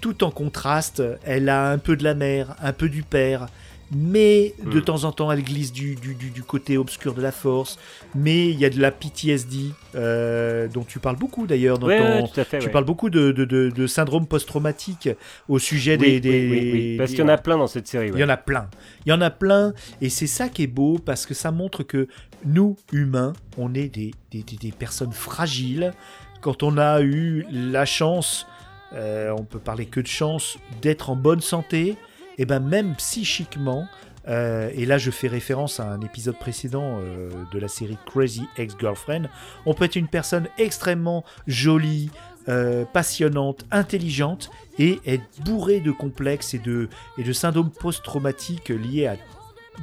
tout 0.00 0.24
en 0.24 0.30
contraste. 0.30 1.02
Elle 1.26 1.50
a 1.50 1.68
un 1.68 1.76
peu 1.78 1.94
de 1.94 2.04
la 2.04 2.14
mère, 2.14 2.56
un 2.62 2.72
peu 2.72 2.88
du 2.88 3.02
père. 3.02 3.48
Mais 3.92 4.54
de 4.64 4.78
Mm. 4.80 4.84
temps 4.84 5.04
en 5.04 5.12
temps, 5.12 5.30
elle 5.30 5.42
glisse 5.42 5.72
du, 5.72 5.94
du, 5.94 6.14
du- 6.14 6.30
du 6.30 6.42
côté 6.42 6.78
obscur 6.78 7.14
de 7.14 7.20
la 7.22 7.32
force. 7.32 7.78
Mais 8.14 8.48
il 8.48 8.58
y 8.58 8.64
a 8.64 8.70
de 8.70 8.80
la 8.80 8.90
PTSD, 8.90 9.70
euh, 9.94 10.68
dont 10.68 10.84
tu 10.84 10.98
parles 10.98 11.16
beaucoup 11.16 11.46
d'ailleurs. 11.46 11.82
Ouais, 11.82 11.98
ton- 11.98 12.24
ouais, 12.24 12.44
tu 12.50 12.56
ouais. 12.56 12.68
parles 12.70 12.84
beaucoup 12.84 13.10
de, 13.10 13.30
de, 13.32 13.44
de- 13.44 13.70
de 13.70 13.86
syndrome 13.86 14.26
post-traumatique 14.26 15.10
au 15.48 15.58
sujet 15.58 15.98
Oui, 15.98 15.98
des, 15.98 16.12
oui, 16.14 16.20
des- 16.20 16.50
oui, 16.50 16.70
oui, 16.72 16.96
Parce 16.98 17.10
qu'il 17.10 17.20
y 17.20 17.22
en 17.22 17.28
a 17.28 17.36
plein 17.38 17.58
dans 17.58 17.66
cette 17.66 17.86
série. 17.86 18.10
il 18.12 18.18
y 18.18 18.24
en 18.24 18.28
a 18.28 18.36
plein. 18.36 18.68
Il 19.06 19.10
y 19.10 19.12
en 19.12 19.20
a 19.20 19.30
plein. 19.30 19.74
Et 20.00 20.08
c'est 20.08 20.26
ça 20.26 20.48
qui 20.48 20.62
est 20.62 20.66
beau 20.68 20.98
parce 20.98 21.26
que 21.26 21.34
ça 21.34 21.50
montre 21.50 21.82
que 21.82 22.08
nous, 22.44 22.76
humains, 22.92 23.32
on 23.58 23.74
est 23.74 23.88
des, 23.88 24.12
des, 24.30 24.42
des- 24.42 24.56
des 24.56 24.72
personnes 24.72 25.12
fragiles. 25.12 25.92
Quand 26.40 26.62
on 26.62 26.78
a 26.78 27.00
eu 27.02 27.46
la 27.50 27.84
chance, 27.86 28.46
euh, 28.94 29.30
on 29.36 29.44
peut 29.44 29.58
parler 29.58 29.86
que 29.86 30.00
de 30.00 30.06
chance, 30.06 30.58
d'être 30.82 31.10
en 31.10 31.16
bonne 31.16 31.40
santé, 31.40 31.96
et 32.38 32.46
ben 32.46 32.60
même 32.60 32.94
psychiquement, 32.96 33.86
euh, 34.28 34.70
et 34.74 34.86
là 34.86 34.98
je 34.98 35.10
fais 35.10 35.28
référence 35.28 35.80
à 35.80 35.84
un 35.84 36.00
épisode 36.00 36.38
précédent 36.38 36.98
euh, 37.00 37.30
de 37.52 37.58
la 37.58 37.68
série 37.68 37.98
Crazy 38.06 38.46
Ex-Girlfriend, 38.56 39.28
on 39.66 39.74
peut 39.74 39.84
être 39.84 39.96
une 39.96 40.08
personne 40.08 40.48
extrêmement 40.58 41.24
jolie, 41.46 42.10
euh, 42.48 42.84
passionnante, 42.84 43.64
intelligente, 43.70 44.50
et 44.78 45.00
être 45.06 45.24
bourré 45.44 45.80
de 45.80 45.92
complexes 45.92 46.52
et 46.52 46.58
de, 46.58 46.88
et 47.16 47.22
de 47.22 47.32
syndromes 47.32 47.70
post-traumatiques 47.70 48.68
liés 48.68 49.06
à 49.06 49.16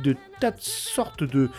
de 0.04 0.16
tas 0.40 0.52
de 0.52 0.58
sortes 0.60 1.24
de, 1.24 1.50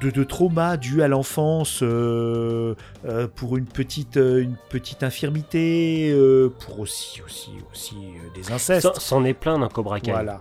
de, 0.00 0.10
de 0.10 0.24
traumas 0.24 0.76
dus 0.76 1.02
à 1.02 1.08
l'enfance 1.08 1.80
euh, 1.82 2.74
euh, 3.06 3.28
pour 3.34 3.56
une 3.56 3.66
petite, 3.66 4.16
euh, 4.16 4.42
une 4.42 4.56
petite 4.70 5.02
infirmité, 5.02 6.10
euh, 6.12 6.48
pour 6.60 6.80
aussi, 6.80 7.20
aussi, 7.22 7.50
aussi 7.72 7.94
des 8.34 8.50
incestes. 8.52 8.88
C'en- 8.98 9.24
est 9.24 9.34
plein 9.34 9.58
dans 9.58 9.68
Cobra 9.68 10.00
Kai. 10.00 10.10
Voilà. 10.12 10.40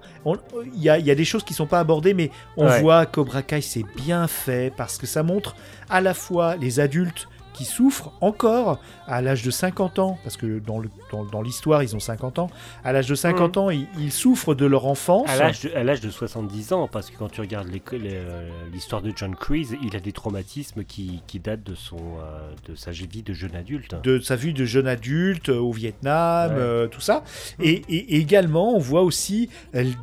Il 0.74 0.82
y 0.82 0.90
a, 0.90 0.98
y 0.98 1.12
a 1.12 1.16
des 1.16 1.26
choses 1.26 1.44
qui 1.44 1.54
sont 1.54 1.68
pas 1.68 1.80
abordées, 1.80 2.14
mais 2.14 2.32
on 2.58 2.66
Ouais. 2.66 2.82
voit 2.82 3.06
Cobra 3.06 3.42
Kai, 3.44 3.62
c'est 3.62 3.86
bien 3.96 4.28
fait 4.28 4.74
parce 4.76 4.98
que 4.98 5.06
ça 5.06 5.22
montre 5.24 5.56
à 5.90 6.02
la 6.02 6.14
fois 6.14 6.56
les 6.56 6.80
adultes 6.80 7.28
qui 7.54 7.66
souffrent 7.66 8.12
encore 8.22 8.80
à 9.08 9.22
l'âge 9.22 9.44
de 9.44 9.52
50 9.52 10.00
ans, 10.00 10.18
parce 10.24 10.38
que 10.38 10.60
dans 10.60 10.80
le- 10.80 10.90
dans- 11.12 11.26
dans 11.26 11.42
l'histoire, 11.42 11.84
ils 11.84 11.96
ont 11.96 12.00
50 12.00 12.40
ans. 12.40 12.50
À 12.84 12.94
l'âge 12.94 13.08
de 13.08 13.16
50 13.16 13.58
ans, 13.58 13.70
ils, 13.70 13.88
ils 14.00 14.12
souffrent 14.12 14.56
de 14.56 14.66
leur 14.66 14.86
enfance. 14.86 15.30
À 15.30 15.36
l'âge 15.38 15.62
de, 15.62 15.72
à 15.76 15.84
l'âge 15.84 16.02
de 16.02 16.10
70 16.10 16.74
ans, 16.74 16.88
parce 16.88 17.10
que 17.10 17.18
quand 17.18 17.30
tu 17.30 17.42
regardes 17.42 17.68
euh, 17.94 18.50
l'histoire 18.74 19.02
de 19.02 19.12
John 19.16 19.36
Kreese, 19.36 19.76
il 19.84 19.96
a 19.96 20.00
des 20.00 20.12
traumatismes 20.12 20.84
qui, 20.84 21.22
qui 21.28 21.40
datent 21.40 21.64
de, 21.64 21.76
son, 21.76 21.98
euh, 21.98 22.52
de 22.70 22.76
sa 22.76 22.92
vie 22.92 23.24
de 23.24 23.34
jeune 23.34 23.56
adulte. 23.56 23.96
de 24.04 24.20
sa 24.20 24.36
vie 24.36 24.54
de 24.54 24.66
jeune 24.66 24.88
adulte 24.88 25.50
euh, 25.50 25.58
au 25.60 25.72
Vietnam, 25.72 26.52
Ouais. 26.52 26.58
euh, 26.60 26.88
tout 26.88 27.02
ça. 27.02 27.24
Et, 27.60 27.82
et 27.90 28.16
également, 28.18 28.76
on 28.76 28.80
voit 28.80 29.02
aussi 29.04 29.50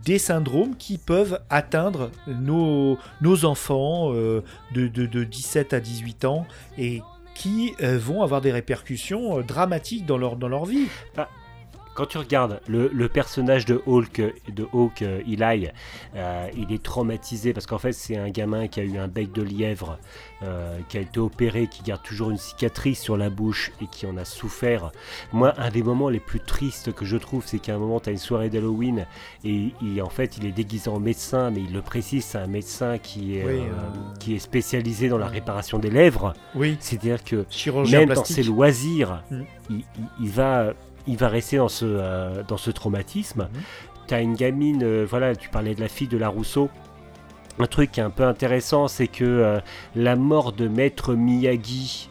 des 0.05 0.19
syndromes 0.19 0.77
qui 0.77 0.99
peuvent 0.99 1.41
atteindre 1.51 2.11
nos, 2.27 2.99
nos 3.21 3.45
enfants 3.45 4.13
euh, 4.13 4.43
de, 4.75 4.89
de, 4.89 5.07
de 5.07 5.25
17 5.25 5.73
à 5.73 5.81
18 5.81 6.25
ans 6.25 6.47
et 6.77 7.03
qui 7.39 7.73
euh, 7.83 7.97
vont 7.97 8.23
avoir 8.23 8.41
des 8.41 8.51
répercussions 8.51 9.39
euh, 9.39 9.43
dramatiques 9.43 10.05
dans 10.05 10.19
leur, 10.19 10.35
dans 10.35 10.49
leur 10.49 10.65
vie. 10.65 10.89
Quand 11.99 12.07
tu 12.07 12.19
regardes 12.19 12.61
le, 12.69 12.89
le 12.95 13.09
personnage 13.09 13.65
de 13.65 13.83
Hulk, 13.85 14.23
de 14.55 14.69
Hawk, 14.73 15.03
euh, 15.03 15.19
Eli, 15.27 15.67
euh, 16.15 16.47
il 16.57 16.73
est 16.73 16.81
traumatisé 16.81 17.53
parce 17.53 17.67
qu'en 17.67 17.79
fait 17.79 17.91
c'est 17.91 18.17
un 18.17 18.31
gamin 18.31 18.69
qui 18.69 18.79
a 18.79 18.85
eu 18.85 18.99
un 18.99 19.09
bec 19.09 19.33
de 19.33 19.43
lièvre, 19.43 19.99
euh, 20.45 20.79
qui 20.89 20.97
a 20.99 21.01
été 21.01 21.19
opéré, 21.19 21.67
qui 21.67 21.83
garde 21.83 22.05
toujours 22.05 22.31
une 22.31 22.37
cicatrice 22.37 23.01
sur 23.01 23.17
la 23.17 23.31
bouche 23.31 23.73
et 23.83 23.87
qui 23.89 24.07
en 24.07 24.17
a 24.17 24.25
souffert. 24.25 24.93
Moi, 25.33 25.53
un 25.59 25.71
des 25.71 25.83
moments 25.83 26.09
les 26.09 26.21
plus 26.21 26.39
tristes 26.39 26.93
que 26.95 27.05
je 27.05 27.17
trouve, 27.17 27.43
c'est 27.45 27.59
qu'à 27.59 27.75
un 27.75 27.79
moment 27.79 27.99
tu 27.99 28.11
as 28.11 28.13
une 28.13 28.19
soirée 28.19 28.49
d'Halloween 28.49 29.05
et, 29.45 29.73
en 30.01 30.09
fait 30.09 30.37
il 30.39 30.47
est 30.47 30.53
déguisé 30.53 30.89
en 30.91 31.01
médecin, 31.01 31.51
mais 31.51 31.63
il 31.63 31.73
le 31.73 31.83
précise, 31.83 32.25
c'est 32.25 32.39
un 32.39 32.47
médecin 32.47 32.99
qui 32.99 33.39
est, 33.39 33.45
Oui, 33.45 33.61
qui 34.21 34.37
est 34.37 34.39
spécialisé 34.39 35.09
dans 35.09 35.19
la 35.19 35.27
réparation 35.27 35.81
des 35.81 35.91
lèvres. 35.91 36.33
Oui, 36.55 36.77
C'est-à-dire 36.79 37.25
que 37.25 37.45
chirurgien 37.51 37.99
même 38.07 38.11
dans 38.15 38.25
ses 38.25 38.45
loisirs, 38.45 39.25
Mm. 39.33 39.41
il, 39.71 39.77
il- 39.77 39.85
il 40.21 40.29
va, 40.31 40.75
il 41.09 41.17
va 41.17 41.29
rester 41.29 41.57
dans 41.57 41.69
ce, 41.69 41.85
euh, 41.87 42.43
dans 42.47 42.57
ce 42.57 42.71
traumatisme. 42.71 43.49
Mhm. 43.53 43.61
Tu 44.07 44.15
as 44.15 44.21
une 44.21 44.35
gamine, 44.35 44.83
euh, 44.83 45.07
voilà, 45.09 45.35
tu 45.35 45.49
parlais 45.49 45.75
de 45.75 45.81
la 45.81 45.89
fille 45.89 46.09
de 46.09 46.19
la 46.19 46.29
Rousseau. 46.29 46.71
Un 47.59 47.67
truc 47.67 47.91
qui 47.91 48.01
est 48.01 48.05
un 48.05 48.11
peu 48.11 48.23
intéressant, 48.23 48.87
c'est 48.87 49.09
que 49.09 49.25
euh, 49.25 49.59
la 49.97 50.15
mort 50.15 50.53
de 50.53 50.69
Maître 50.69 51.15
Miyagi 51.15 52.09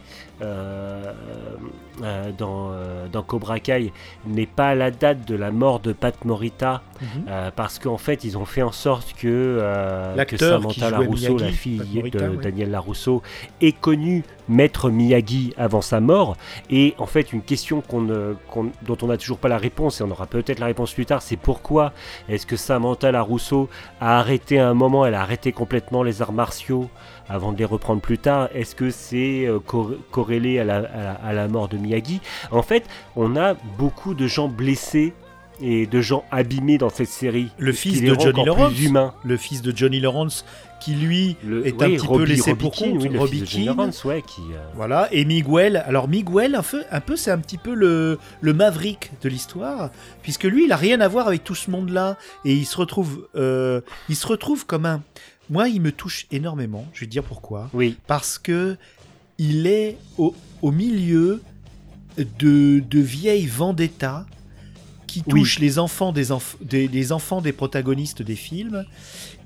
dans, 2.38 2.72
euh, 2.72 3.08
dans 3.12 3.24
Cobra 3.24 3.60
Kai 3.60 3.92
n'est 4.26 4.46
pas 4.46 4.68
à 4.70 4.76
la 4.76 4.92
date 4.92 5.28
de 5.28 5.36
la 5.36 5.52
mort 5.52 5.80
de 5.80 5.94
Pat 5.94 6.24
Morita, 6.26 6.82
Mhm. 7.02 7.08
euh, 7.28 7.52
parce 7.56 7.80
qu'en 7.80 7.98
fait, 7.98 8.24
ils 8.24 8.38
ont 8.38 8.46
fait 8.46 8.62
en 8.62 8.72
sorte 8.72 9.14
que, 9.14 9.28
euh, 9.28 10.16
Samantha 10.38 10.90
Larousseau, 10.92 11.36
Miyagi, 11.36 11.44
la 11.46 11.52
fille 11.52 11.82
Morita, 11.96 12.20
de 12.20 12.30
ouais. 12.36 12.44
Daniel 12.44 12.72
Larousseau, 12.72 13.22
ait 13.62 13.72
connu 13.72 14.24
Maître 14.50 14.90
Miyagi 14.90 15.54
avant 15.58 15.82
sa 15.82 16.00
mort. 16.00 16.38
Et 16.70 16.94
en 16.98 17.06
fait, 17.06 17.34
une 17.34 17.42
question 17.42 17.82
qu'on 17.82 18.04
dont 18.04 18.98
on 19.02 19.08
n'a 19.08 19.18
toujours 19.18 19.38
pas 19.40 19.50
la 19.50 19.58
réponse, 19.58 20.00
et 20.00 20.04
on 20.04 20.12
aura 20.12 20.26
peut-être 20.28 20.60
la 20.60 20.68
réponse 20.68 20.94
plus 20.94 21.06
tard, 21.06 21.22
c'est 21.22 21.36
pourquoi 21.38 21.94
est-ce 22.30 22.46
que 22.46 22.56
Samantha 22.56 23.12
Larousseau 23.12 23.70
a 24.00 24.20
arrêté 24.20 24.60
à 24.60 24.70
un 24.70 24.74
moment, 24.74 25.06
elle 25.06 25.16
a 25.16 25.22
arrêté 25.22 25.52
complètement 25.52 26.04
les 26.04 26.22
arts 26.22 26.32
martiaux 26.34 26.90
avant 27.30 27.52
de 27.52 27.58
les 27.58 27.66
reprendre 27.66 28.02
plus 28.02 28.18
tard 28.18 28.50
Est-ce 28.54 28.76
que 28.76 28.90
c'est 28.90 29.46
euh, 29.46 29.60
cor- 29.60 29.92
corrélé 30.12 30.60
à 30.60 30.64
la, 30.64 30.76
à 30.78 30.80
la- 30.82 31.12
à 31.14 31.34
la 31.34 31.48
mort 31.48 31.68
de 31.68 31.78
Miyagi? 31.78 32.22
En 32.52 32.62
fait, 32.64 32.86
on 33.16 33.36
a 33.36 33.56
beaucoup 33.78 34.14
de 34.14 34.28
gens 34.28 34.48
blessés 34.48 35.14
et 35.60 35.88
de 35.88 36.02
gens 36.02 36.24
abîmés 36.30 36.78
dans 36.78 36.90
cette 36.90 37.10
série. 37.10 37.50
Le 37.58 37.72
fils 37.72 38.02
de 38.04 38.14
Johnny 38.20 38.46
Lawrence. 38.46 38.74
Le 39.24 39.38
fils 39.38 39.64
de 39.64 39.76
Johnny 39.76 40.00
Lawrence, 40.00 40.46
qui 40.80 40.94
lui 40.94 41.36
Le- 41.44 41.66
est 41.66 41.82
un 41.82 41.90
petit 41.90 42.08
peu 42.08 42.22
laissé 42.24 42.52
Robbie 42.52 42.62
pour 42.62 42.72
compte. 42.76 43.02
oui, 43.02 43.18
Robbie. 43.18 43.66
Lawrence, 43.66 44.06
ouais, 44.06 44.22
qui, 44.22 44.42
euh, 44.54 44.58
Voilà, 44.76 45.08
et 45.12 45.26
Miguel. 45.26 45.84
Alors 45.88 46.08
Miguel, 46.08 46.54
un 46.54 46.62
peu, 46.62 46.84
un 46.92 47.02
peu 47.02 47.16
c'est 47.16 47.32
un 47.32 47.40
petit 47.40 47.58
peu 47.58 47.74
le, 47.74 48.20
le 48.42 48.54
maverick 48.54 49.10
de 49.24 49.30
l'histoire, 49.30 49.90
puisque 50.22 50.44
lui, 50.44 50.66
il 50.66 50.72
a 50.72 50.76
rien 50.76 51.02
à 51.02 51.08
voir 51.08 51.28
avec 51.28 51.44
tout 51.44 51.56
ce 51.56 51.72
monde-là, 51.72 52.18
et 52.46 52.54
il 52.54 52.66
se 52.68 52.78
retrouve, 52.78 53.28
euh, 53.36 53.82
il 54.10 54.16
se 54.16 54.28
retrouve 54.28 54.68
comme 54.68 54.86
un. 54.86 55.02
Moi, 55.50 55.70
il 55.70 55.82
me 55.82 55.92
touche 55.92 56.26
énormément. 56.32 56.86
Je 56.94 57.02
vais 57.02 57.06
te 57.06 57.12
dire 57.12 57.24
pourquoi. 57.24 57.70
Oui, 57.74 57.98
Parce 58.08 58.38
que 58.38 58.78
il 59.38 59.68
est 59.68 59.98
au, 60.18 60.36
au 60.62 60.72
milieu 60.72 61.42
de, 62.18 62.80
de 62.80 63.00
vieilles 63.00 63.46
vendettas 63.46 64.26
qui 65.06 65.24
Oui. 65.28 65.42
touchent 65.42 65.60
les 65.60 65.80
enfants 65.80 66.12
des, 66.12 66.32
enf- 66.32 66.56
des, 66.62 66.88
des 66.88 67.12
enfants 67.12 67.42
des 67.42 67.54
protagonistes 67.54 68.22
des 68.22 68.36
films. 68.36 68.84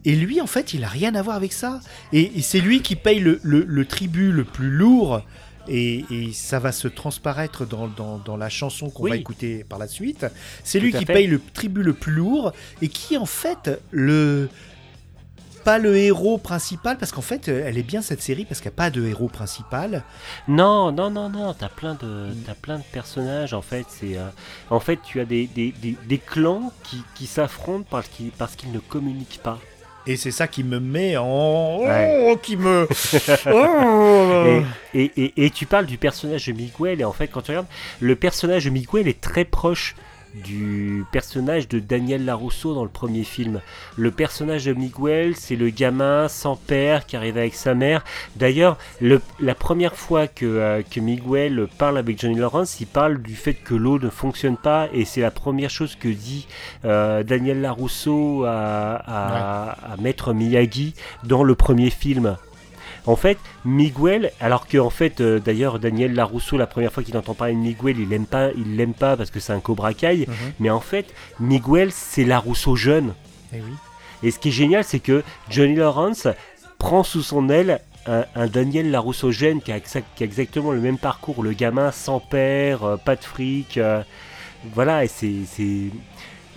Et 0.05 0.15
lui, 0.15 0.41
en 0.41 0.47
fait, 0.47 0.73
il 0.73 0.83
a 0.83 0.87
rien 0.87 1.13
à 1.13 1.21
voir 1.21 1.35
avec 1.35 1.53
ça. 1.53 1.79
Et, 2.13 2.37
et 2.37 2.41
c'est 2.41 2.59
lui 2.61 2.81
qui 2.81 2.95
paye 2.95 3.19
le, 3.19 3.39
le- 3.43 3.65
le 3.67 3.85
tribut 3.85 4.31
le 4.31 4.43
plus 4.43 4.71
lourd. 4.71 5.21
Et, 5.67 6.05
et 6.09 6.33
ça 6.33 6.57
va 6.57 6.71
se 6.71 6.87
transparaître 6.87 7.67
dans, 7.67 7.87
dans- 7.87 8.17
dans 8.17 8.35
la 8.37 8.49
chanson 8.49 8.89
qu'on 8.89 9.07
va 9.07 9.15
écouter 9.15 9.63
par 9.63 9.77
la 9.77 9.87
suite. 9.87 10.25
C'est 10.63 10.79
lui 10.79 10.91
qui 10.91 11.05
fait. 11.05 11.13
paye 11.13 11.27
le 11.27 11.39
tribut 11.53 11.83
le 11.83 11.93
plus 11.93 12.13
lourd 12.13 12.51
et 12.81 12.87
qui, 12.87 13.15
en 13.17 13.27
fait, 13.27 13.79
le 13.91 14.49
pas 15.63 15.77
le 15.77 15.97
héros 15.97 16.37
principal 16.37 16.97
parce 16.97 17.11
qu'en 17.11 17.21
fait 17.21 17.47
elle 17.47 17.77
est 17.77 17.83
bien 17.83 18.01
cette 18.01 18.21
série 18.21 18.45
parce 18.45 18.59
qu'il 18.59 18.69
n'y 18.69 18.75
a 18.75 18.77
pas 18.77 18.89
de 18.89 19.05
héros 19.05 19.27
principal 19.27 20.03
Non, 20.47 20.91
non, 20.91 21.09
non, 21.09 21.29
non, 21.29 21.53
t'as 21.53 21.69
plein 21.69 21.95
de, 21.95 22.27
t'as 22.45 22.53
plein 22.55 22.77
de 22.77 22.83
personnages 22.91 23.53
en 23.53 23.61
fait. 23.61 23.85
C'est, 23.89 24.17
euh, 24.17 24.27
en 24.69 24.79
fait, 24.79 24.99
tu 25.03 25.19
as 25.19 25.25
des, 25.25 25.47
des, 25.47 25.71
des, 25.81 25.97
des 26.07 26.17
clans 26.17 26.71
qui, 26.83 27.03
qui 27.15 27.27
s'affrontent 27.27 27.85
parce 27.89 28.07
qu'ils, 28.07 28.31
parce 28.31 28.55
qu'ils 28.55 28.71
ne 28.71 28.79
communiquent 28.79 29.41
pas. 29.43 29.59
Et 30.07 30.17
c'est 30.17 30.31
ça 30.31 30.47
qui 30.47 30.63
me 30.63 30.79
met 30.79 31.15
en. 31.17 31.79
Ouais. 31.81 32.27
Oh, 32.31 32.37
qui 32.37 32.57
me. 32.57 32.87
Oh. 33.53 34.61
Et, 34.93 35.03
et, 35.03 35.23
et, 35.23 35.45
et 35.45 35.49
tu 35.51 35.65
parles 35.65 35.85
du 35.85 35.97
personnage 35.97 36.47
de 36.47 36.53
Miguel, 36.53 37.01
et 37.01 37.03
en 37.03 37.13
fait, 37.13 37.27
quand 37.27 37.41
tu 37.41 37.51
regardes, 37.51 37.67
le 37.99 38.15
personnage 38.15 38.65
de 38.65 38.71
Miguel 38.71 39.07
est 39.07 39.21
très 39.21 39.45
proche 39.45 39.95
du 40.45 41.03
personnage 41.11 41.67
de 41.67 41.79
Daniel 41.79 42.25
Larousseau 42.25 42.73
dans 42.73 42.83
le 42.83 42.89
premier 42.89 43.23
film. 43.23 43.61
Le 43.97 44.11
personnage 44.11 44.65
de 44.65 44.73
Miguel, 44.73 45.35
c'est 45.35 45.55
le 45.55 45.69
gamin 45.69 46.27
sans 46.27 46.55
père 46.55 47.05
qui 47.05 47.15
arrive 47.15 47.37
avec 47.37 47.53
sa 47.53 47.73
mère. 47.73 48.03
D'ailleurs, 48.35 48.77
le- 49.01 49.21
la 49.39 49.55
première 49.55 49.95
fois 49.95 50.27
que, 50.27 50.45
euh, 50.45 50.81
que 50.89 50.99
Miguel 50.99 51.67
parle 51.77 51.97
avec 51.97 52.19
Johnny 52.21 52.35
Lawrence, 52.39 52.79
il 52.79 52.87
parle 52.87 53.21
du 53.21 53.35
fait 53.35 53.53
que 53.53 53.75
l'eau 53.75 53.99
ne 53.99 54.09
fonctionne 54.09 54.57
pas, 54.57 54.87
et 54.93 55.05
c'est 55.05 55.21
la 55.21 55.31
première 55.31 55.69
chose 55.69 55.95
que 55.95 56.07
dit 56.07 56.47
euh, 56.85 57.23
Daniel 57.23 57.61
Larousseau 57.61 58.45
à, 58.45 58.95
à, 58.95 59.93
à 59.93 59.97
Maître 59.97 60.33
Miyagi 60.33 60.93
dans 61.23 61.43
le 61.43 61.55
premier 61.55 61.89
film. 61.89 62.37
En 63.07 63.15
fait, 63.15 63.37
Miguel, 63.65 64.31
alors 64.39 64.67
que 64.67 64.77
en 64.77 64.91
fait, 64.91 65.21
euh, 65.21 65.39
d'ailleurs, 65.39 65.79
Daniel 65.79 66.13
Larousseau, 66.13 66.57
la 66.57 66.67
première 66.67 66.91
fois 66.93 67.01
qu'il 67.03 67.17
entend 67.17 67.33
parler 67.33 67.53
de 67.53 67.59
Miguel, 67.59 67.99
il 67.99 68.09
l'aime 68.09 68.27
pas, 68.27 68.49
il 68.55 68.75
l'aime 68.75 68.93
pas 68.93 69.17
parce 69.17 69.31
que 69.31 69.39
c'est 69.39 69.53
un 69.53 69.59
Cobra 69.59 69.93
Kai. 69.93 70.25
Mhm. 70.27 70.35
Mais 70.59 70.69
en 70.69 70.81
fait, 70.81 71.13
Miguel, 71.39 71.91
c'est 71.91 72.23
Larousseau 72.25 72.75
jeune. 72.75 73.13
Eh 73.53 73.57
oui. 73.57 73.73
Et 74.23 74.29
ce 74.29 74.37
qui 74.37 74.49
est 74.49 74.51
génial, 74.51 74.83
c'est 74.83 74.99
que 74.99 75.23
Johnny 75.49 75.75
Lawrence 75.75 76.27
prend 76.77 77.01
sous 77.03 77.23
son 77.23 77.49
aile 77.49 77.79
un, 78.05 78.25
un 78.35 78.47
Daniel 78.47 78.91
Larousseau 78.91 79.31
jeune 79.31 79.61
qui 79.61 79.71
a, 79.71 79.77
exa- 79.79 80.03
qui 80.15 80.23
a 80.23 80.25
exactement 80.25 80.71
le 80.71 80.79
même 80.79 80.97
parcours, 80.99 81.41
le 81.43 81.53
gamin 81.53 81.91
sans 81.91 82.19
père, 82.19 82.83
euh, 82.83 82.97
pas 82.97 83.15
de 83.15 83.23
fric. 83.23 83.77
euh, 83.77 84.03
voilà, 84.75 85.03
et 85.03 85.07
c'est. 85.07 85.31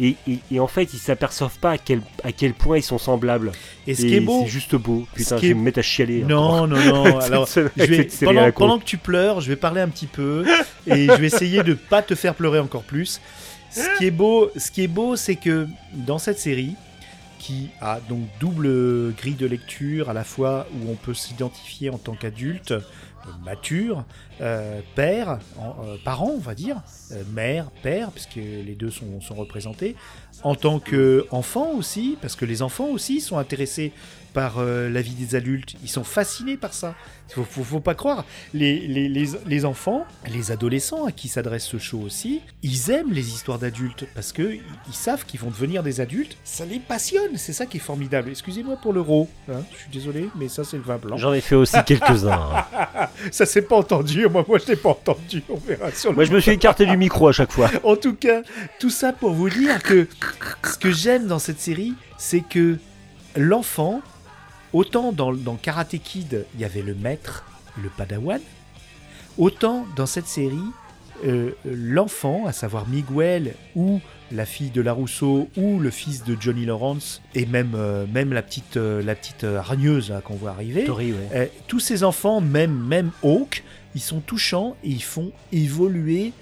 Et, 0.01 0.17
et- 0.29 0.39
et 0.51 0.59
en 0.61 0.67
fait, 0.67 0.93
ils 0.93 0.99
s'aperçoivent 0.99 1.59
pas 1.61 1.73
à 1.73 1.79
quel, 1.79 2.03
à 2.25 2.33
quel 2.33 2.53
point 2.55 2.79
ils 2.79 2.83
sont 2.83 2.99
semblables. 2.99 3.53
Et 3.87 3.95
ce 3.95 4.03
qui 4.03 4.15
est 4.17 4.21
beau. 4.21 4.41
C'est 4.43 4.51
juste 4.51 4.75
beau. 4.75 5.07
Putain, 5.15 5.37
je 5.37 5.43
vais 5.43 5.49
est- 5.51 5.55
me 5.55 5.63
mettre 5.63 5.79
à 5.79 5.83
chialer. 5.83 6.25
encore. 6.25 6.67
Non, 6.67 6.77
non, 6.77 7.05
non. 7.05 7.19
Alors, 7.21 7.47
je 7.49 7.61
vais, 7.85 8.09
pendant, 8.25 8.51
pendant 8.53 8.79
que 8.79 8.85
tu 8.85 8.97
pleures, 8.99 9.41
je 9.41 9.49
vais 9.49 9.57
parler 9.57 9.81
un 9.81 9.89
petit 9.89 10.07
peu 10.09 10.45
et 10.87 11.07
je 11.07 11.13
vais 11.13 11.27
essayer 11.27 11.63
de 11.63 11.75
pas 11.75 12.03
te 12.03 12.15
faire 12.15 12.35
pleurer 12.35 12.59
encore 12.59 12.83
plus. 12.83 13.21
Ce 13.71 13.99
qui 13.99 14.07
est 14.07 14.11
beau, 14.13 14.51
ce 14.57 14.71
qui 14.71 14.83
est 14.83 14.89
beau, 14.89 15.17
c'est 15.17 15.37
que 15.37 15.67
dans 15.93 16.19
cette 16.19 16.39
série, 16.39 16.75
qui 17.39 17.69
a 17.81 18.01
donc 18.09 18.21
double 18.41 19.13
grille 19.17 19.35
de 19.35 19.47
lecture, 19.47 20.09
à 20.09 20.13
la 20.13 20.25
fois 20.25 20.67
où 20.75 20.91
on 20.91 20.95
peut 20.95 21.13
s'identifier 21.15 21.91
en 21.91 21.99
tant 21.99 22.15
qu'adulte 22.15 22.73
mature, 23.45 24.05
euh, 24.41 24.81
père, 24.95 25.39
euh, 25.59 25.97
parent, 26.05 26.33
on 26.35 26.39
va 26.39 26.55
dire, 26.55 26.77
euh, 27.13 27.23
mère, 27.33 27.71
père, 27.83 28.11
puisque 28.11 28.37
les 28.37 28.75
deux 28.75 28.91
sont, 28.91 29.21
sont 29.21 29.35
représentés, 29.35 29.97
en 30.43 30.55
tant 30.55 30.81
qu'enfant 30.81 31.73
aussi, 31.73 32.17
parce 32.21 32.37
que 32.37 32.45
les 32.45 32.63
enfants 32.63 32.89
aussi 32.89 33.21
sont 33.21 33.39
intéressés 33.39 33.93
par 34.35 34.59
euh, 34.59 34.91
la 34.91 35.01
vie 35.01 35.15
des 35.15 35.35
adultes, 35.37 35.75
ils 35.83 35.89
sont 35.89 36.05
fascinés 36.05 36.59
par 36.59 36.75
ça. 36.75 36.95
Faut, 37.31 37.45
faut, 37.45 37.65
faut 37.65 37.81
pas 37.81 37.95
croire. 37.95 38.27
Les, 38.53 38.81
les, 38.87 39.09
les, 39.09 39.27
les 39.47 39.65
enfants, 39.65 40.05
les 40.31 40.51
adolescents 40.51 41.07
à 41.07 41.13
qui 41.13 41.29
s'adresse 41.29 41.65
ce 41.65 41.79
show 41.79 41.99
aussi, 42.01 42.43
ils 42.63 42.91
aiment 42.91 43.13
les 43.13 43.29
histoires 43.31 43.59
d'adultes 43.59 44.05
parce 44.15 44.33
que 44.33 44.43
ils 44.43 44.61
ils 44.89 44.95
savent 44.95 45.25
qu'ils 45.25 45.41
vont 45.41 45.49
devenir 45.51 45.83
des 45.83 46.01
adultes. 46.03 46.37
Ça 46.45 46.67
les 46.67 46.81
passionne. 46.81 47.37
C'est 47.37 47.53
ça 47.55 47.65
qui 47.65 47.79
est 47.79 47.81
formidable. 47.81 48.29
Excusez-moi 48.31 48.77
pour 48.77 48.93
l'euro. 48.93 49.29
hein, 49.51 49.63
je 49.73 49.79
suis 49.79 49.91
désolé, 49.91 50.29
mais 50.37 50.49
ça 50.49 50.65
c'est 50.65 50.77
le 50.77 50.83
vin 50.83 50.99
blanc. 50.99 51.17
J'en 51.17 51.33
ai 51.33 51.41
fait 51.41 51.55
aussi 51.55 51.77
quelques-uns. 51.87 52.33
hein. 52.75 53.09
Ça 53.31 53.47
s'est 53.47 53.63
pas 53.63 53.77
entendu. 53.77 54.27
Moi, 54.29 54.45
moi 54.47 54.59
je 54.59 54.67
l'ai 54.67 54.77
pas 54.77 54.91
entendu. 54.91 55.43
On 55.49 55.57
verra 55.57 55.91
sur 55.93 56.11
le 56.11 56.17
Moi, 56.17 56.25
je 56.25 56.33
me 56.33 56.41
suis 56.41 56.51
écarté 56.51 56.85
du 56.87 56.97
micro 56.97 57.29
à 57.29 57.33
chaque 57.33 57.53
fois. 57.53 57.71
en 57.85 57.97
tout 57.97 58.15
cas, 58.15 58.43
tout 58.81 58.91
ça 58.91 59.13
pour 59.13 59.33
vous 59.33 59.49
dire 59.49 59.83
que 59.83 60.09
ce 60.65 60.77
que 60.77 60.91
j'aime 60.91 61.27
dans 61.27 61.39
cette 61.39 61.61
série, 61.61 61.95
c'est 62.19 62.41
que 62.43 62.77
l'enfant, 63.37 64.03
autant 64.75 65.13
dans, 65.13 65.33
dans 65.33 65.55
Karate 65.55 65.97
Kid, 65.97 66.45
il 66.55 66.61
y 66.61 66.65
avait 66.65 66.83
le 66.83 66.95
maître, 66.95 67.45
le 67.83 67.89
padawan, 67.89 68.41
autant 69.39 69.87
dans 69.97 70.07
cette 70.07 70.27
série, 70.27 70.59
euh, 71.25 71.53
l'enfant, 71.65 72.45
à 72.47 72.53
savoir 72.53 72.87
Miguel 72.89 73.55
ou 73.75 74.01
la 74.33 74.47
fille 74.47 74.71
de 74.71 74.81
Larousseau 74.81 75.49
ou 75.57 75.79
le 75.79 75.91
fils 75.91 76.25
de 76.25 76.37
Johnny 76.39 76.67
Lawrence 76.67 77.23
et 77.35 77.47
même, 77.47 77.73
euh, 77.75 78.07
même 78.13 78.33
la 78.33 78.43
petite, 78.43 78.77
euh, 78.77 79.03
la 79.03 79.15
petite 79.15 79.45
euh, 79.45 79.59
hargneuse 79.59 80.11
là, 80.11 80.21
qu'on 80.21 80.35
voit 80.35 80.51
arriver, 80.51 80.85
Tori, 80.85 81.13
ouais. 81.13 81.53
tous 81.69 81.81
ces 81.81 82.03
enfants, 82.03 82.41
même, 82.41 82.77
même 82.77 83.11
Hawk, 83.23 83.63
ils 83.95 84.01
sont 84.01 84.21
touchants 84.21 84.77
et 84.83 84.89
ils 84.89 85.03
font 85.03 85.31
évoluer 85.53 86.33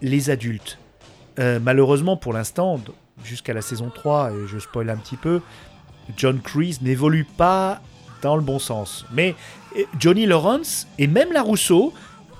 les 0.00 0.30
adultes. 0.30 0.78
Malheureusement, 1.38 2.16
pour 2.16 2.34
l'instant, 2.34 2.78
jusqu'à 3.24 3.54
la 3.54 3.62
saison 3.62 3.90
3, 3.92 4.32
et 4.32 4.46
je 4.46 4.58
spoil 4.58 4.90
un 4.90 4.96
petit 4.96 5.16
peu, 5.16 5.40
John 6.16 6.40
Kreese 6.40 6.82
n'évolue 6.82 7.24
pas 7.24 7.80
dans 8.22 8.36
le 8.36 8.42
bon 8.42 8.58
sens. 8.58 9.04
Mais 9.12 9.34
euh, 9.76 9.82
Johnny 9.98 10.26
Lawrence 10.26 10.86
et 10.98 11.06
même 11.06 11.32
la 11.32 11.42
Rousseau 11.42 11.92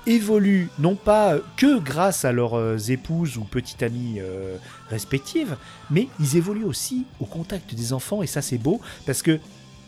évoluent 0.05 0.69
non 0.79 0.95
pas 0.95 1.35
que 1.55 1.79
grâce 1.79 2.25
à 2.25 2.31
leurs 2.31 2.57
euh, 2.57 2.77
épouses 2.89 3.37
ou 3.37 3.43
petites 3.43 3.83
amies 3.83 4.19
euh, 4.19 4.57
respectives, 4.89 5.55
mais 5.89 6.07
ils 6.19 6.35
évoluent 6.35 6.65
aussi 6.65 7.05
au 7.19 7.25
contact 7.25 7.73
des 7.73 7.93
enfants 7.93 8.21
et 8.21 8.27
ça 8.27 8.41
c'est 8.41 8.57
beau 8.57 8.81
parce 9.05 9.21
que 9.21 9.39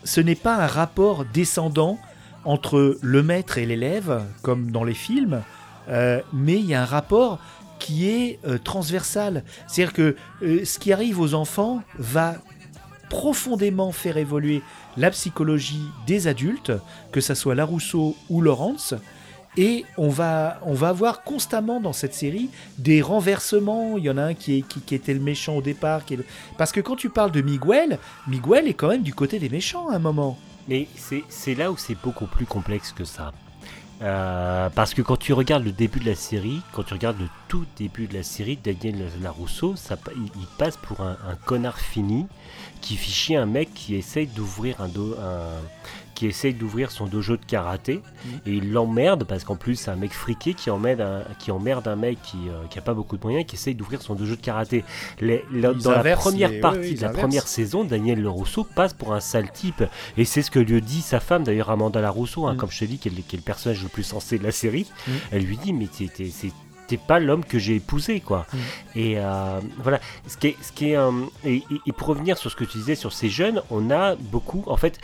ce 0.04 0.20
n'est 0.20 0.36
pas 0.36 0.56
un 0.56 0.66
rapport 0.66 1.24
descendant 1.24 1.98
entre 2.44 2.96
le 3.02 3.22
maître 3.22 3.58
et 3.58 3.66
l'élève 3.66 4.22
comme 4.42 4.70
dans 4.70 4.84
les 4.84 4.94
films, 4.94 5.42
euh, 5.88 6.20
mais 6.32 6.54
il 6.54 6.66
y 6.66 6.74
a 6.74 6.82
un 6.82 6.86
rapport 6.86 7.38
qui 7.78 8.08
est 8.08 8.38
euh, 8.46 8.58
transversal. 8.58 9.44
C'est-à-dire 9.66 9.92
que 9.92 10.16
euh, 10.42 10.64
ce 10.64 10.78
qui 10.78 10.92
arrive 10.92 11.20
aux 11.20 11.34
enfants 11.34 11.82
va 11.98 12.36
profondément 13.08 13.92
faire 13.92 14.16
évoluer 14.16 14.62
la 14.96 15.10
psychologie 15.10 15.82
des 16.06 16.26
adultes, 16.26 16.72
que 17.12 17.20
ça 17.20 17.34
soit 17.34 17.54
Larousseau 17.54 18.16
ou 18.28 18.40
Laurence. 18.40 18.94
Et 19.58 19.86
on 19.96 20.08
va, 20.08 20.60
on 20.66 20.74
va 20.74 20.88
avoir 20.88 21.22
constamment 21.22 21.80
dans 21.80 21.94
cette 21.94 22.12
série 22.12 22.50
des 22.76 23.00
renversements. 23.00 23.96
Il 23.96 24.04
y 24.04 24.10
en 24.10 24.18
a 24.18 24.22
un 24.22 24.34
qui, 24.34 24.58
est, 24.58 24.62
qui, 24.62 24.94
était 24.94 25.14
le 25.14 25.20
méchant 25.20 25.56
au 25.56 25.62
départ. 25.62 26.02
Parce 26.58 26.72
que 26.72 26.80
quand 26.80 26.96
tu 26.96 27.08
parles 27.08 27.32
de 27.32 27.40
Miguel, 27.40 27.98
Miguel 28.28 28.68
est 28.68 28.74
quand 28.74 28.88
même 28.88 29.02
du 29.02 29.14
côté 29.14 29.38
des 29.38 29.48
méchants 29.48 29.88
à 29.88 29.96
un 29.96 29.98
moment. 29.98 30.36
Mais 30.68 30.88
c'est 30.96 31.54
là 31.54 31.70
où 31.70 31.76
c'est 31.78 31.94
beaucoup 31.94 32.26
plus 32.26 32.44
complexe 32.44 32.92
que 32.92 33.04
ça. 33.04 33.32
Euh, 34.02 34.68
parce 34.74 34.92
que 34.92 35.00
quand 35.00 35.16
tu 35.16 35.32
regardes 35.32 35.64
le 35.64 35.72
début 35.72 36.00
de 36.00 36.06
la 36.06 36.14
série, 36.14 36.60
quand 36.72 36.82
tu 36.82 36.92
regardes 36.92 37.18
le 37.18 37.28
tout 37.48 37.64
début 37.78 38.06
de 38.06 38.14
la 38.14 38.22
série, 38.22 38.58
Daniel 38.62 39.10
Larousseau, 39.22 39.74
ça, 39.74 39.96
il 40.14 40.46
passe 40.58 40.76
pour 40.76 41.00
un, 41.00 41.16
un 41.26 41.34
connard 41.46 41.78
fini 41.78 42.26
qui 42.80 42.96
chier 42.96 43.36
un 43.36 43.46
mec 43.46 43.72
qui 43.74 43.94
essaye 43.94 44.26
d'ouvrir 44.26 44.80
un, 44.80 44.88
do- 44.88 45.14
un- 45.20 45.60
qui 46.14 46.26
essaye 46.26 46.54
d'ouvrir 46.54 46.90
son 46.90 47.04
dojo 47.04 47.36
de 47.36 47.44
karaté 47.44 48.00
et 48.46 48.50
il 48.50 48.72
l'emmerde 48.72 49.24
parce 49.24 49.44
qu'en 49.44 49.56
plus 49.56 49.76
c'est 49.76 49.90
un 49.90 49.96
mec 49.96 50.12
friqué 50.14 50.54
qui 50.54 50.70
emmerde 50.70 51.02
un, 51.02 51.22
qui 51.38 51.50
emmerde 51.50 51.86
un 51.88 51.96
mec 51.96 52.16
qui, 52.22 52.38
euh, 52.48 52.64
qui 52.70 52.78
a 52.78 52.82
pas 52.82 52.94
beaucoup 52.94 53.18
de 53.18 53.22
moyens 53.22 53.44
qui 53.46 53.56
essaye 53.56 53.74
d'ouvrir 53.74 54.00
son 54.00 54.14
dojo 54.14 54.34
de 54.34 54.40
karaté. 54.40 54.82
Les- 55.20 55.44
la- 55.52 55.74
dans 55.74 55.90
la 55.90 56.16
première 56.16 56.48
les- 56.50 56.60
partie 56.60 56.78
oui, 56.78 56.86
oui, 56.90 56.94
de 56.94 57.02
la 57.02 57.08
inversent. 57.08 57.20
première 57.22 57.48
saison, 57.48 57.84
Daniel 57.84 58.22
Larousseau 58.22 58.64
passe 58.64 58.94
pour 58.94 59.12
un 59.12 59.20
sale 59.20 59.52
type 59.52 59.84
et 60.16 60.24
c'est 60.24 60.40
ce 60.40 60.50
que 60.50 60.58
lui 60.58 60.80
dit 60.80 61.02
sa 61.02 61.20
femme, 61.20 61.44
d'ailleurs 61.44 61.68
Amanda 61.70 62.00
Larousseau, 62.00 62.46
hein, 62.46 62.54
Mm. 62.54 62.56
comme 62.56 62.70
je 62.70 62.78
te 62.80 62.84
dis, 62.86 62.96
qui 62.98 63.08
est, 63.08 63.10
le- 63.14 63.20
qui 63.22 63.36
est 63.36 63.38
le 63.38 63.42
personnage 63.44 63.82
le 63.82 63.88
plus 63.90 64.04
sensé 64.04 64.38
de 64.38 64.44
la 64.44 64.52
série. 64.52 64.86
Mm. 65.06 65.10
Elle 65.32 65.42
lui 65.44 65.58
dit, 65.58 65.74
mais 65.74 65.86
t'es- 65.86 66.08
t'es 66.86 66.96
pas 66.96 67.18
l'homme 67.18 67.44
que 67.44 67.58
j'ai 67.58 67.76
épousé, 67.76 68.20
quoi. 68.20 68.46
Mm. 68.52 68.58
Et 68.96 69.18
euh, 69.18 69.60
voilà, 69.78 70.00
ce 70.26 70.36
qui 70.36 70.48
est, 70.48 70.56
ce 70.62 70.72
qui 70.72 70.90
est, 70.90 70.96
euh, 70.96 71.12
et, 71.44 71.62
pour 71.96 72.08
revenir 72.08 72.38
sur 72.38 72.50
ce 72.50 72.56
que 72.56 72.64
tu 72.64 72.78
disais 72.78 72.94
sur 72.94 73.12
ces 73.12 73.28
jeunes, 73.28 73.62
on 73.70 73.90
a 73.90 74.16
beaucoup, 74.16 74.64
en 74.66 74.76
fait, 74.76 74.98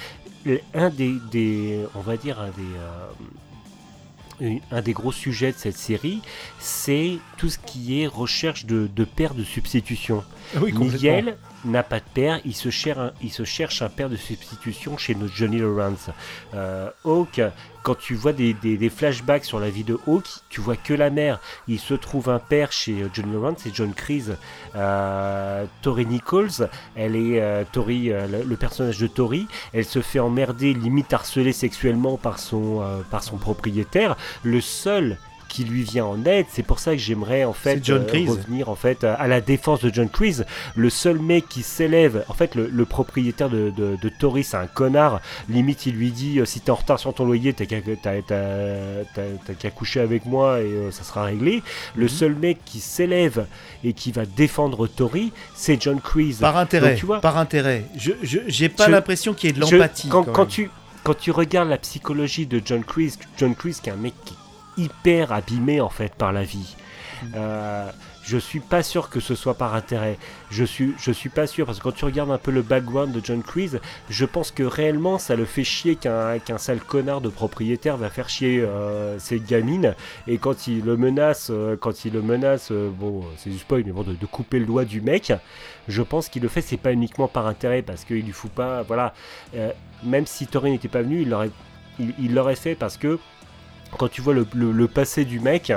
un 0.75 0.91
des, 0.91 1.15
des 1.31 1.81
on 1.95 2.01
va 2.01 2.17
dire 2.17 2.41
un 2.41 2.49
des, 2.49 4.49
euh, 4.49 4.59
un 4.71 4.83
des 4.83 4.93
gros 4.93 5.13
sujets 5.13 5.53
de 5.53 5.57
cette 5.57 5.77
série, 5.77 6.21
c'est 6.59 7.19
tout 7.37 7.49
ce 7.49 7.59
qui 7.59 8.03
est 8.03 8.07
recherche 8.07 8.67
de, 8.67 8.89
de 8.95 9.05
père 9.05 9.35
de 9.35 9.45
substitution. 9.45 10.25
Oui, 10.61 10.73
Miguel 10.73 11.37
n'a 11.65 11.83
pas 11.83 12.01
de 12.01 12.05
père, 12.15 12.41
il 12.45 12.55
se, 12.55 12.71
cherche 12.71 13.83
un, 13.83 13.89
père 13.89 14.09
de 14.09 14.17
substitution 14.17 14.97
chez 14.97 15.15
notre 15.15 15.35
Johnny 15.35 15.59
Lawrence. 15.59 16.11
Euh, 16.55 16.91
Hawk, 17.05 17.41
quand 17.83 17.97
tu 17.97 18.15
vois 18.15 18.33
des, 18.33 18.91
flashbacks 18.91 19.45
sur 19.45 19.59
la 19.59 19.71
vie 19.71 19.85
de 19.85 19.99
Hawk, 20.07 20.25
tu 20.49 20.61
vois 20.61 20.77
que 20.77 20.95
la 20.95 21.11
mère. 21.11 21.41
Il 21.69 21.79
se 21.79 21.95
trouve 21.95 22.29
un 22.29 22.39
père 22.39 22.73
chez 22.73 23.03
euh, 23.03 23.09
Johnny 23.13 23.33
Lawrence, 23.33 23.59
c'est 23.59 23.75
John 23.75 23.93
Kreese. 23.93 24.37
Euh, 24.75 25.65
Tori 25.83 26.07
Nichols, 26.07 26.69
elle 26.95 27.17
est 27.17 27.41
euh, 27.41 27.65
Tori, 27.71 28.11
le, 28.11 28.57
personnage 28.57 28.99
de 28.99 29.07
Tori, 29.07 29.49
elle 29.73 29.85
se 29.85 30.01
fait 30.01 30.21
emmerder, 30.21 30.75
limite 30.75 31.13
harceler 31.13 31.53
sexuellement 31.53 32.17
par 32.17 32.39
son, 32.39 32.85
par 33.11 33.23
son 33.23 33.37
propriétaire. 33.37 34.17
Le 34.43 34.61
seul 34.61 35.19
qui 35.53 35.65
lui 35.65 35.83
vient 35.83 36.07
en 36.07 36.25
aide, 36.25 36.47
c'est 36.51 36.63
pour 36.63 36.79
ça 36.79 36.93
que 36.93 36.99
j'aimerais 36.99 37.45
en 37.45 37.53
fait 37.53 37.79
John 37.85 38.07
euh, 38.13 38.31
revenir 38.31 38.69
en 38.71 38.75
fait 38.75 39.05
à 39.05 39.27
la 39.29 39.41
défense 39.43 39.81
de 39.83 39.93
John 39.93 40.09
Kreese. 40.09 40.47
Le 40.77 40.89
seul 40.89 41.19
mec 41.19 41.47
qui 41.49 41.63
s'élève, 41.63 42.25
en 42.29 42.33
fait 42.35 42.55
le, 42.55 42.69
le 42.73 42.85
propriétaire 42.87 43.51
de, 43.51 43.71
de, 43.77 43.97
de 44.01 44.09
Tori 44.09 44.45
c'est 44.45 44.57
un 44.57 44.67
connard. 44.67 45.21
Limite 45.51 45.85
il 45.87 45.95
lui 45.97 46.11
dit 46.11 46.41
euh, 46.41 46.47
si 46.47 46.61
t'es 46.61 46.71
en 46.71 46.77
retard 46.77 46.99
sur 46.99 47.13
ton 47.13 47.27
loyer, 47.27 47.53
t'as 47.53 47.67
qu'à 47.67 47.81
qu'à 49.59 49.71
coucher 49.71 50.01
avec 50.01 50.27
moi 50.27 50.61
et 50.61 50.65
euh, 50.65 50.91
ça 50.91 51.05
sera 51.05 51.25
réglé. 51.25 51.63
Le 51.97 52.05
Mhm. 52.05 52.09
seul 52.09 52.35
mec 52.35 52.59
qui 52.65 52.81
s'élève 52.81 53.47
et 53.85 53.93
qui 53.93 54.13
va 54.13 54.25
défendre 54.27 54.87
Tori, 54.87 55.33
c'est 55.55 55.81
John 55.81 56.01
Kreese. 56.01 56.39
Par 56.39 56.57
intérêt, 56.57 56.91
Donc, 56.91 56.99
tu 56.99 57.07
vois- 57.07 57.21
par 57.21 57.37
intérêt. 57.37 57.85
Je 57.97 58.13
j'ai 58.49 58.69
pas 58.69 58.89
l'impression 58.89 59.35
qu'il 59.35 59.49
y 59.49 59.51
ait 59.51 59.57
de 59.57 59.61
l'empathie. 59.61 60.09
quand, 60.09 60.25
quand 60.25 60.47
tu 60.47 60.71
quand 61.05 61.15
tu 61.19 61.31
regardes 61.33 61.69
la 61.69 61.79
psychologie 61.79 62.47
de 62.47 62.63
John 62.65 62.85
Kreese, 62.85 63.19
John 63.37 63.55
Kreese 63.57 63.81
qui 63.81 63.91
est 63.91 63.93
un 63.93 63.97
mec 63.97 64.15
qui 64.25 64.35
hyper 64.77 65.33
abîmé 65.33 65.81
en 65.81 65.89
fait 65.89 66.15
par 66.15 66.33
la 66.33 66.45
vie. 66.45 66.77
Euh, 67.35 67.91
je 68.23 68.39
suis 68.39 68.61
pas 68.61 68.83
sûr 68.83 69.11
que 69.11 69.21
ce 69.21 69.35
soit 69.35 69.55
par 69.55 69.75
intérêt. 69.75 70.17
Je 70.51 70.65
suis, 70.65 70.95
je 70.99 71.11
suis 71.11 71.29
pas 71.29 71.47
sûr 71.47 71.67
parce 71.67 71.79
que 71.79 71.83
quand 71.85 71.93
tu 71.93 72.05
regardes 72.05 72.31
un 72.31 72.39
peu 72.39 72.51
le 72.51 72.63
background 72.63 73.13
de 73.13 73.21
John 73.23 73.43
Kreese, 73.43 73.81
je 74.09 74.25
pense 74.25 74.51
que 74.51 74.63
réellement 74.63 75.19
ça 75.19 75.35
le 75.37 75.45
fait 75.45 75.65
chier 75.65 75.97
qu'un 75.97 76.39
qu'un 76.39 76.59
sale 76.59 76.81
connard 76.81 77.21
de 77.21 77.29
propriétaire 77.29 77.97
va 77.97 78.11
faire 78.11 78.29
chier 78.29 78.61
euh, 78.61 79.19
ses 79.19 79.41
gamines 79.41 79.95
et 80.27 80.39
quand 80.39 80.67
il 80.67 80.85
le 80.85 80.97
menace, 80.97 81.49
euh, 81.51 81.77
quand 81.77 82.05
il 82.05 82.13
le 82.13 82.23
menace, 82.23 82.69
euh, 82.71 82.91
bon 82.91 83.25
c'est 83.37 83.51
du 83.51 83.59
spoil 83.59 83.83
mais 83.85 83.93
bon 83.93 84.03
de, 84.03 84.15
de 84.15 84.27
couper 84.27 84.59
le 84.61 84.67
doigt 84.67 84.85
du 84.85 85.01
mec, 85.01 85.33
je 85.89 86.03
pense 86.03 86.29
qu'il 86.29 86.43
le 86.43 86.49
fait 86.49 86.63
c'est 86.63 86.77
pas 86.77 86.93
uniquement 86.93 87.29
par 87.29 87.47
intérêt 87.47 87.83
parce 87.83 88.05
qu'il 88.05 88.23
lui 88.23 88.33
fout 88.33 88.51
pas, 88.51 88.83
voilà, 88.83 89.15
même 90.05 90.27
si 90.27 90.47
Tori 90.47 90.71
n'était 90.71 90.89
pas 90.89 91.03
venu, 91.03 91.23
il 91.23 91.31
l'aurait, 91.31 91.51
il, 91.99 92.15
il 92.21 92.35
l'aurait 92.35 92.57
fait 92.57 92.75
parce 92.75 92.97
que 92.97 93.19
quand 93.99 94.09
tu 94.09 94.21
vois 94.21 94.35
le, 94.35 94.89
passé 94.89 95.25
du 95.25 95.41
mec, 95.41 95.73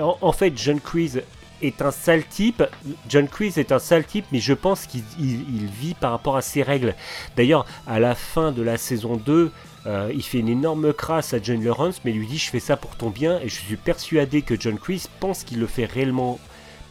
en, 0.00 0.32
fait, 0.32 0.52
John 0.56 0.80
Kreese 0.80 1.22
est 1.62 1.82
un 1.82 1.90
sale 1.90 2.24
type. 2.26 2.62
John 3.08 3.28
Kreese 3.28 3.58
est 3.58 3.72
un 3.72 3.78
sale 3.78 4.04
type, 4.04 4.26
mais 4.32 4.40
je 4.40 4.52
pense 4.52 4.86
qu'il 4.86 5.02
il- 5.18 5.44
il 5.54 5.66
vit 5.66 5.94
par 5.94 6.10
rapport 6.10 6.36
à 6.36 6.42
ses 6.42 6.62
règles. 6.62 6.94
D'ailleurs, 7.36 7.64
à 7.86 8.00
la 8.00 8.14
fin 8.14 8.52
de 8.52 8.62
la 8.62 8.76
saison 8.76 9.16
2, 9.16 9.50
euh, 9.86 10.10
il 10.14 10.22
fait 10.22 10.38
une 10.38 10.48
énorme 10.48 10.92
crasse 10.92 11.32
à 11.34 11.38
John 11.42 11.62
Lawrence, 11.62 12.00
mais 12.04 12.12
lui 12.12 12.26
dit 12.26 12.38
Je 12.38 12.50
fais 12.50 12.60
ça 12.60 12.76
pour 12.76 12.96
ton 12.96 13.10
bien, 13.10 13.38
et 13.40 13.48
je 13.48 13.54
suis 13.54 13.76
persuadé 13.76 14.42
que 14.42 14.58
John 14.60 14.78
Kreese 14.78 15.08
pense 15.20 15.44
qu'il 15.44 15.60
le 15.60 15.66
fait 15.66 15.84
réellement 15.84 16.38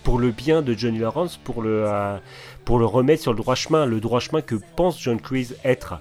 pour 0.03 0.19
le 0.19 0.31
bien 0.31 0.61
de 0.61 0.73
Johnny 0.73 0.99
Lawrence, 0.99 1.37
pour 1.43 1.61
le, 1.61 1.85
euh, 1.87 2.17
pour 2.65 2.77
le 2.77 2.85
remettre 2.85 3.21
sur 3.21 3.31
le 3.31 3.37
droit 3.37 3.55
chemin, 3.55 3.85
le 3.85 3.99
droit 3.99 4.19
chemin 4.19 4.41
que 4.41 4.55
pense 4.75 5.01
John 5.01 5.19
Kreese 5.19 5.55
être. 5.63 5.95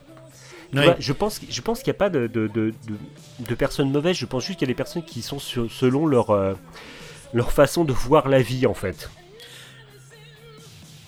Tu 0.72 0.78
Oui. 0.78 0.84
vois, 0.84 0.96
je 0.98 1.12
pense, 1.12 1.40
je 1.48 1.60
pense 1.60 1.82
qu'il 1.82 1.90
n'y 1.92 1.96
a 1.96 1.98
pas 1.98 2.08
de, 2.10 2.26
de, 2.26 2.46
de, 2.48 2.70
de- 2.88 3.46
de 3.46 3.54
personnes 3.54 3.90
mauvaises, 3.90 4.16
je 4.16 4.24
pense 4.26 4.44
juste 4.46 4.58
qu'il 4.58 4.66
y 4.66 4.70
a 4.70 4.72
des 4.72 4.76
personnes 4.76 5.04
qui 5.04 5.20
sont 5.22 5.38
sur- 5.38 5.70
selon 5.70 6.06
leur, 6.06 6.30
euh, 6.30 6.54
leur 7.34 7.52
façon 7.52 7.84
de 7.84 7.92
voir 7.92 8.28
la 8.28 8.40
vie 8.40 8.66
en 8.66 8.72
fait. 8.74 9.10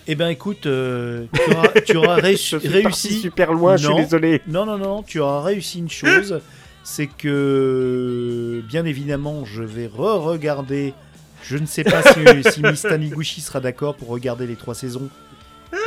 Eh 0.07 0.15
ben 0.16 0.28
écoute, 0.28 0.66
euh, 0.66 1.24
tu 1.32 1.51
auras, 1.55 1.69
tu 1.86 1.97
auras 1.97 2.20
Je 2.31 2.36
suis 2.36 2.57
réussi. 2.69 3.20
super 3.20 3.53
loin, 3.55 3.77
je 3.78 3.86
suis 3.86 3.97
désolé. 3.97 4.43
Non, 4.47 4.66
non, 4.66 4.77
non, 4.77 5.03
tu 5.03 5.19
auras 5.20 5.41
réussi 5.43 5.78
une 5.78 5.89
chose, 5.89 6.41
c'est 6.82 7.07
que, 7.07 8.62
bien 8.69 8.85
évidemment, 8.85 9.47
je 9.47 9.62
vais 9.62 9.86
re-regarder. 9.86 10.93
Je 11.43 11.57
ne 11.57 11.65
sais 11.66 11.85
pas 11.85 12.03
si, 12.03 12.20
si 12.53 12.62
Miss 12.62 12.82
Taniguchi 12.82 13.41
sera 13.41 13.61
d'accord 13.61 13.95
pour 13.97 14.09
regarder 14.09 14.47
les 14.47 14.57
trois 14.57 14.74
saisons, 14.74 15.09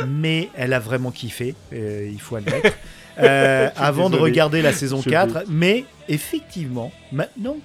mais 0.08 0.48
elle 0.56 0.72
a 0.72 0.80
vraiment 0.80 1.12
kiffé, 1.12 1.54
euh, 1.72 2.08
il 2.12 2.20
faut 2.20 2.34
admettre. 2.36 2.72
Euh, 3.18 3.68
avant 3.76 4.10
de 4.10 4.16
regarder 4.16 4.62
la 4.62 4.72
saison 4.72 5.00
Je 5.02 5.10
4, 5.10 5.44
mais 5.48 5.84
effectivement, 6.08 6.92
maintenant, 7.12 7.56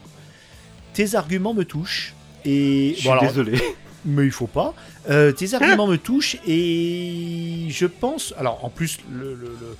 tes 0.93 1.15
arguments 1.15 1.53
me 1.53 1.63
touchent. 1.63 2.13
Et 2.45 2.93
Je 2.95 2.99
suis 2.99 3.07
bon, 3.07 3.13
alors, 3.13 3.25
désolé. 3.27 3.61
mais 4.05 4.25
il 4.25 4.31
faut 4.31 4.47
pas. 4.47 4.73
Euh, 5.09 5.31
tes 5.31 5.53
arguments 5.53 5.87
me 5.87 5.97
touchent 5.97 6.37
et 6.47 7.67
je 7.69 7.85
pense. 7.85 8.33
Alors 8.37 8.63
en 8.65 8.69
plus, 8.69 8.97
le, 9.11 9.33
le, 9.35 9.47
le- 9.47 9.77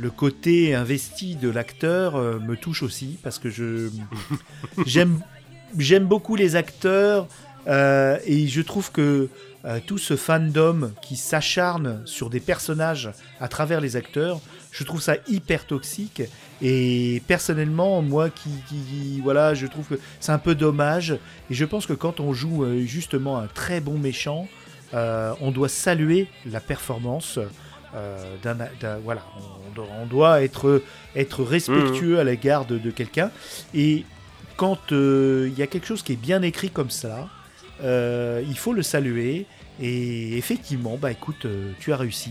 le 0.00 0.10
côté 0.10 0.76
investi 0.76 1.34
de 1.34 1.48
l'acteur 1.50 2.14
euh, 2.14 2.38
me 2.38 2.54
touche 2.56 2.84
aussi 2.84 3.18
parce 3.24 3.40
que 3.40 3.50
je 3.50 3.88
j'aime 4.86 5.20
j'aime 5.76 6.04
beaucoup 6.04 6.36
les 6.36 6.54
acteurs 6.54 7.26
euh, 7.66 8.16
et 8.24 8.46
je 8.46 8.60
trouve 8.62 8.92
que 8.92 9.28
tout 9.86 9.98
ce 9.98 10.16
fandom 10.16 10.92
qui 11.02 11.16
s'acharne 11.16 12.00
sur 12.06 12.30
des 12.30 12.38
personnages 12.40 13.10
à 13.40 13.48
travers 13.48 13.80
les 13.80 13.96
acteurs, 13.96 14.40
je 14.78 14.84
trouve 14.84 15.00
ça 15.02 15.16
hyper 15.26 15.66
toxique. 15.66 16.22
Et 16.62 17.20
personnellement, 17.26 18.00
moi 18.00 18.30
qui, 18.30 18.50
qui- 18.68 19.20
voilà, 19.22 19.54
je 19.54 19.66
trouve 19.66 19.86
que 19.86 19.98
c'est 20.20 20.30
un 20.30 20.38
peu 20.38 20.54
dommage. 20.54 21.16
Et 21.50 21.54
je 21.54 21.64
pense 21.64 21.84
que 21.86 21.92
quand 21.94 22.20
on 22.20 22.32
joue 22.32 22.62
euh, 22.64 22.80
justement 22.86 23.38
un 23.38 23.48
très 23.48 23.80
bon 23.80 23.98
méchant, 23.98 24.46
euh, 24.94 25.32
on 25.40 25.50
doit 25.50 25.68
saluer 25.68 26.28
la 26.46 26.60
performance. 26.60 27.40
euh, 27.94 28.36
voilà, 29.02 29.22
on, 29.68 29.74
doit- 29.74 29.86
on 30.02 30.06
doit 30.06 30.42
être, 30.42 30.82
être 31.16 31.42
respectueux 31.42 32.20
à 32.20 32.24
l'égard 32.24 32.64
de, 32.66 32.78
de 32.78 32.90
quelqu'un. 32.92 33.30
Et 33.74 34.04
quand 34.56 34.92
euh, 34.92 35.48
il 35.52 35.58
y 35.58 35.62
a 35.62 35.66
quelque 35.66 35.86
chose 35.86 36.02
qui 36.04 36.12
est 36.12 36.16
bien 36.30 36.42
écrit 36.42 36.70
comme 36.70 36.90
ça, 36.90 37.28
il 37.82 38.56
faut 38.56 38.72
le 38.72 38.82
saluer. 38.82 39.46
Et 39.80 40.36
effectivement, 40.36 40.96
bah 41.00 41.10
écoute, 41.12 41.46
tu 41.80 41.92
as 41.92 41.96
réussi. 41.96 42.30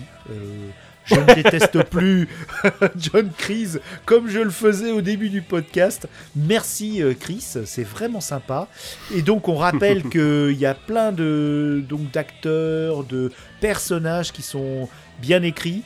Je 1.07 1.15
ne 1.15 1.33
déteste 1.35 1.83
plus 1.83 2.27
John 2.97 3.31
Chris 3.37 3.77
comme 4.05 4.27
je 4.29 4.39
le 4.39 4.49
faisais 4.49 4.91
au 4.91 5.01
début 5.01 5.29
du 5.29 5.41
podcast. 5.41 6.07
Merci 6.35 7.01
euh, 7.01 7.13
Chris, 7.19 7.43
c'est 7.65 7.83
vraiment 7.83 8.21
sympa. 8.21 8.67
Et 9.15 9.21
donc 9.21 9.47
on 9.47 9.55
rappelle 9.55 10.03
qu'il 10.09 10.51
y 10.59 10.65
a 10.65 10.73
plein 10.75 11.11
de 11.11 11.83
donc 11.87 12.11
d'acteurs, 12.11 13.03
de 13.03 13.31
personnages 13.61 14.31
qui 14.33 14.41
sont 14.41 14.89
bien 15.21 15.41
écrits, 15.43 15.81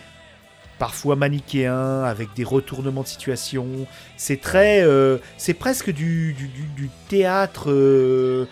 parfois 0.80 1.16
manichéens, 1.16 2.04
avec 2.04 2.34
des 2.36 2.44
retournements 2.44 3.04
de 3.04 3.08
situation. 3.08 3.68
C'est 4.18 4.42
très, 4.42 4.82
euh, 4.82 5.18
c'est 5.38 5.54
presque 5.54 5.92
du, 5.92 6.34
du, 6.34 6.48
du- 6.48 6.68
du 6.76 6.90
théâtre. 7.10 7.70
euh, 7.72 8.48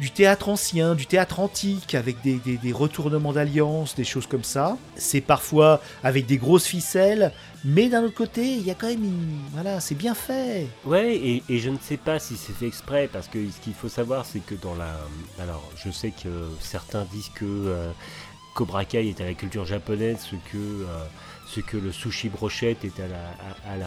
du 0.00 0.10
théâtre 0.10 0.48
ancien, 0.48 0.94
du 0.94 1.06
théâtre 1.06 1.40
antique, 1.40 1.94
avec 1.94 2.16
des, 2.22 2.72
retournements 2.72 3.32
d'alliance, 3.32 3.94
des 3.94 4.04
choses 4.04 4.26
comme 4.26 4.44
ça. 4.44 4.76
C'est 4.96 5.20
parfois 5.20 5.80
avec 6.02 6.26
des 6.26 6.36
grosses 6.36 6.66
ficelles, 6.66 7.32
mais 7.64 7.88
d'un 7.88 8.02
autre 8.02 8.14
côté, 8.14 8.44
il 8.54 8.66
y 8.66 8.70
a 8.70 8.74
quand 8.74 8.88
même 8.88 9.04
une... 9.04 9.38
Voilà, 9.52 9.80
c'est 9.80 9.94
bien 9.94 10.14
fait. 10.14 10.66
Ouais, 10.84 11.16
et, 11.16 11.42
et 11.48 11.58
je 11.58 11.70
ne 11.70 11.78
sais 11.78 11.96
pas 11.96 12.18
si 12.18 12.36
c'est 12.36 12.52
fait 12.52 12.66
exprès, 12.66 13.08
parce 13.10 13.28
que 13.28 13.38
ce 13.50 13.60
qu'il 13.60 13.74
faut 13.74 13.88
savoir, 13.88 14.26
c'est 14.26 14.40
que 14.40 14.54
dans 14.54 14.74
la. 14.74 14.98
Alors, 15.40 15.68
je 15.76 15.90
sais 15.90 16.10
que 16.10 16.48
certains 16.60 17.06
disent 17.12 17.30
que 17.34 17.44
euh, 17.44 17.90
Cobra 18.54 18.84
Kai 18.84 19.08
est 19.08 19.20
à 19.20 19.24
la 19.24 19.34
culture 19.34 19.66
japonaise, 19.66 20.18
ce 20.20 20.36
que, 20.50 20.56
euh, 20.56 21.04
ce 21.46 21.60
que 21.60 21.76
le 21.76 21.92
sushi 21.92 22.28
brochette 22.28 22.84
est 22.84 23.00
à 23.00 23.06
la- 23.08 23.16
à- 23.16 23.74
à 23.74 23.76
la- 23.76 23.86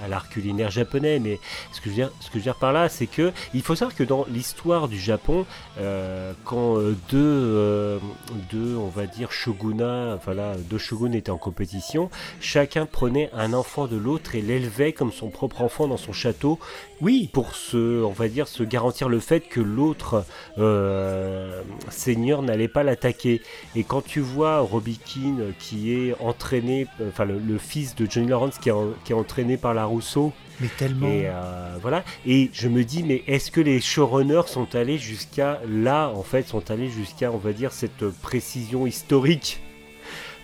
à- 0.00 0.04
à 0.04 0.08
l'art 0.08 0.28
culinaire 0.28 0.70
japonais. 0.70 1.18
Mais 1.18 1.38
ce 1.72 1.80
que 1.80 1.90
je 1.90 2.02
veux 2.34 2.40
dire, 2.40 2.54
par 2.56 2.72
là, 2.72 2.88
c'est 2.88 3.06
que 3.06 3.32
il 3.54 3.62
faut 3.62 3.74
savoir 3.74 3.96
que 3.96 4.04
dans 4.04 4.24
l'histoire 4.30 4.88
du 4.88 4.98
Japon, 4.98 5.44
euh, 5.78 6.32
quand 6.44 6.78
euh, 6.78 6.94
deux, 7.10 7.18
euh, 7.18 7.98
deux, 8.50 8.76
on 8.76 8.88
va 8.88 9.06
dire, 9.06 9.32
shogunats, 9.32 10.14
enfin 10.16 10.34
là, 10.34 10.54
deux 10.70 10.78
shoguns 10.78 11.12
étaient 11.12 11.30
en 11.30 11.38
compétition, 11.38 12.10
chacun 12.40 12.86
prenait 12.86 13.30
un 13.34 13.52
enfant 13.52 13.86
de 13.86 13.96
l'autre 13.96 14.34
et 14.34 14.40
l'élevait 14.42 14.92
comme 14.92 15.12
son 15.12 15.28
propre 15.30 15.62
enfant 15.62 15.88
dans 15.88 15.96
son 15.96 16.12
château 16.12 16.58
Oui, 17.00 17.30
pour 17.32 17.54
se, 17.54 18.02
on 18.02 18.10
va 18.10 18.26
dire, 18.28 18.48
se 18.48 18.64
garantir 18.64 19.08
le 19.08 19.20
fait 19.20 19.40
que 19.40 19.60
l'autre 19.60 20.24
euh, 20.58 21.62
seigneur 21.90 22.42
n'allait 22.42 22.66
pas 22.66 22.82
l'attaquer. 22.82 23.40
Et 23.76 23.84
quand 23.84 24.02
tu 24.04 24.18
vois 24.20 24.58
Robbie 24.58 24.98
Keane 24.98 25.52
qui 25.60 25.92
est 25.92 26.14
entraîné 26.20 26.67
entraîné, 26.68 26.86
enfin 27.08 27.24
le, 27.24 27.38
le 27.38 27.58
fils 27.58 27.94
de 27.94 28.06
Johnny 28.10 28.28
Lawrence 28.28 28.58
qui 28.58 28.68
est, 28.68 28.72
en- 28.72 28.92
qui 29.04 29.12
est 29.12 29.16
entraîné 29.16 29.56
par 29.56 29.74
la 29.74 29.84
Rousseau. 29.84 30.32
Mais 30.60 30.68
tellement. 30.76 31.06
Et 31.08 31.26
euh, 31.26 31.76
voilà. 31.80 32.02
Et 32.26 32.50
je 32.52 32.68
me 32.68 32.82
dis, 32.84 33.02
mais 33.04 33.22
est-ce 33.26 33.50
que 33.50 33.60
les 33.60 33.80
showrunners 33.80 34.46
sont 34.48 34.74
allés 34.74 34.98
jusqu'à 34.98 35.60
là, 35.68 36.08
en 36.08 36.22
fait, 36.22 36.46
sont 36.48 36.70
allés 36.70 36.88
jusqu'à, 36.88 37.30
on 37.30 37.36
va 37.38 37.52
dire, 37.52 37.72
cette 37.72 38.04
précision 38.22 38.84
historique 38.86 39.60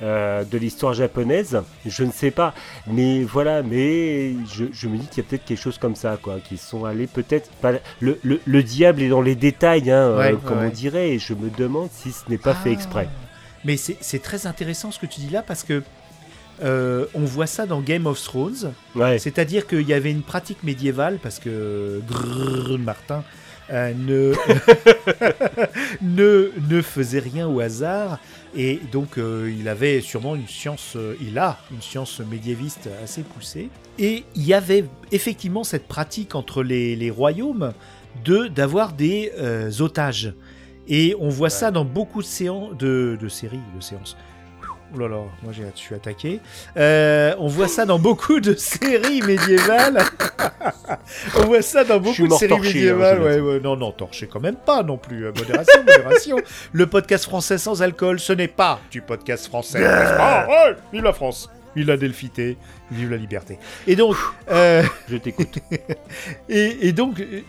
euh, 0.02 0.44
de 0.44 0.56
l'histoire 0.56 0.94
japonaise? 0.94 1.60
Je 1.84 2.04
ne 2.04 2.12
sais 2.12 2.30
pas. 2.30 2.54
Mais 2.86 3.24
voilà, 3.24 3.62
mais 3.64 4.34
je, 4.52 4.66
je 4.72 4.88
me 4.88 4.96
dis 4.98 5.06
qu'il 5.08 5.24
y 5.24 5.26
a 5.26 5.28
peut-être 5.28 5.44
quelque 5.44 5.60
chose 5.60 5.78
comme 5.78 5.96
ça, 5.96 6.16
quoi. 6.22 6.36
Qu'ils 6.38 6.58
sont 6.58 6.84
allés 6.84 7.08
peut-être. 7.08 7.50
Le, 8.00 8.18
le- 8.22 8.40
le 8.44 8.62
diable 8.62 9.02
est 9.02 9.08
dans 9.08 9.22
les 9.22 9.34
détails, 9.34 9.90
hein, 9.90 9.96
euh, 10.10 10.36
comme 10.36 10.58
ouais. 10.60 10.66
on 10.66 10.70
dirait. 10.70 11.10
Et 11.10 11.18
je 11.18 11.34
me 11.34 11.50
demande 11.50 11.88
si 11.92 12.12
ce 12.12 12.28
n'est 12.30 12.38
pas 12.38 12.54
fait 12.54 12.70
Ah. 12.70 12.74
exprès. 12.74 13.08
Mais 13.64 13.76
c'est 13.78 14.22
très 14.22 14.46
intéressant 14.46 14.90
ce 14.92 14.98
que 14.98 15.06
tu 15.06 15.20
dis 15.20 15.30
là 15.30 15.42
parce 15.42 15.64
que 15.64 15.82
euh, 16.62 17.06
on 17.14 17.24
voit 17.24 17.46
ça 17.46 17.66
dans 17.66 17.80
Game 17.80 18.06
of 18.06 18.22
Thrones. 18.22 18.72
Ouais. 18.94 19.18
C'est-à-dire 19.18 19.66
qu'il 19.66 19.86
y 19.88 19.92
avait 19.92 20.10
une 20.10 20.22
pratique 20.22 20.62
médiévale 20.62 21.18
parce 21.22 21.38
que 21.38 22.00
Grrr, 22.06 22.78
Martin 22.78 23.24
euh, 23.70 23.92
ne, 23.94 24.34
ne, 26.02 26.50
ne 26.68 26.82
faisait 26.82 27.18
rien 27.18 27.48
au 27.48 27.60
hasard 27.60 28.18
et 28.54 28.78
donc 28.92 29.18
euh, 29.18 29.52
il 29.58 29.68
avait 29.68 30.00
sûrement 30.00 30.36
une 30.36 30.46
science, 30.46 30.96
il 31.20 31.38
a 31.38 31.58
une 31.72 31.82
science 31.82 32.20
médiéviste 32.20 32.88
assez 33.02 33.22
poussée. 33.22 33.70
Et 33.98 34.24
il 34.34 34.44
y 34.44 34.54
avait 34.54 34.84
effectivement 35.12 35.64
cette 35.64 35.88
pratique 35.88 36.34
entre 36.34 36.62
les, 36.62 36.94
les 36.96 37.10
royaumes 37.10 37.72
de 38.24 38.46
d'avoir 38.46 38.92
des 38.92 39.32
otages. 39.80 40.32
Et 40.86 41.16
on 41.18 41.30
voit 41.30 41.50
ça 41.50 41.70
dans 41.70 41.84
beaucoup 41.84 42.20
de 42.20 42.26
séances, 42.26 42.76
de, 42.76 43.16
de 43.18 43.28
séries, 43.28 43.60
de 43.74 43.80
séances. 43.80 44.16
Oh 44.94 44.98
là 45.00 45.08
là, 45.08 45.16
moi 45.42 45.52
j'ai- 45.52 45.64
je 45.74 45.78
suis 45.80 45.94
attaqué. 45.94 46.40
Euh, 46.76 47.34
on 47.38 47.48
voit 47.48 47.66
ça 47.68 47.84
dans 47.84 47.98
beaucoup 47.98 48.38
de 48.40 48.54
séries 48.54 49.22
médiévales. 49.22 49.98
on 51.36 51.46
voit 51.46 51.62
ça 51.62 51.84
dans 51.84 51.98
beaucoup 51.98 52.28
de 52.28 52.32
séries 52.34 52.48
torché, 52.50 52.68
hein, 52.68 52.72
médiévales. 52.74 53.18
je 53.18 53.22
ouais, 53.24 53.40
ouais, 53.40 53.60
non, 53.60 53.76
non, 53.76 53.92
torché 53.92 54.26
quand 54.26 54.40
même 54.40 54.56
pas 54.56 54.82
non 54.82 54.96
plus. 54.96 55.26
Euh, 55.26 55.32
Modération, 55.36 55.80
modération. 55.86 56.36
Le 56.72 56.86
podcast 56.86 57.24
français 57.24 57.58
sans 57.58 57.82
alcool, 57.82 58.20
ce 58.20 58.32
n'est 58.32 58.48
pas 58.48 58.80
du 58.90 59.00
podcast 59.00 59.46
français. 59.46 59.80
Ouais, 59.80 60.76
vive 60.92 61.02
la 61.02 61.12
France. 61.12 61.50
Vive 61.76 61.88
la 61.88 61.96
Delphité, 61.96 62.56
vive 62.90 63.10
la 63.10 63.16
liberté. 63.16 63.58
Et 63.86 63.96
donc, 63.96 64.16
euh, 64.50 64.82
Je 65.08 65.16
t'écoute. 65.16 65.58
et, 66.48 66.88
et 66.88 66.92
donc, 66.92 67.20
euh, 67.20 67.40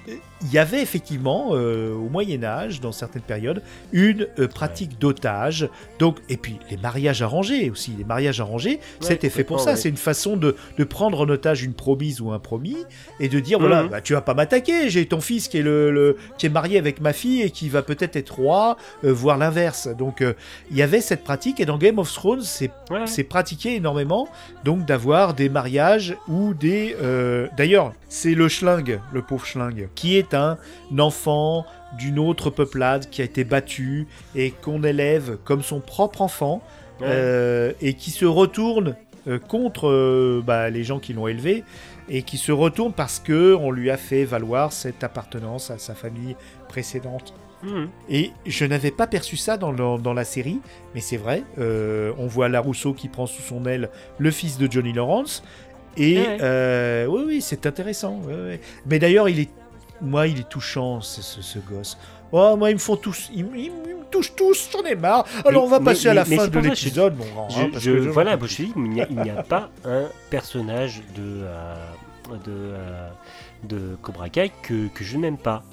il 0.42 0.52
y 0.54 0.58
avait 0.58 0.82
effectivement, 0.82 1.50
euh, 1.54 1.94
au 1.94 2.10
Moyen-Âge, 2.10 2.82
dans 2.82 2.92
certaines 2.92 3.22
périodes, 3.22 3.62
une 3.92 4.28
euh, 4.40 4.48
pratique 4.48 5.00
d'otage. 5.00 5.70
Donc, 6.00 6.18
et 6.30 6.38
puis, 6.38 6.60
les 6.70 6.78
mariages 6.78 7.22
arrangés 7.22 7.70
aussi. 7.70 7.94
Les 7.98 8.04
mariages 8.04 8.40
arrangés, 8.42 8.80
c'était 9.00 9.30
fait 9.30 9.44
pour 9.44 9.60
ça. 9.60 9.72
ouais. 9.72 9.76
C'est 9.76 9.90
une 9.90 9.98
façon 9.98 10.38
de, 10.38 10.56
de 10.78 10.84
prendre 10.84 11.22
en 11.22 11.30
otage 11.30 11.64
une 11.64 11.74
promise 11.74 12.22
ou 12.22 12.32
un 12.32 12.40
promis 12.40 12.78
et 13.20 13.28
de 13.30 13.40
dire 13.40 13.60
voilà, 13.60 13.84
Mhm. 13.84 13.90
bah, 13.90 14.02
tu 14.02 14.14
vas 14.14 14.22
pas 14.22 14.34
m'attaquer. 14.34 14.90
J'ai 14.90 15.06
ton 15.08 15.22
fils 15.22 15.48
qui 15.48 15.58
est, 15.58 15.64
le, 15.64 15.92
le- 15.92 16.18
qui 16.38 16.46
est 16.46 16.50
marié 16.50 16.78
avec 16.78 17.02
ma 17.02 17.14
fille 17.14 17.42
et 17.42 17.50
qui 17.50 17.70
va 17.70 17.82
peut-être 17.82 18.16
être 18.16 18.36
roi, 18.36 18.78
voire 19.04 19.38
l'inverse. 19.38 19.88
Donc, 19.98 20.24
il 20.72 20.78
y 20.78 20.82
avait 20.82 21.02
cette 21.02 21.24
pratique. 21.24 21.60
Et 21.60 21.66
dans 21.66 21.78
Game 21.78 22.00
of 22.00 22.12
Thrones, 22.12 22.42
c'est 22.44 22.72
Ouais. 22.92 23.08
c'est 23.08 23.24
pratiqué 23.24 23.76
énormément, 23.76 24.28
donc 24.64 24.86
d'avoir 24.86 25.25
des 25.34 25.50
mariages 25.50 26.16
ou 26.28 26.54
des... 26.54 26.96
euh, 27.02 27.48
D'ailleurs, 27.58 27.94
c'est 28.10 28.34
le 28.36 28.48
schling, 28.50 29.00
le 29.14 29.22
pauvre 29.22 29.46
schling, 29.46 29.88
qui 29.96 30.18
est 30.18 30.34
un 30.34 30.58
enfant 30.98 31.66
d'une 31.98 32.20
autre 32.20 32.50
peuplade 32.50 33.10
qui 33.10 33.22
a 33.22 33.26
été 33.26 33.44
battu 33.44 34.08
et 34.36 34.52
qu'on 34.52 34.84
élève 34.84 35.38
comme 35.44 35.64
son 35.64 35.80
propre 35.80 36.22
enfant 36.22 36.62
Ouais. 37.02 37.08
euh, 37.10 37.72
et 37.82 37.94
qui 37.96 38.10
se 38.10 38.24
retourne 38.24 38.96
euh, 39.28 39.38
contre 39.38 39.90
euh, 39.90 40.42
bah, 40.46 40.70
les 40.70 40.86
gens 40.86 41.00
qui 41.00 41.12
l'ont 41.12 41.28
élevé 41.28 41.66
et 42.08 42.22
qui 42.22 42.38
se 42.38 42.54
retourne 42.54 42.94
parce 42.94 43.20
que 43.20 43.54
on 43.54 43.70
lui 43.70 43.90
a 43.92 43.98
fait 43.98 44.24
valoir 44.24 44.72
cette 44.72 45.04
appartenance 45.04 45.72
à 45.72 45.78
sa 45.78 45.94
famille 45.94 46.38
précédente. 46.70 47.34
Mhm. 47.66 47.90
Et 48.10 48.32
je 48.46 48.66
n'avais 48.66 48.92
pas 48.92 49.08
perçu 49.08 49.38
ça 49.38 49.58
dans, 49.58 49.72
le- 49.72 50.02
dans 50.02 50.14
la 50.14 50.24
série, 50.24 50.60
mais 50.94 51.02
c'est 51.02 51.18
vrai. 51.18 51.44
euh, 51.58 52.12
on 52.18 52.28
voit 52.28 52.48
Larousseau 52.50 52.94
qui 52.94 53.08
prend 53.10 53.26
sous 53.26 53.42
son 53.42 53.66
aile 53.66 53.90
le 54.20 54.32
fils 54.32 54.58
de 54.58 54.72
Johnny 54.72 54.94
Lawrence. 54.94 55.44
Et 55.98 56.18
Ouais. 56.20 56.38
euh, 56.42 57.06
oui, 57.08 57.24
oui, 57.28 57.42
c'est 57.42 57.66
intéressant. 57.66 58.20
ouais, 58.28 58.34
ouais. 58.34 58.60
Mais 58.86 59.00
d'ailleurs, 59.00 59.30
il 59.30 59.40
est, 59.40 59.50
moi, 60.02 60.28
il 60.28 60.40
est 60.40 60.50
touchant, 60.50 61.00
ce, 61.02 61.22
ce- 61.22 61.42
ce 61.42 61.58
gosse. 61.60 61.98
Oh, 62.32 62.56
moi, 62.58 62.70
ils 62.72 62.74
me 62.74 62.80
font 62.80 62.98
tous, 62.98 63.30
ils, 63.34 63.46
me- 63.46 63.58
ils 63.58 63.72
me 63.72 63.78
ils 63.88 63.96
me 63.96 64.04
touchent 64.12 64.36
tous, 64.36 64.70
j'en 64.72 64.84
ai 64.84 64.96
marre. 64.96 65.26
Alors, 65.46 65.64
Mais- 65.64 65.68
on 65.68 65.70
va 65.72 65.80
mais- 65.80 65.86
passer 65.86 66.08
à 66.10 66.14
la 66.14 66.26
fin 66.26 66.48
de 66.48 66.60
l'épisode, 66.60 67.18
mon 67.18 67.26
grand. 67.26 67.50
Je- 67.50 67.60
hein, 67.62 67.70
parce 67.72 67.84
je- 67.84 67.92
que 67.92 68.02
je- 68.04 68.10
voilà, 68.10 68.36
moi, 68.38 68.48
je 68.48 68.58
te 68.58 68.62
dis, 68.64 68.74
il 68.76 68.82
n'y 68.84 69.02
a, 69.02 69.08
il 69.10 69.20
n'y 69.22 69.30
a 69.30 69.42
pas 69.44 69.70
un 69.86 70.04
personnage 70.30 71.02
de, 71.16 71.22
euh, 71.44 71.76
de, 72.46 72.52
euh, 72.52 73.10
de 73.64 73.96
Cobra 74.02 74.30
Kai 74.30 74.52
que, 74.64 74.88
que 74.94 75.04
je 75.04 75.18
n'aime 75.18 75.38
pas. 75.38 75.64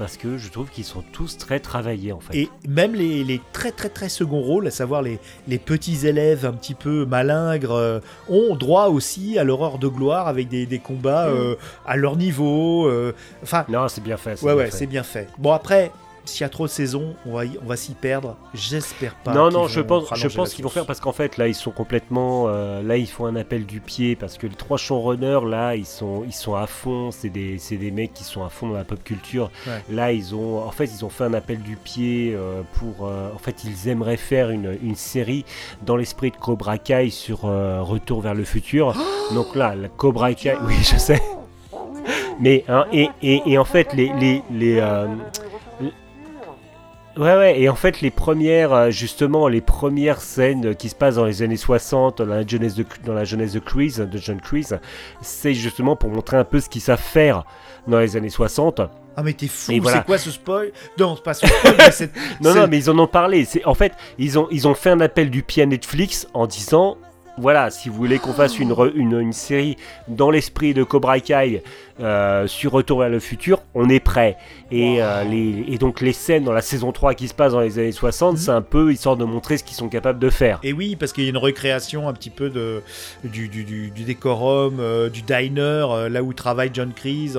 Parce 0.00 0.16
que 0.16 0.38
je 0.38 0.50
trouve 0.50 0.70
qu'ils 0.70 0.84
sont 0.86 1.04
tous 1.12 1.36
très 1.36 1.60
travaillés 1.60 2.10
en 2.12 2.20
fait. 2.20 2.34
Et 2.34 2.48
même 2.66 2.94
les, 2.94 3.22
les 3.22 3.38
très 3.52 3.70
très 3.70 3.90
très 3.90 4.08
second 4.08 4.40
rôles, 4.40 4.66
à 4.66 4.70
savoir 4.70 5.02
les, 5.02 5.18
les 5.46 5.58
petits 5.58 6.06
élèves 6.06 6.46
un 6.46 6.52
petit 6.54 6.72
peu 6.74 7.04
malingres, 7.04 7.72
euh, 7.72 8.00
ont 8.28 8.56
droit 8.56 8.86
aussi 8.86 9.38
à 9.38 9.44
leur 9.44 9.62
heure 9.62 9.76
de 9.78 9.88
gloire 9.88 10.26
avec 10.26 10.48
des, 10.48 10.64
des 10.64 10.78
combats 10.78 11.28
Mm. 11.28 11.34
euh, 11.36 11.54
à 11.86 11.96
leur 11.96 12.16
niveau. 12.16 12.86
euh, 12.88 13.12
Enfin, 13.42 13.66
Non, 13.68 13.88
c'est 13.88 14.02
bien 14.02 14.16
fait. 14.16 14.42
ouais, 14.42 14.70
c'est 14.70 14.86
bien 14.86 15.02
fait. 15.02 15.28
Bon, 15.36 15.52
après, 15.52 15.92
s'il 16.30 16.42
y 16.42 16.44
a 16.44 16.48
trop 16.48 16.64
de 16.66 16.70
saisons, 16.70 17.14
on 17.26 17.32
va, 17.34 17.44
y- 17.44 17.58
on 17.62 17.66
va 17.66 17.76
s'y 17.76 17.92
perdre. 17.94 18.36
J'espère 18.54 19.14
pas. 19.16 19.34
Non, 19.34 19.50
non, 19.50 19.66
je 19.68 19.80
pense, 19.80 20.04
je 20.14 20.28
pense 20.28 20.54
qu'ils 20.54 20.64
vont 20.64 20.70
faire 20.70 20.86
parce 20.86 21.00
qu'en 21.00 21.12
fait 21.12 21.36
là 21.36 21.48
ils 21.48 21.54
sont 21.54 21.70
complètement, 21.70 22.44
euh, 22.48 22.82
là 22.82 22.96
ils 22.96 23.08
font 23.08 23.26
un 23.26 23.36
appel 23.36 23.66
du 23.66 23.80
pied 23.80 24.16
parce 24.16 24.38
que 24.38 24.46
les 24.46 24.54
trois 24.54 24.78
showrunners 24.78 25.40
là 25.46 25.74
ils 25.76 25.86
sont, 25.86 26.24
ils 26.26 26.32
sont 26.32 26.54
à 26.54 26.66
fond, 26.66 27.10
c'est 27.10 27.28
des, 27.30 27.58
des 27.70 27.90
mecs 27.90 28.14
qui 28.14 28.24
sont 28.24 28.44
à 28.44 28.48
fond 28.48 28.68
dans 28.68 28.76
la 28.76 28.84
pop 28.84 29.02
culture. 29.02 29.50
Ouais. 29.66 29.82
Là 29.94 30.12
ils 30.12 30.34
ont, 30.34 30.62
en 30.64 30.70
fait 30.70 30.84
ils 30.86 31.04
ont 31.04 31.10
fait 31.10 31.24
un 31.24 31.34
appel 31.34 31.60
du 31.60 31.76
pied 31.76 32.34
euh, 32.36 32.62
pour, 32.74 33.06
euh, 33.06 33.28
en 33.34 33.38
fait 33.38 33.64
ils 33.64 33.88
aimeraient 33.88 34.16
faire 34.16 34.50
une, 34.50 34.78
une 34.82 34.96
série 34.96 35.44
dans 35.84 35.96
l'esprit 35.96 36.30
de 36.30 36.36
Cobra 36.36 36.78
Kai 36.78 37.10
sur 37.10 37.40
Retour 37.40 38.20
vers 38.20 38.34
le 38.34 38.44
futur. 38.44 38.94
Donc 39.34 39.54
là, 39.56 39.74
la 39.74 39.88
Cobra 39.88 40.32
Kai, 40.34 40.54
oui 40.66 40.74
je 40.82 40.96
sais. 40.96 41.20
Mais 42.40 42.64
hein, 42.68 42.86
et, 42.92 43.08
et, 43.22 43.42
et 43.46 43.58
en 43.58 43.64
fait 43.64 43.92
les 43.94 44.12
les, 44.18 44.42
les, 44.50 44.80
Ouais, 47.16 47.36
ouais, 47.36 47.60
et 47.60 47.68
en 47.68 47.74
fait, 47.74 48.00
les 48.00 48.10
premières, 48.10 48.72
euh, 48.72 48.90
justement, 48.90 49.48
les 49.48 49.60
premières 49.60 50.20
scènes 50.20 50.76
qui 50.76 50.88
se 50.88 50.94
passent 50.94 51.16
dans 51.16 51.24
les 51.24 51.42
années 51.42 51.56
60, 51.56 52.18
dans 52.18 52.24
la 52.24 52.46
jeunesse 52.46 52.74
de, 52.74 52.84
dans 53.04 53.14
la 53.14 53.24
jeunesse 53.24 53.52
de 53.52 53.58
Chris, 53.58 53.96
de 53.98 54.18
John 54.18 54.40
Chris, 54.40 54.68
c'est 55.20 55.54
justement 55.54 55.96
pour 55.96 56.10
montrer 56.10 56.36
un 56.36 56.44
peu 56.44 56.60
ce 56.60 56.68
qu'ils 56.68 56.82
savent 56.82 57.00
faire 57.00 57.44
dans 57.88 57.98
les 57.98 58.16
années 58.16 58.30
60. 58.30 58.80
Ah, 59.16 59.22
mais 59.24 59.32
t'es 59.32 59.48
fou, 59.48 59.72
voilà. 59.82 59.98
c'est 59.98 60.06
quoi 60.06 60.18
ce 60.18 60.30
spoil? 60.30 60.70
Non, 60.98 61.16
c'est 61.16 61.24
pas 61.24 61.34
ce 61.34 61.46
spoil, 61.46 61.74
mais. 61.76 62.10
Non, 62.40 62.54
non, 62.54 62.68
mais 62.68 62.78
ils 62.78 62.88
en 62.90 62.98
ont 62.98 63.08
parlé. 63.08 63.44
C'est, 63.44 63.64
en 63.64 63.74
fait, 63.74 63.92
ils 64.18 64.38
ont, 64.38 64.46
ils 64.52 64.68
ont 64.68 64.74
fait 64.74 64.90
un 64.90 65.00
appel 65.00 65.30
du 65.30 65.42
pied 65.42 65.64
à 65.64 65.66
Netflix 65.66 66.28
en 66.32 66.46
disant 66.46 66.96
voilà, 67.40 67.70
si 67.70 67.88
vous 67.88 67.94
voulez 67.94 68.18
qu'on 68.18 68.34
fasse 68.34 68.58
une, 68.58 68.74
une, 68.94 69.18
une 69.18 69.32
série 69.32 69.76
dans 70.08 70.30
l'esprit 70.30 70.74
de 70.74 70.82
Cobra 70.82 71.20
Kai 71.20 71.62
euh, 72.00 72.46
sur 72.46 72.72
Retour 72.72 73.00
vers 73.00 73.08
le 73.08 73.20
futur, 73.20 73.62
on 73.74 73.88
est 73.88 74.00
prêt. 74.00 74.36
Et, 74.70 75.02
euh, 75.02 75.24
les, 75.24 75.64
et 75.68 75.78
donc, 75.78 76.00
les 76.00 76.12
scènes 76.12 76.44
dans 76.44 76.52
la 76.52 76.62
saison 76.62 76.92
3 76.92 77.14
qui 77.14 77.28
se 77.28 77.34
passent 77.34 77.52
dans 77.52 77.60
les 77.60 77.78
années 77.78 77.92
60, 77.92 78.38
c'est 78.38 78.50
un 78.50 78.62
peu 78.62 78.92
histoire 78.92 79.16
de 79.16 79.24
montrer 79.24 79.58
ce 79.58 79.64
qu'ils 79.64 79.76
sont 79.76 79.88
capables 79.88 80.18
de 80.18 80.30
faire. 80.30 80.60
Et 80.62 80.72
oui, 80.72 80.96
parce 80.96 81.12
qu'il 81.12 81.24
y 81.24 81.26
a 81.26 81.30
une 81.30 81.36
recréation 81.36 82.08
un 82.08 82.12
petit 82.12 82.30
peu 82.30 82.50
de, 82.50 82.82
du, 83.24 83.48
du, 83.48 83.64
du- 83.64 83.90
du 83.90 84.02
décorum, 84.04 84.78
euh, 84.80 85.08
du 85.08 85.22
diner, 85.22 85.86
là 86.10 86.22
où 86.22 86.32
travaille 86.32 86.70
John 86.72 86.92
Kreese. 86.94 87.38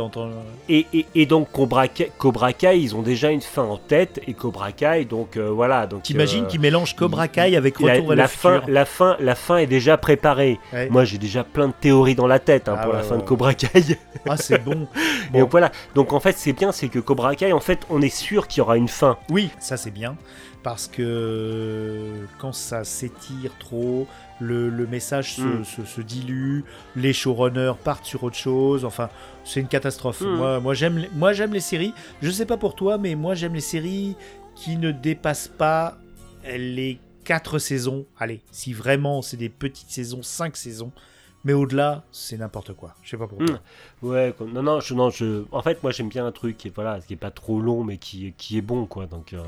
Et, 0.69 0.85
et, 0.93 1.05
et 1.15 1.25
donc 1.25 1.51
Cobra 1.51 1.87
Kai, 1.87 2.11
Cobra 2.17 2.53
Kai, 2.53 2.79
ils 2.79 2.95
ont 2.95 3.01
déjà 3.01 3.31
une 3.31 3.41
fin 3.41 3.63
en 3.63 3.77
tête 3.77 4.19
et 4.27 4.33
Cobra 4.33 4.71
Kai, 4.71 5.05
donc 5.05 5.37
voilà. 5.37 5.87
Donc 5.87 6.03
T'imagines 6.03 6.47
qu'ils 6.47 6.59
mélangent 6.61 6.95
Cobra 6.95 7.27
Kai 7.27 7.55
avec 7.55 7.79
la, 7.79 7.93
Retour 7.93 8.07
vers 8.09 8.17
la 8.17 8.23
le 8.23 8.29
fin, 8.29 8.59
futur 8.59 8.73
la 8.73 8.85
fin, 8.85 9.17
la 9.19 9.35
fin 9.35 9.57
est 9.57 9.67
déjà 9.67 9.97
préparée. 9.97 10.59
Ouais. 10.73 10.89
Moi, 10.89 11.05
j'ai 11.05 11.17
déjà 11.17 11.43
plein 11.43 11.67
de 11.67 11.73
théories 11.79 12.15
dans 12.15 12.27
la 12.27 12.39
tête 12.39 12.67
hein, 12.69 12.75
Ah 12.77 12.83
pour 12.83 12.93
la 12.93 13.01
fin 13.01 13.15
ouais, 13.15 13.21
de 13.21 13.27
Cobra 13.27 13.53
Kai. 13.53 13.67
Ah, 14.27 14.35
c'est 14.55 14.63
bon. 14.63 14.87
Et 15.29 15.31
Bon. 15.33 15.39
donc 15.41 15.51
voilà. 15.51 15.71
Donc 15.95 16.13
en 16.13 16.19
fait, 16.19 16.37
c'est 16.37 16.53
bien, 16.53 16.71
c'est 16.71 16.89
que 16.89 16.99
Cobra 16.99 17.35
Kai, 17.35 17.53
en 17.53 17.59
fait, 17.59 17.79
on 17.89 18.01
est 18.01 18.09
sûr 18.15 18.47
qu'il 18.47 18.59
y 18.59 18.61
aura 18.61 18.77
une 18.77 18.87
fin. 18.87 19.17
Oui, 19.29 19.49
ça 19.59 19.77
c'est 19.77 19.91
bien. 19.91 20.17
Parce 20.63 20.87
que 20.87 22.27
quand 22.37 22.53
ça 22.53 22.83
s'étire 22.83 23.51
trop, 23.59 24.07
le, 24.39 24.69
le 24.69 24.87
message 24.87 25.35
se, 25.35 25.41
Mm. 25.41 25.63
se- 25.65 25.85
se 25.85 26.01
dilue, 26.01 26.61
les 26.95 27.13
showrunners 27.13 27.73
partent 27.83 28.05
sur 28.05 28.23
autre 28.23 28.35
chose. 28.35 28.85
Enfin, 28.85 29.09
c'est 29.43 29.59
une 29.59 29.67
catastrophe. 29.67 30.21
Mm. 30.21 30.35
Moi, 30.35 30.59
moi 30.59 30.73
j'aime, 30.73 30.97
les- 30.99 31.09
moi 31.15 31.33
j'aime 31.33 31.53
les 31.53 31.59
séries. 31.61 31.93
Je 32.21 32.29
sais 32.29 32.45
pas 32.45 32.57
pour 32.57 32.75
toi, 32.75 32.97
mais 32.97 33.15
moi 33.15 33.33
j'aime 33.35 33.53
les 33.53 33.59
séries 33.61 34.15
qui 34.55 34.77
ne 34.77 34.91
dépassent 34.91 35.47
pas 35.57 35.97
les 36.45 36.99
quatre 37.23 37.57
saisons. 37.59 38.05
Allez, 38.19 38.41
si 38.51 38.73
vraiment 38.73 39.21
c'est 39.21 39.37
des 39.37 39.49
petites 39.49 39.89
saisons, 39.89 40.21
cinq 40.23 40.57
saisons. 40.57 40.91
Mais 41.43 41.53
au-delà, 41.53 42.03
c'est 42.11 42.37
n'importe 42.37 42.73
quoi. 42.73 42.93
Je 43.03 43.09
sais 43.09 43.17
pas 43.17 43.27
pour 43.27 43.41
Mm. 43.41 43.45
toi. 43.47 43.59
Ouais. 44.03 44.33
Non, 44.53 44.61
non, 44.63 44.79
je, 44.79 44.93
non, 44.93 45.09
je. 45.09 45.43
En 45.51 45.61
fait, 45.61 45.81
moi, 45.81 45.91
j'aime 45.91 46.09
bien 46.09 46.25
un 46.25 46.31
truc 46.31 46.57
qui 46.57 46.67
est 46.67 46.71
voilà, 46.75 46.99
qui 46.99 47.13
est 47.13 47.17
pas 47.17 47.31
trop 47.31 47.59
long, 47.59 47.83
mais 47.83 47.97
qui, 47.97 48.33
qui 48.37 48.57
est 48.57 48.61
bon, 48.61 48.85
quoi. 48.85 49.05
Donc. 49.07 49.33
euh, 49.33 49.41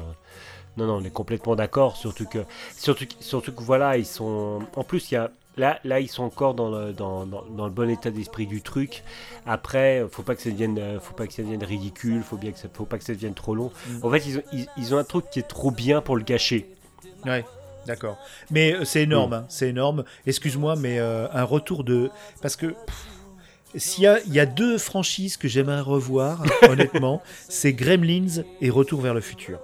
Non, 0.76 0.88
non, 0.88 0.96
on 0.96 1.04
est 1.04 1.12
complètement 1.14 1.56
d'accord, 1.56 1.96
surtout 1.98 2.26
que, 2.26 2.40
surtout, 2.78 3.06
surtout 3.20 3.52
que 3.54 3.62
voilà, 3.62 3.96
ils 3.98 4.08
sont. 4.08 4.60
En 4.76 4.84
plus, 4.84 5.12
il 5.12 5.14
y 5.14 5.18
a, 5.18 5.30
là, 5.56 5.80
là, 5.84 6.00
ils 6.00 6.08
sont 6.08 6.24
encore 6.24 6.56
dans 6.56 6.72
le, 6.72 6.94
dans, 6.94 7.28
dans- 7.28 7.44
dans 7.46 7.66
le 7.66 7.72
bon 7.72 7.88
état 7.92 8.10
d'esprit 8.10 8.48
du 8.48 8.64
truc. 8.64 9.04
Après, 9.46 10.04
faut 10.10 10.24
pas 10.24 10.34
que 10.36 10.42
ça 10.42 10.50
devienne, 10.50 11.00
faut 11.00 11.14
pas 11.14 11.28
que 11.28 11.34
ça 11.34 11.44
devienne 11.44 11.64
ridicule, 11.64 12.24
faut 12.24 12.38
bien 12.38 12.52
que 12.52 12.58
ça, 12.58 12.70
faut 12.74 12.86
pas 12.86 12.98
que 12.98 13.04
ça 13.04 13.14
devienne 13.14 13.36
trop 13.36 13.54
long. 13.54 13.72
Mm. 13.88 14.00
En 14.06 14.10
fait, 14.10 14.26
ils 14.26 14.38
ont, 14.40 14.44
ils, 14.52 14.66
ils 14.78 14.96
ont 14.96 14.98
un 14.98 15.04
truc 15.04 15.30
qui 15.30 15.38
est 15.38 15.48
trop 15.48 15.70
bien 15.70 16.02
pour 16.02 16.18
le 16.18 16.24
gâcher. 16.24 16.74
Ouais, 17.24 17.46
d'accord. 17.88 18.18
Mais 18.52 18.74
euh, 18.76 18.86
c'est 18.86 19.04
énorme, 19.04 19.34
hein, 19.34 19.46
c'est 19.50 19.70
énorme. 19.70 20.04
Excuse-moi, 20.26 20.76
mais 20.76 21.00
euh, 21.00 21.28
un 21.32 21.44
retour 21.44 21.84
de. 21.84 22.10
Parce 22.42 22.56
que. 22.56 22.74
S'il 23.76 24.04
y 24.04 24.08
a, 24.08 24.20
il 24.28 24.34
y 24.34 24.40
a 24.40 24.46
deux 24.46 24.78
franchises 24.78 25.36
que 25.36 25.48
j'aimerais 25.48 25.82
revoir, 25.82 26.44
honnêtement, 26.70 27.24
c'est 27.50 27.74
Gremlins 27.74 28.44
et 28.62 28.70
Retour 28.70 29.02
vers 29.02 29.16
le 29.16 29.22
futur. 29.22 29.58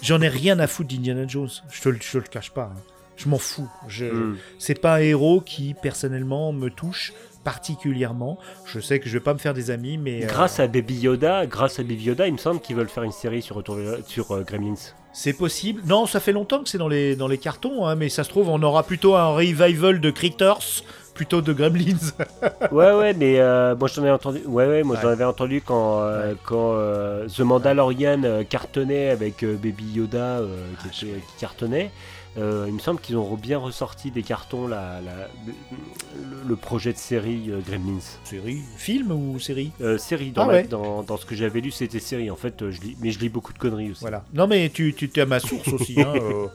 J'en 0.00 0.22
ai 0.22 0.28
rien 0.28 0.58
à 0.58 0.66
foutre 0.66 0.88
d'Indiana 0.88 1.26
Jones. 1.26 1.50
Je 1.70 1.82
te, 1.82 1.88
le- 1.90 1.98
je 2.00 2.12
te 2.12 2.16
le 2.16 2.24
cache 2.24 2.50
pas. 2.50 2.72
hein. 2.74 2.80
Je 3.16 3.28
m'en 3.28 3.36
fous. 3.38 3.68
Je, 3.88 4.06
Mm. 4.06 4.38
C'est 4.58 4.80
pas 4.80 4.94
un 4.94 5.00
héros 5.00 5.42
qui, 5.42 5.74
personnellement, 5.82 6.52
me 6.54 6.70
touche 6.70 7.12
particulièrement. 7.44 8.38
Je 8.64 8.80
sais 8.80 9.00
que 9.00 9.08
je 9.10 9.18
vais 9.18 9.22
pas 9.22 9.34
me 9.34 9.38
faire 9.38 9.52
des 9.52 9.70
amis, 9.70 9.98
mais. 9.98 10.24
euh, 10.24 10.26
Grâce 10.26 10.58
à 10.58 10.66
Baby 10.66 10.94
Yoda, 11.00 11.44
grâce 11.44 11.78
à 11.78 11.82
Baby 11.82 12.04
Yoda, 12.04 12.26
il 12.26 12.32
me 12.32 12.38
semble 12.38 12.60
qu'ils 12.62 12.76
veulent 12.76 12.88
faire 12.88 13.02
une 13.02 13.12
série 13.12 13.42
sur, 13.42 13.56
Retour 13.56 13.74
vers- 13.74 13.98
sur 14.06 14.30
euh, 14.32 14.42
Gremlins. 14.44 14.74
C'est 15.12 15.32
possible. 15.32 15.82
Non, 15.86 16.06
ça 16.06 16.20
fait 16.20 16.32
longtemps 16.32 16.62
que 16.62 16.68
c'est 16.68 16.78
dans 16.78 16.88
les, 16.88 17.16
dans 17.16 17.26
les 17.28 17.38
cartons, 17.38 17.84
hein, 17.86 17.94
mais 17.96 18.08
ça 18.08 18.22
se 18.24 18.28
trouve, 18.30 18.48
on 18.48 18.62
aura 18.62 18.84
plutôt 18.84 19.16
un 19.16 19.28
revival 19.34 20.00
de 20.00 20.10
Critters 20.10 20.82
plutôt 21.14 21.40
de 21.42 21.52
Gremlins. 21.52 21.96
Ouais, 22.72 22.92
ouais, 22.92 23.12
mais 23.14 23.40
euh, 23.40 23.74
moi 23.76 23.88
j'en 23.88 24.04
ai 24.04 24.10
entendu. 24.10 24.40
Ouais, 24.46 24.66
ouais, 24.66 24.82
moi 24.84 24.96
j'en 25.02 25.08
avais 25.08 25.24
entendu 25.24 25.60
quand, 25.64 26.00
euh, 26.00 26.30
Ouais. 26.30 26.36
quand 26.44 26.72
euh, 26.74 27.26
The 27.28 27.40
Mandalorian 27.40 28.22
euh, 28.24 28.44
cartonnait 28.44 29.10
avec 29.10 29.42
euh, 29.42 29.54
Baby 29.56 29.84
Yoda 29.94 30.38
Ah, 30.38 30.88
qui, 30.92 31.06
était- 31.06 31.18
qui 31.18 31.40
cartonnait. 31.40 31.90
Euh, 32.38 32.66
il 32.68 32.74
me 32.74 32.78
semble 32.78 33.00
qu'ils 33.00 33.16
ont 33.16 33.34
bien 33.34 33.58
ressorti 33.58 34.10
des 34.12 34.22
cartons 34.22 34.68
la, 34.68 35.00
la- 35.00 35.28
le, 35.46 36.48
le 36.48 36.56
projet 36.56 36.92
de 36.92 36.98
série 36.98 37.50
euh, 37.50 37.60
Gremlins. 37.60 37.98
série 38.24 38.60
Film 38.76 39.10
ou 39.10 39.40
série 39.40 39.72
Euh, 39.80 39.98
série, 39.98 40.30
dans, 40.30 40.42
Ah 40.44 40.48
ouais. 40.48 40.62
dans, 40.64 41.02
dans 41.02 41.16
ce 41.16 41.26
que 41.26 41.34
j'avais 41.34 41.60
lu, 41.60 41.70
c'était 41.72 41.98
série. 41.98 42.30
En 42.30 42.36
fait, 42.36 42.70
je 42.70 42.80
lis, 42.82 42.96
mais 43.00 43.10
je 43.10 43.18
lis 43.18 43.28
beaucoup 43.28 43.52
de 43.52 43.58
conneries 43.58 43.90
aussi. 43.90 44.02
Voilà. 44.02 44.24
Non, 44.32 44.46
mais 44.46 44.68
tu, 44.70 44.94
tu 44.94 45.10
es 45.12 45.20
à 45.20 45.26
ma 45.26 45.40
source 45.40 45.68
aussi. 45.72 46.00
Hein, 46.00 46.12
euh, 46.14 46.46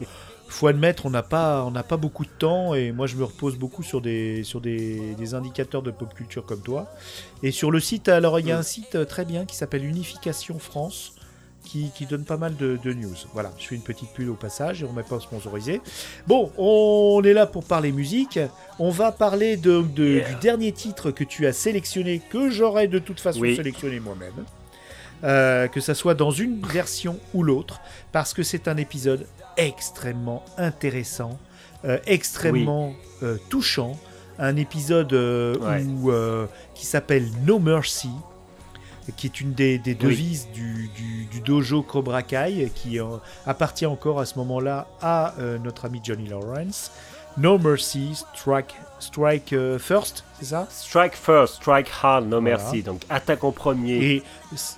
faut 0.47 0.68
admettre, 0.68 1.06
on 1.07 1.10
n'a 1.10 1.23
pas, 1.23 1.64
on 1.65 1.72
n'a 1.72 1.84
pas 1.84 1.97
beaucoup 1.97 2.23
de 2.23 2.30
temps 2.30 2.73
et 2.76 2.91
moi 2.91 3.07
je 3.07 3.15
me 3.15 3.23
repose 3.23 3.57
beaucoup 3.57 3.81
sur 3.84 3.99
des, 3.99 4.43
sur 4.43 4.61
des, 4.61 5.15
des 5.15 5.34
indicateurs 5.34 5.81
de 5.81 5.89
pop 5.91 6.14
culture 6.14 6.45
comme 6.45 6.61
toi. 6.61 6.88
Et 7.43 7.49
sur 7.52 7.72
le 7.72 7.80
site, 7.80 8.07
alors 8.10 8.39
il 8.39 8.45
y 8.47 8.52
a 8.52 8.57
un 8.57 8.64
site 8.64 9.07
très 9.07 9.26
bien 9.26 9.45
qui 9.45 9.56
s'appelle 9.56 9.84
Unification 9.84 10.57
France. 10.60 11.15
Qui, 11.66 11.90
qui 11.96 12.06
donne 12.06 12.24
pas 12.24 12.38
mal 12.38 12.56
de, 12.56 12.78
de 12.82 12.94
news. 12.94 13.16
Voilà, 13.34 13.52
je 13.58 13.66
fais 13.68 13.76
une 13.76 13.82
petite 13.82 14.10
pull 14.14 14.30
au 14.30 14.36
passage 14.36 14.84
et 14.84 14.86
on 14.86 14.94
n'est 14.94 15.04
pas 15.04 15.20
sponsorisé. 15.20 15.82
Bon, 16.28 16.52
on 16.58 17.22
est 17.26 17.34
là 17.34 17.48
pour 17.48 17.64
parler 17.66 17.92
musique. 17.92 18.40
On 18.80 18.92
va 18.92 19.12
parler 19.12 19.58
de, 19.58 19.82
de- 19.82 20.06
Yeah. 20.06 20.30
du 20.30 20.36
dernier 20.36 20.72
titre 20.72 21.12
que 21.12 21.24
tu 21.24 21.46
as 21.48 21.54
sélectionné, 21.54 22.22
que 22.30 22.50
j'aurais 22.50 22.88
de 22.88 23.00
toute 23.00 23.20
façon 23.20 23.40
Oui. 23.42 23.56
sélectionné 23.56 24.00
moi-même. 24.00 24.46
Euh, 25.24 25.68
que 25.68 25.82
ça 25.82 25.96
soit 25.96 26.14
dans 26.14 26.30
une 26.32 26.62
version 26.62 27.20
ou 27.34 27.42
l'autre, 27.42 27.82
parce 28.12 28.34
que 28.34 28.44
c'est 28.44 28.68
un 28.68 28.78
épisode 28.78 29.26
extrêmement 29.58 30.44
intéressant, 30.58 31.40
euh, 31.86 31.98
extrêmement 32.06 32.94
euh, 33.24 33.38
touchant, 33.50 33.98
un 34.38 34.56
épisode 34.58 35.14
Ouais. 35.14 35.84
où, 35.84 36.12
qui 36.76 36.86
s'appelle 36.86 37.28
No 37.46 37.58
Mercy, 37.60 38.10
qui 39.15 39.27
est 39.27 39.41
une 39.41 39.53
des, 39.53 39.77
des 39.77 39.95
devises 39.95 40.48
du, 40.53 40.90
du- 40.95 41.26
du 41.26 41.41
dojo 41.41 41.82
Cobra 41.84 42.23
Kai, 42.23 42.72
qui 42.73 42.99
euh, 42.99 43.06
appartient 43.45 43.86
encore 43.86 44.19
à 44.19 44.26
ce 44.26 44.38
moment-là 44.40 44.88
à 45.02 45.34
euh, 45.40 45.57
notre 45.60 45.86
ami 45.86 46.02
Johnny 46.03 46.27
Lawrence. 46.27 46.91
No 47.38 47.57
Mercy, 47.57 48.14
Strike, 48.34 48.73
strike 48.99 49.52
euh, 49.52 49.77
First, 49.77 50.23
c'est 50.40 50.45
ça? 50.45 50.68
Strike 50.72 51.15
first, 51.15 51.56
strike 51.56 51.88
hard, 52.02 52.23
no 52.30 52.40
Voilà. 52.40 52.57
mercy. 52.57 52.82
Donc 52.82 53.02
attaque 53.10 53.44
en 53.44 53.52
premier, 53.52 53.98
Et 53.98 54.23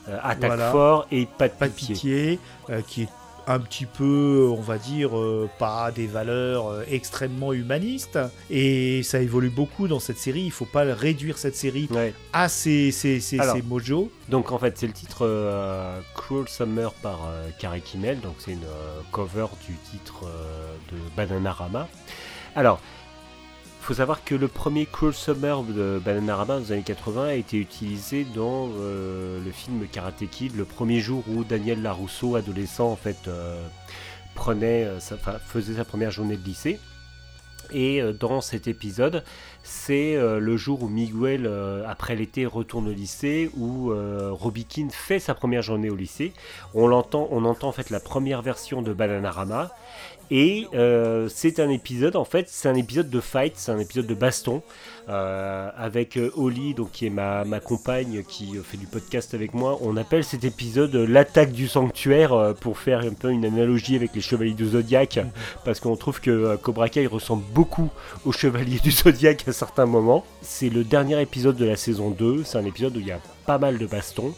euh, 0.10 0.18
attaque 0.24 0.48
voilà. 0.54 0.72
fort 0.72 1.06
et 1.12 1.28
pas 1.28 1.48
de 1.50 1.54
pas 1.54 1.68
pitié. 1.68 1.94
pitié, 1.94 2.40
qui 2.88 3.04
est 3.04 3.10
un 3.48 3.60
petit 3.60 3.86
peu, 3.86 4.48
on 4.52 4.62
va 4.62 4.78
dire, 4.78 5.18
euh, 5.18 5.50
pas 5.58 5.92
des 5.92 6.06
valeurs 6.08 6.68
euh, 6.68 6.84
extrêmement 6.90 7.54
humanistes. 7.54 8.20
Et 8.50 9.02
ça 9.04 9.20
évolue 9.20 9.50
beaucoup 9.50 9.88
dans 9.88 10.00
cette 10.00 10.18
série. 10.18 10.42
Il 10.42 10.52
faut 10.52 10.66
pas 10.66 10.84
réduire 10.84 11.38
cette 11.38 11.56
série 11.56 11.88
Ouais. 11.92 12.14
à 12.34 12.50
ses, 12.50 12.92
ses, 12.92 13.20
ses- 13.20 13.40
Alors. 13.40 13.56
ses 13.56 13.62
mojo. 13.62 14.12
Donc 14.30 14.52
en 14.52 14.60
fait 14.60 14.78
c'est 14.78 14.88
le 14.88 14.94
titre 14.94 15.20
euh, 15.26 16.00
Cruel 16.16 16.48
Summer 16.50 16.92
par 16.94 17.20
euh, 17.28 17.48
Carrie 17.60 17.82
Kimmel, 17.82 18.20
donc 18.20 18.36
c'est 18.40 18.52
une 18.52 18.60
cover 19.12 19.48
du 19.66 19.74
titre 19.92 20.26
de 20.92 20.98
Bananarama. 21.16 21.88
Alors, 22.56 22.80
faut 23.88 23.94
savoir 23.94 24.26
que 24.26 24.36
le 24.36 24.50
premier 24.50 24.86
Cruel 24.86 25.14
Summer 25.14 25.64
de 25.64 26.02
Bananarama 26.04 26.56
dans 26.56 26.60
les 26.60 26.72
années 26.74 26.82
80 26.84 27.28
a 27.28 27.34
été 27.36 27.56
utilisé 27.58 28.26
dans 28.36 28.68
euh, 28.78 29.40
le 29.42 29.52
film 29.52 29.88
Karate 29.90 30.28
Kid, 30.30 30.58
le 30.58 30.66
premier 30.66 31.00
jour 31.00 31.24
où 31.30 31.46
Daniel 31.46 31.82
Larousseau, 31.82 32.36
adolescent 32.36 32.92
en 32.92 32.98
fait, 32.98 33.16
euh, 33.30 33.66
prenait, 34.36 34.84
euh, 34.84 35.00
sa- 35.00 35.16
faisait 35.40 35.76
sa 35.76 35.86
première 35.86 36.12
journée 36.12 36.36
de 36.36 36.44
lycée. 36.44 36.82
Et 37.72 38.02
dans 38.18 38.40
cet 38.40 38.68
épisode, 38.68 39.26
c'est 39.62 40.16
le 40.16 40.56
jour 40.56 40.84
où 40.84 40.88
Miguel, 40.88 41.52
après 41.86 42.16
l'été, 42.16 42.46
retourne 42.46 42.88
au 42.88 42.94
lycée, 42.94 43.52
où 43.58 43.92
Robbie 44.32 44.64
Keane 44.64 44.90
fait 44.90 45.20
sa 45.20 45.34
première 45.34 45.64
journée 45.64 45.90
au 45.90 45.98
lycée. 45.98 46.32
On 46.74 46.88
l'entend, 46.88 47.28
on 47.30 47.44
entend 47.44 47.68
en 47.68 47.72
fait 47.74 47.90
la 47.90 48.00
première 48.00 48.42
version 48.42 48.82
de 48.82 48.94
Bananarama. 48.94 49.70
Et 50.30 50.68
euh, 50.74 51.30
c'est 51.30 51.60
un 51.60 51.70
épisode, 51.70 52.16
en 52.16 52.26
fait, 52.26 52.48
c'est 52.50 52.68
un 52.68 52.76
épisode 52.76 53.10
de 53.10 53.20
fight, 53.22 53.54
c'est 53.56 53.72
un 53.72 53.80
épisode 53.80 54.08
de 54.08 54.14
baston, 54.14 54.62
euh, 55.08 55.70
avec 55.78 56.18
euh, 56.18 56.32
Holly, 56.36 56.74
donc 56.74 56.92
qui 56.92 57.06
est 57.06 57.10
ma, 57.10 57.46
ma 57.46 57.60
compagne 57.60 58.24
qui 58.28 58.56
fait 58.64 58.78
du 58.78 58.88
podcast 58.88 59.34
avec 59.34 59.54
moi. 59.54 59.78
On 59.82 59.96
appelle 59.96 60.24
cet 60.24 60.44
épisode 60.44 60.96
l'attaque 60.96 61.54
du 61.54 61.68
sanctuaire, 61.68 62.54
pour 62.60 62.78
faire 62.78 63.00
un 63.02 63.14
peu 63.14 63.32
une 63.32 63.46
analogie 63.46 63.96
avec 63.96 64.14
les 64.16 64.22
chevaliers 64.22 64.54
du 64.54 64.68
Zodiac, 64.68 65.20
parce 65.64 65.80
qu'on 65.80 65.96
trouve 65.96 66.20
que 66.20 66.56
Cobra 66.58 66.90
Kai 66.90 67.08
ressemble 67.08 67.44
beaucoup 67.54 67.90
aux 68.26 68.32
chevaliers 68.32 68.80
du 68.80 68.92
Zodiac 68.92 69.48
à 69.48 69.54
certains 69.54 69.86
moments. 69.86 70.26
C'est 70.42 70.70
le 70.70 70.84
dernier 70.84 71.22
épisode 71.22 71.56
de 71.56 71.66
la 71.66 71.78
saison 71.78 72.12
2, 72.12 72.44
c'est 72.44 72.58
un 72.58 72.66
épisode 72.66 72.98
où 72.98 73.00
il 73.00 73.08
y 73.08 73.12
a 73.12 73.20
pas 73.46 73.58
mal 73.58 73.78
de 73.78 73.86
bastons, 73.86 74.34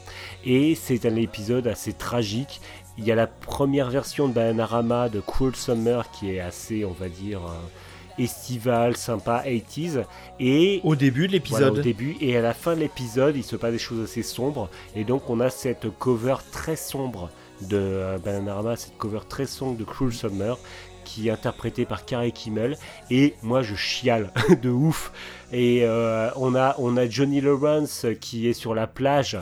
et 0.45 0.75
c'est 0.75 1.05
un 1.05 1.15
épisode 1.15 1.67
assez 1.67 1.93
tragique. 1.93 2.61
Il 2.99 3.05
y 3.05 3.13
a 3.13 3.15
la 3.15 3.27
première 3.27 3.89
version 3.89 4.27
de 4.27 4.33
Bananarama 4.33 5.07
de 5.07 5.21
Cruel 5.21 5.55
Summer 5.55 6.11
qui 6.11 6.31
est 6.31 6.41
assez, 6.41 6.83
on 6.83 6.91
va 6.91 7.07
dire, 7.07 7.39
euh, 7.39 8.21
estivale, 8.21 8.97
sympa, 8.97 9.41
80s. 9.45 10.03
Et 10.41 10.81
Au 10.83 10.97
début 10.97 11.27
de 11.29 11.39
voilà, 11.39 11.67
l'épisode. 11.67 11.79
au 11.79 11.81
début 11.81 12.17
et 12.19 12.35
à 12.35 12.41
la 12.41 12.53
fin 12.53 12.75
de 12.75 12.81
l'épisode, 12.81 13.37
il 13.37 13.43
se 13.45 13.55
passe 13.55 13.71
des 13.71 13.79
choses 13.79 14.03
assez 14.03 14.21
sombres. 14.21 14.69
Et 14.97 15.05
donc, 15.05 15.29
on 15.29 15.39
a 15.39 15.49
cette 15.49 15.87
cover 15.97 16.35
très 16.51 16.75
sombre 16.75 17.29
de 17.61 17.77
euh, 17.77 18.17
Bananarama, 18.17 18.75
cette 18.75 18.97
cover 18.97 19.21
très 19.29 19.45
sombre 19.45 19.77
de 19.77 19.85
Cruel 19.85 20.11
Summer 20.11 20.57
qui 21.05 21.29
est 21.29 21.31
interprétée 21.31 21.85
par 21.85 22.03
Carrie 22.03 22.33
Kimmel. 22.33 22.77
Et 23.09 23.33
moi, 23.43 23.61
je 23.61 23.75
chiale 23.75 24.33
de 24.61 24.69
ouf. 24.69 25.13
Et 25.53 25.83
euh, 25.83 26.29
on, 26.35 26.53
a, 26.53 26.75
on 26.79 26.97
a 26.97 27.07
Johnny 27.07 27.39
Lawrence 27.39 28.05
qui 28.19 28.49
est 28.49 28.53
sur 28.53 28.75
la 28.75 28.87
plage 28.87 29.37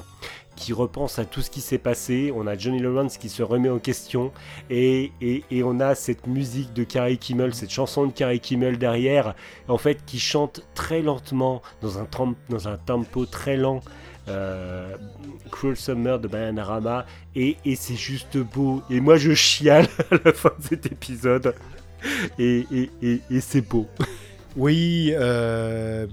qui 0.57 0.73
repense 0.73 1.19
à 1.19 1.25
tout 1.25 1.41
ce 1.41 1.49
qui 1.49 1.61
s'est 1.61 1.77
passé. 1.77 2.33
On 2.35 2.47
a 2.47 2.57
Johnny 2.57 2.79
Lawrence 2.79 3.17
qui 3.17 3.29
se 3.29 3.43
remet 3.43 3.69
en 3.69 3.79
question. 3.79 4.33
Et, 4.69 5.13
et, 5.21 5.63
on 5.63 5.79
a 5.79 5.95
cette 5.95 6.27
musique 6.27 6.73
de 6.73 6.83
Carrie 6.83 7.17
Kimmel, 7.17 7.53
cette 7.53 7.69
chanson 7.71 8.05
de 8.07 8.11
Carrie 8.11 8.41
Kimmel 8.41 8.77
derrière, 8.77 9.35
en 9.69 9.77
fait, 9.77 10.03
qui 10.05 10.19
chante 10.19 10.61
très 10.73 11.01
lentement, 11.01 11.61
dans 11.81 11.99
un, 11.99 12.07
dans 12.49 12.67
un 12.67 12.77
tempo 12.77 13.25
très 13.25 13.55
lent. 13.55 13.81
euh, 14.27 14.97
Cruel 15.51 15.77
Summer 15.77 16.19
de 16.19 16.27
Bananarama 16.27 17.05
et, 17.33 17.55
et 17.63 17.77
c'est 17.77 17.95
juste 17.95 18.37
beau 18.37 18.83
et 18.89 18.99
moi 18.99 19.15
je 19.15 19.33
chiale 19.33 19.87
à 20.11 20.15
la 20.25 20.33
fin 20.33 20.51
de 20.59 20.63
cet 20.67 20.85
épisode 20.85 21.55
et, 22.37 22.65
et 23.01 23.39
c'est 23.39 23.61
beau 23.61 23.87
Oui, 24.57 25.13
euh, 25.13 26.07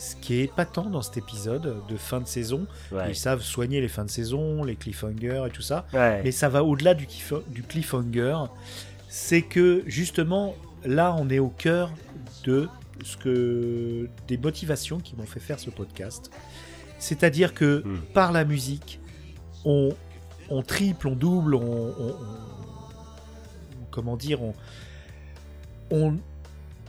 ce 0.00 0.16
qui 0.16 0.36
est 0.36 0.44
épatant 0.44 0.88
dans 0.88 1.02
cet 1.02 1.18
épisode 1.18 1.76
de 1.86 1.96
fin 1.98 2.20
de 2.20 2.26
saison, 2.26 2.66
ouais. 2.90 3.10
ils 3.10 3.14
savent 3.16 3.42
soigner 3.42 3.82
les 3.82 3.88
fins 3.88 4.06
de 4.06 4.10
saison, 4.10 4.64
les 4.64 4.74
cliffhangers 4.74 5.44
et 5.46 5.50
tout 5.50 5.60
ça. 5.62 5.84
Ouais. 5.92 6.22
Mais 6.24 6.32
ça 6.32 6.48
va 6.48 6.64
au-delà 6.64 6.94
du, 6.94 7.06
cliffhanger. 7.68 8.34
C'est 9.10 9.42
que 9.42 9.82
justement, 9.86 10.54
là, 10.86 11.14
on 11.18 11.28
est 11.28 11.38
au 11.38 11.50
cœur 11.50 11.90
de 12.44 12.66
ce 13.04 13.16
que 13.18 14.08
des 14.26 14.38
motivations 14.38 15.00
qui 15.00 15.14
m'ont 15.16 15.26
fait 15.26 15.40
faire 15.40 15.58
ce 15.60 15.68
podcast. 15.68 16.30
C'est-à-dire 16.98 17.52
que 17.52 17.82
Mm. 17.84 18.00
par 18.14 18.32
la 18.32 18.44
musique, 18.44 19.00
on, 19.66 19.90
on 20.48 20.62
triple, 20.62 21.08
on 21.08 21.14
double, 21.14 21.54
on, 21.56 21.60
on- 21.60 22.08
on- 22.08 22.16
comment 23.90 24.16
dire, 24.16 24.40
on, 24.42 24.54
on, 25.90 26.16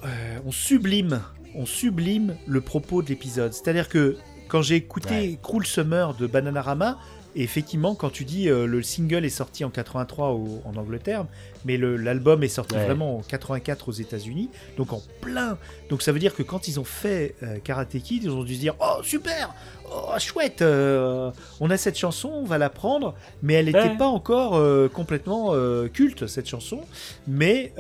euh, 0.06 0.40
on 0.46 0.52
sublime, 0.52 1.22
on 1.56 1.66
sublime 1.66 2.36
le 2.48 2.62
propos 2.62 3.02
de 3.02 3.10
l'épisode. 3.10 3.54
C'est-à-dire 3.54 3.90
que 3.90 4.18
quand 4.48 4.62
j'ai 4.62 4.76
écouté 4.76 5.38
Cruel 5.42 5.66
Summer 5.66 6.14
de 6.14 6.28
Bananarama, 6.28 6.98
Et 7.34 7.44
effectivement, 7.44 7.96
quand 7.96 8.10
tu 8.10 8.26
dis 8.26 8.50
euh, 8.50 8.66
le 8.68 8.84
single 8.84 9.24
est 9.24 9.30
sorti 9.30 9.64
en 9.64 9.70
83 9.70 10.32
au- 10.34 10.62
en 10.66 10.76
Angleterre, 10.76 11.26
mais 11.64 11.78
l'album 11.78 12.44
est 12.44 12.50
sorti 12.50 12.76
Ouais. 12.76 12.84
vraiment 12.84 13.20
en 13.20 13.22
84 13.22 13.88
aux 13.88 13.94
États-Unis, 13.94 14.50
donc 14.76 14.92
en 14.92 15.02
plein. 15.22 15.58
Donc 15.90 16.02
ça 16.02 16.12
veut 16.12 16.20
dire 16.20 16.36
que 16.36 16.44
quand 16.44 16.68
ils 16.68 16.78
ont 16.78 16.84
fait 16.84 17.36
euh, 17.42 17.60
Karate 17.64 17.98
Kid, 18.00 18.26
ils 18.26 18.30
ont 18.32 18.44
dû 18.44 18.56
se 18.56 18.60
dire 18.60 18.76
Oh 18.82 19.02
super 19.02 19.56
Oh 19.90 20.12
chouette 20.20 20.62
euh, 20.62 21.32
On 21.62 21.70
a 21.70 21.78
cette 21.78 21.98
chanson, 21.98 22.28
on 22.36 22.44
va 22.44 22.58
la 22.58 22.70
prendre, 22.70 23.16
mais 23.42 23.54
elle 23.54 23.68
n'était 23.68 23.80
Ouais. 23.80 23.98
pas 23.98 24.08
encore 24.08 24.62
complètement 24.92 25.54
culte 25.94 26.28
cette 26.28 26.50
chanson. 26.50 26.82
Mais 27.30 27.72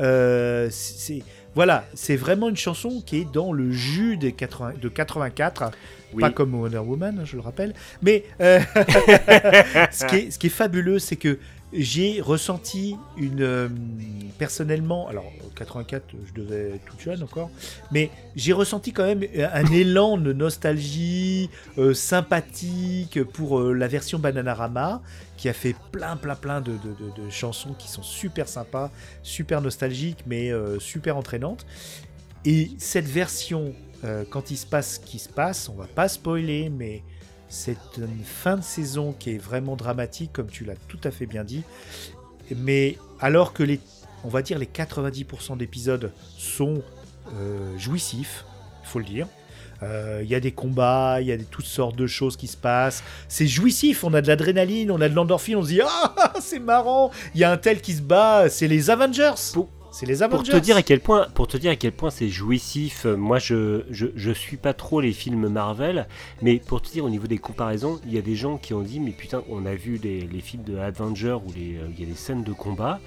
c'est. 0.69 1.23
Voilà, 1.53 1.85
c'est 1.93 2.15
vraiment 2.15 2.47
une 2.49 2.55
chanson 2.57 3.01
qui 3.05 3.17
est 3.17 3.31
dans 3.31 3.51
le 3.51 3.71
jus 3.71 4.15
des 4.17 4.31
80, 4.31 4.73
de 4.81 4.87
84, 4.89 5.71
Oui. 6.13 6.21
pas 6.21 6.29
comme 6.29 6.55
Wonder 6.55 6.77
Woman, 6.77 7.21
je 7.25 7.35
le 7.35 7.41
rappelle. 7.41 7.73
Mais 8.01 8.23
euh, 8.39 8.59
ce, 9.91 10.05
qui 10.05 10.15
est, 10.15 10.31
ce 10.31 10.39
qui 10.39 10.47
est 10.47 10.51
fabuleux, 10.51 10.99
c'est 10.99 11.17
que 11.17 11.39
j'ai 11.73 12.19
ressenti 12.21 12.95
une 13.17 13.41
euh, 13.41 13.69
personnellement, 14.37 15.07
alors 15.07 15.25
en 15.25 15.49
84, 15.55 16.03
je 16.27 16.33
devais 16.41 16.71
être 16.75 16.85
toute 16.85 16.99
jeune 17.01 17.23
encore, 17.23 17.49
mais 17.91 18.09
j'ai 18.35 18.53
ressenti 18.53 18.91
quand 18.91 19.05
même 19.05 19.23
un 19.53 19.65
élan 19.71 20.17
de 20.17 20.33
nostalgie 20.33 21.49
euh, 21.77 21.93
sympathique 21.93 23.23
pour 23.23 23.59
euh, 23.59 23.73
la 23.73 23.87
version 23.87 24.19
Bananarama 24.19 25.01
qui 25.37 25.49
a 25.49 25.53
fait 25.53 25.75
plein 25.91 26.17
plein 26.17 26.35
plein 26.35 26.61
de, 26.61 26.71
de- 26.73 27.29
chansons 27.29 27.73
qui 27.77 27.87
sont 27.89 28.03
super 28.03 28.47
sympas, 28.47 28.91
super 29.23 29.61
nostalgiques, 29.61 30.23
mais 30.27 30.51
euh, 30.51 30.79
super 30.79 31.15
entraînantes. 31.17 31.65
Et 32.45 32.71
cette 32.79 33.05
version, 33.07 33.73
euh, 34.03 34.23
quand 34.29 34.51
il 34.51 34.57
se 34.57 34.65
passe 34.65 34.95
ce 34.95 34.99
qui 34.99 35.19
se 35.19 35.29
passe, 35.29 35.69
on 35.69 35.75
va 35.75 35.87
pas 35.87 36.07
spoiler, 36.07 36.69
mais 36.69 37.03
c'est 37.51 37.77
une 37.97 38.23
fin 38.23 38.55
de 38.55 38.63
saison 38.63 39.13
qui 39.17 39.31
est 39.31 39.37
vraiment 39.37 39.75
dramatique, 39.75 40.31
comme 40.31 40.47
tu 40.47 40.63
l'as 40.63 40.77
tout 40.87 40.99
à 41.03 41.11
fait 41.11 41.25
bien 41.25 41.43
dit. 41.43 41.63
Mais 42.55 42.97
alors 43.19 43.51
que 43.51 43.61
les, 43.61 43.81
on 44.23 44.29
va 44.29 44.41
dire 44.41 44.57
les 44.57 44.65
90% 44.65 45.57
d'épisodes 45.57 46.11
sont 46.37 46.81
euh, 47.35 47.77
jouissifs, 47.77 48.45
il 48.83 48.87
faut 48.87 48.99
le 48.99 49.05
dire. 49.05 49.27
Euh, 49.83 50.21
Il 50.23 50.29
y 50.29 50.35
a 50.35 50.39
des 50.39 50.53
combats, 50.53 51.19
il 51.19 51.27
y 51.27 51.31
a 51.33 51.37
toutes 51.37 51.65
sortes 51.65 51.97
de 51.97 52.07
choses 52.07 52.37
qui 52.37 52.47
se 52.47 52.57
passent. 52.57 53.03
C'est 53.27 53.47
jouissif, 53.47 54.05
on 54.05 54.13
a 54.13 54.21
de 54.21 54.27
l'adrénaline, 54.27 54.89
on 54.89 55.01
a 55.01 55.09
de 55.09 55.15
l'endorphine, 55.15 55.57
on 55.57 55.63
se 55.63 55.67
dit 55.69 55.81
Ah, 55.85 56.33
c'est 56.39 56.59
marrant, 56.59 57.11
il 57.35 57.41
y 57.41 57.43
a 57.43 57.51
un 57.51 57.57
tel 57.57 57.81
qui 57.81 57.93
se 57.93 58.01
bat, 58.01 58.49
c'est 58.49 58.69
les 58.69 58.89
Avengers. 58.89 59.33
C'est 59.91 60.05
les 60.05 60.25
Pour 60.29 60.43
te 60.43 60.55
dire 60.55 60.77
à 60.77 60.83
quel 60.83 61.01
point, 61.01 61.27
pour 61.33 61.49
te 61.49 61.57
dire 61.57 61.71
à 61.71 61.75
quel 61.75 61.91
point 61.91 62.09
c'est 62.09 62.29
jouissif, 62.29 63.05
euh, 63.05 63.17
moi 63.17 63.39
je, 63.39 63.83
je 63.89 64.07
je 64.15 64.31
suis 64.31 64.55
pas 64.55 64.73
trop 64.73 65.01
les 65.01 65.11
films 65.11 65.49
Marvel, 65.49 66.07
mais 66.41 66.59
pour 66.59 66.81
te 66.81 66.89
dire 66.89 67.03
au 67.03 67.09
niveau 67.09 67.27
des 67.27 67.37
comparaisons, 67.37 67.99
il 68.05 68.13
y 68.13 68.17
a 68.17 68.21
des 68.21 68.35
gens 68.35 68.57
qui 68.57 68.73
ont 68.73 68.81
dit 68.81 69.01
mais 69.01 69.11
putain 69.11 69.43
on 69.49 69.65
a 69.65 69.75
vu 69.75 69.99
les, 70.01 70.21
les 70.21 70.39
films 70.39 70.63
de 70.63 70.77
Avengers 70.77 71.37
où 71.45 71.51
les, 71.53 71.75
euh, 71.75 71.87
il 71.93 71.99
y 71.99 72.03
a 72.03 72.09
des 72.09 72.17
scènes 72.17 72.43
de 72.43 72.53
combat, 72.53 73.01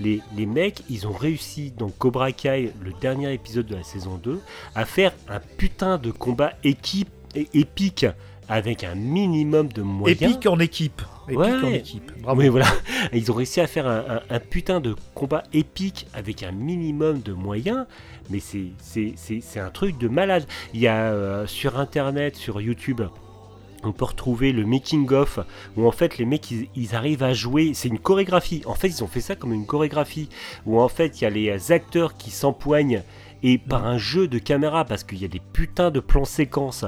les, 0.00 0.22
les 0.34 0.46
mecs 0.46 0.82
ils 0.88 1.06
ont 1.06 1.12
réussi 1.12 1.72
dans 1.76 1.90
Cobra 1.90 2.32
Kai, 2.32 2.72
le 2.80 2.92
dernier 3.02 3.34
épisode 3.34 3.66
de 3.66 3.74
la 3.76 3.82
saison 3.82 4.16
2, 4.16 4.40
à 4.74 4.86
faire 4.86 5.12
un 5.28 5.40
putain 5.58 5.98
de 5.98 6.10
combat 6.10 6.54
équipe 6.64 7.10
épique 7.34 8.06
avec 8.48 8.82
un 8.82 8.94
minimum 8.94 9.68
de 9.68 9.82
moyens. 9.82 10.22
Épique 10.22 10.46
en 10.46 10.58
équipe. 10.58 11.02
Épique 11.28 11.38
Ouais. 11.38 11.52
en 11.52 11.72
équipe. 11.72 12.12
Bravo. 12.22 12.40
Oui, 12.40 12.48
voilà. 12.48 12.66
Ils 13.12 13.30
ont 13.30 13.34
réussi 13.34 13.60
à 13.60 13.66
faire 13.66 13.86
un, 13.86 13.98
un- 14.16 14.20
un 14.30 14.40
putain 14.40 14.80
de 14.80 14.94
combat 15.14 15.42
épique 15.52 16.06
avec 16.14 16.42
un 16.42 16.50
minimum 16.52 17.20
de 17.20 17.32
moyens, 17.32 17.86
mais 18.30 18.40
c'est- 18.40 18.70
un 19.60 19.70
truc 19.70 19.98
de 19.98 20.08
malade. 20.08 20.46
Il 20.74 20.80
y 20.80 20.86
a 20.88 21.12
euh, 21.12 21.46
sur 21.46 21.78
internet, 21.78 22.36
sur 22.36 22.60
YouTube, 22.60 23.02
on 23.82 23.92
peut 23.92 24.04
retrouver 24.04 24.52
le 24.52 24.66
making 24.66 25.10
of 25.12 25.38
où 25.76 25.86
en 25.86 25.90
fait 25.92 26.18
les 26.18 26.26
mecs 26.26 26.50
ils, 26.50 26.68
ils 26.76 26.94
arrivent 26.94 27.22
à 27.22 27.32
jouer. 27.32 27.72
C'est 27.74 27.88
une 27.88 27.98
chorégraphie. 27.98 28.62
En 28.66 28.74
fait, 28.74 28.88
ils 28.88 29.02
ont 29.04 29.06
fait 29.06 29.20
ça 29.22 29.36
comme 29.36 29.52
une 29.54 29.66
chorégraphie 29.66 30.28
où 30.66 30.80
en 30.80 30.88
fait 30.88 31.20
il 31.20 31.24
y 31.24 31.26
a 31.26 31.30
les 31.30 31.72
acteurs 31.72 32.16
qui 32.16 32.30
s'empoignent. 32.30 33.02
Et 33.42 33.56
par 33.58 33.86
un 33.86 33.96
jeu 33.96 34.28
de 34.28 34.38
caméra, 34.38 34.84
parce 34.84 35.02
qu'il 35.04 35.20
y 35.20 35.24
a 35.24 35.28
des 35.28 35.40
putains 35.52 35.90
de 35.90 36.00
plans 36.00 36.24
séquences 36.26 36.84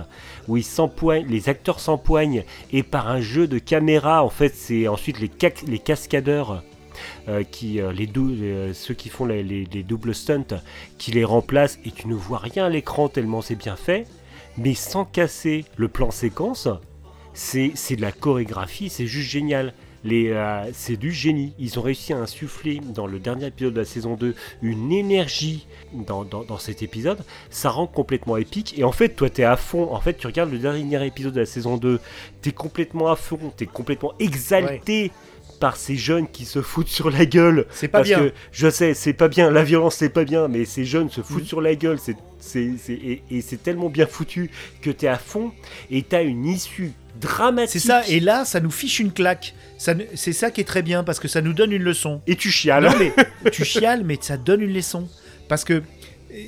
où 0.49 0.57
ils 0.59 0.65
s'empoignent, 0.65 1.27
les 1.27 1.49
acteurs 1.49 1.81
s'empoignent 1.81 2.45
et 2.73 2.83
par 2.83 3.09
un 3.09 3.20
jeu 3.23 3.47
de 3.47 3.59
caméra, 3.59 4.23
en 4.23 4.29
fait, 4.29 4.55
c'est 4.55 4.87
ensuite 4.89 5.19
les, 5.20 5.31
les 5.66 5.79
cascadeurs. 5.79 6.62
euh, 7.29 7.43
qui 7.43 7.81
euh, 7.81 7.91
les 7.91 8.09
euh, 8.16 8.74
ceux 8.74 8.93
qui 8.95 9.09
font 9.09 9.24
les, 9.24 9.43
les- 9.43 9.65
les 9.65 9.83
doubles 9.83 10.15
stunts 10.15 10.61
qui 10.99 11.11
les 11.11 11.24
remplacent 11.24 11.79
et 11.87 11.91
tu 11.91 12.07
ne 12.07 12.15
vois 12.15 12.37
rien 12.39 12.66
à 12.66 12.69
l'écran 12.69 13.09
tellement 13.09 13.41
c'est 13.41 13.55
bien 13.57 13.77
fait 13.77 14.07
mais 14.59 14.74
sans 14.74 15.07
casser 15.07 15.65
le 15.77 15.89
plan 15.89 16.11
séquence 16.11 16.69
c'est 17.33 17.73
de 17.97 18.03
la 18.03 18.12
chorégraphie 18.12 18.91
c'est 18.91 19.07
juste 19.07 19.31
génial 19.31 19.73
euh, 20.33 20.65
c'est 20.73 20.97
du 20.97 21.12
génie. 21.12 21.53
Ils 21.59 21.79
ont 21.79 21.83
réussi 21.83 22.12
à 22.12 22.19
insuffler 22.19 22.81
dans 22.95 23.07
le 23.07 23.19
dernier 23.20 23.47
épisode 23.47 23.74
de 23.74 23.79
la 23.81 23.85
saison 23.85 24.15
2 24.15 24.35
une 24.62 24.91
énergie 24.93 25.66
dans, 25.93 26.24
dans- 26.24 26.43
dans 26.45 26.59
cet 26.59 26.83
épisode. 26.83 27.24
Ça 27.51 27.70
rend 27.70 27.87
complètement 27.87 28.37
épique. 28.37 28.79
Et 28.79 28.85
en 28.85 28.93
fait, 28.93 29.11
toi, 29.11 29.31
t'es 29.31 29.45
à 29.45 29.57
fond. 29.57 29.93
En 29.93 30.01
fait, 30.01 30.15
tu 30.19 30.27
regardes 30.27 30.51
le 30.51 30.59
dernier 30.59 31.07
épisode 31.07 31.35
de 31.35 31.41
la 31.41 31.47
saison 31.47 31.77
2, 31.77 32.01
t'es 32.41 32.53
complètement 32.53 33.11
à 33.11 33.16
fond, 33.16 33.53
t'es 33.57 33.66
complètement 33.66 34.12
exalté 34.19 35.11
par 35.61 35.77
ces 35.77 35.95
jeunes 35.95 36.27
qui 36.27 36.45
se 36.45 36.61
foutent 36.61 36.89
sur 36.89 37.09
la 37.09 37.24
gueule. 37.24 37.66
C'est 37.70 37.87
pas 37.87 37.99
Parce 37.99 38.09
bien. 38.09 38.19
que 38.19 38.33
je 38.51 38.69
sais, 38.69 38.95
c'est 38.95 39.12
pas 39.12 39.29
bien, 39.29 39.49
la 39.49 39.62
violence 39.62 39.95
c'est 39.95 40.09
pas 40.09 40.24
bien, 40.24 40.49
mais 40.49 40.65
ces 40.65 40.85
jeunes 40.85 41.09
se 41.09 41.20
foutent 41.20 41.43
Mhm. 41.43 41.47
sur 41.47 41.61
la 41.61 41.77
gueule, 41.77 41.99
c'est- 42.01 42.16
et, 42.89 43.23
et 43.31 43.41
c'est 43.43 43.62
tellement 43.62 43.89
bien 43.89 44.07
foutu 44.07 44.51
que 44.81 44.91
t'es 44.91 45.07
à 45.07 45.19
fond 45.19 45.53
et 45.89 46.03
t'as 46.03 46.24
une 46.24 46.47
issue 46.47 46.91
dramatique. 47.20 47.70
C'est 47.80 47.86
ça, 47.86 48.02
et 48.09 48.20
là, 48.20 48.44
ça 48.44 48.60
nous 48.60 48.70
fiche 48.70 48.98
une 49.01 49.12
claque. 49.12 49.55
Ça 49.78 49.94
C'est 50.14 50.32
ça 50.32 50.51
qui 50.51 50.60
est 50.60 50.64
très 50.64 50.82
bien, 50.82 51.05
parce 51.05 51.20
que 51.20 51.28
ça 51.28 51.40
nous 51.40 51.52
donne 51.52 51.72
une 51.72 51.82
leçon. 51.82 52.20
Et 52.26 52.36
tu 52.36 52.51
chiales. 52.51 52.84
Non, 52.84 52.93
mais 52.98 53.51
tu 53.51 53.64
chiales, 53.64 54.02
mais 54.05 54.18
ça 54.20 54.36
donne 54.36 54.60
une 54.62 54.72
leçon. 54.72 55.09
Parce 55.48 55.64
que 55.64 55.74
euh, 55.74 55.82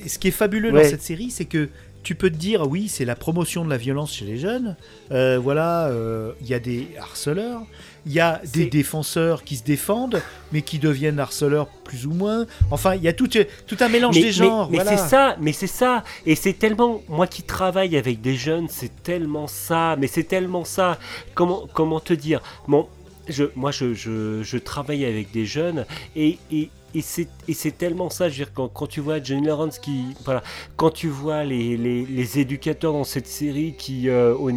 ce 0.06 0.18
qui 0.18 0.28
est 0.28 0.32
fabuleux 0.32 0.72
Ouais. 0.72 0.82
dans 0.84 0.88
cette 0.88 1.02
série, 1.02 1.30
c'est 1.30 1.44
que 1.44 1.68
tu 2.02 2.14
peux 2.14 2.30
te 2.30 2.36
dire, 2.36 2.68
oui, 2.68 2.88
c'est 2.88 3.04
la 3.06 3.16
promotion 3.16 3.64
de 3.64 3.70
la 3.70 3.76
violence 3.78 4.14
chez 4.14 4.24
les 4.26 4.36
jeunes. 4.38 4.76
Euh, 5.10 5.38
voilà, 5.42 5.86
euh, 5.86 6.32
il 6.42 6.46
y 6.48 6.54
a 6.54 6.58
des 6.58 6.88
harceleurs, 7.00 7.62
il 8.06 8.12
y 8.12 8.20
a 8.20 8.40
des 8.52 8.66
défenseurs 8.66 9.44
qui 9.44 9.56
se 9.56 9.64
défendent, 9.64 10.20
mais 10.52 10.62
qui 10.62 10.78
deviennent 10.78 11.18
harceleurs 11.18 11.68
plus 11.68 12.06
ou 12.06 12.12
moins. 12.12 12.46
Enfin, 12.70 12.94
il 12.94 13.02
y 13.02 13.08
a 13.08 13.12
tout, 13.12 13.28
tout 13.28 13.76
un 13.80 13.88
mélange 13.88 14.14
mais, 14.16 14.22
des 14.22 14.32
genres. 14.32 14.70
mais- 14.70 14.78
mais 14.78 14.84
voilà. 14.84 14.98
c'est 14.98 15.08
ça, 15.08 15.36
mais 15.40 15.52
c'est 15.52 15.66
ça, 15.66 16.04
et 16.26 16.34
c'est 16.34 16.52
tellement 16.54 17.02
moi 17.08 17.26
qui 17.26 17.42
travaille 17.42 17.96
avec 17.96 18.20
des 18.20 18.36
jeunes, 18.36 18.68
c'est 18.68 19.02
tellement 19.02 19.46
ça, 19.46 19.96
mais 19.98 20.06
c'est 20.06 20.24
tellement 20.24 20.64
ça. 20.64 20.98
Comment 21.34 21.66
comment 21.72 22.00
te 22.00 22.12
dire? 22.12 22.42
Bon, 22.68 22.86
je, 23.28 23.44
moi 23.56 23.70
je, 23.70 23.94
je, 23.94 24.42
je 24.42 24.58
travaille 24.58 25.04
avec 25.06 25.30
des 25.32 25.46
jeunes 25.46 25.86
et, 26.14 26.38
et 26.52 26.70
et 26.96 27.02
c'est, 27.02 27.76
tellement 27.76 28.08
ça, 28.08 28.28
je 28.28 28.34
veux 28.34 28.44
dire, 28.44 28.52
quand, 28.54 28.68
quand 28.68 28.86
tu 28.86 29.00
vois 29.00 29.20
Johnny 29.20 29.44
Lawrence 29.48 29.80
qui. 29.80 30.04
Voilà, 30.24 30.44
quand 30.76 30.90
tu 30.90 31.08
vois 31.08 31.42
les, 31.42 31.76
les, 31.76 32.06
les 32.06 32.38
éducateurs 32.38 32.92
dans 32.92 33.02
cette 33.02 33.26
série 33.26 33.74
qui, 33.76 34.08
euh, 34.08 34.32
au 34.36 34.52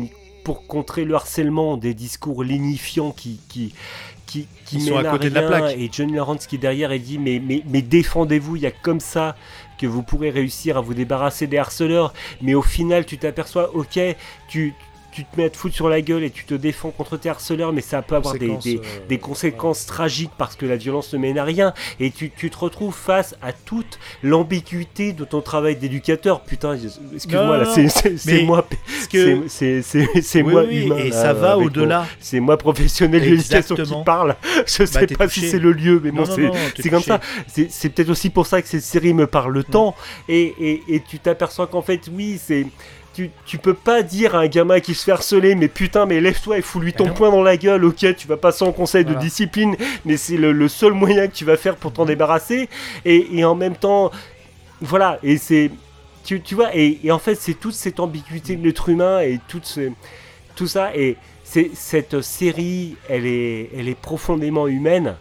pour 0.48 0.66
contrer 0.66 1.04
le 1.04 1.14
harcèlement, 1.14 1.76
des 1.76 1.94
discours 1.94 2.42
lignifiants 2.42 3.12
qui, 3.12 3.42
qui, 3.50 3.74
qui, 4.26 4.48
qui 4.64 4.80
sont 4.80 4.96
à 4.96 5.04
côté 5.04 5.30
de 5.30 5.36
la 5.36 5.42
plaque. 5.42 5.76
Et 5.78 5.90
Johnny 5.92 6.14
Lawrence 6.14 6.48
qui 6.48 6.56
est 6.56 6.58
derrière 6.58 6.94
et 6.94 7.00
dit 7.00 7.18
mais, 7.18 7.42
mais, 7.46 7.64
mais 7.68 7.82
défendez-vous, 7.82 8.56
il 8.56 8.62
y 8.62 8.66
a 8.66 8.72
comme 8.72 9.02
ça 9.02 9.36
que 9.78 9.86
vous 9.86 10.04
pourrez 10.04 10.30
réussir 10.30 10.78
à 10.78 10.80
vous 10.80 10.94
débarrasser 10.94 11.48
des 11.48 11.58
harceleurs. 11.58 12.14
Mais 12.42 12.54
au 12.54 12.62
final, 12.62 13.06
tu 13.06 13.18
t'aperçois, 13.18 13.76
ok, 13.76 14.00
tu, 14.48 14.74
tu 15.18 15.26
te 15.26 15.36
mets 15.36 15.46
à 15.46 15.50
te 15.50 15.58
foutre 15.58 15.74
sur 15.74 15.90
la 15.90 16.00
gueule 16.02 16.24
et 16.24 16.30
tu 16.30 16.44
te 16.46 16.54
défends 16.54 16.92
contre 16.92 17.18
tes 17.18 17.28
harceleurs, 17.28 17.74
mais 17.74 17.82
ça 17.82 18.04
peut 18.04 18.14
avoir 18.16 18.36
des, 18.38 18.78
euh, 18.78 18.82
des 19.10 19.18
conséquences 19.18 19.88
tragiques 19.88 20.30
parce 20.38 20.56
que 20.56 20.68
la 20.68 20.76
violence 20.76 21.12
ne 21.14 21.18
mène 21.18 21.40
à 21.40 21.44
rien. 21.44 21.74
Et 22.00 22.12
tu, 22.12 22.30
tu 22.30 22.52
te 22.52 22.58
retrouves 22.60 22.94
face 22.94 23.36
à 23.42 23.52
toute 23.52 23.98
l'ambiguïté 24.22 25.14
de 25.14 25.26
ton 25.26 25.42
travail 25.42 25.76
d'éducateur. 25.76 26.42
Putain, 26.42 26.78
excuse-moi, 27.16 27.66
c'est- 27.66 28.44
moi, 28.44 28.64
c'est- 29.48 30.42
Oui, 30.44 30.52
moi 30.54 30.64
oui, 30.68 30.86
humain. 30.86 30.98
et 30.98 31.10
là, 31.10 31.16
ça 31.16 31.34
va 31.34 31.58
au-delà. 31.58 32.06
C'est 32.20 32.40
moi 32.40 32.58
professionnel 32.58 33.22
de 33.22 33.26
l'éducation 33.28 33.76
qui 33.76 34.04
parle. 34.06 34.36
Je 34.68 34.86
sais 34.86 35.08
t'es 35.08 35.16
pas 35.16 35.28
touché. 35.28 35.42
si 35.42 35.50
c'est 35.50 35.60
le 35.60 35.72
lieu, 35.72 36.00
mais 36.04 36.12
Non, 36.12 36.24
bon, 36.26 36.52
c'est 36.80 36.90
comme 36.90 37.02
touché. 37.02 37.18
ça. 37.48 37.68
C'est 37.70 37.90
peut-être 37.90 38.10
aussi 38.10 38.30
pour 38.30 38.46
ça 38.46 38.62
que 38.62 38.68
cette 38.68 38.84
série 38.84 39.14
me 39.16 39.26
parle 39.26 39.64
tant. 39.64 39.96
Et, 40.30 40.54
et, 40.60 40.84
et 40.96 41.00
tu 41.02 41.18
t'aperçois 41.20 41.66
qu'en 41.68 41.82
fait, 41.82 42.02
oui, 42.14 42.40
c'est. 42.44 42.68
Tu, 43.18 43.32
tu 43.48 43.58
peux 43.58 43.74
pas 43.74 44.04
dire 44.04 44.36
à 44.36 44.42
un 44.42 44.48
gamin 44.48 44.80
qui 44.80 44.94
se 44.94 45.04
fait 45.04 45.12
harceler, 45.12 45.56
mais 45.56 45.70
putain, 45.70 46.06
mais 46.06 46.22
lève-toi 46.22 46.60
et 46.60 46.62
fous-lui 46.62 46.94
ton 46.94 47.08
Ah 47.08 47.14
poing 47.14 47.32
dans 47.32 47.42
la 47.42 47.58
gueule, 47.58 47.84
ok, 47.84 48.16
tu 48.16 48.28
vas 48.28 48.38
passer 48.38 48.64
en 48.64 48.72
conseil 48.72 49.06
Voilà. 49.06 49.18
de 49.18 49.24
discipline, 49.26 49.76
mais 50.06 50.18
c'est 50.18 50.38
le, 50.38 50.52
le 50.52 50.68
seul 50.68 50.94
moyen 50.94 51.28
que 51.28 51.34
tu 51.34 51.44
vas 51.44 51.58
faire 51.58 51.78
pour 51.78 51.92
t'en 51.92 52.06
débarrasser. 52.06 52.70
Et, 53.06 53.40
et 53.40 53.44
en 53.44 53.56
même 53.56 53.76
temps, 53.76 54.12
voilà, 54.82 55.18
et 55.24 55.38
c'est. 55.38 55.72
Tu, 56.24 56.42
tu 56.42 56.54
vois, 56.54 56.76
et, 56.76 57.00
et 57.04 57.12
en 57.12 57.18
fait, 57.18 57.34
c'est 57.34 57.56
toute 57.56 57.74
cette 57.74 58.00
ambiguïté 58.00 58.56
de 58.56 58.64
l'être 58.64 58.88
humain 58.88 59.22
et 59.22 59.40
tout, 59.48 59.62
ce, 59.64 59.90
tout 60.56 60.68
ça. 60.68 60.96
Et 60.96 61.18
c'est, 61.44 61.72
cette 61.74 62.22
série, 62.22 62.98
elle 63.10 63.26
est, 63.26 63.72
elle 63.76 63.88
est 63.90 64.00
profondément 64.00 64.68
humaine 64.68 65.16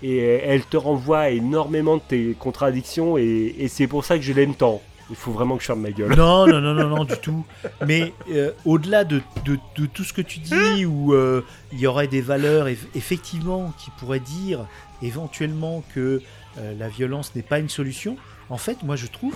et 0.00 0.18
elle 0.18 0.62
te 0.64 0.76
renvoie 0.76 1.30
énormément 1.30 1.96
de 1.96 2.02
tes 2.06 2.36
contradictions 2.38 3.18
et, 3.18 3.54
et 3.58 3.66
c'est 3.66 3.88
pour 3.88 4.04
ça 4.04 4.16
que 4.16 4.22
je 4.22 4.32
l'aime 4.32 4.54
tant. 4.54 4.80
Il 5.12 5.16
faut 5.16 5.30
vraiment 5.32 5.56
que 5.56 5.62
je 5.62 5.66
ferme 5.66 5.82
ma 5.82 5.90
gueule. 5.92 6.16
Non, 6.16 6.46
non, 6.46 6.60
non, 6.60 6.72
non, 6.74 6.88
non, 6.88 7.04
du 7.04 7.16
tout. 7.18 7.44
Mais 7.86 8.12
euh, 8.30 8.50
au-delà 8.64 9.04
de, 9.04 9.20
de- 9.44 9.58
de 9.76 9.86
tout 9.86 10.02
ce 10.04 10.12
que 10.12 10.22
tu 10.22 10.38
dis, 10.40 10.84
où 10.86 11.12
euh, 11.14 11.44
il 11.72 11.78
y 11.78 11.86
aurait 11.86 12.08
des 12.08 12.22
valeurs 12.22 12.66
eff- 12.66 12.86
effectivement 12.94 13.72
qui 13.78 13.90
pourraient 13.98 14.20
dire 14.20 14.66
éventuellement 15.02 15.84
que 15.94 16.22
euh, 16.58 16.74
la 16.78 16.88
violence 16.88 17.34
n'est 17.34 17.42
pas 17.42 17.58
une 17.58 17.68
solution, 17.68 18.16
en 18.50 18.56
fait, 18.56 18.82
moi 18.82 18.96
je 18.96 19.06
trouve, 19.06 19.34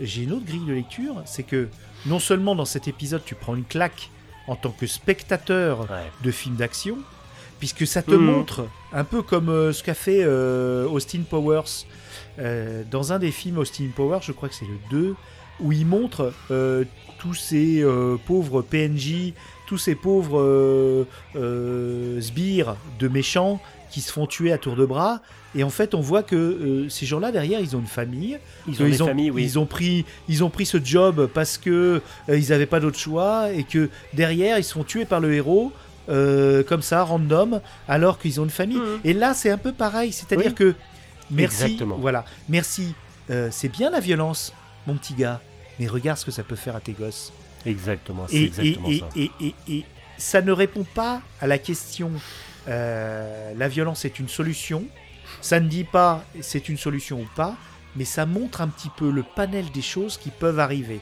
j'ai 0.00 0.22
une 0.22 0.32
autre 0.32 0.44
grille 0.46 0.64
de 0.66 0.72
lecture, 0.72 1.22
c'est 1.24 1.42
que 1.42 1.68
non 2.06 2.18
seulement 2.18 2.54
dans 2.54 2.64
cet 2.64 2.86
épisode 2.88 3.22
tu 3.24 3.34
prends 3.34 3.56
une 3.56 3.64
claque 3.64 4.10
en 4.46 4.54
tant 4.56 4.70
que 4.70 4.86
spectateur 4.86 5.80
Ouais. 5.90 6.10
de 6.22 6.30
films 6.30 6.56
d'action, 6.56 6.98
puisque 7.58 7.86
ça 7.86 8.02
te 8.02 8.10
Mhm. 8.12 8.24
montre 8.24 8.66
un 8.92 9.04
peu 9.04 9.22
comme 9.22 9.48
euh, 9.48 9.72
ce 9.72 9.82
qu'a 9.82 9.94
fait 9.94 10.22
euh, 10.22 10.86
Austin 10.88 11.20
Powers 11.28 11.86
euh, 12.38 12.82
dans 12.90 13.12
un 13.12 13.18
des 13.18 13.30
films 13.30 13.58
Austin 13.58 13.88
Powers, 13.94 14.20
je 14.22 14.32
crois 14.32 14.48
que 14.48 14.54
c'est 14.54 14.66
le 14.66 14.78
2, 14.90 15.14
où 15.60 15.72
il 15.72 15.86
montre 15.86 16.32
tous 17.18 17.34
ces 17.34 17.82
pauvres 18.26 18.60
PNJ, 18.60 19.32
tous 19.66 19.78
ces 19.78 19.94
pauvres 19.94 21.06
sbires 22.20 22.76
de 22.98 23.08
méchants 23.08 23.60
qui 23.90 24.00
se 24.00 24.12
font 24.12 24.26
tuer 24.26 24.52
à 24.52 24.58
tour 24.58 24.76
de 24.76 24.84
bras. 24.84 25.20
Et 25.54 25.64
en 25.64 25.70
fait, 25.70 25.94
on 25.94 26.00
voit 26.00 26.22
que 26.22 26.36
euh, 26.36 26.88
ces 26.90 27.06
gens-là 27.06 27.32
derrière, 27.32 27.60
ils 27.60 27.74
ont 27.76 27.80
une 27.80 27.86
famille. 27.86 28.38
Ils 28.68 28.82
ont 28.82 28.84
des 28.84 28.96
ils 28.96 29.02
ont, 29.02 29.06
familles, 29.06 29.30
oui. 29.30 29.42
ils 29.44 29.58
ont 29.58 29.64
pris, 29.64 30.04
ils 30.28 30.44
ont 30.44 30.50
pris 30.50 30.66
ce 30.66 30.76
job 30.84 31.30
parce 31.32 31.56
que 31.56 32.02
euh, 32.28 32.36
ils 32.38 32.50
n'avaient 32.50 32.66
pas 32.66 32.80
d'autre 32.80 32.98
choix 32.98 33.50
et 33.52 33.64
que 33.64 33.88
derrière, 34.12 34.58
ils 34.58 34.64
se 34.64 34.74
font 34.74 34.84
tuer 34.84 35.06
par 35.06 35.20
le 35.20 35.32
héros. 35.32 35.72
Euh, 36.08 36.62
comme 36.62 36.82
ça, 36.82 37.02
random, 37.02 37.60
alors 37.88 38.18
qu'ils 38.18 38.40
ont 38.40 38.44
une 38.44 38.50
famille. 38.50 38.78
Mhm. 38.78 39.00
Et 39.04 39.12
là, 39.12 39.34
c'est 39.34 39.50
un 39.50 39.58
peu 39.58 39.72
pareil, 39.72 40.12
c'est-à-dire 40.12 40.46
Oui. 40.52 40.54
que 40.54 40.74
merci, 41.30 41.64
Exactement. 41.64 41.96
voilà, 41.96 42.24
merci. 42.48 42.94
euh, 43.30 43.48
c'est 43.50 43.68
bien 43.68 43.90
la 43.90 44.00
violence, 44.00 44.52
mon 44.86 44.94
petit 44.96 45.14
gars, 45.14 45.40
mais 45.80 45.86
regarde 45.88 46.18
ce 46.18 46.24
que 46.24 46.30
ça 46.30 46.42
peut 46.44 46.54
faire 46.56 46.76
à 46.76 46.80
tes 46.80 46.92
gosses. 46.92 47.32
Exactement, 47.64 48.26
c'est 48.28 48.36
Et, 48.36 48.40
et, 48.42 48.46
exactement 48.46 48.88
et, 48.88 48.98
ça. 49.00 49.08
et, 49.16 49.30
et- 49.40 49.54
et 49.68 49.84
ça 50.18 50.40
ne 50.42 50.52
répond 50.52 50.84
pas 50.94 51.20
à 51.40 51.46
la 51.46 51.58
question 51.58 52.12
euh, 52.68 53.52
la 53.56 53.68
violence 53.68 54.04
est 54.04 54.18
une 54.18 54.28
solution. 54.28 54.84
Ça 55.40 55.60
ne 55.60 55.68
dit 55.68 55.84
pas 55.84 56.24
c'est 56.40 56.68
une 56.68 56.76
solution 56.78 57.20
ou 57.20 57.26
pas, 57.36 57.54
mais 57.96 58.04
ça 58.04 58.26
montre 58.26 58.60
un 58.60 58.68
petit 58.68 58.90
peu 58.96 59.10
le 59.10 59.22
panel 59.22 59.70
des 59.72 59.82
choses 59.82 60.16
qui 60.16 60.30
peuvent 60.30 60.60
arriver. 60.60 61.00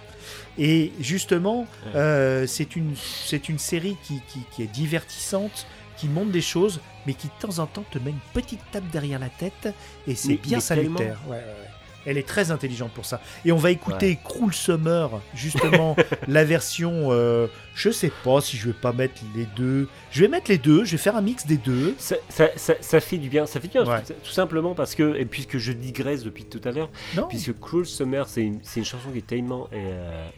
Et 0.58 0.92
justement, 1.00 1.66
euh, 1.94 2.46
c'est 2.46 2.76
une, 2.76 2.94
c'est 2.96 3.48
une 3.48 3.58
série 3.58 3.96
qui, 4.04 4.20
qui- 4.28 4.44
qui 4.54 4.62
est 4.62 4.72
divertissante, 4.72 5.66
qui 5.96 6.08
montre 6.08 6.30
des 6.32 6.40
choses, 6.42 6.80
mais 7.06 7.14
qui 7.14 7.28
de 7.28 7.32
temps 7.40 7.58
en 7.58 7.66
temps 7.66 7.84
te 7.90 7.98
met 7.98 8.10
une 8.10 8.16
petite 8.32 8.60
tape 8.72 8.88
derrière 8.90 9.18
la 9.18 9.28
tête, 9.28 9.72
et 10.06 10.14
c'est 10.14 10.34
bien 10.36 10.58
salutaire. 10.60 10.96
tellement. 10.96 11.14
Ouais, 11.30 11.36
ouais, 11.38 11.42
ouais. 11.44 11.68
Elle 12.06 12.18
est 12.18 12.26
très 12.26 12.50
intelligente 12.50 12.92
pour 12.92 13.04
ça. 13.04 13.20
Et 13.44 13.52
on 13.52 13.56
va 13.56 13.70
écouter 13.70 14.18
Cruel 14.22 14.52
Summer, 14.52 15.10
justement, 15.34 15.96
la 16.28 16.44
version. 16.44 17.08
euh, 17.12 17.46
je 17.74 17.90
sais 17.90 18.12
pas 18.22 18.40
si 18.40 18.56
je 18.56 18.66
vais 18.68 18.72
pas 18.74 18.92
mettre 18.92 19.14
les 19.34 19.46
deux. 19.56 19.88
Je 20.12 20.20
vais 20.20 20.28
mettre 20.28 20.50
les 20.50 20.58
deux, 20.58 20.84
je 20.84 20.92
vais 20.92 20.98
faire 20.98 21.16
un 21.16 21.22
mix 21.22 21.46
des 21.46 21.56
deux. 21.56 21.94
Ça, 21.98 22.16
ça- 22.28 22.50
ça- 22.56 22.74
ça 22.80 23.00
fait 23.00 23.18
du 23.18 23.28
bien, 23.28 23.46
ça 23.46 23.60
fait 23.60 23.66
du 23.68 23.72
bien, 23.72 23.84
Ouais. 23.84 24.02
tout, 24.02 24.30
simplement 24.30 24.74
parce 24.74 24.94
que, 24.94 25.16
et 25.16 25.24
puisque 25.24 25.58
je 25.58 25.72
digresse 25.72 26.22
depuis 26.22 26.44
tout 26.44 26.60
à 26.64 26.70
l'heure, 26.70 26.88
puisque 27.28 27.58
Cruel 27.58 27.86
Summer, 27.86 28.28
c'est 28.28 28.42
une, 28.42 28.60
chanson 28.84 29.10
qui 29.12 29.18
est 29.18 29.26
tellement 29.26 29.68
euh, 29.72 30.28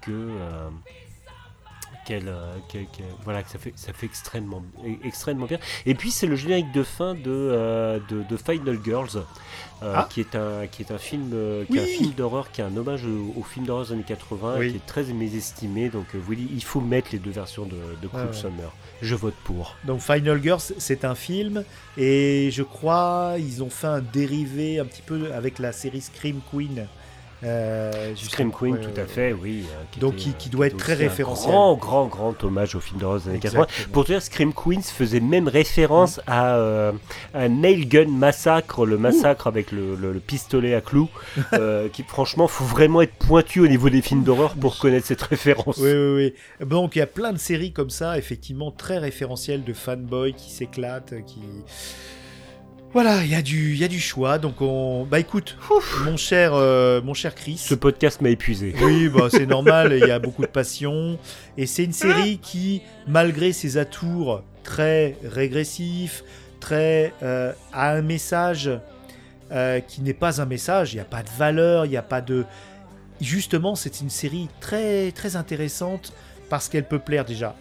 que. 0.00 0.10
euh, 0.10 0.68
qu'elle, 2.04 2.26
euh, 2.28 2.56
qu'elle- 2.68 2.86
voilà, 3.22 3.42
que 3.44 3.50
ça 3.50 3.58
fait, 3.58 3.72
ça 3.76 3.92
fait 3.92 4.06
extrêmement, 4.06 4.62
e- 4.84 5.06
extrêmement 5.06 5.46
bien. 5.46 5.58
Et 5.86 5.94
puis 5.94 6.10
c'est 6.10 6.26
le 6.26 6.34
générique 6.34 6.72
de 6.72 6.82
fin 6.82 7.14
de, 7.14 7.20
euh, 7.28 8.00
de, 8.08 8.24
de 8.28 8.36
Final 8.36 8.78
Girls, 8.84 9.22
euh, 9.82 9.92
Ah. 9.96 10.08
qui 10.10 10.20
est 10.20 10.34
un, 10.36 10.66
qui 10.70 10.82
est 10.82 10.90
un 10.92 10.98
film, 10.98 11.30
euh, 11.34 11.64
qui 11.64 11.78
est 11.78 11.82
un 11.82 11.86
film 11.86 12.12
d'horreur, 12.12 12.50
qui 12.50 12.60
est 12.60 12.64
un 12.64 12.76
hommage 12.76 13.04
au, 13.04 13.34
au 13.38 13.42
film 13.42 13.66
d'horreur 13.66 13.86
des 13.86 13.92
années 13.92 14.04
80, 14.06 14.54
Oui. 14.58 14.70
qui 14.70 14.76
est 14.76 14.86
très 14.86 15.04
mésestimé. 15.04 15.88
Donc 15.88 16.06
euh, 16.14 16.18
il 16.30 16.62
faut 16.64 16.80
mettre 16.80 17.08
les 17.12 17.18
deux 17.18 17.30
versions 17.30 17.64
de, 17.66 17.76
de 18.00 18.06
ouais. 18.14 18.32
Summer. 18.32 18.72
Je 19.00 19.14
vote 19.14 19.34
pour. 19.44 19.76
Donc 19.84 20.00
Final 20.00 20.40
Girls, 20.42 20.60
c'est 20.78 21.04
un 21.04 21.14
film, 21.14 21.64
et 21.98 22.50
je 22.52 22.62
crois 22.62 23.34
ils 23.38 23.62
ont 23.62 23.70
fait 23.70 23.88
un 23.88 24.00
dérivé 24.00 24.78
un 24.78 24.84
petit 24.84 25.02
peu 25.02 25.32
avec 25.32 25.58
la 25.58 25.72
série 25.72 26.00
Scream 26.00 26.40
Queen. 26.52 26.86
Euh, 27.44 28.14
Scream 28.14 28.52
Queen, 28.52 28.78
tout 28.78 28.88
à 28.96 29.00
ouais. 29.02 29.06
fait, 29.08 29.32
oui. 29.32 29.64
euh, 29.68 29.82
qui 29.90 29.98
Donc, 30.00 30.12
était, 30.14 30.22
qui- 30.22 30.28
euh, 30.30 30.32
qui 30.38 30.48
doit 30.50 30.66
être 30.68 30.76
très 30.76 30.94
référentiel. 30.94 31.50
Grand, 31.52 31.74
grand, 31.74 32.06
grand 32.06 32.44
hommage 32.44 32.74
au 32.76 32.80
film 32.80 33.00
d'horreur 33.00 33.20
des 33.20 33.28
années 33.30 33.38
80. 33.40 33.62
Exactement. 33.64 33.92
Pour 33.92 34.04
te 34.04 34.12
dire, 34.12 34.22
Scream 34.22 34.52
Queens 34.54 34.82
faisait 34.82 35.18
même 35.20 35.48
référence 35.48 36.20
à 36.26 36.54
euh, 36.56 36.92
un 37.34 37.48
Nail 37.48 37.86
Gun 37.86 38.06
Massacre, 38.08 38.86
le 38.86 38.96
massacre 38.96 39.46
avec 39.48 39.72
le, 39.72 39.96
le- 39.96 40.12
le 40.12 40.20
pistolet 40.20 40.74
à 40.74 40.80
clous, 40.80 41.08
euh, 41.54 41.88
qui 41.88 42.04
franchement, 42.04 42.46
faut 42.46 42.64
vraiment 42.64 43.02
être 43.02 43.14
pointu 43.14 43.60
au 43.60 43.66
niveau 43.68 43.90
des 43.90 44.02
films 44.02 44.22
d'horreur 44.22 44.54
pour 44.54 44.78
connaître 44.78 45.06
cette 45.06 45.22
référence. 45.22 45.78
Oui, 45.78 45.90
oui, 45.92 46.32
oui. 46.60 46.66
Donc 46.68 46.94
il 46.94 47.00
y 47.00 47.02
a 47.02 47.06
plein 47.06 47.32
de 47.32 47.38
séries 47.38 47.72
comme 47.72 47.90
ça, 47.90 48.18
effectivement 48.18 48.70
très 48.70 48.98
référentielles 48.98 49.64
de 49.64 49.72
fanboys 49.72 50.32
qui 50.34 50.50
s'éclatent, 50.50 51.14
qui. 51.26 51.40
Voilà, 52.92 53.24
il 53.24 53.30
y 53.30 53.34
a 53.34 53.40
du, 53.40 53.72
il 53.72 53.78
y 53.78 53.84
a 53.84 53.88
du 53.88 54.00
choix. 54.00 54.38
Donc 54.38 54.60
on, 54.60 55.06
bah 55.06 55.18
écoute, 55.18 55.56
mon 56.04 56.18
cher, 56.18 56.52
euh, 56.52 57.00
mon 57.00 57.14
cher 57.14 57.34
Chris. 57.34 57.56
Ce 57.56 57.74
podcast 57.74 58.20
m'a 58.20 58.28
épuisé. 58.28 58.74
Oui, 58.82 59.08
bah, 59.08 59.28
c'est 59.30 59.46
normal, 59.46 59.94
il 59.94 60.06
y 60.06 60.10
a 60.10 60.18
beaucoup 60.18 60.42
de 60.42 60.46
passion. 60.46 61.18
Et 61.56 61.66
c'est 61.66 61.84
une 61.84 61.94
série 61.94 62.38
qui, 62.38 62.82
malgré 63.06 63.52
ses 63.52 63.78
atours 63.78 64.42
très 64.62 65.16
régressifs, 65.24 66.22
très 66.60 67.14
euh, 67.22 67.52
a 67.72 67.92
un 67.92 68.02
message 68.02 68.70
euh, 69.52 69.80
qui 69.80 70.02
n'est 70.02 70.12
pas 70.12 70.42
un 70.42 70.46
message, 70.46 70.92
il 70.92 70.96
n'y 70.96 71.00
a 71.00 71.06
pas 71.06 71.22
de 71.22 71.30
valeur, 71.30 71.86
il 71.86 71.90
n'y 71.90 71.96
a 71.96 72.02
pas 72.02 72.20
de... 72.20 72.44
Justement, 73.22 73.74
c'est 73.74 74.02
une 74.02 74.10
série 74.10 74.48
très, 74.60 75.12
très 75.12 75.36
intéressante 75.36 76.12
parce 76.50 76.68
qu'elle 76.68 76.86
peut 76.86 76.98
plaire 76.98 77.24
déjà 77.24 77.56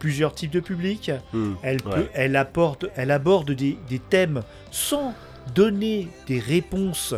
plusieurs 0.00 0.34
types 0.34 0.50
de 0.50 0.58
publics. 0.58 1.12
Hmm, 1.32 1.52
Elle, 1.62 1.76
peut, 1.80 1.90
ouais. 1.90 2.10
elle, 2.14 2.34
apporte, 2.34 2.86
elle 2.96 3.12
aborde 3.12 3.52
des, 3.52 3.78
des 3.88 4.00
thèmes 4.00 4.42
sans 4.72 5.14
donner 5.54 6.08
des 6.26 6.40
réponses 6.40 7.14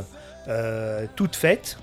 euh, 0.49 1.07
toutes 1.17 1.37
faites 1.37 1.79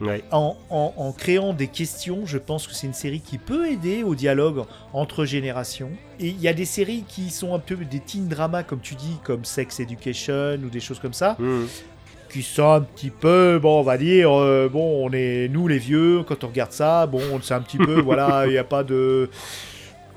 Ouais. 0.00 0.24
en, 0.32 0.56
en- 0.70 0.92
en 0.96 1.12
créant 1.12 1.52
des 1.52 1.68
questions, 1.68 2.26
je 2.26 2.36
pense 2.36 2.66
que 2.66 2.74
c'est 2.74 2.86
une 2.88 2.92
série 2.94 3.20
qui 3.20 3.38
peut 3.38 3.70
aider 3.70 4.02
au 4.02 4.16
dialogue 4.16 4.64
entre 4.92 5.24
générations. 5.24 5.90
Et 6.18 6.26
il 6.28 6.40
y 6.40 6.48
a 6.48 6.52
des 6.52 6.64
séries 6.64 7.04
qui 7.06 7.30
sont 7.30 7.54
un 7.54 7.60
peu 7.60 7.76
des 7.76 8.00
teen 8.00 8.26
dramas, 8.26 8.64
comme 8.64 8.80
tu 8.80 8.96
dis, 8.96 9.16
comme 9.22 9.44
Sex 9.44 9.78
Education 9.78 10.58
ou 10.64 10.68
des 10.68 10.80
choses 10.80 10.98
comme 10.98 11.12
ça, 11.14 11.36
Hmm. 11.38 11.66
qui 12.28 12.42
sont 12.42 12.72
un 12.72 12.80
petit 12.80 13.10
peu, 13.10 13.60
bon, 13.62 13.78
on 13.80 13.82
va 13.84 13.96
dire, 13.96 14.32
euh, 14.36 14.68
bon, 14.70 15.06
on 15.08 15.12
est, 15.12 15.48
nous 15.48 15.68
les 15.68 15.78
vieux, 15.78 16.24
quand 16.26 16.42
on 16.42 16.48
regarde 16.48 16.72
ça, 16.72 17.06
bon, 17.06 17.22
c'est 17.40 17.54
un 17.54 17.60
petit 17.62 17.78
peu, 17.78 18.00
voilà, 18.02 18.46
il 18.46 18.50
n'y 18.50 18.58
a 18.58 18.64
pas 18.64 18.82
de... 18.82 19.30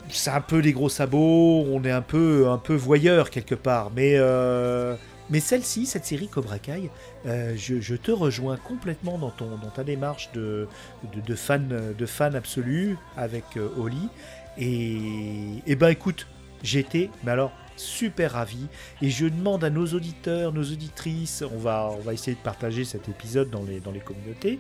C'est 0.10 0.30
un 0.30 0.42
peu 0.42 0.62
des 0.62 0.74
gros 0.74 0.90
sabots, 0.90 1.66
on 1.70 1.84
est 1.84 1.92
un 1.92 2.02
peu, 2.02 2.48
un 2.50 2.58
peu 2.58 2.76
voyeur 2.76 3.30
quelque 3.30 3.56
part, 3.56 3.92
mais... 3.96 4.14
euh, 4.16 4.96
mais 5.30 5.42
celle-ci, 5.42 5.86
cette 5.86 6.06
série 6.06 6.30
Cobra 6.30 6.58
Kai, 6.58 6.90
euh, 7.26 7.54
je, 7.58 7.96
te 7.96 8.12
rejoins 8.12 8.56
complètement 8.56 9.18
dans, 9.18 9.30
ton, 9.30 9.58
dans 9.58 9.70
ta 9.70 9.84
démarche 9.84 10.32
de, 10.34 10.70
de, 11.14 11.20
de 11.20 11.36
fan, 11.36 11.94
de 11.98 12.06
fan 12.06 12.34
absolu 12.34 12.98
avec 13.18 13.44
euh, 13.58 13.68
Oli. 13.78 14.10
Et, 14.58 15.62
et 15.66 15.76
ben 15.76 15.90
écoute, 15.90 16.28
j'étais, 16.64 17.10
mais 17.24 17.32
alors, 17.32 17.52
super 17.76 18.34
ravi. 18.34 18.68
Et 19.02 19.10
je 19.10 19.26
demande 19.26 19.64
à 19.64 19.70
nos 19.70 19.88
auditeurs, 19.88 20.54
nos 20.54 20.64
auditrices, 20.64 21.44
on 21.54 21.58
va, 21.58 21.90
on 21.92 22.02
va 22.02 22.14
essayer 22.14 22.36
de 22.36 22.42
partager 22.42 22.86
cet 22.86 23.10
épisode 23.10 23.50
dans 23.50 23.64
les, 23.64 23.82
dans 23.82 23.92
les 23.92 24.00
communautés, 24.00 24.60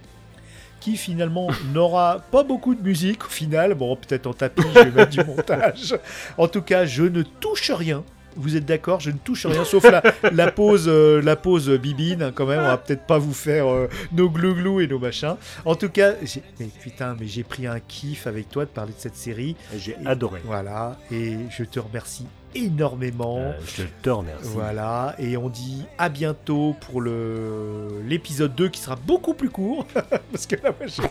qui 0.80 0.98
finalement 0.98 1.48
n'aura 1.74 2.22
pas 2.32 2.44
beaucoup 2.44 2.76
de 2.76 2.82
musique 2.82 3.26
au 3.26 3.30
final. 3.30 3.74
Bon, 3.74 3.96
peut-être 3.96 4.28
en 4.28 4.34
tapis, 4.34 4.64
je 4.74 4.80
vais 4.80 4.92
mettre 4.92 5.12
du 5.12 5.24
montage. 5.24 5.96
En 6.38 6.48
tout 6.48 6.62
cas, 6.62 6.86
je 6.86 7.04
ne 7.04 7.24
touche 7.24 7.72
rien. 7.72 8.04
Vous 8.40 8.56
êtes 8.56 8.66
d'accord 8.66 9.00
Je 9.00 9.10
ne 9.10 9.18
touche 9.18 9.48
rien, 9.48 9.66
sauf 9.66 9.84
la, 9.84 10.04
la 10.32 10.52
pause, 10.52 10.86
euh, 10.88 11.22
la 11.24 11.36
pause 11.36 11.70
bibine, 11.72 12.22
hein, 12.22 12.32
quand 12.34 12.46
même. 12.46 12.60
On 12.60 12.68
va 12.68 12.78
peut-être 12.78 13.08
pas 13.08 13.18
vous 13.18 13.34
faire 13.34 13.68
euh, 13.68 13.90
nos 14.12 14.30
glouglous 14.30 14.80
et 14.80 14.88
nos 14.88 15.00
machins. 15.00 15.36
En 15.66 15.76
tout 15.76 15.90
cas, 15.90 16.14
mais 16.60 16.68
putain, 16.82 17.16
mais 17.20 17.26
j'ai 17.26 17.44
pris 17.44 17.66
un 17.66 17.80
kiff 17.80 18.28
avec 18.28 18.50
toi 18.50 18.66
de 18.66 18.70
parler 18.70 18.94
de 18.94 19.00
cette 19.00 19.16
série. 19.16 19.56
J'ai 19.76 19.98
adoré. 20.06 20.42
Voilà, 20.46 20.98
et 21.12 21.36
je 21.50 21.64
te 21.64 21.80
remercie 21.80 22.28
énormément. 22.56 23.38
Euh, 23.40 23.52
je 23.66 23.84
te 24.02 24.10
remercie. 24.10 24.50
Voilà, 24.50 25.16
et 25.20 25.38
on 25.38 25.50
dit 25.50 25.86
à 25.98 26.10
bientôt 26.10 26.76
pour 26.82 27.02
le 27.02 28.02
l'épisode 28.08 28.56
2 28.56 28.70
qui 28.70 28.80
sera 28.82 28.96
beaucoup 28.96 29.34
plus 29.34 29.50
court, 29.50 29.86
parce 30.32 30.46
que 30.48 30.56
là, 30.56 30.74
moi, 30.80 30.88
j'ai 30.88 31.04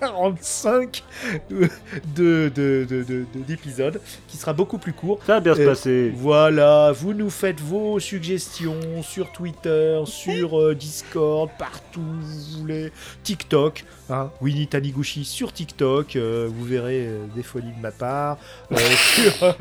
1h45 0.00 1.02
de, 1.50 1.68
de, 2.14 2.52
de, 2.54 2.86
de- 2.88 3.02
de- 3.04 3.26
d'épisode, 3.46 4.00
qui 4.26 4.36
sera 4.36 4.52
beaucoup 4.52 4.78
plus 4.78 4.92
court. 4.92 5.18
Ça 5.26 5.34
va 5.34 5.40
bien 5.40 5.54
se 5.54 5.60
Euh, 5.60 5.66
passer. 5.66 6.12
Voilà, 6.14 6.92
vous 6.92 7.14
nous 7.14 7.30
faites 7.30 7.60
vos 7.60 7.98
suggestions 8.00 9.02
sur 9.02 9.30
Twitter, 9.32 10.00
sur 10.06 10.58
euh, 10.60 10.74
Discord, 10.74 11.50
partout 11.58 12.00
où 12.00 12.20
vous 12.24 12.60
voulez. 12.60 12.92
TikTok, 13.22 13.84
hein, 14.10 14.30
Winnie 14.40 14.66
Taniguchi 14.66 15.24
sur 15.24 15.52
TikTok, 15.52 16.16
vous 16.16 16.64
verrez 16.64 17.08
des 17.34 17.42
folies 17.42 17.72
de 17.76 17.82
ma 17.82 17.90
part. 17.90 18.38
Sur- 18.76 19.54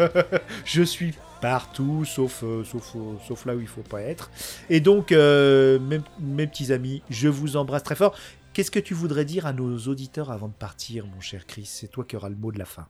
je 0.65 0.84
suis 0.84 1.14
Partout, 1.41 2.03
sauf, 2.03 2.44
euh, 2.44 2.64
euh, 2.95 3.36
là 3.45 3.56
où 3.56 3.61
il 3.61 3.68
faut 3.68 3.84
pas 3.84 4.02
être. 4.02 4.32
Et 4.69 4.80
donc, 4.80 5.11
euh, 5.11 5.80
mes, 6.19 6.48
petits 6.48 6.74
amis, 6.74 7.03
je 7.10 7.28
vous 7.28 7.57
embrasse 7.57 7.84
très 7.84 7.95
fort. 7.95 8.15
Qu'est-ce 8.53 8.72
que 8.72 8.80
tu 8.80 8.95
voudrais 8.95 9.24
dire 9.24 9.45
à 9.45 9.53
nos 9.53 9.78
auditeurs 9.78 10.32
avant 10.32 10.48
de 10.48 10.53
partir, 10.53 11.06
mon 11.06 11.22
cher 11.22 11.45
Chris? 11.45 11.65
C'est 11.65 11.90
toi 11.90 12.03
qui 12.06 12.15
auras 12.15 12.30
le 12.30 12.36
mot 12.36 12.52
de 12.52 12.57
la 12.57 12.65
fin. 12.65 12.88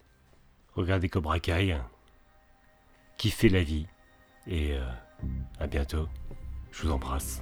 Regardez 0.75 1.09
Cobra 1.09 1.39
Kai. 1.39 1.77
Kiffez 3.17 3.49
la 3.49 3.63
vie. 3.63 3.87
Et 4.47 4.75
à 5.59 5.67
bientôt. 5.67 6.07
Je 6.71 6.83
vous 6.83 6.91
embrasse. 6.93 7.41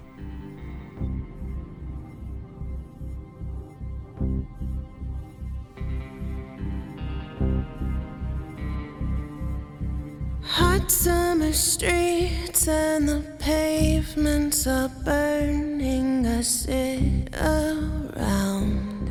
Hot 10.48 10.90
summer 10.92 11.52
streets 11.52 12.68
and 12.68 13.10
the 13.10 13.22
pavements 13.40 14.68
are 14.68 14.90
burning. 15.04 16.26
I 16.26 16.42
sit 16.42 17.36
around, 17.36 19.10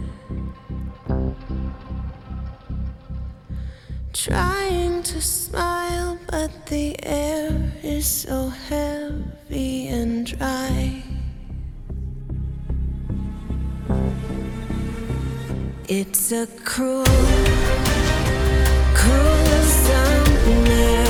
trying 4.12 5.02
to 5.02 5.20
smile, 5.20 6.18
but 6.30 6.66
the 6.66 6.96
air 7.04 7.72
is 7.82 8.06
so 8.06 8.48
heavy 8.48 9.88
and 9.88 10.26
dry. 10.26 11.02
It's 15.88 16.32
a 16.32 16.46
cruel, 16.64 17.04
cruel 18.94 19.62
summer. 19.84 21.03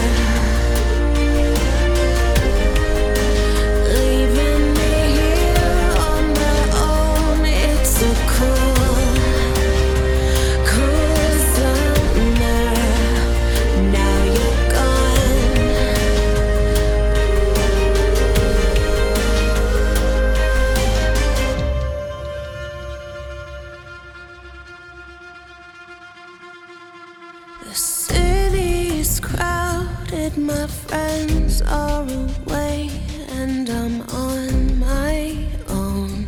My 30.64 30.70
friends 30.70 31.60
are 31.60 32.06
away, 32.08 32.90
and 33.28 33.68
I'm 33.68 34.00
on 34.08 34.78
my 34.78 35.36
own. 35.68 36.26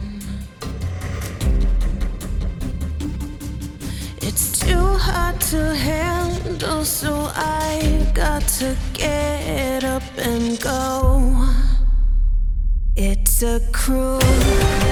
It's 4.20 4.58
too 4.58 4.88
hard 5.06 5.40
to 5.52 5.74
handle, 5.74 6.84
so 6.84 7.30
I 7.34 8.10
got 8.12 8.42
to 8.60 8.76
get 8.92 9.84
up 9.84 10.02
and 10.18 10.60
go. 10.60 11.48
It's 12.94 13.42
a 13.42 13.60
cruel, 13.72 14.20
cruel 14.20 14.85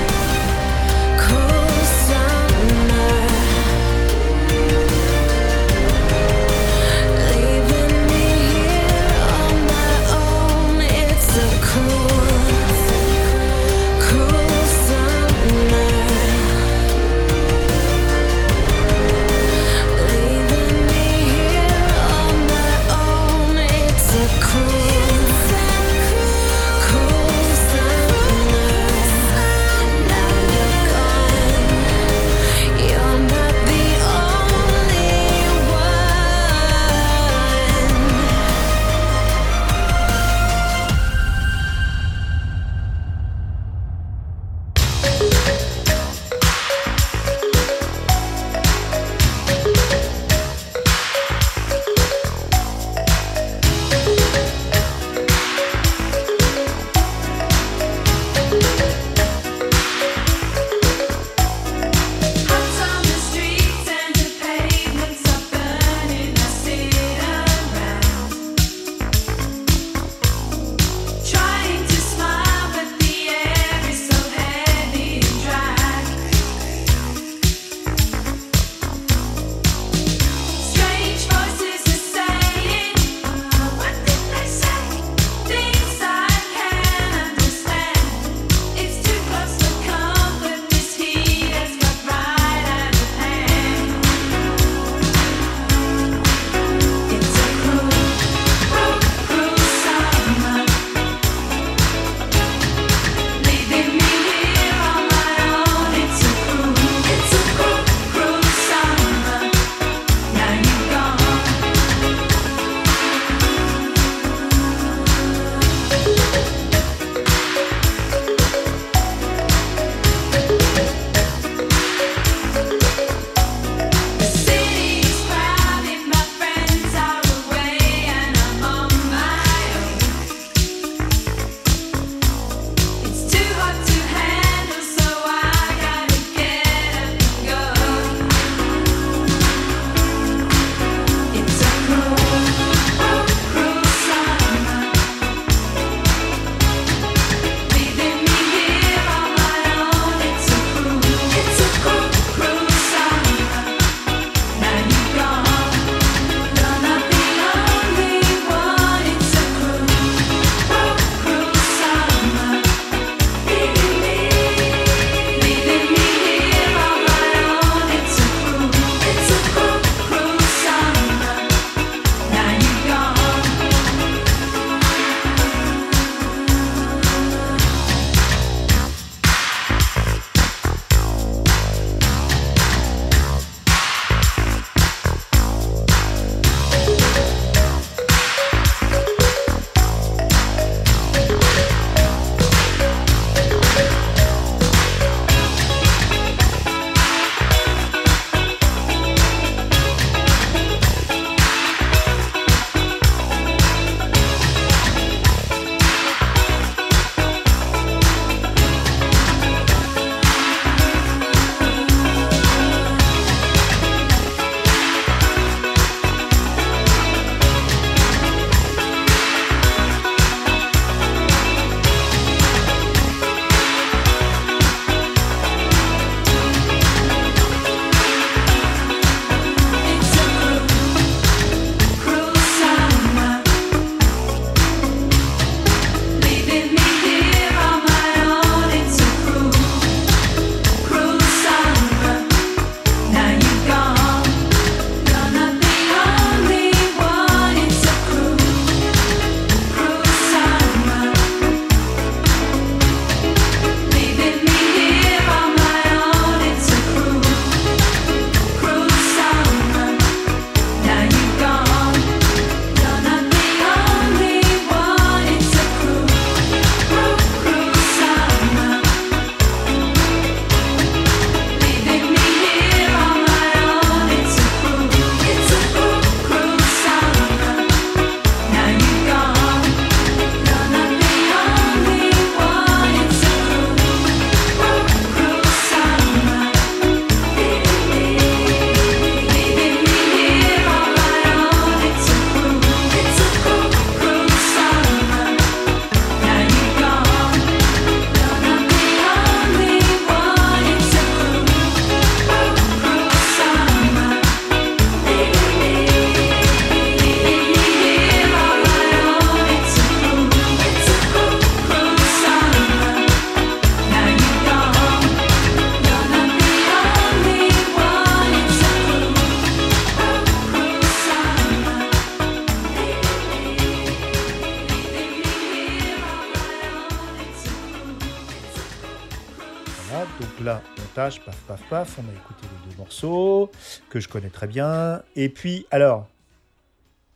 paf, 331.24 331.36
paf, 331.46 331.62
paf, 331.68 331.98
on 331.98 332.02
a 332.08 332.12
écouté 332.14 332.40
les 332.42 332.70
deux 332.72 332.78
morceaux, 332.78 333.50
que 333.90 334.00
je 334.00 334.08
connais 334.08 334.30
très 334.30 334.46
bien. 334.46 335.02
Et 335.16 335.28
puis, 335.28 335.66
alors, 335.70 336.06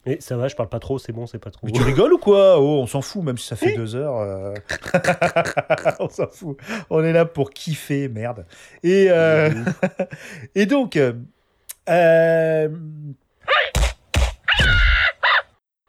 Mais 0.07 0.21
ça 0.21 0.37
va, 0.37 0.49
je 0.49 0.57
parle 0.57 0.69
pas 0.69 0.79
trop, 0.79 0.99
c'est 0.99 1.13
bon, 1.13 1.27
c'est 1.27 1.39
pas 1.39 1.51
trop. 1.51 1.67
mais 1.67 1.73
tu 1.73 1.83
rigoles 1.83 2.13
ou 2.13 2.19
quoi? 2.19 2.59
Oh, 2.61 2.81
on 2.83 2.87
s'en 2.87 3.03
fout, 3.03 3.23
même 3.23 3.39
si 3.39 3.47
ça 3.47 3.57
fait 3.57 3.75
deux 3.75 3.95
heures. 3.97 4.17
euh, 4.19 4.55
on 6.01 6.09
s'en 6.09 6.29
fout. 6.29 6.59
On 6.91 7.03
est 7.03 7.13
là 7.13 7.25
pour 7.25 7.51
kiffer, 7.51 8.09
merde. 8.09 8.47
Et, 8.83 9.07
euh, 9.11 9.51
et 10.55 10.67
donc, 10.67 10.97
euh, 10.97 12.69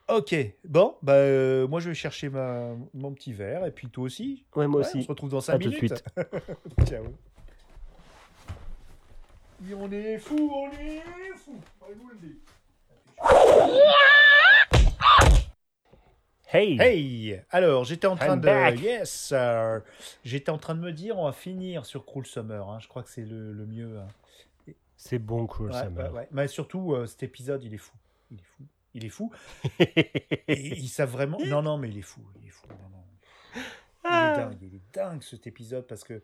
ok, 0.07 0.35
bon, 0.67 0.95
bah, 1.01 1.67
moi 1.67 1.79
je 1.79 1.89
vais 1.89 1.95
chercher 1.95 2.29
ma, 2.29 2.69
mon 2.93 3.11
petit 3.13 3.33
verre, 3.33 3.65
et 3.65 3.71
puis 3.71 3.89
toi 3.89 4.05
aussi. 4.05 4.45
Ouais, 4.55 4.67
moi 4.67 4.81
Ouais, 4.81 4.87
On 4.87 4.89
aussi. 4.89 5.03
se 5.03 5.07
retrouve 5.07 5.29
dans 5.29 5.41
5 5.41 5.53
À 5.55 5.59
tout 5.59 5.69
de 5.69 5.75
minutes. 5.75 6.03
suite. 6.17 6.85
Ciao. 6.89 7.03
Et 9.67 9.73
on 9.73 9.91
est 9.91 10.17
fou, 10.17 10.51
on 10.53 10.71
est 10.71 11.01
fou. 11.35 11.59
Hey, 16.51 16.79
Hey, 16.81 17.41
alors 17.51 17.83
j'étais 17.83 18.07
en 18.07 18.15
train 18.15 18.33
I'm 18.33 18.39
de, 18.39 18.45
back. 18.45 18.79
yes, 18.79 19.11
sir. 19.11 19.81
j'étais 20.23 20.49
en 20.49 20.57
train 20.57 20.73
de 20.73 20.79
me 20.79 20.91
dire, 20.91 21.17
on 21.19 21.25
va 21.25 21.31
finir 21.31 21.85
sur 21.85 22.05
Cruel 22.05 22.25
Summer. 22.25 22.67
hein. 22.69 22.79
Je 22.79 22.87
crois 22.87 23.03
que 23.03 23.09
c'est 23.09 23.25
le, 23.25 23.53
le 23.53 23.65
mieux. 23.67 23.99
hein. 23.99 24.07
C'est 24.97 25.19
bon, 25.19 25.45
Cruel 25.45 25.71
Ouais, 25.73 25.83
Summer. 25.83 26.11
ouais, 26.11 26.19
ouais. 26.21 26.27
Mais 26.31 26.47
surtout, 26.47 26.93
euh, 26.93 27.05
cet 27.05 27.21
épisode, 27.23 27.63
il 27.63 27.73
est 27.75 27.77
fou. 27.77 27.93
Il 28.31 28.39
est 28.39 28.43
fou. 28.43 28.63
Il 28.95 29.05
est 29.05 29.09
fou. 29.09 29.31
Et 29.79 30.79
ils 30.79 30.87
savent 30.89 31.11
vraiment. 31.11 31.37
Non, 31.45 31.61
non, 31.61 31.77
mais 31.77 31.89
il 31.89 31.97
est 31.99 32.01
fou. 32.01 32.21
Il 32.41 32.47
est 32.47 32.51
fou. 32.51 32.65
Non, 32.69 32.89
non. 32.89 33.61
Il 34.05 34.09
est 34.09 34.35
dingue. 34.43 34.57
Il 34.63 34.75
est 34.75 34.81
dingue 34.93 35.21
cet 35.21 35.45
épisode 35.45 35.85
parce 35.85 36.03
que. 36.03 36.23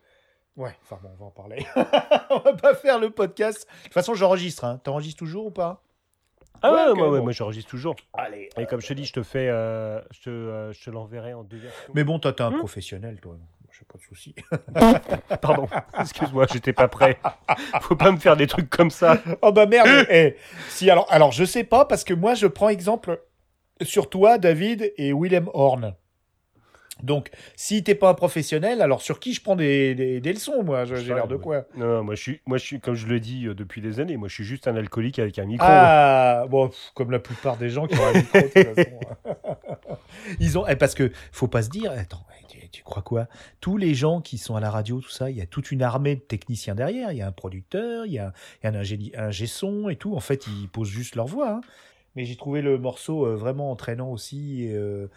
Ouais, 0.58 0.76
enfin 0.84 1.00
bon, 1.04 1.10
on 1.14 1.20
va 1.20 1.26
en 1.26 1.32
parler. 1.32 1.66
on 2.30 2.40
va 2.40 2.54
pas 2.54 2.74
faire 2.76 2.98
le 3.00 3.10
podcast. 3.10 3.68
De 3.80 3.84
toute 3.84 3.94
façon, 3.94 4.14
j'enregistre. 4.14 4.64
Hein. 4.64 4.80
T'enregistres 4.84 5.20
toujours 5.20 5.48
ou 5.48 5.52
pas? 5.52 5.82
Ah 6.62 6.72
ouais, 6.74 6.94
moi, 6.96 7.10
ouais, 7.10 7.18
bon. 7.20 7.24
moi 7.26 7.32
j'enregistre 7.34 7.70
toujours. 7.70 7.96
Allez. 8.14 8.50
Et 8.58 8.66
comme 8.66 8.80
je 8.82 8.88
te 8.88 8.94
dis, 8.94 9.06
je 9.06 9.14
te 9.14 9.22
fais, 9.24 9.50
euh, 9.50 10.00
je 10.12 10.22
te, 10.22 10.30
euh, 10.30 10.72
je 10.72 10.84
te 10.86 10.90
l'enverrai 10.90 11.34
en 11.34 11.44
deux 11.44 11.58
versions. 11.58 11.92
Mais 11.94 12.04
bon, 12.06 12.18
toi, 12.20 12.32
t'es 12.34 12.42
un 12.44 12.52
Hmm. 12.52 12.58
professionnel, 12.60 13.20
toi. 13.20 13.36
Je 13.72 13.84
pas 13.84 13.98
de 13.98 14.04
souci. 14.04 14.34
Pardon, 15.42 15.68
excuse-moi, 16.00 16.46
j'étais 16.50 16.72
pas 16.72 16.88
prêt. 16.88 17.20
Faut 17.82 17.98
pas 17.98 18.10
me 18.12 18.18
faire 18.18 18.38
des 18.38 18.48
trucs 18.48 18.70
comme 18.70 18.90
ça. 18.90 19.18
Oh 19.42 19.52
bah 19.52 19.66
merde. 19.66 19.90
eh, 20.10 20.38
si 20.70 20.90
alors, 20.90 21.06
alors 21.12 21.34
je 21.34 21.44
sais 21.44 21.66
pas 21.66 21.84
parce 21.84 22.06
que 22.06 22.14
moi 22.14 22.36
je 22.36 22.48
prends 22.48 22.70
exemple 22.70 23.22
sur 23.82 24.10
toi, 24.10 24.38
David 24.38 24.94
et 24.96 25.12
Willem 25.12 25.50
Horn. 25.54 25.94
Donc, 27.06 27.30
si 27.56 27.84
t'es 27.84 27.96
pas 27.96 28.10
un 28.10 28.14
professionnel, 28.16 28.82
alors 28.82 29.02
sur 29.02 29.20
qui 29.20 29.34
je 29.34 29.42
prends 29.42 29.56
des, 29.56 29.96
des, 29.96 30.20
des 30.20 30.34
leçons, 30.34 30.64
moi? 30.64 30.84
J'ai 30.86 31.14
l'air 31.14 31.28
de 31.28 31.36
quoi? 31.38 31.66
Non, 31.78 31.86
non, 31.88 32.04
moi 32.04 32.16
je 32.16 32.22
suis, 32.22 32.42
moi 32.46 32.58
je 32.58 32.66
suis, 32.66 32.80
comme 32.80 32.96
je 32.96 33.08
le 33.08 33.20
dis 33.20 33.46
euh, 33.48 33.54
depuis 33.54 33.82
des 33.82 34.00
années, 34.00 34.18
moi 34.18 34.28
je 34.28 34.34
suis 34.34 34.44
juste 34.44 34.68
un 34.68 34.76
alcoolique 34.76 35.20
avec 35.20 35.40
un 35.40 35.46
micro. 35.46 35.66
Ah, 35.70 36.46
bon, 36.50 36.68
pff, 36.70 36.92
comme 36.96 37.12
la 37.12 37.20
plupart 37.20 37.58
des 37.58 37.70
gens 37.70 37.88
qui 37.88 37.98
ont 37.98 38.06
un 38.06 38.14
micro, 38.14 38.38
de 38.40 38.44
toute 38.44 38.76
façon. 38.76 39.00
Ils 40.40 40.58
ont, 40.58 40.68
eh, 40.68 40.76
parce 40.76 40.96
que 40.96 41.12
faut 41.32 41.48
pas 41.48 41.62
se 41.62 41.70
dire, 41.70 41.92
attends, 41.92 42.26
tu, 42.50 42.68
tu 42.70 42.84
crois 42.84 43.02
quoi? 43.04 43.28
Tous 43.62 43.78
les 43.78 43.94
gens 43.94 44.22
qui 44.22 44.38
sont 44.38 44.56
à 44.56 44.60
la 44.60 44.72
radio, 44.72 45.00
tout 45.00 45.10
ça, 45.10 45.30
il 45.30 45.38
y 45.38 45.42
a 45.42 45.46
toute 45.46 45.72
une 45.72 45.82
armée 45.84 46.16
de 46.16 46.22
techniciens 46.22 46.76
derrière. 46.76 47.12
Il 47.12 47.18
y 47.18 47.22
a 47.22 47.28
un 47.28 47.32
producteur, 47.32 48.06
il 48.06 48.14
y 48.14 48.20
a, 48.20 48.34
il 48.62 48.66
y 48.66 48.68
a 48.68 48.72
un 48.72 48.80
ingé, 48.80 48.98
ingé 49.18 49.46
son 49.48 49.90
et 49.90 49.96
tout. 49.96 50.16
En 50.16 50.20
fait, 50.20 50.48
ils 50.48 50.68
posent 50.70 50.90
juste 50.90 51.16
leur 51.16 51.28
voix. 51.28 51.52
hein. 51.52 51.62
Mais 52.16 52.24
j'ai 52.26 52.36
trouvé 52.38 52.62
le 52.62 52.78
morceau 52.78 53.26
euh, 53.26 53.36
vraiment 53.36 53.72
entraînant 53.72 54.10
aussi. 54.12 54.64
et, 54.66 54.74
euh, 54.74 55.08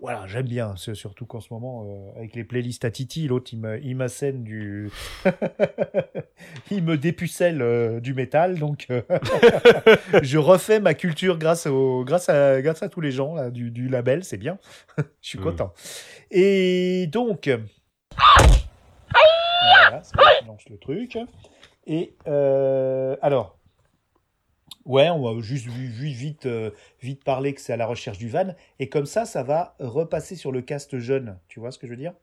voilà, 0.00 0.26
j'aime 0.26 0.46
bien, 0.48 0.74
surtout 0.76 1.24
qu'en 1.24 1.40
ce 1.40 1.52
moment, 1.52 1.84
euh, 1.86 2.16
avec 2.18 2.34
les 2.34 2.42
playlists 2.44 2.84
à 2.84 2.90
Titi, 2.90 3.28
l'autre, 3.28 3.52
il 3.82 3.96
m'assène 3.96 4.42
du. 4.42 4.90
il 6.70 6.82
me 6.82 6.96
dépucelle 6.96 7.62
euh, 7.62 8.00
du 8.00 8.12
métal, 8.14 8.58
donc 8.58 8.88
je 10.22 10.38
refais 10.38 10.80
ma 10.80 10.94
culture 10.94 11.38
grâce, 11.38 11.66
au, 11.66 12.04
grâce, 12.04 12.28
à, 12.28 12.60
grâce 12.62 12.82
à 12.82 12.88
tous 12.88 13.00
les 13.00 13.10
gens 13.12 13.34
là, 13.34 13.50
du, 13.50 13.70
du 13.70 13.88
label, 13.88 14.24
c'est 14.24 14.36
bien. 14.38 14.58
je 14.98 15.02
suis 15.28 15.38
Mm. 15.38 15.42
content. 15.42 15.72
Et 16.30 17.06
donc. 17.06 17.48
Voilà, 19.60 20.02
c'est 20.02 20.16
bon, 20.16 20.22
je 20.42 20.46
lance 20.48 20.68
le 20.70 20.78
truc. 20.78 21.18
Et 21.86 22.14
euh, 22.26 23.16
alors. 23.22 23.57
Ouais, 24.88 25.08
on 25.10 25.22
va 25.22 25.40
juste 25.40 25.66
vu- 25.66 25.86
vu- 25.86 26.08
vite, 26.08 26.46
euh, 26.46 26.70
vite 27.00 27.22
parler 27.22 27.54
que 27.54 27.60
c'est 27.60 27.72
à 27.74 27.76
la 27.76 27.86
recherche 27.86 28.18
du 28.18 28.28
van. 28.28 28.54
Et 28.80 28.88
comme 28.88 29.06
ça, 29.06 29.26
ça 29.26 29.42
va 29.42 29.76
repasser 29.78 30.34
sur 30.34 30.50
le 30.50 30.62
cast 30.62 30.98
jeune. 30.98 31.38
Tu 31.46 31.60
vois 31.60 31.70
ce 31.70 31.78
que 31.78 31.86
je 31.86 31.92
veux 31.92 31.98
dire? 31.98 32.14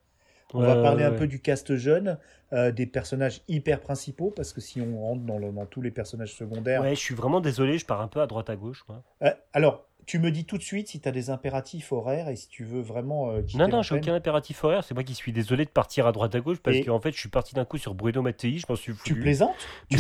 On 0.54 0.62
va 0.62 0.76
parler 0.76 1.04
ouais, 1.04 1.10
un 1.10 1.18
peu 1.18 1.28
du 1.28 1.40
cast 1.42 1.76
jeune, 1.76 2.18
euh, 2.54 2.72
des 2.72 2.86
personnages 2.86 3.42
hyper 3.48 3.82
principaux, 3.82 4.32
parce 4.36 4.54
que 4.54 4.62
si 4.62 4.80
on 4.82 5.00
rentre 5.00 5.24
dans, 5.24 5.38
le- 5.38 5.52
dans 5.52 5.66
tous 5.66 5.82
les 5.82 5.92
personnages 5.92 6.34
secondaires. 6.34 6.82
Ouais, 6.82 6.96
je 6.96 7.00
suis 7.00 7.16
vraiment 7.16 7.42
désolé, 7.42 7.78
je 7.78 7.86
pars 7.86 8.02
un 8.02 8.08
peu 8.08 8.22
à 8.22 8.28
droite 8.28 8.50
à 8.50 8.56
gauche. 8.56 8.84
Moi. 8.88 9.04
Euh, 9.24 9.34
alors, 9.54 9.86
tu 10.06 10.20
me 10.20 10.30
dis 10.32 10.46
tout 10.46 10.58
de 10.58 10.64
suite 10.64 10.88
si 10.90 11.00
tu 11.00 11.08
as 11.10 11.12
des 11.12 11.30
impératifs 11.30 11.92
horaires 11.92 12.30
et 12.30 12.36
si 12.36 12.48
tu 12.48 12.64
veux 12.64 12.82
vraiment. 12.82 13.32
euh, 13.32 13.42
Non, 13.56 13.68
non, 13.68 13.82
j'ai 13.82 13.96
aucun 13.96 14.14
impératif 14.14 14.64
horaire. 14.64 14.84
C'est 14.84 14.94
moi 14.94 15.04
qui 15.04 15.16
suis 15.16 15.32
désolé 15.32 15.66
de 15.66 15.70
partir 15.70 16.06
à 16.08 16.12
droite 16.12 16.36
à 16.36 16.40
gauche 16.40 16.60
parce 16.60 16.80
qu'en 16.86 17.00
fait, 17.00 17.12
je 17.12 17.20
suis 17.20 17.30
parti 17.30 17.56
d'un 17.56 17.66
coup 17.66 17.78
sur 17.78 17.94
Bruno 17.96 18.22
Mattei. 18.22 18.58
Je 18.60 18.66
m'en 18.70 18.76
suis 18.76 18.94
foutu. 18.94 19.14
Tu 19.16 19.20
plaisantes 19.20 19.56
Mais 19.92 19.98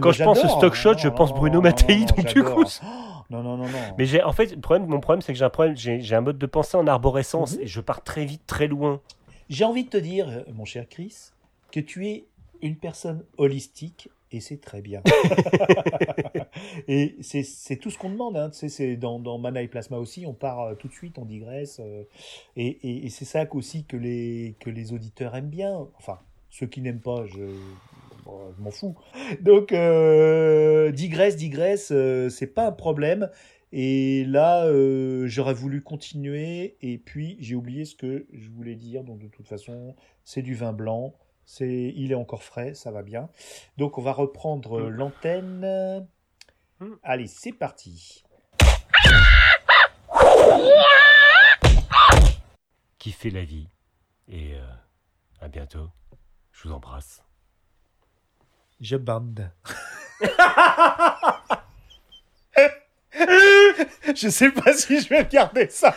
quand 0.00 0.12
je 0.12 0.24
pense 0.24 0.38
j'adore. 0.40 0.58
stock 0.58 0.74
shot, 0.74 0.92
Non, 0.92 0.98
je 0.98 1.08
pense 1.08 1.30
non, 1.30 1.36
Bruno 1.36 1.60
Mattei, 1.60 2.00
non, 2.00 2.06
donc 2.06 2.24
du 2.26 2.42
coup, 2.42 2.64
non, 3.30 3.42
non, 3.42 3.56
non, 3.56 3.68
non. 3.68 3.78
Mais 3.98 4.04
j'ai, 4.06 4.22
en 4.22 4.32
fait, 4.32 4.54
le 4.54 4.60
problème, 4.60 4.86
mon 4.88 5.00
problème, 5.00 5.20
c'est 5.22 5.32
que 5.32 5.38
j'ai 5.38 5.44
un 5.44 5.50
problème, 5.50 5.76
j'ai, 5.76 6.00
j'ai 6.00 6.14
un 6.14 6.20
mode 6.22 6.38
de 6.38 6.46
pensée 6.46 6.76
en 6.76 6.86
arborescence 6.86 7.56
Mhm. 7.56 7.62
et 7.62 7.66
je 7.66 7.80
pars 7.80 8.02
très 8.02 8.24
vite, 8.24 8.42
très 8.46 8.66
loin. 8.68 9.00
J'ai 9.48 9.64
envie 9.64 9.84
de 9.84 9.90
te 9.90 9.96
dire, 9.98 10.28
euh, 10.28 10.42
mon 10.54 10.64
cher 10.64 10.86
Chris, 10.88 11.14
que 11.70 11.80
tu 11.80 12.06
es 12.08 12.24
une 12.62 12.76
personne 12.76 13.24
holistique 13.38 14.08
et 14.32 14.40
c'est 14.40 14.60
très 14.60 14.80
bien. 14.82 15.02
et 16.88 17.16
c'est 17.22 17.76
tout 17.76 17.90
ce 17.90 17.98
qu'on 17.98 18.10
demande. 18.10 18.36
Hein. 18.36 18.50
C'est 18.52 18.96
dans, 18.96 19.18
dans 19.18 19.38
Mana 19.38 19.62
et 19.62 19.68
Plasma 19.68 19.98
aussi, 19.98 20.26
on 20.26 20.34
part 20.34 20.60
euh, 20.60 20.74
tout 20.74 20.88
de 20.88 20.92
suite, 20.92 21.18
on 21.18 21.24
digresse. 21.24 21.80
euh, 21.80 22.04
et 22.56 22.66
et, 22.82 23.06
et 23.06 23.10
c'est 23.10 23.24
ça 23.24 23.46
aussi 23.52 23.84
que 23.84 23.96
les, 23.96 24.54
que 24.60 24.70
les 24.70 24.92
auditeurs 24.92 25.34
aiment 25.36 25.50
bien. 25.50 25.86
Enfin, 25.98 26.18
ceux 26.50 26.66
qui 26.66 26.80
n'aiment 26.80 27.00
pas, 27.00 27.26
je, 27.26 27.40
bon, 28.24 28.52
je 28.56 28.62
m'en 28.62 28.70
fous. 28.70 28.94
Donc, 29.40 29.72
euh, 29.72 30.92
digresse, 30.92 31.36
digresse, 31.36 31.90
euh, 31.92 32.28
c'est 32.28 32.46
pas 32.46 32.66
un 32.66 32.72
problème. 32.72 33.30
Et 33.72 34.24
là, 34.26 34.66
euh, 34.66 35.26
j'aurais 35.26 35.54
voulu 35.54 35.82
continuer, 35.82 36.76
et 36.82 36.98
puis 36.98 37.38
j'ai 37.40 37.54
oublié 37.54 37.86
ce 37.86 37.94
que 37.94 38.26
je 38.32 38.50
voulais 38.50 38.74
dire. 38.74 39.02
Donc, 39.02 39.18
de 39.18 39.28
toute 39.28 39.48
façon, 39.48 39.94
c'est 40.24 40.42
du 40.42 40.54
vin 40.54 40.72
blanc. 40.74 41.14
C'est, 41.44 41.92
il 41.96 42.12
est 42.12 42.16
encore 42.16 42.42
frais, 42.42 42.74
ça 42.74 42.90
va 42.90 43.02
bien. 43.02 43.28
Donc, 43.76 43.98
on 43.98 44.02
va 44.02 44.12
reprendre 44.12 44.80
Mm. 44.80 44.88
l'antenne. 44.88 46.06
Mm. 46.80 46.92
Allez, 47.02 47.26
c'est 47.26 47.52
parti. 47.52 48.24
Qui 52.98 53.12
fait 53.12 53.30
la 53.30 53.44
vie? 53.44 53.68
Et 54.28 54.54
euh, 54.54 54.64
à 55.40 55.48
bientôt. 55.48 55.88
Je 56.52 56.68
vous 56.68 56.74
embrasse. 56.74 57.22
Je 58.80 58.96
bande. 58.96 59.50
je 64.14 64.28
sais 64.28 64.50
pas 64.50 64.72
si 64.72 65.00
je 65.00 65.08
vais 65.08 65.24
garder 65.24 65.68
ça. 65.68 65.94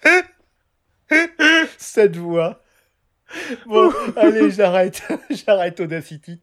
Cette 1.78 2.16
voix. 2.16 2.62
Bon, 3.66 3.92
allez, 4.16 4.50
j'arrête. 4.50 5.02
J'arrête 5.30 5.80
Audacity. 5.80 6.40